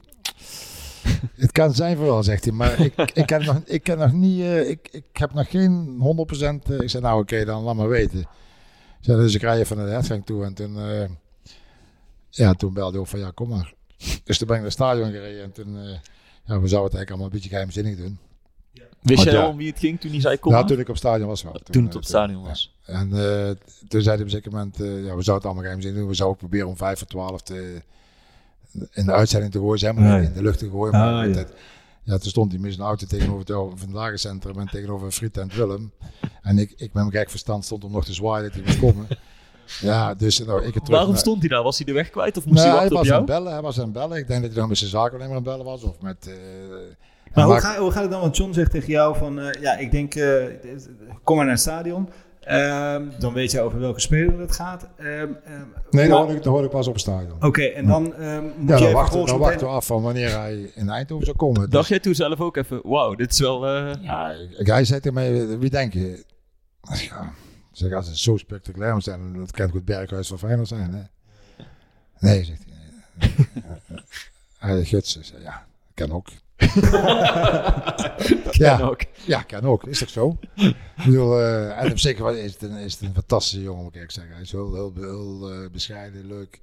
het 1.44 1.52
kan 1.52 1.74
zijn 1.74 1.96
voor 1.96 2.06
wel, 2.06 2.22
zegt 2.22 2.44
hij. 2.44 2.52
Maar 2.52 2.80
ik, 2.80 2.94
ik, 3.14 3.28
heb, 3.28 3.42
nog, 3.42 3.60
ik, 3.64 3.86
heb 3.86 3.98
nog 3.98 4.12
niet, 4.12 4.40
eh, 4.40 4.68
ik, 4.68 4.88
ik 4.90 5.04
heb 5.12 5.34
nog 5.34 5.50
geen 5.50 5.98
100%. 5.98 6.70
eh, 6.70 6.80
ik 6.80 6.90
zei, 6.90 7.02
nou 7.02 7.20
oké, 7.20 7.44
dan 7.44 7.62
laat 7.62 7.74
maar 7.74 7.88
weten. 7.88 8.26
Zei, 9.00 9.18
dus 9.18 9.34
ik 9.34 9.40
rij 9.40 9.58
even 9.58 9.76
naar 9.76 9.86
de 9.86 9.92
hertgang 9.92 10.26
toe. 10.26 10.44
En 10.44 10.54
toen, 10.54 10.76
ja, 12.30 12.54
toen 12.54 12.72
belde 12.72 12.90
hij 12.90 13.00
op 13.00 13.08
van, 13.08 13.18
ja, 13.18 13.30
kom 13.30 13.48
maar. 13.48 13.74
Dus 14.24 14.38
toen 14.38 14.46
ben 14.46 14.56
ik 14.56 14.62
naar 14.62 14.70
het 14.70 14.72
stadion 14.72 15.10
gereden. 15.10 15.42
En 15.42 15.52
toen, 15.52 15.74
ja, 16.44 16.60
we 16.60 16.68
zouden 16.68 16.68
het 16.68 16.72
eigenlijk 16.72 17.10
allemaal 17.10 17.26
een 17.26 17.32
beetje 17.32 17.48
geheimzinnig 17.48 17.96
doen. 17.96 18.18
Wist 19.02 19.22
jij 19.24 19.38
al 19.38 19.48
om 19.48 19.56
wie 19.56 19.68
het 19.70 19.78
ging 19.78 20.00
toen 20.00 20.10
hij 20.10 20.20
zei 20.20 20.36
kom 20.38 20.52
ja, 20.52 20.58
maar? 20.58 20.66
toen 20.68 20.78
ik 20.78 20.88
op 20.88 20.96
stadion 20.96 21.28
was 21.28 21.42
wel. 21.42 21.52
Toen 21.52 21.84
het 21.84 21.94
op 21.94 22.00
het 22.00 22.08
stadion 22.08 22.42
was. 22.42 22.74
En 22.84 23.12
eh, 23.12 23.50
toen 23.88 24.02
zei 24.02 24.04
hij 24.04 24.14
op 24.14 24.20
een 24.20 24.30
zeker 24.30 24.50
moment, 24.50 24.80
eh, 24.80 24.86
ja, 24.86 24.92
we 24.94 25.22
zouden 25.22 25.34
het 25.34 25.44
allemaal 25.44 25.62
geheimzinnig 25.62 25.98
doen. 26.00 26.08
We 26.08 26.14
zouden 26.14 26.36
ook 26.36 26.42
proberen 26.42 26.68
om 26.68 26.76
vijf 26.76 26.98
voor 26.98 27.06
twaalf 27.06 27.42
te, 27.42 27.82
in 28.92 29.06
de 29.06 29.12
uitzending 29.12 29.52
te 29.52 29.58
gooien. 29.58 29.78
Zeg 29.78 29.94
maar, 29.94 30.22
in 30.22 30.32
de 30.32 30.42
lucht 30.42 30.58
te 30.58 30.68
gooien. 30.70 30.92
Maar 30.92 31.26
Ah, 31.28 31.34
ja. 31.34 31.44
ja, 32.02 32.18
toen 32.18 32.30
stond 32.30 32.52
hij 32.52 32.60
met 32.60 32.72
zijn 32.74 32.86
auto 32.86 33.06
tegenover 33.06 33.40
het 33.40 33.50
oude 33.50 33.76
Vandagencentrum 33.76 34.58
en 34.58 34.66
tegenover 34.66 35.10
Friet 35.10 35.36
en 35.38 35.48
Willem. 35.54 35.92
En 36.42 36.58
ik, 36.58 36.70
ik 36.70 36.78
met 36.78 36.92
mijn 36.94 37.10
gek 37.12 37.30
verstand 37.30 37.64
stond 37.64 37.84
om 37.84 37.92
nog 37.92 38.04
te 38.04 38.12
zwaaien 38.12 38.44
dat 38.44 38.52
hij 38.54 38.62
moest 38.64 38.78
komen. 38.78 39.06
Ja, 39.80 40.14
dus 40.14 40.38
nou, 40.38 40.64
ik 40.64 40.74
het 40.74 40.88
Waarom 40.88 41.10
naar- 41.10 41.18
stond 41.18 41.40
hij 41.40 41.48
daar? 41.48 41.62
Was 41.62 41.76
hij 41.76 41.86
de 41.86 41.92
weg 41.92 42.10
kwijt 42.10 42.36
of 42.36 42.44
moest 42.46 42.58
hij 42.62 42.68
hij 42.70 42.74
wachten 42.78 42.96
op 42.96 43.02
was 43.02 43.10
aan 43.12 43.16
jou? 43.16 43.20
het 43.20 43.30
bellen. 43.30 43.52
Hij 43.52 43.62
was 43.62 43.78
aan 43.78 43.84
het 43.84 43.92
bellen. 43.92 44.18
Ik 44.18 44.26
denk 44.26 44.40
dat 44.40 44.50
hij 44.50 44.58
dan 44.60 44.68
met 44.68 44.78
zijn 44.78 44.90
zakennemer 44.90 45.28
aan 45.28 45.34
het 45.34 45.44
bellen 45.44 45.64
was. 45.64 45.82
Of 45.82 46.00
met... 46.00 46.26
eh, 46.26 46.34
Maar 47.34 47.44
hoe, 47.44 47.60
ga, 47.60 47.78
hoe 47.78 47.90
gaat 47.90 48.02
het 48.02 48.10
dan? 48.10 48.20
Want 48.20 48.36
John 48.36 48.52
zegt 48.52 48.70
tegen 48.70 48.88
jou 48.88 49.16
van, 49.16 49.40
eh, 49.40 49.62
ja, 49.62 49.76
ik 49.76 49.90
denk, 49.90 50.14
eh, 50.14 50.44
kom 51.24 51.36
maar 51.36 51.44
naar 51.44 51.54
het 51.54 51.62
stadion. 51.62 52.08
Ehm, 52.40 53.04
dan 53.18 53.32
weet 53.32 53.50
je 53.50 53.60
over 53.60 53.78
welke 53.80 54.00
speler 54.00 54.38
het 54.38 54.52
gaat. 54.52 54.88
Ehm, 54.96 55.08
ehm, 55.44 55.62
Nee, 55.90 56.08
dat 56.08 56.18
hoor 56.18 56.30
ik, 56.30 56.36
dat 56.42 56.52
hoor 56.52 56.64
ik 56.64 56.70
pas 56.70 56.86
op 56.86 56.92
het 56.92 57.02
stadion. 57.02 57.44
Oké, 57.44 57.62
en 57.62 57.86
dan 57.86 58.14
ehm, 58.14 58.44
moet 58.56 58.68
Ja, 58.68 58.76
je 58.76 58.84
dan 58.84 58.92
wachten, 58.92 59.26
dan 59.26 59.38
wachten 59.38 59.66
we 59.66 59.72
af 59.72 59.86
van 59.86 60.02
wanneer 60.02 60.38
hij 60.38 60.70
in 60.74 60.88
Eindhoven 60.88 61.24
zou 61.24 61.36
komen. 61.36 61.60
Dus- 61.60 61.70
Dacht 61.70 61.88
jij 61.88 62.00
toen 62.00 62.14
zelf 62.14 62.40
ook 62.40 62.56
even, 62.56 62.80
wauw, 62.84 63.14
dit 63.14 63.32
is 63.32 63.38
wel... 63.40 63.66
eh, 63.66 63.92
Ja, 64.00 64.30
ik- 64.58 64.66
hij 64.66 64.84
zei 64.84 65.00
tegen 65.00 65.14
mij, 65.14 65.58
wie 65.58 65.70
denk 65.70 65.92
je? 65.92 66.24
Ja, 66.92 67.32
zeg, 67.72 67.92
als 67.92 68.06
het 68.06 68.18
zo 68.18 68.36
spectaculair 68.36 68.92
moet 68.94 69.04
zijn, 69.04 69.32
dat 69.38 69.50
kan 69.50 69.64
het 69.64 69.74
goed 69.74 69.84
Berghuis 69.84 70.28
van 70.28 70.38
Feyenoord 70.38 70.68
zijn. 70.68 70.92
Hè? 70.94 71.02
Nee, 72.18 72.44
zegt 72.44 72.62
hij. 72.68 73.28
Hij 74.58 74.84
Guts, 74.84 75.16
ik 75.16 75.24
zei, 75.24 75.42
ja, 75.42 75.66
kan 75.94 76.12
ook. 76.12 76.28
Ja, 78.50 78.80
ook. 78.80 79.00
ja, 79.26 79.42
kan 79.42 79.60
ook. 79.60 79.84
Is 79.84 79.98
toch 79.98 80.08
zo? 80.08 80.38
ik 80.54 80.76
bedoel, 81.04 81.40
eh, 81.40 81.82
en 81.82 81.90
op 81.90 81.98
zich 81.98 82.18
wel 82.18 82.34
is 82.34 82.52
het, 82.52 82.62
een, 82.62 82.76
is 82.76 82.92
het 82.92 83.02
een 83.02 83.14
fantastische 83.14 83.62
jongen, 83.62 83.82
moet 83.82 83.88
ik 83.88 83.94
eerlijk 83.94 84.12
zeggen. 84.12 84.32
Hij 84.32 84.42
is 84.42 84.52
heel, 84.52 84.74
heel, 84.74 84.92
heel 84.96 85.52
eh, 85.52 85.70
bescheiden, 85.70 86.26
leuk. 86.26 86.60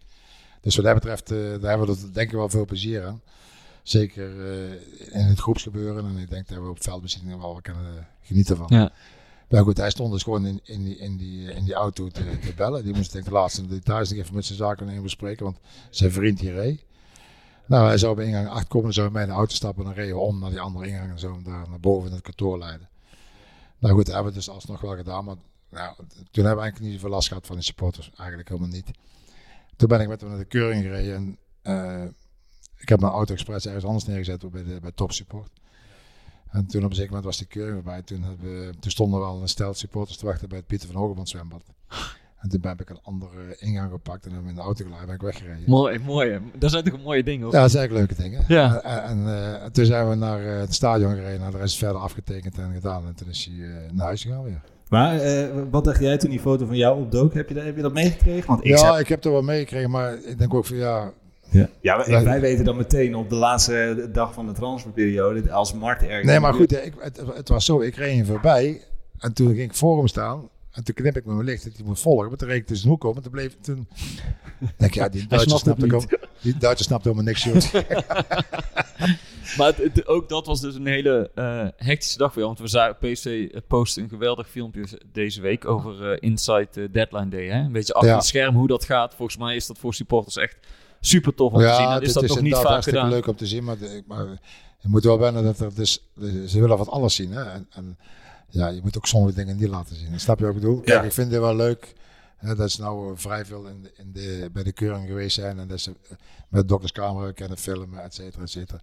Dus 0.61 0.75
wat 0.75 0.85
dat 0.85 0.93
betreft, 0.93 1.31
eh, 1.31 1.37
daar 1.37 1.69
hebben 1.69 1.87
we 1.87 2.01
er 2.01 2.13
denk 2.13 2.29
ik 2.29 2.35
wel 2.35 2.49
veel 2.49 2.65
plezier 2.65 3.05
aan. 3.05 3.21
Zeker 3.83 4.51
eh, 4.51 4.71
in 5.19 5.25
het 5.25 5.39
groepsgebeuren. 5.39 6.05
En 6.05 6.17
ik 6.17 6.29
denk 6.29 6.47
dat 6.47 6.57
we 6.57 6.69
op 6.69 6.83
veldbezittingen 6.83 7.39
wel 7.39 7.59
kunnen 7.61 7.97
eh, 7.97 8.03
genieten 8.21 8.57
van. 8.57 8.65
Ja. 8.69 8.91
Maar 9.49 9.63
goed, 9.63 9.77
hij 9.77 9.89
stond 9.89 10.11
dus 10.11 10.23
gewoon 10.23 10.45
in, 10.45 10.59
in, 10.63 10.83
die, 10.83 10.97
in, 10.97 11.17
die, 11.17 11.51
in 11.51 11.63
die 11.63 11.73
auto 11.73 12.07
te, 12.07 12.39
te 12.39 12.53
bellen. 12.55 12.83
Die 12.83 12.95
moest 12.95 13.11
denk 13.11 13.23
ik 13.23 13.29
de 13.29 13.37
laatste 13.37 13.67
details 13.67 14.09
nog 14.09 14.19
even 14.19 14.35
met 14.35 14.45
zijn 14.45 14.57
zaken 14.57 15.01
bespreken. 15.03 15.45
Want 15.45 15.57
zijn 15.89 16.11
vriend 16.11 16.39
die 16.39 16.51
reed. 16.51 16.83
Nou, 17.67 17.87
hij 17.87 17.97
zou 17.97 18.15
bij 18.15 18.25
ingang 18.25 18.47
8 18.47 18.67
komen. 18.67 18.93
Zou 18.93 19.11
mij 19.11 19.25
de 19.25 19.31
auto 19.31 19.53
stappen. 19.53 19.83
En 19.83 19.89
dan 19.89 19.99
reden 19.99 20.15
we 20.15 20.21
om 20.21 20.39
naar 20.39 20.49
die 20.49 20.59
andere 20.59 20.87
ingang. 20.87 21.11
En 21.11 21.19
zo 21.19 21.33
hem 21.33 21.43
daar 21.43 21.69
naar 21.69 21.79
boven 21.79 22.07
in 22.07 22.13
het 22.15 22.23
kantoor 22.23 22.57
leiden. 22.57 22.89
Nou 23.79 23.93
goed, 23.93 24.05
dat 24.05 24.13
hebben 24.13 24.31
we 24.31 24.37
dus 24.37 24.49
alsnog 24.49 24.81
wel 24.81 24.95
gedaan. 24.95 25.25
Maar 25.25 25.35
nou, 25.69 25.95
toen 25.95 26.05
hebben 26.45 26.55
we 26.55 26.61
eigenlijk 26.61 26.79
niet 26.79 26.93
zoveel 26.93 27.09
last 27.09 27.27
gehad 27.27 27.45
van 27.45 27.55
de 27.55 27.61
supporters. 27.61 28.11
Eigenlijk 28.17 28.49
helemaal 28.49 28.69
niet. 28.69 28.91
Toen 29.75 29.87
ben 29.87 30.01
ik 30.01 30.07
met 30.07 30.21
hem 30.21 30.29
naar 30.29 30.39
de 30.39 30.45
keuring 30.45 30.83
gereden. 30.83 31.15
En 31.15 31.37
eh, 31.61 32.09
ik 32.77 32.89
heb 32.89 32.99
mijn 32.99 33.11
auto 33.11 33.33
expres 33.33 33.65
ergens 33.65 33.85
anders 33.85 34.05
neergezet 34.05 34.51
bij, 34.51 34.63
de, 34.63 34.79
bij 34.81 34.91
Top 34.91 35.11
Support. 35.11 35.51
En 36.49 36.67
toen 36.67 36.83
op 36.83 36.89
een 36.89 36.95
zeker 36.95 37.11
moment 37.11 37.25
was 37.25 37.37
die 37.37 37.47
keuring 37.47 37.77
erbij. 37.77 38.01
Toen, 38.01 38.37
we, 38.37 38.73
toen 38.79 38.91
stonden 38.91 39.19
wel 39.19 39.41
een 39.41 39.49
stel 39.49 39.73
supporters 39.73 40.17
te 40.17 40.25
wachten 40.25 40.49
bij 40.49 40.57
het 40.57 40.67
Pieter 40.67 40.87
van 40.87 41.01
Hogeband 41.01 41.29
zwembad. 41.29 41.63
En 42.37 42.49
toen 42.49 42.59
heb 42.61 42.81
ik 42.81 42.89
een 42.89 42.99
andere 43.03 43.55
ingang 43.59 43.91
gepakt 43.91 44.25
en 44.25 44.31
hem 44.31 44.47
in 44.47 44.55
de 44.55 44.61
auto 44.61 44.83
geladen 44.83 45.01
en 45.01 45.05
ben 45.05 45.15
ik 45.15 45.21
weggereden. 45.21 45.63
Mooi, 45.65 45.99
mooi. 45.99 46.39
Dat 46.59 46.71
zijn 46.71 46.83
toch 46.83 47.03
mooie 47.03 47.23
dingen, 47.23 47.43
hoor. 47.43 47.53
Ja, 47.53 47.61
dat 47.61 47.71
zijn 47.71 47.81
eigenlijk 47.89 48.09
leuke 48.19 48.29
dingen. 48.29 48.45
Ja. 48.47 48.81
En, 48.81 49.03
en 49.03 49.43
eh, 49.61 49.65
toen 49.65 49.85
zijn 49.85 50.09
we 50.09 50.15
naar 50.15 50.45
eh, 50.45 50.59
het 50.59 50.73
stadion 50.73 51.13
gereden. 51.15 51.39
Nou, 51.39 51.51
de 51.51 51.57
rest 51.57 51.73
is 51.73 51.79
verder 51.79 52.01
afgetekend 52.01 52.57
en 52.57 52.73
gedaan. 52.73 53.05
En 53.07 53.15
toen 53.15 53.27
is 53.29 53.49
hij 53.51 53.67
eh, 53.67 53.91
naar 53.91 54.05
huis 54.05 54.21
gegaan 54.21 54.43
weer. 54.43 54.61
Maar 54.89 55.19
eh, 55.19 55.47
wat 55.71 55.83
dacht 55.83 55.99
jij 55.99 56.17
toen 56.17 56.29
die 56.29 56.39
foto 56.39 56.65
van 56.65 56.75
jou 56.77 56.99
opdook? 57.01 57.33
Heb 57.33 57.47
je, 57.47 57.53
dat- 57.53 57.63
heb 57.63 57.75
je 57.75 57.81
dat 57.81 57.93
meegekregen? 57.93 58.47
Want 58.47 58.59
ik 58.65 58.77
ja, 58.77 58.97
ik 58.99 59.07
heb 59.07 59.23
er 59.25 59.31
wel 59.31 59.41
meegekregen, 59.41 59.89
maar 59.89 60.13
ik 60.25 60.37
denk 60.37 60.53
ook 60.53 60.65
van 60.65 60.77
ja... 60.77 61.11
ja, 61.51 61.67
wij, 61.97 62.05
wij- 62.07 62.23
wij 62.23 62.39
weten 62.41 62.65
dan 62.65 62.77
meteen 62.77 63.15
op 63.15 63.29
de 63.29 63.35
laatste 63.35 64.09
dag 64.11 64.33
van 64.33 64.45
de 64.47 64.51
transferperiode, 64.53 65.51
als 65.51 65.73
Mart 65.73 66.01
ergens... 66.03 66.25
Nee, 66.25 66.39
maar 66.39 66.53
goed, 66.53 66.71
ik, 66.85 66.93
het, 66.99 67.21
het 67.35 67.49
was 67.49 67.65
zo. 67.65 67.81
Ik 67.81 67.95
reed 67.95 68.15
hem 68.15 68.25
voorbij 68.25 68.81
en 69.19 69.33
toen 69.33 69.47
ging 69.47 69.59
ik 69.69 69.75
voor 69.75 69.97
hem 69.97 70.07
staan. 70.07 70.49
En 70.77 70.83
toen 70.83 70.95
knip 70.95 71.15
ik 71.17 71.25
met 71.25 71.33
mijn 71.35 71.47
licht 71.47 71.63
dat 71.63 71.73
hij 71.75 71.85
moet 71.85 71.99
volgen. 71.99 72.27
Maar 72.29 72.37
toen 72.37 72.47
reed 72.47 72.57
ik 72.61 72.65
tussen 72.67 72.85
de 72.87 72.91
hoek 72.93 73.03
op. 73.03 73.15
En 73.15 73.21
toen 73.21 73.31
bleef 73.31 73.57
toen... 73.61 73.87
denk 74.59 74.91
ik, 74.91 74.93
ja, 74.93 75.09
die 75.09 75.27
Duitser 75.29 75.59
snapt 75.59 75.93
ook, 75.93 76.17
die 76.41 76.57
Duitser 76.57 76.85
snapt 76.85 77.03
helemaal 77.03 77.25
niks. 77.25 77.43
joh. 77.43 77.55
Maar 79.57 79.67
het, 79.67 79.77
het- 79.77 80.07
ook 80.07 80.29
dat 80.29 80.45
was 80.45 80.61
dus 80.61 80.75
een 80.75 80.85
hele 80.87 81.31
eh, 81.35 81.67
hectische 81.87 82.17
dag 82.17 82.27
voor 82.33 82.41
jou. 82.41 82.47
Want 82.55 82.59
we 82.59 82.67
zagen, 82.77 82.97
PSV 83.11 83.49
postte 83.67 84.01
een 84.01 84.09
geweldig 84.09 84.49
filmpje 84.49 85.01
deze 85.11 85.41
week 85.41 85.65
over 85.67 86.11
eh, 86.11 86.17
Inside 86.29 86.67
eh, 86.73 86.83
Deadline 86.91 87.29
Day. 87.29 87.45
Hè? 87.47 87.59
Een 87.59 87.71
beetje 87.71 87.93
achter 87.93 88.09
Ja. 88.09 88.15
het 88.15 88.25
scherm 88.25 88.55
hoe 88.55 88.67
dat 88.67 88.85
gaat. 88.85 89.15
Volgens 89.15 89.37
mij 89.37 89.55
is 89.55 89.67
dat 89.67 89.77
voor 89.77 89.93
supporters 89.93 90.35
echt 90.37 90.57
super 90.99 91.33
tof 91.33 91.51
om 91.53 91.59
te 91.59 91.73
zien. 91.77 91.85
En 91.87 91.91
het 91.93 92.03
is 92.03 92.13
dat 92.13 92.27
nog 92.27 92.41
niet 92.41 92.53
vaak 92.55 92.63
hartstikke 92.65 92.99
gedaan. 92.99 93.13
leuk 93.15 93.27
om 93.27 93.35
te 93.35 93.47
zien. 93.47 93.63
Maar, 93.63 93.77
de- 93.77 94.03
maar 94.07 94.25
je 94.79 94.87
moet 94.87 95.03
wel 95.03 95.19
wennen 95.19 95.43
dat 95.43 95.59
er 95.59 95.75
dus... 95.75 96.07
Ze 96.47 96.59
willen 96.59 96.77
wat 96.77 96.89
anders 96.89 97.15
zien. 97.15 97.31
Hè? 97.31 97.43
En, 97.43 97.67
en 97.69 97.97
ja, 98.49 98.67
je 98.67 98.81
moet 98.83 98.97
ook 98.97 99.07
sommige 99.07 99.35
dingen 99.35 99.57
niet 99.57 99.67
laten 99.67 99.95
zien. 99.95 100.19
Snap 100.19 100.39
je 100.39 100.45
wat 100.45 100.55
ik 100.55 100.59
bedoel? 100.61 100.79
Kijk, 100.79 101.03
ik 101.03 101.11
vind 101.11 101.31
het 101.31 101.39
wel 101.39 101.55
leuk... 101.55 101.95
Hè, 102.37 102.55
dat 102.55 102.71
ze 102.71 102.81
nou 102.81 103.11
eh, 103.11 103.17
vrij 103.17 103.45
veel 103.45 103.65
in 103.65 103.81
de, 103.81 103.91
in 103.95 104.11
de, 104.11 104.49
bij 104.53 104.63
de 104.63 104.71
keuring 104.71 105.07
geweest 105.07 105.35
zijn. 105.35 105.59
En 105.59 105.67
dat 105.67 105.79
ze 105.79 105.91
eh, 105.91 106.17
met 106.49 106.67
dokterscamera 106.67 107.31
kunnen 107.31 107.57
filmen, 107.57 108.03
et 108.03 108.13
cetera, 108.13 108.41
et 108.43 108.49
cetera. 108.49 108.81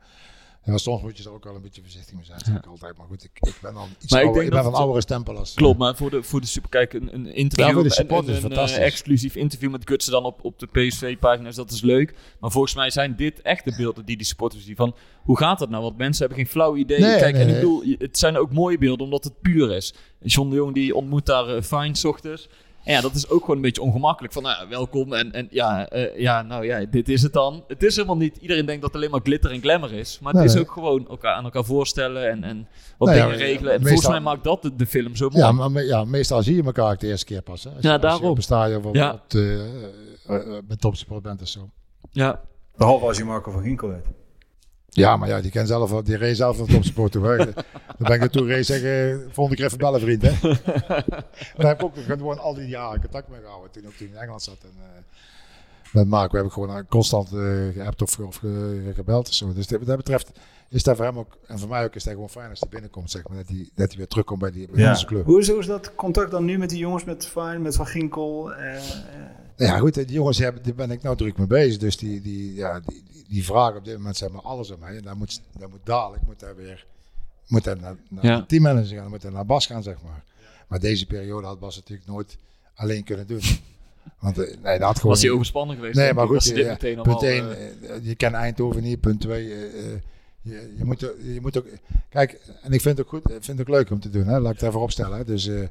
Ja, 0.66 0.76
soms 0.78 1.02
moet 1.02 1.18
je 1.18 1.24
er 1.24 1.32
ook 1.32 1.44
wel 1.44 1.54
een 1.54 1.62
beetje 1.62 1.80
voorzichtig 1.82 2.14
mee 2.14 2.24
zijn. 2.24 2.40
zeg 2.44 2.56
ik 2.56 2.66
altijd. 2.66 2.96
Maar 2.96 3.06
goed, 3.06 3.24
ik, 3.24 3.30
ik 3.40 3.58
ben 3.62 3.74
dan 3.74 3.88
iets 4.02 4.12
Maar 4.12 4.22
ouder, 4.24 4.42
ik 4.42 4.48
ben 4.50 4.62
dat 4.62 4.70
van 4.72 4.80
oudere 4.80 5.00
stempel 5.00 5.36
als... 5.38 5.54
Klopt, 5.54 5.78
maar 5.78 5.96
voor 5.96 6.10
de, 6.10 6.22
voor 6.22 6.40
de 6.40 6.46
super, 6.46 6.70
kijk, 6.70 6.92
een, 6.92 7.14
een 7.14 7.26
interview, 7.34 7.66
Ja, 7.68 7.72
voor 7.72 7.82
de 7.82 8.28
en- 8.28 8.34
een, 8.34 8.40
fantastisch. 8.40 8.78
eh, 8.78 8.84
exclusief 8.84 9.34
interview 9.36 9.70
met 9.70 9.82
Gutsen 9.88 10.12
dan 10.12 10.24
op, 10.24 10.44
op 10.44 10.58
de 10.58 10.66
PSV-pagina's, 10.66 11.54
dat 11.54 11.70
is 11.70 11.80
leuk. 11.82 12.14
Maar 12.40 12.50
volgens 12.50 12.74
mij 12.74 12.90
zijn 12.90 13.16
dit 13.16 13.42
echt 13.42 13.64
de 13.64 13.74
beelden 13.76 14.04
die 14.04 14.16
die 14.16 14.26
supporters 14.26 14.64
zien 14.64 14.76
van, 14.76 14.94
hoe 15.22 15.38
gaat 15.38 15.58
dat 15.58 15.70
nou? 15.70 15.82
Want 15.82 15.96
mensen 15.96 16.26
hebben 16.26 16.44
geen 16.44 16.52
flauw 16.52 16.76
idee. 16.76 17.00
Nee, 17.00 17.18
kijk, 17.18 17.34
nee, 17.34 17.42
en 17.42 17.48
ik 17.48 17.54
bedoel, 17.54 17.84
het 17.98 18.18
zijn 18.18 18.36
ook 18.36 18.52
mooie 18.52 18.78
beelden 18.78 19.04
omdat 19.04 19.24
het 19.24 19.40
puur 19.40 19.72
is. 19.72 19.94
John 20.20 20.48
de 20.50 20.56
Jong 20.56 20.74
die 20.74 20.94
ontmoet 20.96 21.26
daar 21.26 21.56
uh, 21.56 21.62
Fine 21.62 21.94
's 21.96 22.04
ochtends. 22.04 22.48
En 22.84 22.92
ja, 22.92 23.00
dat 23.00 23.14
is 23.14 23.28
ook 23.28 23.40
gewoon 23.40 23.56
een 23.56 23.62
beetje 23.62 23.82
ongemakkelijk. 23.82 24.32
Van, 24.32 24.42
nou 24.42 24.56
ja, 24.62 24.68
welkom 24.68 25.12
en, 25.12 25.32
en 25.32 25.46
ja, 25.50 25.88
eh, 25.88 26.18
ja, 26.20 26.42
nou 26.42 26.64
ja, 26.64 26.84
dit 26.84 27.08
is 27.08 27.22
het 27.22 27.32
dan. 27.32 27.64
Het 27.68 27.82
is 27.82 27.94
helemaal 27.96 28.16
niet, 28.16 28.36
iedereen 28.36 28.66
denkt 28.66 28.80
dat 28.82 28.90
het 28.92 29.00
alleen 29.00 29.10
maar 29.12 29.20
glitter 29.22 29.50
en 29.50 29.60
glamour 29.60 29.92
is. 29.92 30.18
Maar 30.20 30.28
het 30.32 30.40
Nee, 30.40 30.48
is 30.50 30.54
nee. 30.54 30.62
ook 30.64 30.72
gewoon 30.72 31.08
elkaar 31.08 31.34
aan 31.34 31.44
elkaar 31.44 31.64
voorstellen 31.64 32.30
en, 32.30 32.44
en 32.44 32.68
wat 32.98 33.08
Nou 33.08 33.20
dingen 33.20 33.36
regelen. 33.38 33.72
En 33.72 33.78
meestal- 33.82 33.88
volgens 33.88 34.08
mij 34.08 34.20
maakt 34.20 34.44
dat 34.44 34.62
de, 34.62 34.76
de 34.76 34.86
film 34.86 35.16
zo 35.16 35.28
mooi. 35.28 35.44
Ja, 35.44 35.52
maar 35.52 35.70
me- 35.70 35.82
ja, 35.86 36.04
meestal 36.04 36.42
zie 36.42 36.56
je 36.56 36.62
elkaar 36.62 36.92
ook 36.92 37.00
de 37.00 37.06
eerste 37.06 37.26
keer 37.26 37.42
pas. 37.42 37.64
Hè? 37.64 37.70
Als, 37.70 37.78
je- 37.82 37.88
Ja, 37.88 37.92
als 37.94 38.02
je 38.02 38.08
daarom. 38.08 38.30
op 38.30 38.36
een 38.36 38.42
stadion 38.42 38.84
of 38.84 38.94
Ja. 38.94 39.12
op 39.12 39.30
de, 39.30 40.62
met 40.68 40.80
topsport 40.80 41.22
bent 41.22 41.42
of 41.42 41.48
zo. 41.48 41.70
Ja, 42.10 42.40
Behalve 42.76 43.06
als 43.06 43.16
je 43.16 43.24
Marco 43.24 43.50
van 43.50 43.62
Ginkel 43.62 43.88
weet. 43.88 44.06
Ja, 44.94 45.16
maar 45.16 45.28
ja, 45.28 45.40
die 45.40 45.50
ken 45.50 45.66
zelf, 45.66 46.02
die 46.02 46.16
reed 46.16 46.36
zelf 46.36 46.56
van 46.56 46.66
topsport. 46.66 47.12
Dan 47.98 48.08
ben 48.08 48.12
ik 48.12 48.22
er 48.22 48.30
toe 48.30 48.46
reed 48.46 48.66
zeggen, 48.66 49.22
volgende 49.32 49.56
keer 49.56 49.66
even 49.66 49.78
bellen 49.78 50.00
vriend. 50.00 50.22
Hè? 50.22 50.32
Daar 51.56 51.66
heb 51.66 51.78
ik 51.78 51.82
ook 51.82 51.94
gewoon 52.06 52.38
al 52.38 52.54
die 52.54 52.68
jaren 52.68 53.00
contact 53.00 53.28
mee 53.28 53.40
gehouden. 53.40 53.70
Toen 53.70 53.82
ik 53.84 53.96
toen 53.96 54.06
in 54.08 54.16
Engeland 54.16 54.42
zat. 54.42 54.58
En, 54.62 54.70
eh, 54.82 55.02
met 55.92 56.08
Marco 56.08 56.36
heb 56.36 56.46
ik 56.46 56.52
gewoon 56.52 56.76
eh, 56.76 56.82
constant 56.88 57.32
eh 57.32 57.38
geappt 57.74 58.02
of, 58.02 58.18
of 58.18 58.36
ge- 58.36 58.92
gebeld 58.94 59.28
of 59.28 59.34
zo. 59.34 59.52
Dus 59.52 59.70
wat 59.70 59.86
dat 59.86 59.96
betreft 59.96 60.30
is 60.68 60.82
dat 60.82 60.96
voor 60.96 61.04
hem 61.04 61.18
ook, 61.18 61.36
en 61.46 61.58
voor 61.58 61.68
mij 61.68 61.84
ook, 61.84 61.94
is 61.94 62.04
dat 62.04 62.12
gewoon 62.12 62.28
fijn 62.30 62.50
als 62.50 62.60
hij 62.60 62.68
binnenkomt. 62.68 63.10
Zeg 63.10 63.28
maar, 63.28 63.36
dat 63.36 63.48
hij, 63.48 63.68
dat 63.74 63.88
hij 63.88 63.96
weer 63.96 64.06
terugkomt 64.08 64.40
bij, 64.40 64.50
die, 64.50 64.68
bij 64.72 64.88
onze 64.88 65.06
club. 65.06 65.24
Hoe 65.24 65.40
is, 65.40 65.48
hoe 65.48 65.58
is 65.58 65.66
dat 65.66 65.94
contact 65.94 66.30
dan 66.30 66.44
nu 66.44 66.58
met 66.58 66.68
die 66.70 66.78
jongens, 66.78 67.04
met 67.04 67.26
Fine, 67.26 67.58
met 67.58 67.76
Van 67.76 67.86
Ginkel? 67.86 68.52
eh, 68.52 68.74
eh, 69.56 69.66
Ja, 69.66 69.78
goed, 69.78 69.94
die 69.94 70.06
jongens 70.06 70.38
hebben, 70.38 70.62
daar 70.62 70.74
ben 70.74 70.90
ik 70.90 71.02
nou 71.02 71.16
druk 71.16 71.36
mee 71.38 71.46
bezig. 71.46 71.78
Dus 71.78 71.96
die, 71.96 72.20
die, 72.20 72.54
ja, 72.54 72.80
die, 72.80 73.02
die, 73.12 73.24
die 73.28 73.44
vragen 73.44 73.76
op 73.78 73.84
dit 73.84 73.96
moment 73.96 74.16
zeg 74.16 74.30
maar 74.30 74.42
alles 74.42 74.72
aan 74.72 74.78
mij. 74.78 74.96
En 74.96 75.02
dan 75.02 75.18
moet, 75.18 75.40
dan 75.58 75.70
moet 75.70 75.80
dadelijk 75.84 76.22
moet 76.26 76.40
hij 76.40 76.54
weer 76.54 76.86
moet 77.46 77.64
naar, 77.64 77.76
naar 78.08 78.24
Ja. 78.26 78.36
de 78.38 78.46
teammanager 78.46 78.98
gaan, 78.98 79.08
moet 79.08 79.22
hij 79.22 79.30
naar 79.32 79.46
Bas 79.46 79.66
gaan, 79.66 79.82
zeg 79.82 79.96
maar. 80.04 80.24
Maar 80.68 80.80
deze 80.80 81.06
periode 81.06 81.46
had 81.46 81.58
Bas 81.60 81.76
natuurlijk 81.76 82.08
nooit 82.08 82.36
alleen 82.74 83.04
kunnen 83.04 83.26
doen. 83.26 83.40
Want 84.20 84.38
eh, 84.38 84.56
nee, 84.62 84.78
dat 84.78 84.86
had 84.86 84.96
gewoon. 84.96 85.10
was 85.10 85.18
hij 85.20 85.28
niet. 85.28 85.30
overspanning 85.30 85.78
geweest? 85.78 85.96
Nee, 85.98 86.12
maar 86.12 86.26
goed, 86.26 86.44
je, 86.44 86.54
dit 86.54 86.66
meteen 86.66 87.02
punt 87.02 87.22
allemaal, 87.22 87.50
1, 87.52 87.82
eh, 87.82 88.04
je 88.04 88.14
kent 88.14 88.34
Eindhoven 88.34 88.82
niet. 88.82 89.00
Punt 89.00 89.20
2, 89.20 89.44
je, 89.44 90.00
je, 90.78 90.84
moet, 90.84 91.00
je 91.00 91.38
moet 91.40 91.58
ook... 91.58 91.66
Kijk, 92.08 92.40
en 92.62 92.72
ik 92.72 92.80
vind 92.80 92.98
het 92.98 93.06
ook 93.06 93.12
goed, 93.12 93.32
vind 93.32 93.46
het 93.46 93.60
ook 93.60 93.68
leuk 93.74 93.90
om 93.90 94.00
te 94.00 94.10
doen. 94.10 94.26
Hè? 94.26 94.38
Laat 94.38 94.52
ik 94.54 94.60
het 94.60 94.68
even 94.68 94.80
opstellen. 94.80 95.18
Hè? 95.18 95.24
Dus... 95.24 95.46
eh, 95.46 95.62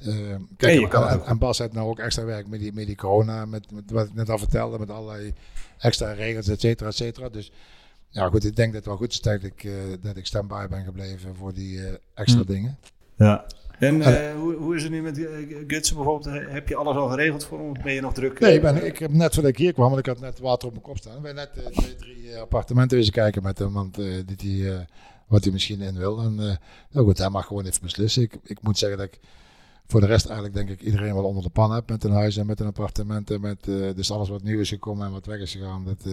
eh, 0.00 0.34
kijk, 0.56 0.92
En 1.26 1.38
Bas 1.38 1.58
heeft 1.58 1.72
nou 1.72 1.88
ook 1.88 1.98
extra 1.98 2.24
werk 2.24 2.46
met 2.48 2.60
die, 2.60 2.72
met 2.72 2.86
die 2.86 2.96
corona, 2.96 3.44
met, 3.46 3.70
met 3.72 3.90
wat 3.90 4.06
ik 4.06 4.14
net 4.14 4.30
al 4.30 4.38
vertelde, 4.38 4.78
met 4.78 4.90
allerlei 4.90 5.32
extra 5.78 6.12
regels, 6.12 6.48
et 6.48 6.60
cetera, 6.60 6.88
et 6.88 6.94
cetera. 6.96 7.28
Dus 7.28 7.52
ja, 8.08 8.28
goed, 8.28 8.44
ik 8.44 8.56
denk 8.56 8.68
dat 8.68 8.76
het 8.76 8.86
wel 8.86 8.96
goed 8.96 9.12
is 9.12 9.20
dat 9.20 9.42
ik, 9.42 9.64
eh, 9.64 9.72
dat 10.02 10.16
ik 10.16 10.26
standby 10.26 10.66
ben 10.70 10.84
gebleven 10.84 11.36
voor 11.36 11.54
die 11.54 11.86
eh, 11.86 11.92
extra 12.14 12.40
Hm. 12.40 12.46
dingen. 12.46 12.78
Ja. 13.16 13.44
En 13.78 14.02
eh, 14.02 14.34
hoe, 14.34 14.54
hoe 14.54 14.76
is 14.76 14.82
het 14.82 14.92
nu 14.92 15.02
met 15.02 15.16
Gutsen 15.66 15.96
bijvoorbeeld? 15.96 16.24
He- 16.24 16.50
Heb 16.52 16.68
je 16.68 16.76
alles 16.76 16.96
al 16.96 17.08
geregeld 17.08 17.44
voor 17.44 17.58
hem? 17.58 17.70
Of 17.70 17.82
ben 17.82 17.92
je 17.92 18.00
nog 18.00 18.12
druk? 18.14 18.40
Nee, 18.40 18.54
ik, 18.54 18.60
ben, 18.62 18.86
ik 18.86 18.98
heb 18.98 19.12
net 19.12 19.34
voordat 19.34 19.52
ik 19.52 19.58
hier 19.58 19.72
kwam, 19.72 19.86
want 19.86 19.98
ik 19.98 20.06
had 20.06 20.20
net 20.20 20.38
water 20.38 20.66
op 20.68 20.72
mijn 20.72 20.84
kop 20.84 20.98
staan. 20.98 21.16
Ik 21.16 21.22
ben 21.22 21.34
net 21.34 21.50
twee, 21.72 21.96
drie 21.96 22.36
appartementen 22.36 22.96
wezen 22.98 23.12
kijken 23.12 23.42
met 23.42 23.58
hem, 23.58 23.72
want 23.72 23.94
dit 23.94 24.40
hij, 24.42 24.72
eh, 24.74 24.80
wat 25.26 25.44
hij 25.44 25.52
misschien 25.52 25.80
in 25.80 25.98
wil. 25.98 26.18
En 26.18 26.40
eh, 26.40 26.56
nou 26.90 27.06
goed, 27.06 27.18
hij 27.18 27.28
mag 27.28 27.46
gewoon 27.46 27.64
even 27.64 27.82
beslissen. 27.82 28.22
Ik, 28.22 28.36
ik 28.42 28.62
moet 28.62 28.78
zeggen 28.78 28.98
dat 28.98 29.06
ik 29.06 29.20
voor 29.86 30.00
de 30.00 30.06
rest 30.06 30.24
eigenlijk 30.26 30.54
denk 30.56 30.68
ik 30.68 30.80
iedereen 30.80 31.14
wel 31.14 31.24
onder 31.24 31.42
de 31.42 31.48
pan 31.48 31.72
heb 31.72 31.88
met 31.88 32.04
een 32.04 32.12
huis 32.12 32.36
en 32.36 32.46
met 32.46 32.60
een 32.60 32.66
appartement. 32.66 33.30
En 33.30 33.40
met, 33.40 33.68
eh, 33.68 33.74
dus 33.96 34.10
alles 34.10 34.28
wat 34.28 34.42
nieuw 34.42 34.60
is 34.60 34.68
gekomen 34.68 35.06
en 35.06 35.12
wat 35.12 35.26
weg 35.26 35.38
is 35.40 35.52
gegaan. 35.52 35.84
Dat, 35.84 36.12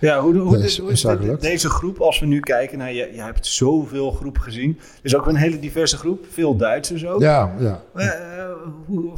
Ja, 0.00 0.20
hoe, 0.20 0.36
hoe, 0.36 0.52
Dat 0.52 0.62
is, 0.64 0.78
hoe 0.78 0.90
is 0.90 1.00
de- 1.00 1.36
deze 1.40 1.68
groep, 1.70 2.00
als 2.00 2.18
we 2.20 2.26
nu 2.26 2.40
kijken 2.40 2.78
naar, 2.78 2.92
je, 2.92 3.10
je 3.14 3.20
hebt 3.20 3.46
zoveel 3.46 4.10
groep 4.10 4.38
gezien. 4.38 4.78
Is 5.02 5.14
ook 5.16 5.26
een 5.26 5.36
hele 5.36 5.58
diverse 5.58 5.96
groep, 5.96 6.26
veel 6.30 6.56
Duitsers 6.56 7.06
ook. 7.06 7.20
ja, 7.20 7.54
ja. 7.58 7.82
Eh, 7.94 8.50
hoe, 8.86 9.12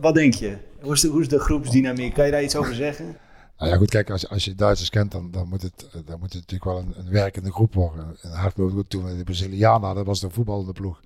wat 0.00 0.14
denk 0.14 0.34
je? 0.34 0.56
Hoe 0.80 0.92
is, 0.92 1.00
de, 1.00 1.08
hoe 1.08 1.20
is 1.20 1.28
de 1.28 1.38
groepsdynamiek? 1.38 2.14
Kan 2.14 2.24
je 2.24 2.30
daar 2.30 2.42
iets 2.42 2.56
over 2.56 2.74
zeggen? 2.74 3.16
Nou 3.58 3.70
ja, 3.70 3.76
goed, 3.76 3.90
kijk, 3.90 4.10
als, 4.10 4.20
je- 4.20 4.28
als 4.28 4.44
je 4.44 4.54
Duitsers 4.54 4.90
kent, 4.90 5.12
dan, 5.12 5.30
dan, 5.30 5.48
moet 5.48 5.62
het, 5.62 5.86
dan 6.06 6.18
moet 6.20 6.32
het 6.32 6.48
natuurlijk 6.50 6.64
wel 6.64 6.78
een, 6.78 6.94
een 6.96 7.10
werkende 7.12 7.52
groep 7.52 7.74
worden. 7.74 8.16
Een 8.22 8.30
hardloop, 8.30 8.88
toen 8.88 9.04
we 9.04 9.16
de 9.16 9.24
Brazilianen 9.24 9.86
hadden, 9.86 10.04
was 10.04 10.20
de 10.20 10.30
voetballende 10.30 10.72
ploeg. 10.72 11.00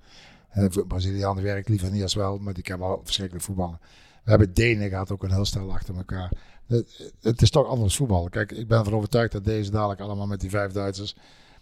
Voor 0.51 0.87
Brazilianen 0.87 1.43
werk 1.43 1.59
ik 1.59 1.67
liever 1.67 1.91
niet 1.91 2.03
als 2.03 2.13
wel, 2.15 2.37
maar 2.37 2.53
die 2.53 2.63
kan 2.63 2.79
wel 2.79 3.01
verschrikkelijk 3.03 3.45
voetballen. 3.45 3.79
We 4.23 4.29
hebben 4.29 4.53
Denen 4.53 4.89
gehad 4.89 5.11
ook 5.11 5.23
een 5.23 5.31
heel 5.31 5.45
stel 5.45 5.71
achter 5.71 5.95
elkaar. 5.95 6.31
Het, 6.67 7.11
het 7.21 7.41
is 7.41 7.49
toch 7.49 7.67
anders 7.67 7.95
voetbal. 7.95 8.29
Kijk, 8.29 8.51
ik 8.51 8.67
ben 8.67 8.77
ervan 8.79 8.93
overtuigd 8.93 9.31
dat 9.31 9.45
deze 9.45 9.71
dadelijk 9.71 9.99
allemaal 10.01 10.27
met 10.27 10.39
die 10.39 10.49
vijf 10.49 10.71
Duitsers, 10.71 11.15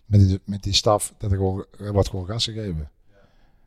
met 0.05 0.19
die, 0.27 0.39
met 0.45 0.63
die 0.63 0.73
staf, 0.73 1.13
dat 1.17 1.31
er 1.31 1.37
gewoon, 1.37 1.65
er 1.79 1.93
wordt 1.93 2.09
gewoon 2.09 2.25
gas 2.25 2.43
gegeven. 2.43 2.89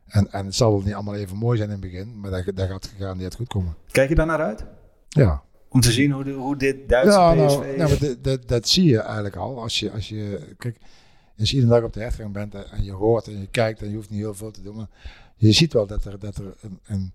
En, 0.07 0.31
en 0.31 0.45
het 0.45 0.55
zal 0.55 0.71
wel 0.71 0.81
niet 0.81 0.93
allemaal 0.93 1.15
even 1.15 1.37
mooi 1.37 1.57
zijn 1.57 1.69
in 1.69 1.75
het 1.81 1.91
begin, 1.91 2.19
maar 2.19 2.31
dat, 2.31 2.55
dat 2.55 2.67
gaat 2.69 2.87
gegarandeerd 2.87 3.35
goed 3.35 3.47
komen. 3.47 3.75
Kijk 3.91 4.09
je 4.09 4.15
daar 4.15 4.25
naar 4.25 4.41
uit? 4.41 4.65
Ja. 5.09 5.43
Om 5.69 5.81
te 5.81 5.91
zien 5.91 6.11
hoe, 6.11 6.23
de- 6.23 6.31
hoe 6.31 6.57
dit 6.57 6.89
Duitse 6.89 7.11
Ja, 7.19 7.33
PSV... 7.33 7.57
nou, 7.77 7.77
nou, 7.97 8.21
dat, 8.21 8.47
dat 8.47 8.67
zie 8.67 8.85
je 8.85 8.99
eigenlijk 8.99 9.35
al. 9.35 9.61
Als 9.61 9.79
je, 9.79 9.91
als 9.91 10.09
je, 10.09 10.53
kijk, 10.57 10.77
als 11.41 11.49
je 11.49 11.55
iedere 11.55 11.73
dag 11.73 11.83
op 11.83 11.93
de 11.93 11.99
hertgang 11.99 12.33
bent 12.33 12.53
en 12.53 12.83
je 12.83 12.91
hoort 12.91 13.27
en 13.27 13.39
je 13.39 13.47
kijkt 13.47 13.81
en 13.81 13.89
je 13.89 13.95
hoeft 13.95 14.09
niet 14.09 14.19
heel 14.19 14.33
veel 14.33 14.51
te 14.51 14.61
doen. 14.61 14.75
Maar 14.75 14.89
je 15.35 15.51
ziet 15.51 15.73
wel 15.73 15.87
dat 15.87 16.05
er, 16.05 16.19
dat 16.19 16.37
er 16.37 16.53
een, 16.61 16.79
een, 16.85 17.13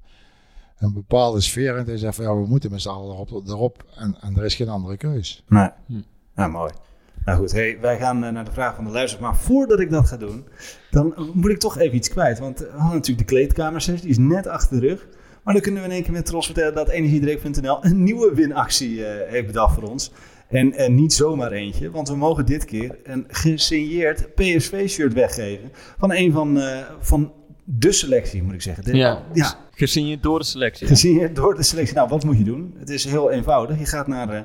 een 0.79 0.93
bepaalde 0.93 1.41
sfeer 1.41 1.77
in 1.77 1.87
is. 1.87 2.05
Van, 2.05 2.25
ja, 2.25 2.35
we 2.35 2.47
moeten 2.47 2.71
met 2.71 2.83
z'n 2.83 2.89
allen 2.89 3.11
erop, 3.11 3.49
erop 3.49 3.85
en, 3.97 4.17
en 4.21 4.37
er 4.37 4.45
is 4.45 4.55
geen 4.55 4.69
andere 4.69 4.97
keus. 4.97 5.45
Nee. 5.49 5.69
Hm. 5.87 6.01
Nou, 6.35 6.51
mooi. 6.51 6.73
Nou 7.25 7.39
goed, 7.39 7.53
hey, 7.53 7.79
wij 7.81 7.99
gaan 7.99 8.25
eh, 8.25 8.33
naar 8.33 8.45
de 8.45 8.53
vraag 8.53 8.75
van 8.75 8.85
de 8.85 8.91
luisteraar. 8.91 9.31
Maar 9.31 9.41
voordat 9.41 9.81
ik 9.81 9.91
dat 9.91 10.09
ga 10.09 10.17
doen, 10.17 10.45
dan 10.91 11.31
moet 11.33 11.51
ik 11.51 11.59
toch 11.59 11.79
even 11.79 11.97
iets 11.97 12.09
kwijt. 12.09 12.39
Want 12.39 12.59
we 12.59 12.67
hadden 12.71 12.95
natuurlijk 12.95 13.29
de 13.29 13.35
kleedkamersessie, 13.35 14.03
die 14.03 14.11
is 14.11 14.19
net 14.19 14.47
achter 14.47 14.81
de 14.81 14.87
rug. 14.87 15.07
Maar 15.43 15.55
dan 15.55 15.63
kunnen 15.63 15.83
we 15.83 15.89
in 15.89 15.95
één 15.95 16.03
keer 16.03 16.13
met 16.13 16.27
trots 16.27 16.47
vertellen 16.47 16.75
dat 16.75 16.89
Energiedreek.nl 16.89 17.85
een 17.85 18.03
nieuwe 18.03 18.35
winactie 18.35 19.07
eh, 19.07 19.31
heeft 19.31 19.47
bedacht 19.47 19.75
voor 19.75 19.83
ons. 19.83 20.13
En, 20.49 20.73
en 20.73 20.95
niet 20.95 21.13
zomaar 21.13 21.53
eentje, 21.53 21.91
want 21.91 22.09
we 22.09 22.17
mogen 22.17 22.47
dit 22.47 22.65
keer 22.65 22.97
een 23.05 23.25
gesigneerd 23.29 24.35
PSV-shirt 24.35 25.13
weggeven. 25.13 25.71
Van 25.99 26.13
een 26.13 26.33
van, 26.33 26.59
eh, 26.61 26.79
van 27.01 27.33
de 27.65 27.93
selectie, 27.93 28.43
moet 28.43 28.55
ik 28.55 28.63
zeggen. 28.63 28.85
De- 28.85 28.97
Ja. 28.97 29.23
ja, 29.33 29.55
Gesigneerd 29.71 30.23
door 30.23 30.39
de 30.39 30.45
selectie. 30.45 30.87
Gezien 30.87 31.31
door 31.35 31.55
de 31.55 31.63
selectie. 31.63 31.95
Nou, 31.95 32.09
wat 32.09 32.25
moet 32.25 32.39
je 32.39 32.45
doen? 32.45 32.75
Het 32.79 32.89
is 32.91 33.05
heel 33.05 33.31
eenvoudig. 33.31 33.79
Je 33.79 33.87
gaat 33.87 34.07
naar 34.07 34.29
eh, 34.29 34.41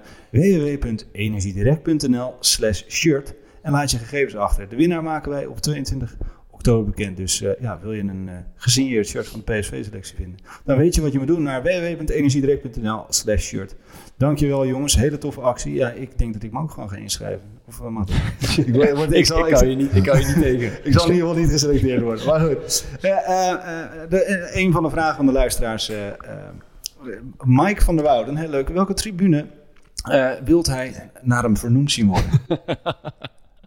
www.energiedirect.nl 1.11 2.33
slash 2.39 2.83
shirt 2.87 3.33
en 3.61 3.71
laat 3.71 3.91
je 3.91 3.97
gegevens 3.97 4.35
achter. 4.35 4.69
De 4.69 4.75
winnaar 4.75 5.03
maken 5.03 5.31
wij 5.31 5.45
op 5.45 5.59
22 5.59 6.17
oktober 6.61 6.85
bekend. 6.95 7.17
Dus 7.17 7.41
eh, 7.41 7.49
ja, 7.59 7.79
wil 7.81 7.91
je 7.93 8.01
een 8.01 8.29
eh 8.29 8.35
gesigneerd 8.55 9.07
shirt 9.07 9.27
van 9.27 9.41
de 9.45 9.53
PSV-selectie 9.59 10.15
vinden? 10.15 10.39
Dan 10.65 10.77
weet 10.77 10.95
je 10.95 11.01
wat 11.01 11.11
je 11.11 11.17
moet 11.17 11.27
doen 11.27 11.43
naar 11.43 11.61
www.energiedirect.nl 11.63 13.05
slash 13.09 13.43
shirt. 13.43 13.75
Dankjewel 14.17 14.67
jongens, 14.67 14.95
hele 14.95 15.17
toffe 15.17 15.41
actie. 15.41 15.73
Ja, 15.73 15.89
ik 15.91 16.17
denk 16.17 16.33
dat 16.33 16.43
ik 16.43 16.51
me 16.51 16.59
ook 16.59 16.71
gewoon 16.71 16.89
ga 16.89 16.95
inschrijven. 16.95 17.41
Of 17.67 17.77
wat 17.77 17.91
mag 17.91 18.07
ik, 18.57 18.75
word- 18.95 19.13
Ik, 19.13 19.25
zal- 19.25 19.47
ik, 19.47 19.53
kan 19.53 19.69
je 19.69 19.75
niet, 19.75 19.95
ik 19.95 20.03
kan 20.03 20.19
je 20.19 20.25
niet 20.25 20.41
tegen. 20.49 20.85
ik 20.85 20.93
zal 20.93 21.05
in 21.05 21.13
ieder 21.13 21.27
geval 21.27 21.41
niet 21.43 21.51
geselecteerd 21.51 22.01
worden. 22.01 22.25
Maar 22.25 22.39
goed. 22.39 22.85
Eh, 23.01 23.11
eh, 23.11 23.51
eh, 23.51 24.09
de, 24.09 24.49
een 24.53 24.71
van 24.71 24.83
de 24.83 24.89
vragen 24.89 25.15
van 25.15 25.25
de 25.25 25.31
luisteraars. 25.31 25.91
Mike 27.43 27.81
van 27.81 27.95
der 27.95 28.05
Wouden, 28.05 28.35
heel 28.37 28.49
leuk. 28.49 28.69
Welke 28.69 28.93
tribune 28.93 29.45
eh 30.09 30.31
wilt 30.43 30.67
hij 30.67 31.09
naar 31.21 31.43
hem 31.43 31.57
vernoemd 31.57 31.91
zien 31.91 32.07
worden? 32.07 32.29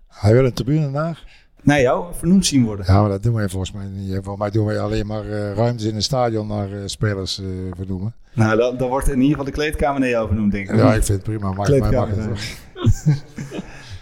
Hij 0.09 0.33
wil 0.33 0.45
een 0.45 0.53
tribune 0.53 0.89
naar. 0.91 1.44
Naar 1.65 1.81
jou 1.81 2.15
vernoemd 2.15 2.47
zien 2.47 2.65
worden? 2.65 2.87
Ja, 2.89 3.01
maar 3.01 3.11
dat 3.11 3.23
doen 3.23 3.35
wij 3.35 3.49
volgens 3.49 3.73
mij 3.73 3.87
niet. 3.87 4.13
Volgens 4.13 4.39
mij 4.39 4.51
doen 4.51 4.67
wij 4.67 4.81
alleen 4.81 5.07
maar 5.07 5.25
eh, 5.25 5.55
ruimtes 5.55 5.87
in 5.87 5.95
een 5.95 6.03
stadion 6.03 6.47
naar 6.47 6.73
eh, 6.73 6.83
spelers 6.87 7.39
eh, 7.41 7.47
vernoemen. 7.77 8.15
Nou, 8.33 8.57
dan, 8.57 8.77
dan 8.77 8.89
wordt 8.89 9.09
in 9.09 9.15
ieder 9.15 9.29
geval 9.29 9.45
de 9.45 9.51
kleedkamer 9.51 10.01
naar 10.01 10.09
jou 10.09 10.27
vernoemd, 10.27 10.53
denk 10.53 10.69
ik. 10.71 10.77
Ja, 10.77 10.95
ik 10.95 11.05
vind 11.05 11.09
het 11.09 11.23
prima. 11.23 11.53
Mag, 11.53 11.69
mij 11.69 11.79
mag 11.79 11.89
Kleedkamer. 11.89 12.29
het. 12.29 12.59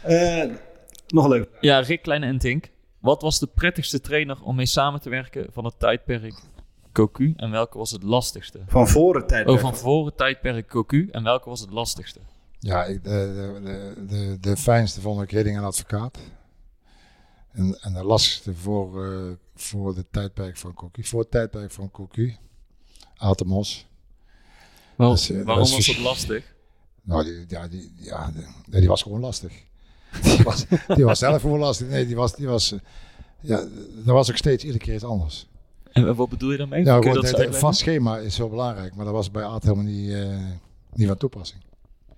Eh, 0.03 0.45
nog 1.09 1.29
leuk. 1.29 1.49
Ja, 1.61 1.79
Rick 1.81 2.03
Kleine 2.03 2.27
en 2.27 2.39
Tink. 2.39 2.69
Wat 3.01 3.23
was 3.23 3.39
de 3.39 3.47
prettigste 3.47 4.01
trainer 4.01 4.43
om 4.43 4.57
mee 4.57 4.67
samen 4.67 5.01
te 5.01 5.11
werken 5.11 5.47
van 5.53 5.65
het 5.65 5.75
tijdperk 5.79 6.35
Cocu? 6.93 7.33
En 7.37 7.51
welke 7.51 7.79
was 7.79 7.91
het 7.91 8.03
lastigste? 8.03 8.61
Van 8.67 8.89
voren 8.89 9.27
tijd. 9.27 9.47
Oh, 9.49 9.59
van 9.59 9.77
voor 9.77 10.07
het 10.07 10.17
tijdperk 10.17 10.69
Cocu. 10.69 11.09
En 11.13 11.23
welke 11.23 11.49
was 11.49 11.61
het 11.61 11.71
lastigste? 11.71 12.19
Ja, 12.59 12.87
de, 12.87 12.99
de, 13.03 13.95
de, 14.09 14.37
de 14.41 14.57
fijnste 14.57 15.01
vond 15.01 15.23
ik 15.23 15.31
Hidding 15.31 15.57
en 15.57 15.65
advocaat. 15.65 16.19
En, 17.53 17.79
en 17.81 17.93
de 17.93 18.05
lastigste 18.05 18.55
voor, 18.55 19.05
eh, 19.05 19.31
voor 19.55 19.95
de 19.95 20.05
tijdperk 20.11 20.57
van 20.57 20.75
Cocu. 20.75 21.05
Voor 21.05 21.21
het 21.21 21.31
tijdperk 21.31 21.71
van 21.71 21.91
Cocu. 21.91 22.37
Atemos. 23.17 23.87
Dat 24.97 25.21
eh, 25.29 25.45
waarom 25.45 25.65
dat 25.65 25.75
was 25.75 25.87
het 25.87 25.99
lastig? 25.99 26.55
Nou, 27.03 27.25
die, 27.25 27.45
ja, 27.49 27.69
die, 27.69 27.93
ja, 27.97 28.31
die, 28.31 28.45
nee, 28.67 28.81
die 28.81 28.89
was 28.89 29.03
gewoon 29.03 29.21
lastig. 29.21 29.53
Die 30.23 30.43
was, 30.43 30.65
die 30.95 31.05
was 31.05 31.19
zelf 31.19 31.41
gewoon 31.41 31.59
lastig. 31.59 31.89
Nee, 31.89 32.07
die 32.07 32.17
was, 32.17 32.35
die 32.37 32.47
was, 32.47 32.73
eh, 32.73 32.79
ja, 33.41 33.57
dat 34.05 34.15
was 34.15 34.31
ook 34.31 34.37
steeds 34.37 34.65
iedere 34.65 34.85
keer 34.85 34.95
iets 34.95 35.05
anders. 35.05 35.47
En 35.93 36.15
wat 36.17 36.29
bedoel 36.29 36.51
je 36.51 36.57
daarmee? 36.59 36.85
Ja, 36.85 36.99
Kun 36.99 37.11
je 37.13 37.17
gewoon, 37.19 37.31
dat 37.33 37.41
het- 37.47 37.57
vast 37.57 37.79
schema 37.81 38.19
is 38.19 38.35
zo 38.35 38.49
belangrijk, 38.49 38.95
maar 38.95 39.05
dat 39.05 39.15
was 39.15 39.31
bij 39.31 39.45
Aad 39.45 39.63
helemaal 39.63 39.85
niet, 39.85 40.17
niet 40.93 41.07
van 41.09 41.17
toepassing. 41.17 41.63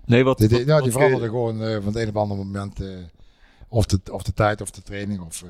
Nee, 0.05 0.25
wat, 0.25 0.39
Die, 0.39 0.49
die, 0.49 0.57
wat- 0.59 0.67
nou, 0.67 0.81
wat 0.83 0.91
die 0.93 1.01
je- 1.01 1.07
veranderde 1.07 1.35
gewoon 1.37 1.83
van 1.83 1.93
het 1.93 2.03
een 2.03 2.09
op 2.09 2.15
het 2.15 2.17
andere 2.17 2.45
moment. 2.45 2.79
Of, 3.75 3.87
de, 3.87 4.01
of 4.13 4.23
de 4.23 4.33
tijd 4.33 4.61
of 4.61 4.71
de 4.71 4.83
training. 4.83 5.21
Of, 5.21 5.43
eh, 5.43 5.49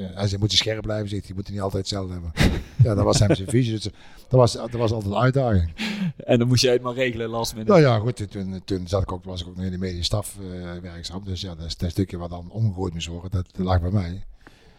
ja, 0.00 0.06
hij 0.06 0.14
zei, 0.14 0.30
je 0.30 0.38
moet 0.38 0.50
je 0.50 0.56
scherp 0.56 0.82
blijven, 0.82 1.08
zegt 1.08 1.20
hij. 1.20 1.28
Je 1.30 1.34
moet 1.34 1.44
het 1.44 1.52
niet 1.54 1.62
altijd 1.64 1.82
hetzelfde 1.82 2.12
hebben. 2.12 2.32
ja, 2.84 2.94
dat 2.94 3.04
was 3.04 3.18
hem 3.18 3.34
zijn 3.34 3.48
visie. 3.48 3.72
Dus, 3.72 3.82
dat, 3.82 3.92
was, 4.28 4.52
dat 4.52 4.70
was 4.70 4.92
altijd 4.92 5.12
een 5.12 5.18
uitdaging. 5.20 5.72
En 6.16 6.38
dan 6.38 6.48
moest 6.48 6.62
jij 6.62 6.72
het 6.72 6.82
maar 6.82 6.94
regelen 6.94 7.28
last 7.28 7.52
minute. 7.52 7.70
Nou 7.72 7.82
ja, 7.84 7.98
goed. 7.98 8.30
Toen, 8.30 8.60
toen 8.64 8.88
zat 8.88 9.02
ik 9.02 9.12
ook, 9.12 9.24
was 9.24 9.40
ik 9.40 9.48
ook 9.48 9.56
nog 9.56 9.64
in 9.64 9.70
de 9.70 9.78
medische 9.78 10.04
staf 10.04 10.36
eh, 10.40 10.80
werkzaam. 10.82 11.24
Dus 11.24 11.40
ja, 11.40 11.54
dat, 11.54 11.66
is, 11.66 11.76
dat 11.76 11.90
stukje 11.90 12.16
wat 12.16 12.30
dan 12.30 12.50
omgegooid 12.50 12.92
moest 12.92 13.06
worden, 13.06 13.30
dat, 13.30 13.46
dat 13.52 13.66
lag 13.66 13.80
bij 13.80 13.90
mij. 13.90 14.24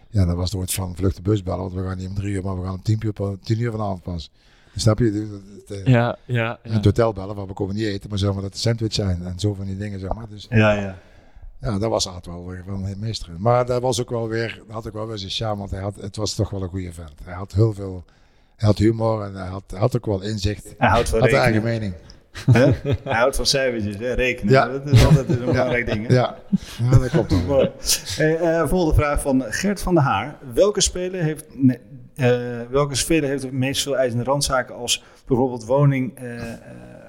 Ja, 0.09 0.25
dat 0.25 0.35
was 0.35 0.51
door 0.51 0.61
het 0.61 0.73
van 0.73 0.95
vlucht 0.95 1.15
de 1.15 1.21
bus 1.21 1.43
bellen. 1.43 1.59
Want 1.59 1.73
we 1.73 1.83
gaan 1.83 1.97
niet 1.97 2.07
om 2.09 2.15
drie 2.15 2.33
uur, 2.33 2.43
maar 2.43 2.57
we 2.59 2.63
gaan 2.65 2.73
om 2.73 2.81
tien 2.81 2.99
uur, 3.05 3.13
pa- 3.13 3.35
tien 3.43 3.59
uur 3.59 3.71
vanavond 3.71 4.01
pas. 4.03 4.31
Snap 4.75 4.99
je? 4.99 5.11
De- 5.11 5.81
Ja, 5.85 6.17
ja, 6.25 6.59
En 6.63 6.69
ja. 6.69 6.75
het 6.75 6.85
hotel 6.85 7.13
bellen, 7.13 7.35
waar 7.35 7.47
we 7.47 7.53
komen 7.53 7.75
niet 7.75 7.85
eten, 7.85 8.09
maar 8.09 8.19
zomaar 8.19 8.41
dat 8.41 8.51
de 8.53 8.57
sandwich 8.59 8.93
zijn. 8.93 9.23
En 9.25 9.39
zo 9.39 9.53
van 9.53 9.65
die 9.65 9.77
dingen, 9.77 9.99
zeg 9.99 10.13
maar. 10.13 10.29
Dus 10.29 10.45
Ja, 10.49 10.71
ja. 10.73 10.99
Ja, 11.61 11.77
dat 11.79 11.89
was 11.89 12.07
Aad 12.07 12.25
wel 12.25 12.47
weer 12.47 12.63
wel 12.65 12.75
een 12.75 12.99
meester. 12.99 13.29
Maar 13.37 13.65
dat 13.65 13.81
was 13.81 14.01
ook 14.01 14.09
wel 14.09 14.27
weer, 14.27 14.61
dat 14.65 14.75
had 14.75 14.87
ook 14.87 14.93
wel 14.93 15.07
weer 15.07 15.17
zijn 15.17 15.31
charme, 15.31 15.57
want 15.57 15.71
hij 15.71 15.81
had, 15.81 15.95
het 15.95 16.15
was 16.15 16.33
toch 16.33 16.49
wel 16.49 16.61
een 16.61 16.69
goede 16.69 16.93
vent. 16.93 17.13
Hij 17.23 17.33
had 17.33 17.51
heel 17.53 17.73
veel, 17.73 18.03
hij 18.55 18.67
had 18.67 18.77
humor 18.77 19.23
en 19.23 19.33
hij 19.35 19.47
had, 19.47 19.63
had 19.75 19.95
ook 19.95 20.05
wel 20.05 20.21
inzicht. 20.21 20.73
Hij 20.77 20.89
houdt 20.89 21.09
van 21.09 21.19
Had 21.19 21.31
een 21.31 21.35
rekenen. 21.35 21.63
eigen 21.63 21.79
mening. 21.79 21.93
Hij 23.03 23.13
houdt 23.13 23.35
van 23.35 23.45
cijfertjes, 23.45 23.97
hè? 23.97 24.13
rekenen. 24.13 24.53
Ja. 24.53 24.67
Dat 24.67 24.85
is 24.85 25.05
altijd 25.05 25.29
een 25.29 25.45
belangrijk 25.45 25.85
ding. 25.85 26.07
hè? 26.07 26.13
Ja, 26.13 26.37
ja 26.77 26.97
dat 26.97 27.09
klopt. 27.09 27.33
Hey, 28.17 28.37
eh, 28.39 28.67
volgende 28.67 28.95
vraag 28.95 29.21
van 29.21 29.43
Gert 29.47 29.81
van 29.81 29.93
der 29.93 30.03
Haar. 30.03 30.37
Welke 30.53 30.81
speler 30.81 31.23
heeft, 31.23 31.45
nee, 31.53 31.79
eh, 32.15 32.61
welke 32.69 32.95
speler 32.95 33.29
heeft 33.29 33.43
het 33.43 33.51
meest 33.51 33.83
veel 33.83 33.97
eisende 33.97 34.23
randzaken 34.23 34.75
als 34.75 35.03
bijvoorbeeld 35.27 35.65
woning 35.65 36.17
eh, 36.17 36.35
eh, 36.51 36.59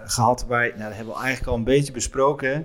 gehad? 0.05 0.45
Waar, 0.49 0.67
nou, 0.69 0.79
dat 0.89 0.95
hebben 0.97 1.15
we 1.15 1.21
eigenlijk 1.21 1.51
al 1.51 1.57
een 1.57 1.65
beetje 1.65 1.93
besproken. 1.93 2.49
hè? 2.55 2.63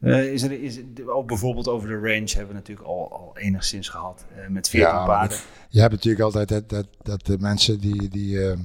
Eh, 0.00 0.32
is 0.32 0.42
er, 0.42 0.62
is, 0.62 0.78
ook 1.06 1.26
bijvoorbeeld 1.26 1.68
over 1.68 1.88
de 1.88 1.94
range 1.94 2.28
hebben 2.28 2.48
we 2.48 2.54
natuurlijk 2.54 2.86
al, 2.88 3.12
al 3.12 3.38
enigszins 3.38 3.88
gehad. 3.88 4.24
eh, 4.36 4.48
met 4.48 4.68
14 4.68 4.90
Ja, 4.90 5.04
paarden. 5.04 5.38
Je 5.68 5.80
hebt 5.80 5.92
natuurlijk 5.92 6.24
altijd 6.24 6.48
dat, 6.48 6.68
dat, 6.68 6.86
dat 7.02 7.26
de 7.26 7.38
mensen 7.38 7.80
die, 7.80 8.08
die, 8.08 8.48
eh, 8.48 8.58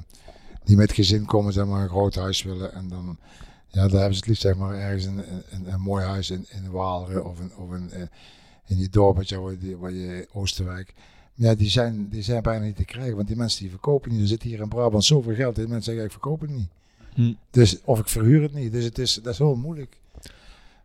die 0.63 0.77
met 0.77 0.91
gezin 0.91 1.25
komen, 1.25 1.53
zeg 1.53 1.65
maar, 1.65 1.81
een 1.81 1.89
groot 1.89 2.15
huis 2.15 2.43
willen. 2.43 2.73
En 2.73 2.89
dan, 2.89 3.17
ja, 3.67 3.81
daar 3.81 3.99
hebben 3.99 4.13
ze 4.13 4.19
het 4.19 4.27
liefst, 4.27 4.41
zeg 4.41 4.55
maar, 4.55 4.75
ergens 4.75 5.05
een, 5.05 5.17
een, 5.49 5.73
een 5.73 5.81
mooi 5.81 6.05
huis 6.05 6.29
in, 6.29 6.45
in 6.49 6.71
Waalre 6.71 7.23
of, 7.23 7.39
een, 7.39 7.51
of 7.57 7.69
een, 7.69 7.91
eh, 7.91 8.01
in 8.67 8.77
die 8.77 8.89
dorp, 8.89 9.17
weet 9.17 9.29
je, 9.29 9.39
waar 9.39 9.53
je, 9.59 9.77
waar 9.77 9.91
je 9.91 10.27
Oosterwijk. 10.33 10.93
Ja, 11.33 11.55
die 11.55 11.69
zijn, 11.69 12.09
die 12.09 12.21
zijn 12.21 12.41
bijna 12.43 12.65
niet 12.65 12.75
te 12.75 12.86
krijgen, 12.86 13.15
want 13.15 13.27
die 13.27 13.38
mensen 13.38 13.59
die 13.61 13.69
verkopen 13.69 14.11
niet. 14.11 14.21
Er 14.21 14.27
zit 14.27 14.43
hier 14.43 14.59
in 14.59 14.67
Brabant 14.69 15.03
zoveel 15.03 15.36
geld. 15.36 15.55
Die 15.55 15.67
mensen 15.67 15.83
zeggen, 15.83 16.03
ik 16.03 16.11
verkoop 16.11 16.41
het 16.41 16.49
niet. 16.49 16.67
Hm. 17.13 17.33
Dus, 17.51 17.81
of 17.83 17.99
ik 17.99 18.07
verhuur 18.07 18.41
het 18.41 18.53
niet. 18.53 18.71
Dus 18.71 18.83
het 18.83 18.97
is, 18.97 19.13
dat 19.13 19.33
is 19.33 19.38
heel 19.39 19.55
moeilijk. 19.55 19.97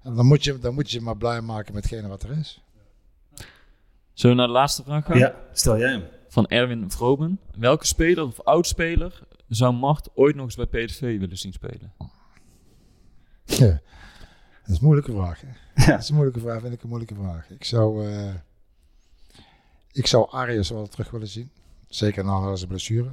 En 0.02 0.14
dan 0.14 0.26
moet 0.26 0.44
je, 0.44 0.58
dan 0.58 0.74
moet 0.74 0.90
je 0.90 0.98
je 0.98 1.04
maar 1.04 1.16
blij 1.16 1.40
maken 1.40 1.74
met 1.74 1.82
hetgene 1.82 2.08
wat 2.08 2.22
er 2.22 2.38
is. 2.38 2.62
Zullen 4.12 4.36
we 4.36 4.42
naar 4.42 4.52
de 4.52 4.58
laatste 4.58 4.82
vraag 4.82 5.04
gaan? 5.04 5.18
Ja, 5.18 5.34
stel 5.52 5.78
jij 5.78 5.90
hem. 5.90 6.04
Van 6.28 6.46
Erwin 6.46 6.90
Vromen. 6.90 7.40
Welke 7.58 7.86
speler 7.86 8.24
of 8.24 8.40
oudspeler 8.40 9.22
zou 9.48 9.74
Mart 9.74 10.08
ooit 10.14 10.36
nog 10.36 10.44
eens 10.44 10.68
bij 10.68 10.84
PSV 10.84 11.18
willen 11.18 11.38
zien 11.38 11.52
spelen? 11.52 11.92
Ja, 13.44 13.66
dat 13.66 13.80
is 14.66 14.76
een 14.76 14.84
moeilijke 14.84 15.12
vraag. 15.12 15.40
Hè? 15.40 15.86
Dat 15.92 16.00
is 16.00 16.08
een 16.08 16.14
moeilijke 16.14 16.40
vraag, 16.40 16.60
vind 16.60 16.72
ik 16.72 16.82
een 16.82 16.88
moeilijke 16.88 17.14
vraag. 17.14 17.50
Ik 17.50 17.64
zou, 17.64 18.08
eh 18.08 18.34
ik 19.92 20.06
zou 20.06 20.30
Arias 20.30 20.70
wel 20.70 20.86
terug 20.86 21.10
willen 21.10 21.28
zien. 21.28 21.50
Zeker 21.88 22.24
na 22.24 22.56
zijn 22.56 22.68
blessure. 22.68 23.10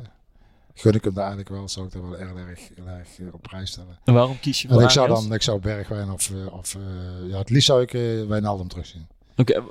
Gun 0.79 0.93
ik 0.93 1.03
hem 1.03 1.13
daar 1.13 1.25
eigenlijk 1.25 1.55
wel, 1.55 1.67
zou 1.69 1.85
ik 1.85 1.91
daar 1.93 2.09
wel 2.09 2.19
erg, 2.19 2.69
erg, 2.85 3.19
eh, 3.19 3.33
op 3.33 3.41
prijs 3.41 3.69
stellen. 3.71 3.99
En 4.03 4.13
waarom 4.13 4.39
kies 4.39 4.61
je 4.61 4.67
En 4.67 4.73
voor 4.73 4.83
ik 4.83 4.89
zou 4.89 5.07
dan, 5.07 5.33
ik 5.33 5.41
zou 5.41 5.59
Bergwijn 5.59 6.11
of, 6.11 6.31
eh, 6.31 6.53
of 6.53 6.75
eh, 6.75 7.29
ja, 7.29 7.37
het 7.37 7.49
liefst 7.49 7.67
zou 7.67 7.81
ik 7.81 7.93
eh 7.93 8.27
Wijnaldum 8.27 8.67
terugzien. 8.67 9.07
Oké, 9.37 9.63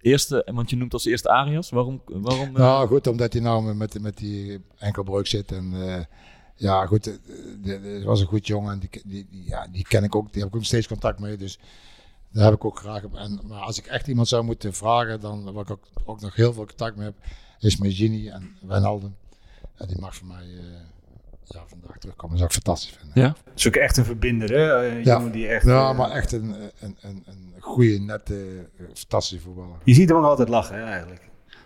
eerste, 0.00 0.48
want 0.52 0.70
je 0.70 0.76
noemt 0.76 0.92
als 0.92 1.04
eerste 1.04 1.28
Arias. 1.28 1.70
Waarom? 1.70 2.02
waarom 2.06 2.46
eh, 2.46 2.52
Nou 2.54 2.86
goed, 2.88 3.06
omdat 3.06 3.32
hij 3.32 3.42
nou 3.42 3.74
met, 3.74 4.00
met 4.00 4.16
die 4.16 4.60
enkelbreuk 4.78 5.26
zit. 5.26 5.52
En 5.52 5.74
ja 6.56 6.86
goed, 6.86 7.04
de- 7.62 8.02
was 8.04 8.20
een 8.20 8.26
goed 8.26 8.46
jongen. 8.46 8.72
En 8.72 8.78
die, 8.78 8.88
die, 9.04 9.26
die, 9.30 9.44
ja, 9.44 9.66
die 9.72 9.84
ken 9.88 10.04
ik 10.04 10.14
ook, 10.16 10.24
die 10.32 10.40
heb 10.40 10.48
ik 10.48 10.54
ook 10.54 10.60
nog 10.60 10.64
steeds 10.68 10.86
contact 10.88 11.18
mee. 11.18 11.36
Dus 11.36 11.58
daar 12.32 12.44
heb 12.44 12.54
ik 12.54 12.64
ook 12.64 12.78
graag 12.78 13.04
op. 13.04 13.14
En, 13.14 13.40
maar 13.46 13.60
als 13.60 13.78
ik 13.78 13.86
echt 13.86 14.06
iemand 14.08 14.28
zou 14.28 14.44
moeten 14.44 14.72
vragen, 14.72 15.20
dan 15.20 15.52
waar 15.52 15.62
ik 15.62 15.70
ook, 15.70 15.84
ook 16.04 16.20
nog 16.20 16.34
heel 16.34 16.52
veel 16.52 16.66
contact 16.66 16.96
mee 16.96 17.06
heb, 17.06 17.14
is 17.58 17.76
met 17.76 17.92
Gini 17.94 18.28
en 18.28 18.56
Wijnaldum. 18.62 19.14
Ja, 19.78 19.86
die 19.86 19.98
mag 20.00 20.16
voor 20.16 20.26
mij 20.26 20.42
eh, 20.42 20.64
ja, 21.44 21.64
vandaag 21.66 21.98
terugkomen. 21.98 22.38
Dat 22.38 22.38
zou 22.38 22.44
ik 22.48 22.64
fantastisch 22.64 22.96
vinden. 22.98 23.22
Ja? 23.22 23.28
Het 23.44 23.58
is 23.58 23.66
ook 23.66 23.74
echt 23.74 23.96
een 23.96 24.04
verbinder, 24.04 24.50
hè? 24.50 24.88
Een 24.88 25.04
Ja. 25.04 25.16
jongen 25.16 25.32
die 25.32 25.46
echt... 25.48 25.66
Ja, 25.66 25.90
eh, 25.90 25.96
maar 25.96 26.10
echt 26.10 26.32
een, 26.32 26.54
een, 26.80 26.96
een, 27.00 27.22
een 27.26 27.54
goede, 27.60 27.98
nette, 27.98 28.68
eh, 28.78 28.84
fantastische 28.94 29.44
voetballer. 29.44 29.76
Je 29.84 29.94
ziet 29.94 30.08
hem 30.08 30.18
ook 30.18 30.24
altijd 30.24 30.48
lachen, 30.48 30.76
hè, 30.76 30.84
eigenlijk. 30.84 31.20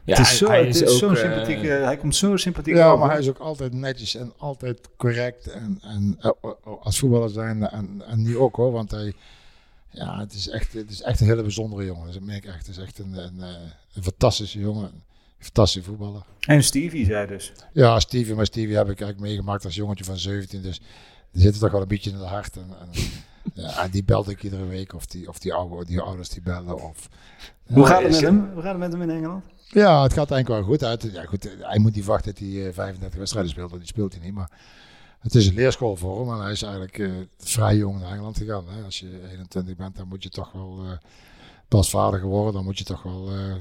Ja, 0.05 0.17
het 0.17 0.27
is 0.27 0.39
zo, 0.39 0.47
hij 0.47 0.67
het 0.67 0.81
is 0.83 0.99
zo'n 0.99 1.11
eh, 1.17 1.21
sympathieke... 1.21 1.67
hij 1.67 1.97
komt 1.97 2.17
zo 2.17 2.37
sympathiek 2.37 2.75
Ja, 2.75 2.87
over. 2.87 2.99
maar 2.99 3.11
hij 3.11 3.19
is 3.19 3.29
ook 3.29 3.39
altijd 3.39 3.73
netjes 3.73 4.15
en 4.15 4.33
altijd 4.39 4.89
correct. 4.97 5.47
En, 5.47 5.79
en 5.83 6.17
eh, 6.21 6.31
eh, 6.43 6.51
als 6.81 6.99
voetballer 6.99 7.29
zijn 7.31 7.69
en, 7.69 8.03
en 8.07 8.23
nu 8.23 8.39
ook 8.39 8.57
hoor, 8.57 8.73
want 8.73 8.91
hij... 8.91 9.13
Ja, 9.93 10.19
het 10.19 10.33
is 10.33 10.49
echt, 10.49 10.73
het 10.73 10.91
is 10.91 11.03
echt 11.03 11.21
een 11.21 11.27
hele 11.27 11.43
bijzondere 11.43 11.85
jongen. 11.85 12.13
Dat 12.13 12.23
merk 12.23 12.45
ik 12.45 12.51
echt. 12.51 12.67
Het 12.67 12.77
is 12.77 12.83
echt 12.83 12.99
een, 12.99 13.13
een, 13.13 13.41
eh, 13.41 13.49
een 13.95 14.03
fantastische 14.03 14.59
jongen. 14.59 14.91
Fantastische 15.41 15.89
voetballer. 15.91 16.23
En 16.41 16.65
Stevie 16.65 17.05
zei 17.05 17.27
dus. 17.27 17.53
Ja, 17.73 18.01
Stevie, 18.01 18.35
maar 18.35 18.47
Stevie 18.47 18.77
heb 18.77 18.89
ik 18.91 19.01
eigenlijk 19.01 19.21
meegemaakt 19.21 19.65
als 19.65 19.75
jongetje 19.75 20.05
van 20.05 20.19
17. 20.19 20.63
Dus 20.63 20.81
die 21.33 21.43
zit 21.43 21.55
er 21.55 21.61
toch 21.61 21.71
wel 21.71 21.81
een 21.81 21.89
beetje 21.89 22.11
in 22.11 22.17
het 22.17 22.27
hart. 22.27 22.57
En, 22.57 22.69
en, 22.81 22.89
ja, 23.63 23.83
en 23.83 23.91
die 23.91 24.05
belde 24.05 24.31
ik 24.31 24.43
iedere 24.43 24.67
week. 24.67 24.95
Of 24.95 25.07
die, 25.07 25.29
of 25.29 25.39
die, 25.39 25.53
oude, 25.55 25.85
die 25.85 26.01
ouders 26.01 26.29
die 26.29 26.43
bellen. 26.43 26.83
Of, 26.83 27.09
Hoe 27.67 27.87
gaat 27.87 28.03
het 28.03 28.11
met 28.11 28.21
hem? 28.21 28.51
Hoe 28.53 28.63
gaat 28.63 28.71
het 28.71 28.79
met 28.79 28.93
hem 28.93 29.03
in 29.03 29.11
Engeland? 29.11 29.45
Ja, 29.69 30.03
het 30.03 30.13
gaat 30.13 30.31
eigenlijk 30.31 30.49
wel 30.49 30.63
goed 30.77 30.85
uit. 30.85 31.03
Ja, 31.13 31.25
goed 31.25 31.51
hij 31.61 31.79
moet 31.79 31.95
niet 31.95 32.05
wachten 32.05 32.31
dat 32.33 32.41
hij 32.41 32.67
eh, 32.67 32.73
35 32.75 33.19
wedstrijden 33.19 33.51
speelt. 33.51 33.71
want 33.71 33.83
Die 33.83 33.91
speelt 33.91 34.13
hij 34.15 34.25
niet. 34.25 34.35
Maar 34.35 34.51
het 35.21 35.35
is 35.35 35.47
een 35.47 35.55
leerschool 35.55 35.97
voor 35.97 36.21
hem. 36.21 36.35
En 36.35 36.43
hij 36.43 36.53
is 36.53 36.63
eigenlijk 36.63 36.99
eh, 36.99 37.11
vrij 37.39 37.77
jong 37.77 38.01
naar 38.01 38.11
Engeland 38.13 38.37
gegaan. 38.39 38.65
Hè. 38.69 38.83
Als 38.85 39.01
je 39.01 39.29
21 39.31 39.77
bent, 39.77 39.97
dan 39.97 40.09
moet 40.09 40.23
je 40.23 40.29
toch 40.29 40.53
wel 40.53 40.81
eh, 40.85 40.91
pas 41.69 41.91
vader 41.91 42.21
geworden. 42.21 42.53
Dan 42.53 42.65
moet 42.65 42.79
je 42.79 42.85
toch 42.85 43.03
wel... 43.03 43.31
eh, 43.31 43.55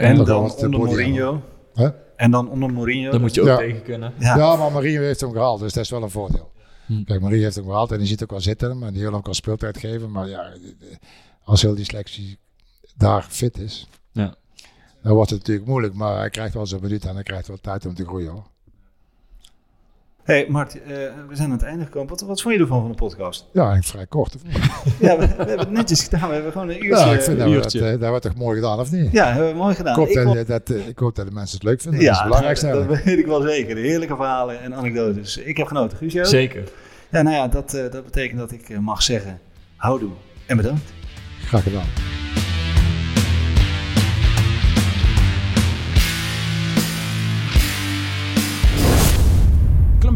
En 0.00 0.24
dan 0.24 0.50
onder 0.50 0.70
Mourinho. 0.78 1.42
Hè? 1.74 1.88
En 2.16 2.30
dan 2.30 2.48
onder 2.50 2.72
Mourinho. 2.72 3.10
Daar 3.10 3.20
moet 3.20 3.34
je 3.34 3.40
ook 3.40 3.46
Ja. 3.46 3.56
tegen 3.56 3.82
kunnen. 3.82 4.12
Ja. 4.18 4.36
Ja, 4.36 4.56
maar 4.56 4.72
Marie 4.72 4.98
heeft 4.98 5.20
hem 5.20 5.32
gehaald, 5.32 5.60
dus 5.60 5.72
dat 5.72 5.84
is 5.84 5.90
wel 5.90 6.02
een 6.02 6.10
voordeel. 6.10 6.50
Hm. 6.86 7.04
Kijk, 7.04 7.20
Marie 7.20 7.42
heeft 7.42 7.54
hem 7.56 7.64
gehaald 7.64 7.92
en 7.92 7.98
die 7.98 8.06
ziet 8.06 8.22
ook 8.22 8.30
wel 8.30 8.40
zitten, 8.40 8.82
en 8.82 8.92
die 8.92 9.02
wil 9.02 9.14
ook 9.14 9.24
wel 9.24 9.34
speeltijd 9.34 9.78
geven. 9.78 10.10
Maar 10.10 10.28
ja, 10.28 10.52
als 11.44 11.62
heel 11.62 11.74
die 11.74 11.84
selectie 11.84 12.38
daar 12.96 13.22
fit 13.28 13.58
is, 13.58 13.88
Ja. 14.12 14.34
dan 15.02 15.12
wordt 15.14 15.30
het 15.30 15.38
natuurlijk 15.38 15.68
moeilijk. 15.68 15.94
Maar 15.94 16.18
hij 16.18 16.30
krijgt 16.30 16.54
wel 16.54 16.66
zijn 16.66 16.82
minuut 16.82 17.04
en 17.04 17.14
hij 17.14 17.22
krijgt 17.22 17.48
wel 17.48 17.58
tijd 17.60 17.86
om 17.86 17.94
te 17.94 18.04
groeien 18.04 18.30
hoor. 18.30 18.44
Hey, 20.24 20.46
Mart, 20.48 20.82
eh, 20.82 20.88
we 21.28 21.34
zijn 21.36 21.46
aan 21.46 21.52
het 21.56 21.62
einde 21.62 21.84
gekomen. 21.84 22.08
Wat, 22.08 22.20
wat 22.20 22.42
vond 22.42 22.54
je 22.54 22.60
ervan 22.60 22.80
van 22.80 22.90
de 22.90 22.96
podcast? 22.96 23.46
Ja, 23.52 23.60
eigenlijk 23.60 23.86
vrij 23.86 24.06
kort. 24.06 24.34
of 24.34 24.42
niet? 24.48 24.56
Ja, 24.98 25.18
we, 25.18 25.26
we 25.26 25.34
hebben 25.36 25.58
het 25.58 25.70
netjes 25.70 26.02
gedaan. 26.02 26.28
We 26.28 26.34
hebben 26.34 26.52
gewoon 26.52 26.68
een 26.68 26.84
uurtje... 26.84 27.06
Ja, 27.06 27.12
ik 27.12 27.20
vind 27.22 27.38
dat, 27.38 27.48
we 27.48 27.54
dat, 27.54 27.64
uurtje. 27.64 27.90
eh, 27.90 28.00
dat 28.00 28.22
toch 28.22 28.34
mooi 28.34 28.54
gedaan, 28.56 28.78
of 28.78 28.90
niet? 28.90 29.12
Ja, 29.12 29.32
hebben 29.32 29.50
we 29.52 29.56
mooi 29.58 29.74
gedaan. 29.74 29.92
Ik 29.92 29.98
hoop, 29.98 30.36
Ik 30.36 30.46
dat, 30.46 30.70
eh, 30.70 30.88
ik 30.88 30.98
hoop 30.98 31.14
dat 31.16 31.26
de 31.26 31.32
mensen 31.32 31.54
het 31.56 31.66
leuk 31.66 31.80
vinden. 31.80 32.00
dat 32.00 32.08
is 32.10 32.14
ja, 32.14 32.22
het 32.22 32.28
belangrijkste 32.28 32.66
dat, 32.66 32.88
dat 32.88 33.02
weet 33.02 33.18
ik 33.18 33.26
wel 33.26 33.40
zeker. 33.40 33.76
Heerlijke 33.76 34.16
verhalen 34.16 34.60
en 34.60 34.74
anekdotes. 34.74 35.36
Ik 35.36 35.56
heb 35.56 35.66
genoten. 35.66 35.98
Guus, 35.98 36.12
jij 36.12 36.22
ook? 36.22 36.28
Zeker. 36.28 36.62
Ja, 37.10 37.22
nou 37.22 37.36
ja, 37.36 37.48
dat, 37.48 37.74
eh, 37.74 37.90
dat 37.90 38.04
betekent 38.04 38.38
dat 38.38 38.52
ik 38.52 38.80
mag 38.80 39.02
zeggen... 39.02 39.40
Houdoe 39.76 40.10
en 40.46 40.56
bedankt. 40.56 40.92
Graag 41.46 41.62
gedaan. 41.62 42.19